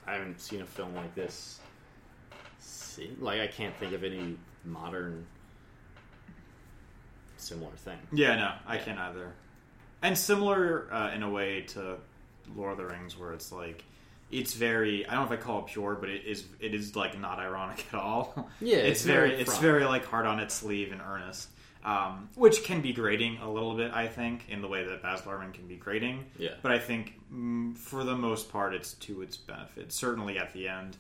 I 0.07 0.15
haven't 0.15 0.41
seen 0.41 0.61
a 0.61 0.67
film 0.67 0.95
like 0.95 1.15
this. 1.15 1.61
See, 2.59 3.11
like 3.19 3.41
I 3.41 3.47
can't 3.47 3.77
think 3.77 3.93
of 3.93 4.05
any 4.05 4.37
modern 4.65 5.27
similar 7.37 7.73
thing. 7.73 7.99
Yeah, 8.13 8.37
no, 8.37 8.53
I 8.67 8.79
can't 8.79 8.99
either. 8.99 9.33
And 10.03 10.17
similar 10.17 10.93
uh, 10.93 11.13
in 11.13 11.23
a 11.23 11.31
way 11.31 11.63
to 11.69 11.97
Lord 12.57 12.73
of 12.73 12.79
the 12.79 12.87
Rings, 12.87 13.19
where 13.19 13.33
it's 13.33 13.53
like 13.53 13.85
it's 14.31 14.55
very 14.55 15.07
I 15.07 15.15
don't 15.15 15.29
know 15.29 15.35
if 15.35 15.41
I 15.41 15.43
call 15.43 15.61
it 15.61 15.67
pure, 15.67 15.97
but 15.97 16.09
it 16.09 16.25
is 16.25 16.45
it 16.61 16.75
is 16.75 16.95
like 16.97 17.19
not 17.19 17.39
ironic 17.39 17.85
at 17.93 17.99
all. 17.99 18.49
Yeah, 18.61 18.77
it's, 18.79 19.01
it's 19.01 19.03
very, 19.03 19.31
very 19.31 19.41
it's 19.43 19.59
very 19.59 19.85
like 19.85 20.05
hard 20.05 20.27
on 20.27 20.39
its 20.39 20.55
sleeve 20.55 20.93
and 20.93 21.01
earnest, 21.01 21.49
um, 21.85 22.29
which 22.35 22.65
can 22.65 22.81
be 22.81 22.93
grating 22.93 23.39
a 23.39 23.51
little 23.51 23.75
bit. 23.75 23.93
I 23.93 24.07
think 24.07 24.45
in 24.49 24.61
the 24.63 24.69
way 24.69 24.85
that 24.85 25.03
Baz 25.03 25.23
Luhrmann 25.23 25.53
can 25.55 25.67
be 25.67 25.77
grating. 25.77 26.25
Yeah. 26.39 26.51
But 26.63 26.73
I 26.73 26.79
think 26.79 27.15
mm, 27.33 27.77
for 27.77 28.05
the 28.05 28.17
most 28.17 28.51
part, 28.53 28.75
it's 28.75 28.95
to 28.95 29.23
its 29.23 29.37
benefit. 29.37 29.93
Certainly 29.93 30.39
at 30.39 30.53
the 30.53 30.69
end. 30.69 30.97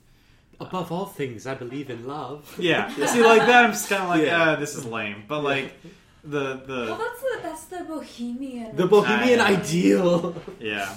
Above 0.58 0.92
all 0.92 1.06
things, 1.06 1.46
I 1.46 1.54
believe 1.54 1.88
in 1.90 2.06
love. 2.06 2.54
Yeah. 2.58 2.88
See, 3.06 3.22
like 3.24 3.40
that, 3.46 3.64
I'm 3.64 3.70
just 3.72 3.88
kind 3.88 4.02
of 4.02 4.08
like, 4.10 4.22
Yeah. 4.22 4.52
ah, 4.52 4.56
this 4.56 4.74
is 4.74 4.84
lame. 4.84 5.24
But 5.26 5.42
like 5.42 5.72
the 6.24 6.54
the 6.66 6.86
Well, 6.88 6.96
that's 6.98 7.20
the 7.22 7.38
that's 7.42 7.64
the 7.66 7.84
bohemian. 7.84 8.76
The 8.76 8.86
bohemian 8.86 9.40
I 9.40 9.56
ideal. 9.56 10.34
Yeah. 10.60 10.94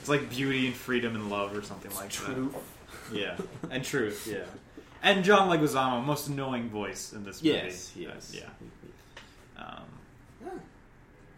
It's 0.00 0.08
like 0.08 0.30
beauty 0.30 0.66
and 0.68 0.74
freedom 0.76 1.14
and 1.14 1.28
love 1.30 1.56
or 1.56 1.62
something 1.62 1.94
like 1.94 2.10
Truth. 2.10 2.52
that. 3.10 3.16
Yeah. 3.18 3.36
And 3.70 3.84
truth, 3.84 4.26
yeah. 4.30 4.44
And 5.02 5.24
John 5.24 5.48
Leguizamo, 5.48 6.04
most 6.04 6.26
annoying 6.28 6.68
voice 6.70 7.12
in 7.12 7.24
this 7.24 7.42
movie. 7.42 7.56
Yes, 7.56 7.92
yes. 7.96 8.32
Yeah. 8.34 8.48
Um, 9.58 9.82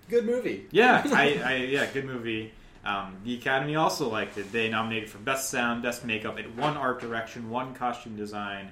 Good 0.09 0.27
movie. 0.27 0.67
yeah, 0.73 1.03
I, 1.13 1.41
I 1.45 1.57
yeah, 1.57 1.87
good 1.87 2.05
movie. 2.05 2.53
Um, 2.85 3.17
the 3.25 3.35
Academy 3.35 3.77
also 3.77 4.09
liked 4.09 4.39
it. 4.39 4.51
They 4.51 4.69
nominated 4.69 5.09
for 5.09 5.19
Best 5.19 5.51
Sound, 5.51 5.83
Best 5.83 6.05
Makeup. 6.05 6.39
It 6.39 6.57
won 6.57 6.77
Art 6.77 7.01
Direction, 7.01 7.49
one 7.51 7.75
Costume 7.75 8.17
Design, 8.17 8.71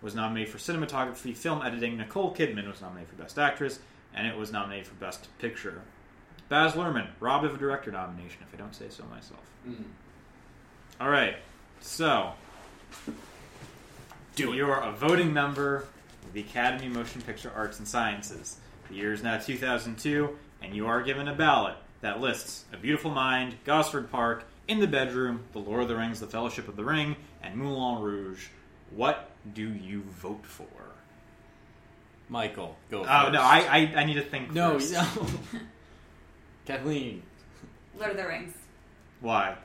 was 0.00 0.14
nominated 0.14 0.50
for 0.50 0.58
Cinematography, 0.58 1.36
Film 1.36 1.60
Editing. 1.60 1.98
Nicole 1.98 2.34
Kidman 2.34 2.66
was 2.66 2.80
nominated 2.80 3.10
for 3.10 3.16
Best 3.22 3.38
Actress, 3.38 3.80
and 4.14 4.26
it 4.26 4.36
was 4.36 4.52
nominated 4.52 4.86
for 4.86 4.94
Best 4.94 5.28
Picture. 5.38 5.82
Baz 6.48 6.72
Luhrmann, 6.72 7.08
robbed 7.20 7.44
of 7.44 7.54
a 7.54 7.58
director 7.58 7.90
nomination, 7.92 8.38
if 8.48 8.54
I 8.54 8.56
don't 8.56 8.74
say 8.74 8.86
so 8.88 9.04
myself. 9.10 9.40
Mm. 9.68 9.84
All 11.00 11.10
right, 11.10 11.36
so 11.80 12.32
Do 14.34 14.52
you're 14.54 14.74
a 14.80 14.92
voting 14.92 15.32
member 15.32 15.84
of 16.24 16.32
the 16.32 16.40
Academy 16.40 16.86
of 16.86 16.92
Motion 16.92 17.20
Picture 17.22 17.52
Arts 17.54 17.78
and 17.78 17.86
Sciences. 17.86 18.56
The 18.90 18.96
year 18.96 19.12
is 19.12 19.22
now 19.22 19.38
2002, 19.38 20.36
and 20.62 20.74
you 20.74 20.86
are 20.86 21.02
given 21.02 21.28
a 21.28 21.34
ballot 21.34 21.76
that 22.00 22.20
lists 22.20 22.64
A 22.72 22.76
Beautiful 22.76 23.10
Mind, 23.10 23.54
Gosford 23.64 24.10
Park, 24.10 24.44
In 24.68 24.80
the 24.80 24.86
Bedroom, 24.86 25.44
The 25.52 25.60
Lord 25.60 25.82
of 25.82 25.88
the 25.88 25.96
Rings, 25.96 26.20
The 26.20 26.26
Fellowship 26.26 26.66
of 26.68 26.76
the 26.76 26.84
Ring, 26.84 27.16
and 27.42 27.56
Moulin 27.56 28.02
Rouge. 28.02 28.48
What 28.90 29.30
do 29.54 29.72
you 29.72 30.02
vote 30.02 30.44
for? 30.44 30.66
Michael, 32.28 32.76
go. 32.90 33.00
Oh 33.00 33.04
first. 33.04 33.32
no, 33.32 33.40
I, 33.40 33.58
I 33.58 34.00
I 34.00 34.04
need 34.04 34.14
to 34.14 34.22
think. 34.22 34.52
no, 34.52 34.78
first. 34.78 34.92
no. 34.92 35.06
Kathleen. 36.66 37.22
Lord 37.98 38.12
of 38.12 38.16
the 38.16 38.26
Rings. 38.26 38.54
Why? 39.20 39.56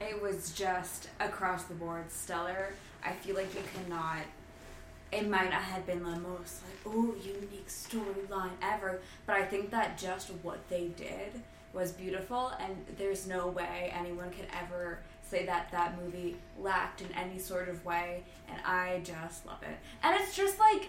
It 0.00 0.20
was 0.22 0.52
just 0.52 1.08
across 1.20 1.64
the 1.64 1.74
board 1.74 2.10
stellar. 2.10 2.72
I 3.04 3.12
feel 3.12 3.34
like 3.36 3.54
you 3.54 3.60
cannot. 3.74 4.22
It 5.12 5.28
might 5.28 5.50
not 5.50 5.62
have 5.62 5.86
been 5.86 6.02
the 6.02 6.18
most 6.18 6.62
like 6.64 6.94
oh 6.94 7.14
unique 7.22 7.68
storyline 7.68 8.50
ever, 8.60 9.00
but 9.26 9.36
I 9.36 9.44
think 9.44 9.70
that 9.70 9.98
just 9.98 10.30
what 10.42 10.68
they 10.68 10.88
did 10.96 11.42
was 11.72 11.92
beautiful, 11.92 12.52
and 12.58 12.76
there's 12.96 13.26
no 13.26 13.48
way 13.48 13.92
anyone 13.94 14.30
could 14.30 14.46
ever 14.62 14.98
say 15.22 15.44
that 15.46 15.70
that 15.72 16.00
movie 16.02 16.36
lacked 16.58 17.02
in 17.02 17.12
any 17.12 17.38
sort 17.38 17.68
of 17.68 17.84
way, 17.84 18.22
and 18.48 18.60
I 18.64 19.00
just 19.04 19.46
love 19.46 19.62
it. 19.62 19.76
And 20.02 20.18
it's 20.20 20.34
just 20.34 20.58
like 20.58 20.88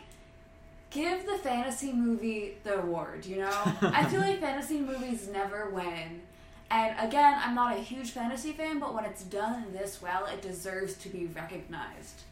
give 0.90 1.26
the 1.26 1.38
fantasy 1.38 1.92
movie 1.92 2.56
the 2.64 2.80
award, 2.80 3.26
you 3.26 3.38
know? 3.38 3.52
I 3.82 4.06
feel 4.06 4.22
like 4.22 4.40
fantasy 4.40 4.80
movies 4.80 5.28
never 5.28 5.70
win. 5.70 6.22
And 6.70 6.96
again, 7.00 7.40
I'm 7.44 7.56
not 7.56 7.78
a 7.78 7.82
huge 7.82 8.12
fantasy 8.12 8.52
fan, 8.52 8.80
but 8.80 8.94
when 8.94 9.06
it's 9.06 9.24
done 9.24 9.68
this 9.72 10.02
well, 10.02 10.26
it 10.26 10.42
deserves 10.42 10.96
to 10.96 11.10
be 11.10 11.28
recognized. 11.28 12.24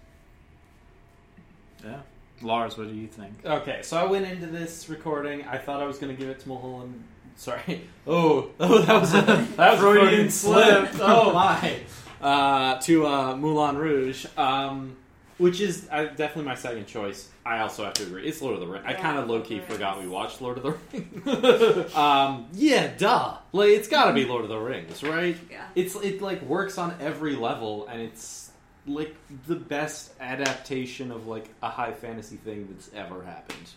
Yeah, 1.83 1.99
Lars, 2.41 2.77
what 2.77 2.87
do 2.87 2.93
you 2.95 3.07
think? 3.07 3.33
Okay, 3.45 3.81
so 3.83 3.97
I 3.97 4.05
went 4.05 4.25
into 4.25 4.47
this 4.47 4.89
recording. 4.89 5.43
I 5.43 5.57
thought 5.57 5.81
I 5.81 5.85
was 5.85 5.97
going 5.97 6.15
to 6.15 6.19
give 6.19 6.29
it 6.29 6.39
to 6.41 6.47
Mulholland. 6.49 7.03
Sorry. 7.35 7.81
Oh, 8.07 8.51
oh, 8.59 8.81
that 8.83 9.01
was 9.01 9.13
a 9.15 9.21
that 9.57 9.57
was 9.57 9.59
a 9.59 9.77
Freudian 9.81 10.05
Freudian 10.05 10.29
slip. 10.29 10.89
oh 11.01 11.33
my. 11.33 11.79
Uh, 12.21 12.79
to 12.81 13.05
uh, 13.07 13.35
Moulin 13.35 13.77
Rouge, 13.77 14.25
um, 14.37 14.95
which 15.39 15.59
is 15.59 15.87
uh, 15.91 16.03
definitely 16.03 16.43
my 16.43 16.53
second 16.55 16.85
choice. 16.85 17.29
I 17.45 17.59
also 17.59 17.83
have 17.83 17.93
to 17.95 18.03
agree. 18.03 18.27
It's 18.27 18.41
Lord 18.43 18.53
of 18.55 18.59
the 18.61 18.67
Rings. 18.67 18.85
I 18.87 18.93
kind 18.93 19.17
of 19.17 19.27
low 19.27 19.41
key 19.41 19.55
Lord 19.55 19.63
of 19.63 19.69
the 19.69 19.73
forgot 19.73 19.99
we 20.01 20.07
watched 20.07 20.39
Lord 20.41 20.57
of 20.59 20.63
the 20.63 20.71
Rings. 20.93 21.95
um, 21.95 22.47
yeah, 22.53 22.91
duh. 22.95 23.37
Like 23.51 23.69
it's 23.69 23.87
got 23.87 24.05
to 24.05 24.13
be 24.13 24.25
Lord 24.25 24.43
of 24.43 24.49
the 24.49 24.57
Rings, 24.57 25.01
right? 25.03 25.35
Yeah. 25.49 25.65
It's 25.75 25.95
it 25.95 26.21
like 26.21 26.41
works 26.43 26.77
on 26.77 26.95
every 26.99 27.35
level, 27.35 27.87
and 27.87 28.01
it's 28.01 28.44
like 28.87 29.15
the 29.47 29.55
best 29.55 30.11
adaptation 30.19 31.11
of 31.11 31.27
like 31.27 31.49
a 31.63 31.69
high 31.69 31.91
fantasy 31.93 32.35
thing 32.37 32.67
that's 32.71 32.91
ever 32.93 33.23
happened. 33.23 33.69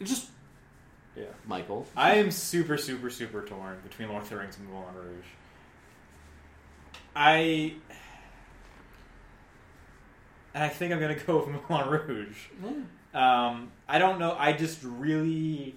It 0.00 0.04
just 0.04 0.28
Yeah. 1.16 1.26
Michael. 1.46 1.86
I 1.96 2.14
am 2.16 2.30
super, 2.30 2.76
super, 2.76 3.08
super 3.10 3.42
torn 3.42 3.78
between 3.82 4.08
Lord 4.08 4.22
of 4.24 4.28
the 4.28 4.36
Rings 4.36 4.58
and 4.58 4.68
Moulin 4.68 4.94
Rouge. 4.94 5.26
I. 7.14 7.74
And 10.54 10.62
I 10.64 10.68
think 10.68 10.92
I'm 10.92 11.00
gonna 11.00 11.14
go 11.26 11.38
with 11.44 11.70
Moulin 11.70 11.88
Rouge. 11.88 12.38
Um, 13.14 13.70
I 13.88 13.98
don't 13.98 14.18
know. 14.18 14.34
I 14.36 14.52
just 14.52 14.80
really 14.82 15.76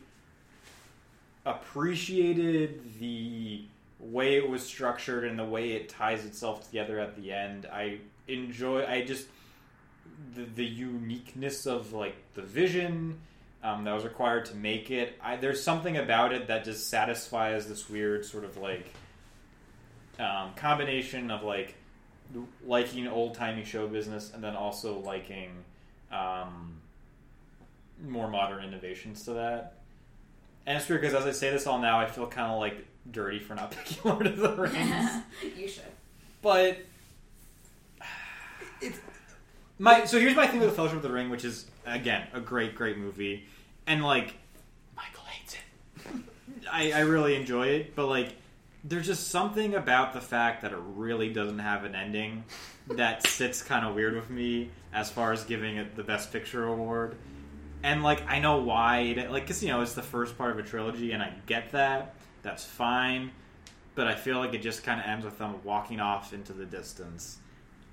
appreciated 1.45 2.81
the 2.99 3.63
way 3.99 4.37
it 4.37 4.47
was 4.47 4.63
structured 4.63 5.23
and 5.23 5.37
the 5.37 5.45
way 5.45 5.71
it 5.71 5.89
ties 5.89 6.25
itself 6.25 6.65
together 6.65 6.99
at 6.99 7.15
the 7.15 7.31
end. 7.31 7.65
I 7.71 7.99
enjoy. 8.27 8.85
I 8.85 9.03
just 9.03 9.27
the 10.35 10.43
the 10.43 10.65
uniqueness 10.65 11.65
of 11.65 11.93
like 11.93 12.15
the 12.33 12.41
vision 12.41 13.19
um, 13.63 13.83
that 13.83 13.93
was 13.93 14.03
required 14.03 14.45
to 14.45 14.55
make 14.55 14.91
it. 14.91 15.17
I, 15.21 15.35
there's 15.35 15.61
something 15.61 15.97
about 15.97 16.33
it 16.33 16.47
that 16.47 16.63
just 16.63 16.89
satisfies 16.89 17.67
this 17.67 17.89
weird 17.89 18.25
sort 18.25 18.43
of 18.43 18.57
like 18.57 18.93
um, 20.19 20.53
combination 20.55 21.31
of 21.31 21.43
like 21.43 21.75
liking 22.65 23.07
old 23.07 23.35
timey 23.35 23.63
show 23.63 23.87
business 23.87 24.31
and 24.33 24.43
then 24.43 24.55
also 24.55 24.99
liking 24.99 25.51
um, 26.11 26.81
more 28.05 28.29
modern 28.29 28.63
innovations 28.63 29.23
to 29.25 29.33
that. 29.33 29.73
And 30.65 30.77
it's 30.77 30.87
weird 30.89 31.01
because 31.01 31.15
as 31.15 31.25
I 31.25 31.31
say 31.31 31.49
this 31.49 31.65
all 31.65 31.79
now, 31.79 31.99
I 31.99 32.07
feel 32.07 32.27
kind 32.27 32.51
of 32.51 32.59
like 32.59 32.85
dirty 33.11 33.39
for 33.39 33.55
not 33.55 33.71
picking 33.77 33.97
Lord 34.11 34.27
of 34.27 34.37
the 34.37 34.49
Rings. 34.55 35.09
you 35.57 35.67
should. 35.67 35.83
but 36.41 36.77
it's 38.81 38.99
my. 39.79 40.05
So 40.05 40.19
here's 40.19 40.35
my 40.35 40.47
thing 40.47 40.59
with 40.59 40.69
the 40.69 40.75
Fellowship 40.75 40.97
of 40.97 41.03
the 41.03 41.11
Ring, 41.11 41.29
which 41.29 41.45
is 41.45 41.65
again 41.85 42.27
a 42.33 42.39
great, 42.39 42.75
great 42.75 42.97
movie, 42.97 43.45
and 43.85 44.03
like 44.03 44.33
Michael 44.95 45.23
hates 45.25 45.55
it. 45.55 46.11
I, 46.71 46.91
I 46.91 46.99
really 47.01 47.35
enjoy 47.35 47.67
it, 47.67 47.95
but 47.95 48.07
like 48.07 48.33
there's 48.83 49.05
just 49.07 49.29
something 49.29 49.75
about 49.75 50.13
the 50.13 50.21
fact 50.21 50.61
that 50.61 50.71
it 50.71 50.79
really 50.95 51.31
doesn't 51.33 51.59
have 51.59 51.83
an 51.83 51.95
ending 51.95 52.43
that 52.91 53.25
sits 53.27 53.61
kind 53.61 53.85
of 53.85 53.95
weird 53.95 54.15
with 54.15 54.29
me 54.29 54.69
as 54.93 55.09
far 55.11 55.33
as 55.33 55.43
giving 55.43 55.75
it 55.75 55.95
the 55.95 56.03
Best 56.03 56.31
Picture 56.31 56.65
award. 56.65 57.15
And 57.83 58.01
like 58.03 58.27
I 58.29 58.39
know 58.39 58.57
why, 58.59 58.99
it, 58.99 59.31
like 59.31 59.43
because 59.43 59.61
you 59.61 59.69
know 59.69 59.81
it's 59.81 59.93
the 59.93 60.01
first 60.01 60.37
part 60.37 60.51
of 60.51 60.59
a 60.59 60.63
trilogy, 60.63 61.11
and 61.11 61.21
I 61.21 61.31
get 61.45 61.71
that. 61.73 62.15
That's 62.47 62.63
fine, 62.63 63.31
but 63.93 64.07
I 64.07 64.15
feel 64.15 64.37
like 64.39 64.53
it 64.53 64.61
just 64.61 64.83
kind 64.85 65.01
of 65.01 65.05
ends 65.05 65.25
with 65.25 65.37
them 65.37 65.55
walking 65.65 65.99
off 65.99 66.31
into 66.33 66.53
the 66.53 66.65
distance, 66.65 67.39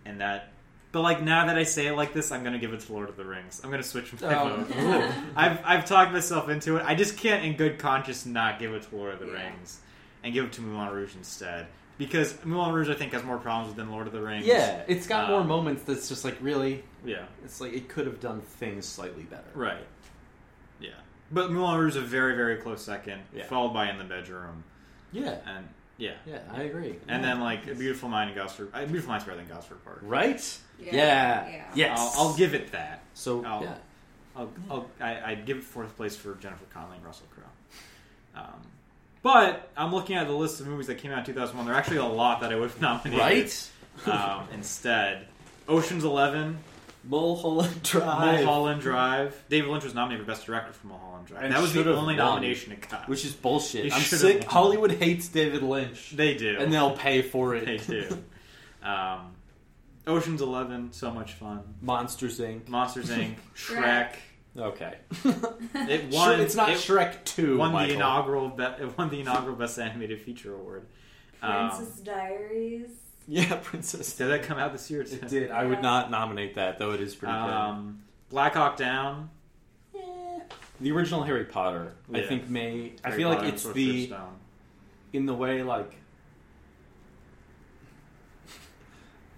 and 0.04 0.20
that. 0.20 0.50
But 0.92 1.00
like 1.00 1.20
now 1.20 1.46
that 1.46 1.56
I 1.58 1.64
say 1.64 1.88
it 1.88 1.94
like 1.94 2.12
this, 2.12 2.30
I'm 2.30 2.44
gonna 2.44 2.60
give 2.60 2.72
it 2.72 2.78
to 2.82 2.92
Lord 2.92 3.08
of 3.08 3.16
the 3.16 3.24
Rings. 3.24 3.60
I'm 3.64 3.70
gonna 3.72 3.82
switch 3.82 4.12
my 4.22 4.32
Oh. 4.32 4.56
vote. 4.62 5.10
I've 5.36 5.58
I've 5.64 5.84
talked 5.86 6.12
myself 6.12 6.48
into 6.48 6.76
it. 6.76 6.84
I 6.86 6.94
just 6.94 7.16
can't, 7.18 7.44
in 7.44 7.56
good 7.56 7.80
conscience, 7.80 8.24
not 8.26 8.60
give 8.60 8.72
it 8.74 8.84
to 8.88 8.94
Lord 8.96 9.14
of 9.14 9.18
the 9.18 9.26
Yeah. 9.26 9.42
Rings 9.50 9.80
and 10.22 10.32
give 10.32 10.44
it 10.44 10.52
to 10.52 10.60
Moulin 10.62 10.88
Rouge 10.94 11.16
instead. 11.16 11.66
Because 11.98 12.36
Moulin 12.44 12.72
Rouge, 12.74 12.88
I 12.90 12.94
think, 12.94 13.12
has 13.12 13.24
more 13.24 13.38
problems 13.38 13.74
than 13.74 13.90
Lord 13.90 14.06
of 14.06 14.12
the 14.12 14.20
Rings. 14.22 14.46
Yeah, 14.46 14.82
it's 14.86 15.06
got 15.08 15.28
more 15.30 15.40
Um, 15.40 15.48
moments 15.48 15.82
that's 15.82 16.08
just 16.08 16.24
like 16.24 16.36
really. 16.40 16.84
yeah, 17.04 17.24
It's 17.44 17.60
like 17.60 17.72
it 17.72 17.88
could 17.88 18.06
have 18.06 18.20
done 18.20 18.40
things 18.40 18.86
slightly 18.86 19.24
better. 19.24 19.50
right. 19.54 19.84
Yeah, 21.30 21.34
but 21.34 21.50
Moulin 21.50 21.78
Rouge 21.78 21.96
is 21.96 22.02
a 22.02 22.06
very 22.06 22.34
very 22.36 22.56
close 22.56 22.82
second, 22.82 23.20
Yeah. 23.34 23.44
followed 23.44 23.72
by 23.74 23.90
In 23.90 23.98
the 23.98 24.04
Bedroom, 24.04 24.64
Yeah, 25.12 25.36
and 25.46 25.68
yeah, 25.96 26.12
yeah, 26.26 26.38
I 26.52 26.62
agree. 26.62 26.98
and 27.08 27.22
Yeah. 27.22 27.30
then 27.30 27.40
like 27.40 27.66
A 27.66 27.74
Beautiful 27.74 28.08
Mind 28.08 28.30
and 28.30 28.36
Gosford. 28.38 28.70
Uh, 28.74 28.84
Beautiful 28.86 29.10
Mind's 29.10 29.24
better 29.24 29.36
than 29.36 29.48
Gosford 29.48 29.84
Park. 29.84 29.98
right? 30.02 30.58
Yeah. 30.78 30.94
Yeah. 30.94 31.48
Yeah. 31.48 31.64
Yes. 31.74 31.98
I'll, 32.16 32.28
I'll 32.28 32.34
give 32.36 32.54
it 32.54 32.72
that. 32.72 33.02
So 33.14 33.44
I'll- 33.44 33.62
yeah, 33.62 33.74
I'll, 34.36 34.50
I'll, 34.70 34.90
I, 35.00 35.20
I'd 35.32 35.46
give 35.46 35.58
it 35.58 35.64
fourth 35.64 35.96
place 35.96 36.16
for 36.16 36.34
Jennifer 36.36 36.64
Connelly 36.72 36.96
and 36.96 37.04
Russell 37.06 37.26
Crowe. 37.34 38.40
Um, 38.42 38.60
but 39.22 39.70
I'm 39.76 39.94
looking 39.94 40.16
at 40.16 40.26
the 40.26 40.32
list 40.34 40.60
of 40.60 40.66
movies 40.66 40.88
that 40.88 40.96
came 40.98 41.12
out 41.12 41.20
in 41.20 41.24
2001. 41.24 41.64
There 41.66 41.74
are 41.74 41.78
actually 41.78 41.98
a 41.98 42.04
lot 42.04 42.40
that 42.40 42.52
I 42.52 42.56
would 42.56 42.70
have 42.70 42.80
nominated. 42.80 43.20
right. 43.20 43.70
Um, 44.12 44.48
instead, 44.52 45.28
Ocean's 45.68 46.02
Eleven, 46.04 46.58
Mulholland 47.06 47.82
Drive, 47.82 48.44
Mulholland 48.44 48.80
Drive. 48.80 49.44
David 49.48 49.68
Lynch 49.70 49.84
was 49.84 49.94
nominated 49.94 50.24
for 50.26 50.32
Best 50.32 50.46
Director 50.46 50.72
for 50.72 50.86
Mulholland 50.86 51.26
Drive. 51.26 51.44
And 51.44 51.52
that 51.52 51.60
was 51.60 51.72
the 51.72 51.80
only 51.94 52.14
won. 52.14 52.16
nomination 52.16 52.72
it 52.72 52.88
got. 52.88 53.08
which 53.08 53.24
is 53.24 53.32
bullshit. 53.32 53.84
They 53.84 53.90
I'm 53.94 54.00
sick. 54.02 54.40
won. 54.42 54.48
Hollywood 54.50 54.92
hates 54.92 55.28
David 55.28 55.62
Lynch, 55.62 56.10
they 56.10 56.34
do. 56.36 56.56
and 56.58 56.72
they'll 56.72 56.96
pay 56.96 57.22
for 57.22 57.54
it. 57.54 57.66
they 57.66 57.76
do. 57.78 58.08
Um, 58.82 59.32
Ocean's 60.06 60.42
Eleven, 60.42 60.92
so 60.92 61.10
much 61.10 61.32
fun. 61.32 61.62
Monsters 61.80 62.38
Inc. 62.38 62.68
Monsters 62.68 63.08
Inc. 63.08 63.36
Shrek. 63.56 64.10
Shrek. 64.56 64.58
Okay, 64.58 64.94
It 65.74 66.12
Sure, 66.12 66.20
won. 66.20 66.40
it's 66.40 66.54
not 66.54 66.68
it 66.68 66.76
Shrek 66.76 67.24
Two. 67.24 67.56
won 67.56 67.72
Michael. 67.72 67.88
the 67.88 67.94
inaugural. 67.94 68.48
Be- 68.50 68.62
it 68.62 68.98
won 68.98 69.08
the 69.08 69.20
inaugural 69.20 69.56
Best 69.56 69.78
Animated 69.78 70.20
Feature 70.20 70.54
award. 70.54 70.86
Um, 71.42 71.70
Princess 71.70 71.98
Diaries. 72.00 72.90
Yeah, 73.26 73.54
Princess. 73.62 74.14
did 74.16 74.26
that 74.28 74.42
come 74.42 74.58
out 74.58 74.72
this 74.72 74.90
year? 74.90 75.02
It 75.02 75.28
did. 75.28 75.50
I 75.50 75.64
would 75.64 75.80
not 75.82 76.10
nominate 76.10 76.54
that, 76.56 76.78
though. 76.78 76.90
It 76.92 77.00
is 77.00 77.14
pretty 77.14 77.32
Um, 77.34 78.02
Black 78.30 78.54
Hawk 78.54 78.76
Down. 78.76 79.30
good. 79.92 80.02
The 80.80 80.90
original 80.92 81.22
Harry 81.22 81.44
Potter, 81.44 81.94
I 82.12 82.18
Yeah. 82.18 82.28
think, 82.28 82.48
may. 82.50 82.92
I 83.04 83.08
Harry 83.08 83.18
feel 83.18 83.28
Potter 83.28 83.38
like 83.40 83.44
and 83.46 83.54
it's 83.54 83.62
Sorcerer's 83.62 83.86
the 83.86 84.06
Stone. 84.08 84.36
in 85.12 85.26
the 85.26 85.34
way 85.34 85.62
like. 85.62 85.92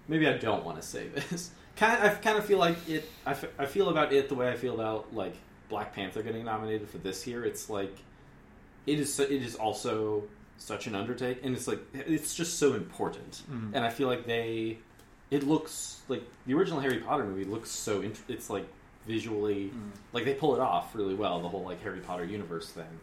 Maybe 0.07 0.27
I 0.27 0.37
don't 0.37 0.63
want 0.63 0.81
to 0.81 0.87
say 0.87 1.07
this. 1.29 1.51
Kind 1.75 2.01
I 2.01 2.09
kind 2.09 2.37
of 2.37 2.45
feel 2.45 2.57
like 2.59 2.77
it. 2.89 3.07
I, 3.25 3.31
f- 3.31 3.45
I 3.59 3.65
feel 3.65 3.89
about 3.89 4.13
it 4.13 4.29
the 4.29 4.35
way 4.35 4.49
I 4.49 4.55
feel 4.55 4.73
about 4.73 5.13
like 5.13 5.35
Black 5.69 5.93
Panther 5.93 6.23
getting 6.23 6.45
nominated 6.45 6.89
for 6.89 6.97
this 6.97 7.27
year. 7.27 7.45
It's 7.45 7.69
like 7.69 7.95
it 8.85 8.99
is. 8.99 9.13
so- 9.13 9.23
It 9.23 9.43
is 9.43 9.55
also 9.55 10.23
such 10.57 10.87
an 10.87 10.95
undertake, 10.95 11.39
and 11.43 11.55
it's 11.55 11.67
like 11.67 11.79
it's 11.93 12.35
just 12.35 12.57
so 12.59 12.73
important. 12.73 13.43
Mhm. 13.49 13.71
And 13.73 13.85
I 13.85 13.89
feel 13.89 14.07
like 14.07 14.25
they. 14.25 14.79
It 15.29 15.43
looks 15.43 16.01
like 16.07 16.23
the 16.45 16.53
original 16.53 16.79
Harry 16.79 16.99
Potter 16.99 17.23
movie 17.25 17.43
looks 17.45 17.69
so. 17.69 18.01
Int- 18.01 18.21
it's 18.27 18.49
like 18.49 18.65
visually 19.05 19.71
Mm. 19.75 19.91
like 20.13 20.25
they 20.25 20.33
pull 20.33 20.55
it 20.55 20.59
off 20.61 20.93
really 20.95 21.13
well. 21.15 21.39
The 21.41 21.49
whole 21.49 21.63
like 21.63 21.81
Harry 21.83 21.99
Potter 21.99 22.25
universe 22.25 22.69
thing. 22.71 22.99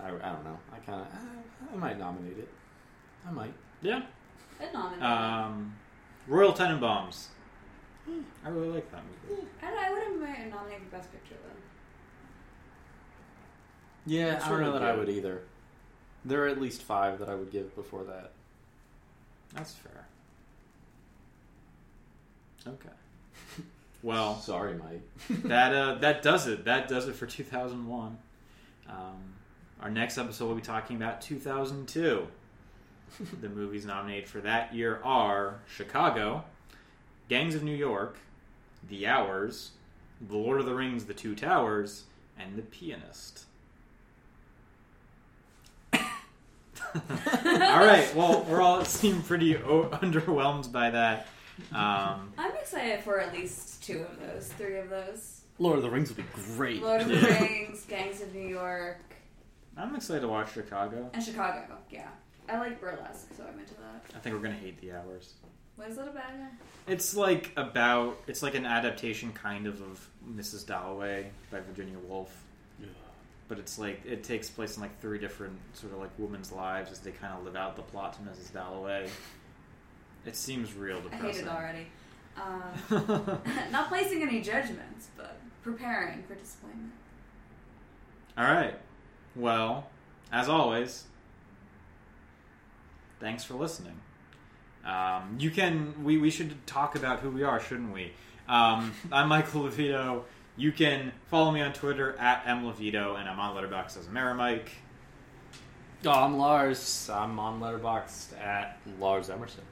I, 0.00 0.06
I 0.08 0.10
don't 0.10 0.44
know. 0.44 0.58
I 0.72 0.78
kind 0.78 1.00
of 1.00 1.06
I, 1.12 1.74
I 1.74 1.76
might 1.76 1.98
nominate 1.98 2.38
it. 2.38 2.48
I 3.26 3.32
might. 3.32 3.54
Yeah. 3.82 4.02
I'd 4.60 4.72
nominate 4.72 5.02
Um, 5.02 5.74
Royal 6.28 6.52
Tenenbaums. 6.52 7.26
I 8.44 8.48
really 8.48 8.68
like 8.68 8.90
that 8.92 9.02
movie. 9.04 9.42
it. 9.42 9.48
I, 9.62 9.70
don't, 9.70 9.78
I 9.78 9.90
wouldn't 9.92 10.20
mind 10.20 10.50
nominating 10.50 10.84
for 10.86 10.96
Best 10.96 11.12
Picture 11.12 11.34
though. 11.44 11.50
Yeah, 14.06 14.36
It's 14.36 14.44
I 14.44 14.48
don't 14.50 14.60
know 14.60 14.66
really 14.68 14.78
that 14.80 14.88
I 14.88 14.96
would 14.96 15.08
either. 15.08 15.42
There 16.28 16.44
are 16.44 16.48
at 16.48 16.60
least 16.60 16.82
five 16.82 17.18
that 17.20 17.28
I 17.30 17.34
would 17.34 17.50
give 17.50 17.74
before 17.74 18.04
that. 18.04 18.32
That's 19.54 19.74
fair. 19.74 20.06
Okay. 22.66 22.88
Well, 24.00 24.38
Sorry, 24.38 24.74
Mike. 24.74 25.02
that 25.48 25.74
uh, 25.74 25.94
that 25.96 26.22
does 26.22 26.46
it. 26.46 26.66
That 26.66 26.86
does 26.86 27.08
it 27.08 27.16
for 27.16 27.26
2001. 27.26 28.16
Um, 28.88 28.96
our 29.80 29.90
next 29.90 30.18
episode 30.18 30.46
will 30.46 30.54
be 30.54 30.62
talking 30.62 30.94
about 30.94 31.20
2002. 31.20 32.28
the 33.40 33.48
movies 33.48 33.84
nominated 33.84 34.28
for 34.28 34.40
that 34.42 34.72
year 34.72 35.00
are 35.02 35.58
Chicago, 35.66 36.44
Gangs 37.28 37.56
of 37.56 37.64
New 37.64 37.74
York, 37.74 38.18
The 38.88 39.04
Hours, 39.08 39.72
The 40.28 40.36
Lord 40.36 40.60
of 40.60 40.66
the 40.66 40.74
Rings: 40.74 41.06
The 41.06 41.14
Two 41.14 41.34
Towers, 41.34 42.04
and 42.38 42.56
The 42.56 42.62
Pianist. 42.62 43.46
All 46.94 47.84
right. 47.84 48.10
Well, 48.14 48.44
we're 48.48 48.60
all 48.62 48.84
seem 48.86 49.22
pretty 49.22 49.56
o- 49.56 49.88
underwhelmed 49.90 50.70
by 50.72 50.90
that. 50.90 51.26
Um, 51.72 52.32
I'm 52.38 52.54
excited 52.60 53.00
for 53.02 53.20
at 53.20 53.32
least 53.32 53.82
two 53.82 54.00
of 54.08 54.18
those, 54.20 54.48
three 54.52 54.76
of 54.78 54.88
those. 54.90 55.42
Lord 55.58 55.76
of 55.78 55.82
the 55.82 55.90
Rings 55.90 56.08
would 56.08 56.18
be 56.18 56.24
great. 56.56 56.82
Lord 56.82 57.00
of 57.02 57.08
the 57.08 57.14
Yeah. 57.16 57.42
Rings, 57.42 57.84
Gangs 57.86 58.20
of 58.22 58.32
New 58.34 58.46
York, 58.46 59.00
I'm 59.76 59.94
excited 59.96 60.20
to 60.20 60.28
watch 60.28 60.52
Chicago. 60.52 61.10
and 61.12 61.22
Chicago. 61.22 61.62
Yeah, 61.90 62.08
I 62.48 62.58
like 62.58 62.80
burlesque, 62.80 63.28
so 63.36 63.44
I'm 63.44 63.58
into 63.58 63.74
that. 63.74 64.02
I 64.14 64.18
think 64.20 64.34
we're 64.36 64.42
gonna 64.42 64.54
hate 64.54 64.80
The 64.80 64.92
Hours. 64.92 65.34
What 65.76 65.88
is 65.90 65.98
it 65.98 66.08
about? 66.08 66.22
It's 66.88 67.14
like 67.16 67.52
about 67.56 68.18
it's 68.26 68.42
like 68.42 68.54
an 68.54 68.66
adaptation 68.66 69.32
kind 69.32 69.66
of 69.66 69.80
of 69.82 70.08
Mrs. 70.28 70.66
Dalloway 70.66 71.30
by 71.50 71.60
Virginia 71.60 71.98
Woolf, 71.98 72.30
but 73.48 73.58
it's 73.58 73.78
like 73.78 74.02
it 74.04 74.22
takes 74.22 74.48
place 74.50 74.76
in 74.76 74.82
like 74.82 75.00
three 75.00 75.18
different 75.18 75.58
sort 75.72 75.92
of 75.92 75.98
like 75.98 76.10
women's 76.18 76.52
lives 76.52 76.92
as 76.92 77.00
they 77.00 77.10
kind 77.10 77.32
of 77.32 77.44
live 77.44 77.56
out 77.56 77.76
the 77.76 77.82
plot 77.82 78.12
to 78.14 78.20
Mrs. 78.20 78.52
Dalloway. 78.52 79.08
It 80.26 80.36
seems 80.36 80.74
real 80.74 80.98
I 80.98 81.00
hate 81.00 81.10
depressing. 81.10 81.46
it 81.46 81.50
already. 81.50 81.86
Um, 82.36 83.40
not 83.72 83.88
placing 83.88 84.22
any 84.22 84.42
judgments, 84.42 85.08
but 85.16 85.38
preparing 85.62 86.22
for 86.24 86.34
disappointment. 86.34 86.92
All 88.36 88.44
right. 88.44 88.74
Well, 89.34 89.88
as 90.30 90.48
always, 90.48 91.04
thanks 93.20 93.44
for 93.44 93.54
listening. 93.54 93.98
Um, 94.84 95.36
you 95.38 95.50
can. 95.50 96.04
We, 96.04 96.18
we 96.18 96.30
should 96.30 96.66
talk 96.66 96.94
about 96.96 97.20
who 97.20 97.30
we 97.30 97.42
are, 97.42 97.60
shouldn't 97.60 97.92
we? 97.92 98.12
Um, 98.48 98.92
I'm 99.10 99.28
Michael 99.28 99.62
Levito. 99.64 100.22
You 100.58 100.72
can 100.72 101.12
follow 101.30 101.52
me 101.52 101.60
on 101.60 101.72
Twitter 101.72 102.16
at 102.18 102.44
mlevito, 102.46 103.16
and 103.16 103.28
I'm 103.28 103.38
on 103.38 103.54
Letterboxd 103.54 103.96
as 103.96 104.06
Meramike. 104.08 104.66
Oh, 106.04 106.10
I'm 106.10 106.36
Lars. 106.36 107.08
I'm 107.08 107.38
on 107.38 107.60
Letterboxd 107.60 108.36
at 108.40 108.76
Lars 108.98 109.30
Emerson. 109.30 109.62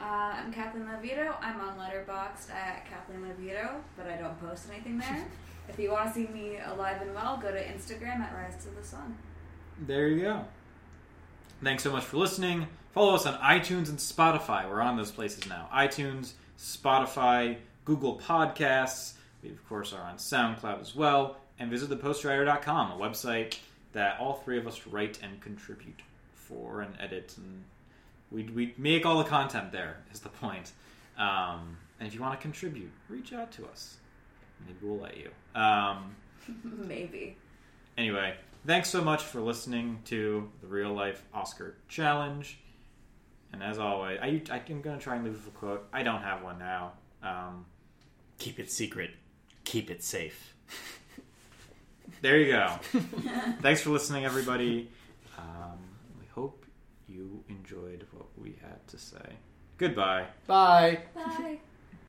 Uh, 0.00 0.04
I'm 0.04 0.52
Kathleen 0.52 0.84
Levito. 0.84 1.34
I'm 1.40 1.60
on 1.60 1.76
Letterboxd 1.76 2.52
at 2.52 2.86
Kathleen 2.86 3.22
Levito, 3.22 3.80
but 3.96 4.06
I 4.06 4.14
don't 4.16 4.40
post 4.40 4.68
anything 4.70 4.96
there. 4.96 5.26
if 5.68 5.76
you 5.76 5.90
want 5.90 6.06
to 6.06 6.14
see 6.14 6.28
me 6.28 6.58
alive 6.64 7.02
and 7.02 7.12
well, 7.12 7.36
go 7.42 7.50
to 7.50 7.60
Instagram 7.60 8.20
at 8.20 8.32
Rise 8.32 8.62
to 8.62 8.70
the 8.70 8.86
Sun. 8.86 9.18
There 9.88 10.06
you 10.06 10.20
go. 10.20 10.44
Thanks 11.64 11.82
so 11.82 11.90
much 11.90 12.04
for 12.04 12.16
listening. 12.16 12.68
Follow 12.92 13.16
us 13.16 13.26
on 13.26 13.34
iTunes 13.40 13.88
and 13.88 13.98
Spotify. 13.98 14.70
We're 14.70 14.82
on 14.82 14.96
those 14.96 15.10
places 15.10 15.48
now. 15.48 15.68
iTunes, 15.74 16.34
Spotify, 16.56 17.56
Google 17.84 18.20
Podcasts. 18.20 19.14
We, 19.42 19.50
of 19.50 19.68
course, 19.68 19.92
are 19.92 20.02
on 20.02 20.16
SoundCloud 20.16 20.80
as 20.80 20.94
well. 20.94 21.36
And 21.58 21.70
visit 21.70 21.90
thepostwriter.com, 21.90 22.92
a 22.92 22.96
website 22.96 23.58
that 23.92 24.18
all 24.18 24.34
three 24.34 24.58
of 24.58 24.66
us 24.66 24.86
write 24.86 25.18
and 25.22 25.40
contribute 25.40 26.00
for 26.34 26.80
and 26.80 26.94
edit. 27.00 27.34
And 27.36 27.64
we, 28.30 28.44
we 28.44 28.74
make 28.78 29.04
all 29.04 29.18
the 29.18 29.28
content 29.28 29.72
there, 29.72 29.98
is 30.12 30.20
the 30.20 30.28
point. 30.28 30.72
Um, 31.18 31.76
and 31.98 32.06
if 32.06 32.14
you 32.14 32.20
want 32.20 32.38
to 32.38 32.42
contribute, 32.42 32.90
reach 33.08 33.32
out 33.32 33.52
to 33.52 33.66
us. 33.66 33.96
Maybe 34.66 34.78
we'll 34.82 34.98
let 34.98 35.16
you. 35.16 35.30
Um, 35.54 36.14
Maybe. 36.64 37.36
Anyway, 37.98 38.34
thanks 38.66 38.88
so 38.88 39.02
much 39.02 39.22
for 39.22 39.40
listening 39.40 39.98
to 40.06 40.50
the 40.60 40.66
Real 40.66 40.92
Life 40.92 41.22
Oscar 41.34 41.76
Challenge. 41.88 42.58
And 43.52 43.62
as 43.62 43.78
always, 43.78 44.18
I, 44.22 44.42
I, 44.50 44.62
am 44.70 44.80
going 44.80 44.96
to 44.96 45.02
try 45.02 45.16
and 45.16 45.24
leave 45.24 45.34
with 45.34 45.46
a 45.46 45.58
quote. 45.58 45.86
I 45.92 46.02
don't 46.02 46.22
have 46.22 46.42
one 46.42 46.58
now. 46.58 46.92
Um, 47.22 47.66
Keep 48.38 48.58
it 48.58 48.70
secret. 48.70 49.10
Keep 49.70 49.88
it 49.92 50.02
safe. 50.02 50.52
there 52.22 52.38
you 52.38 52.50
go. 52.50 52.80
thanks 53.62 53.80
for 53.80 53.90
listening, 53.90 54.24
everybody. 54.24 54.88
Um, 55.38 55.78
we 56.18 56.26
hope 56.34 56.66
you 57.06 57.44
enjoyed 57.48 58.04
what 58.10 58.26
we 58.36 58.56
had 58.60 58.84
to 58.88 58.98
say. 58.98 59.36
Goodbye. 59.78 60.26
Bye. 60.48 60.98
Bye. 61.14 61.60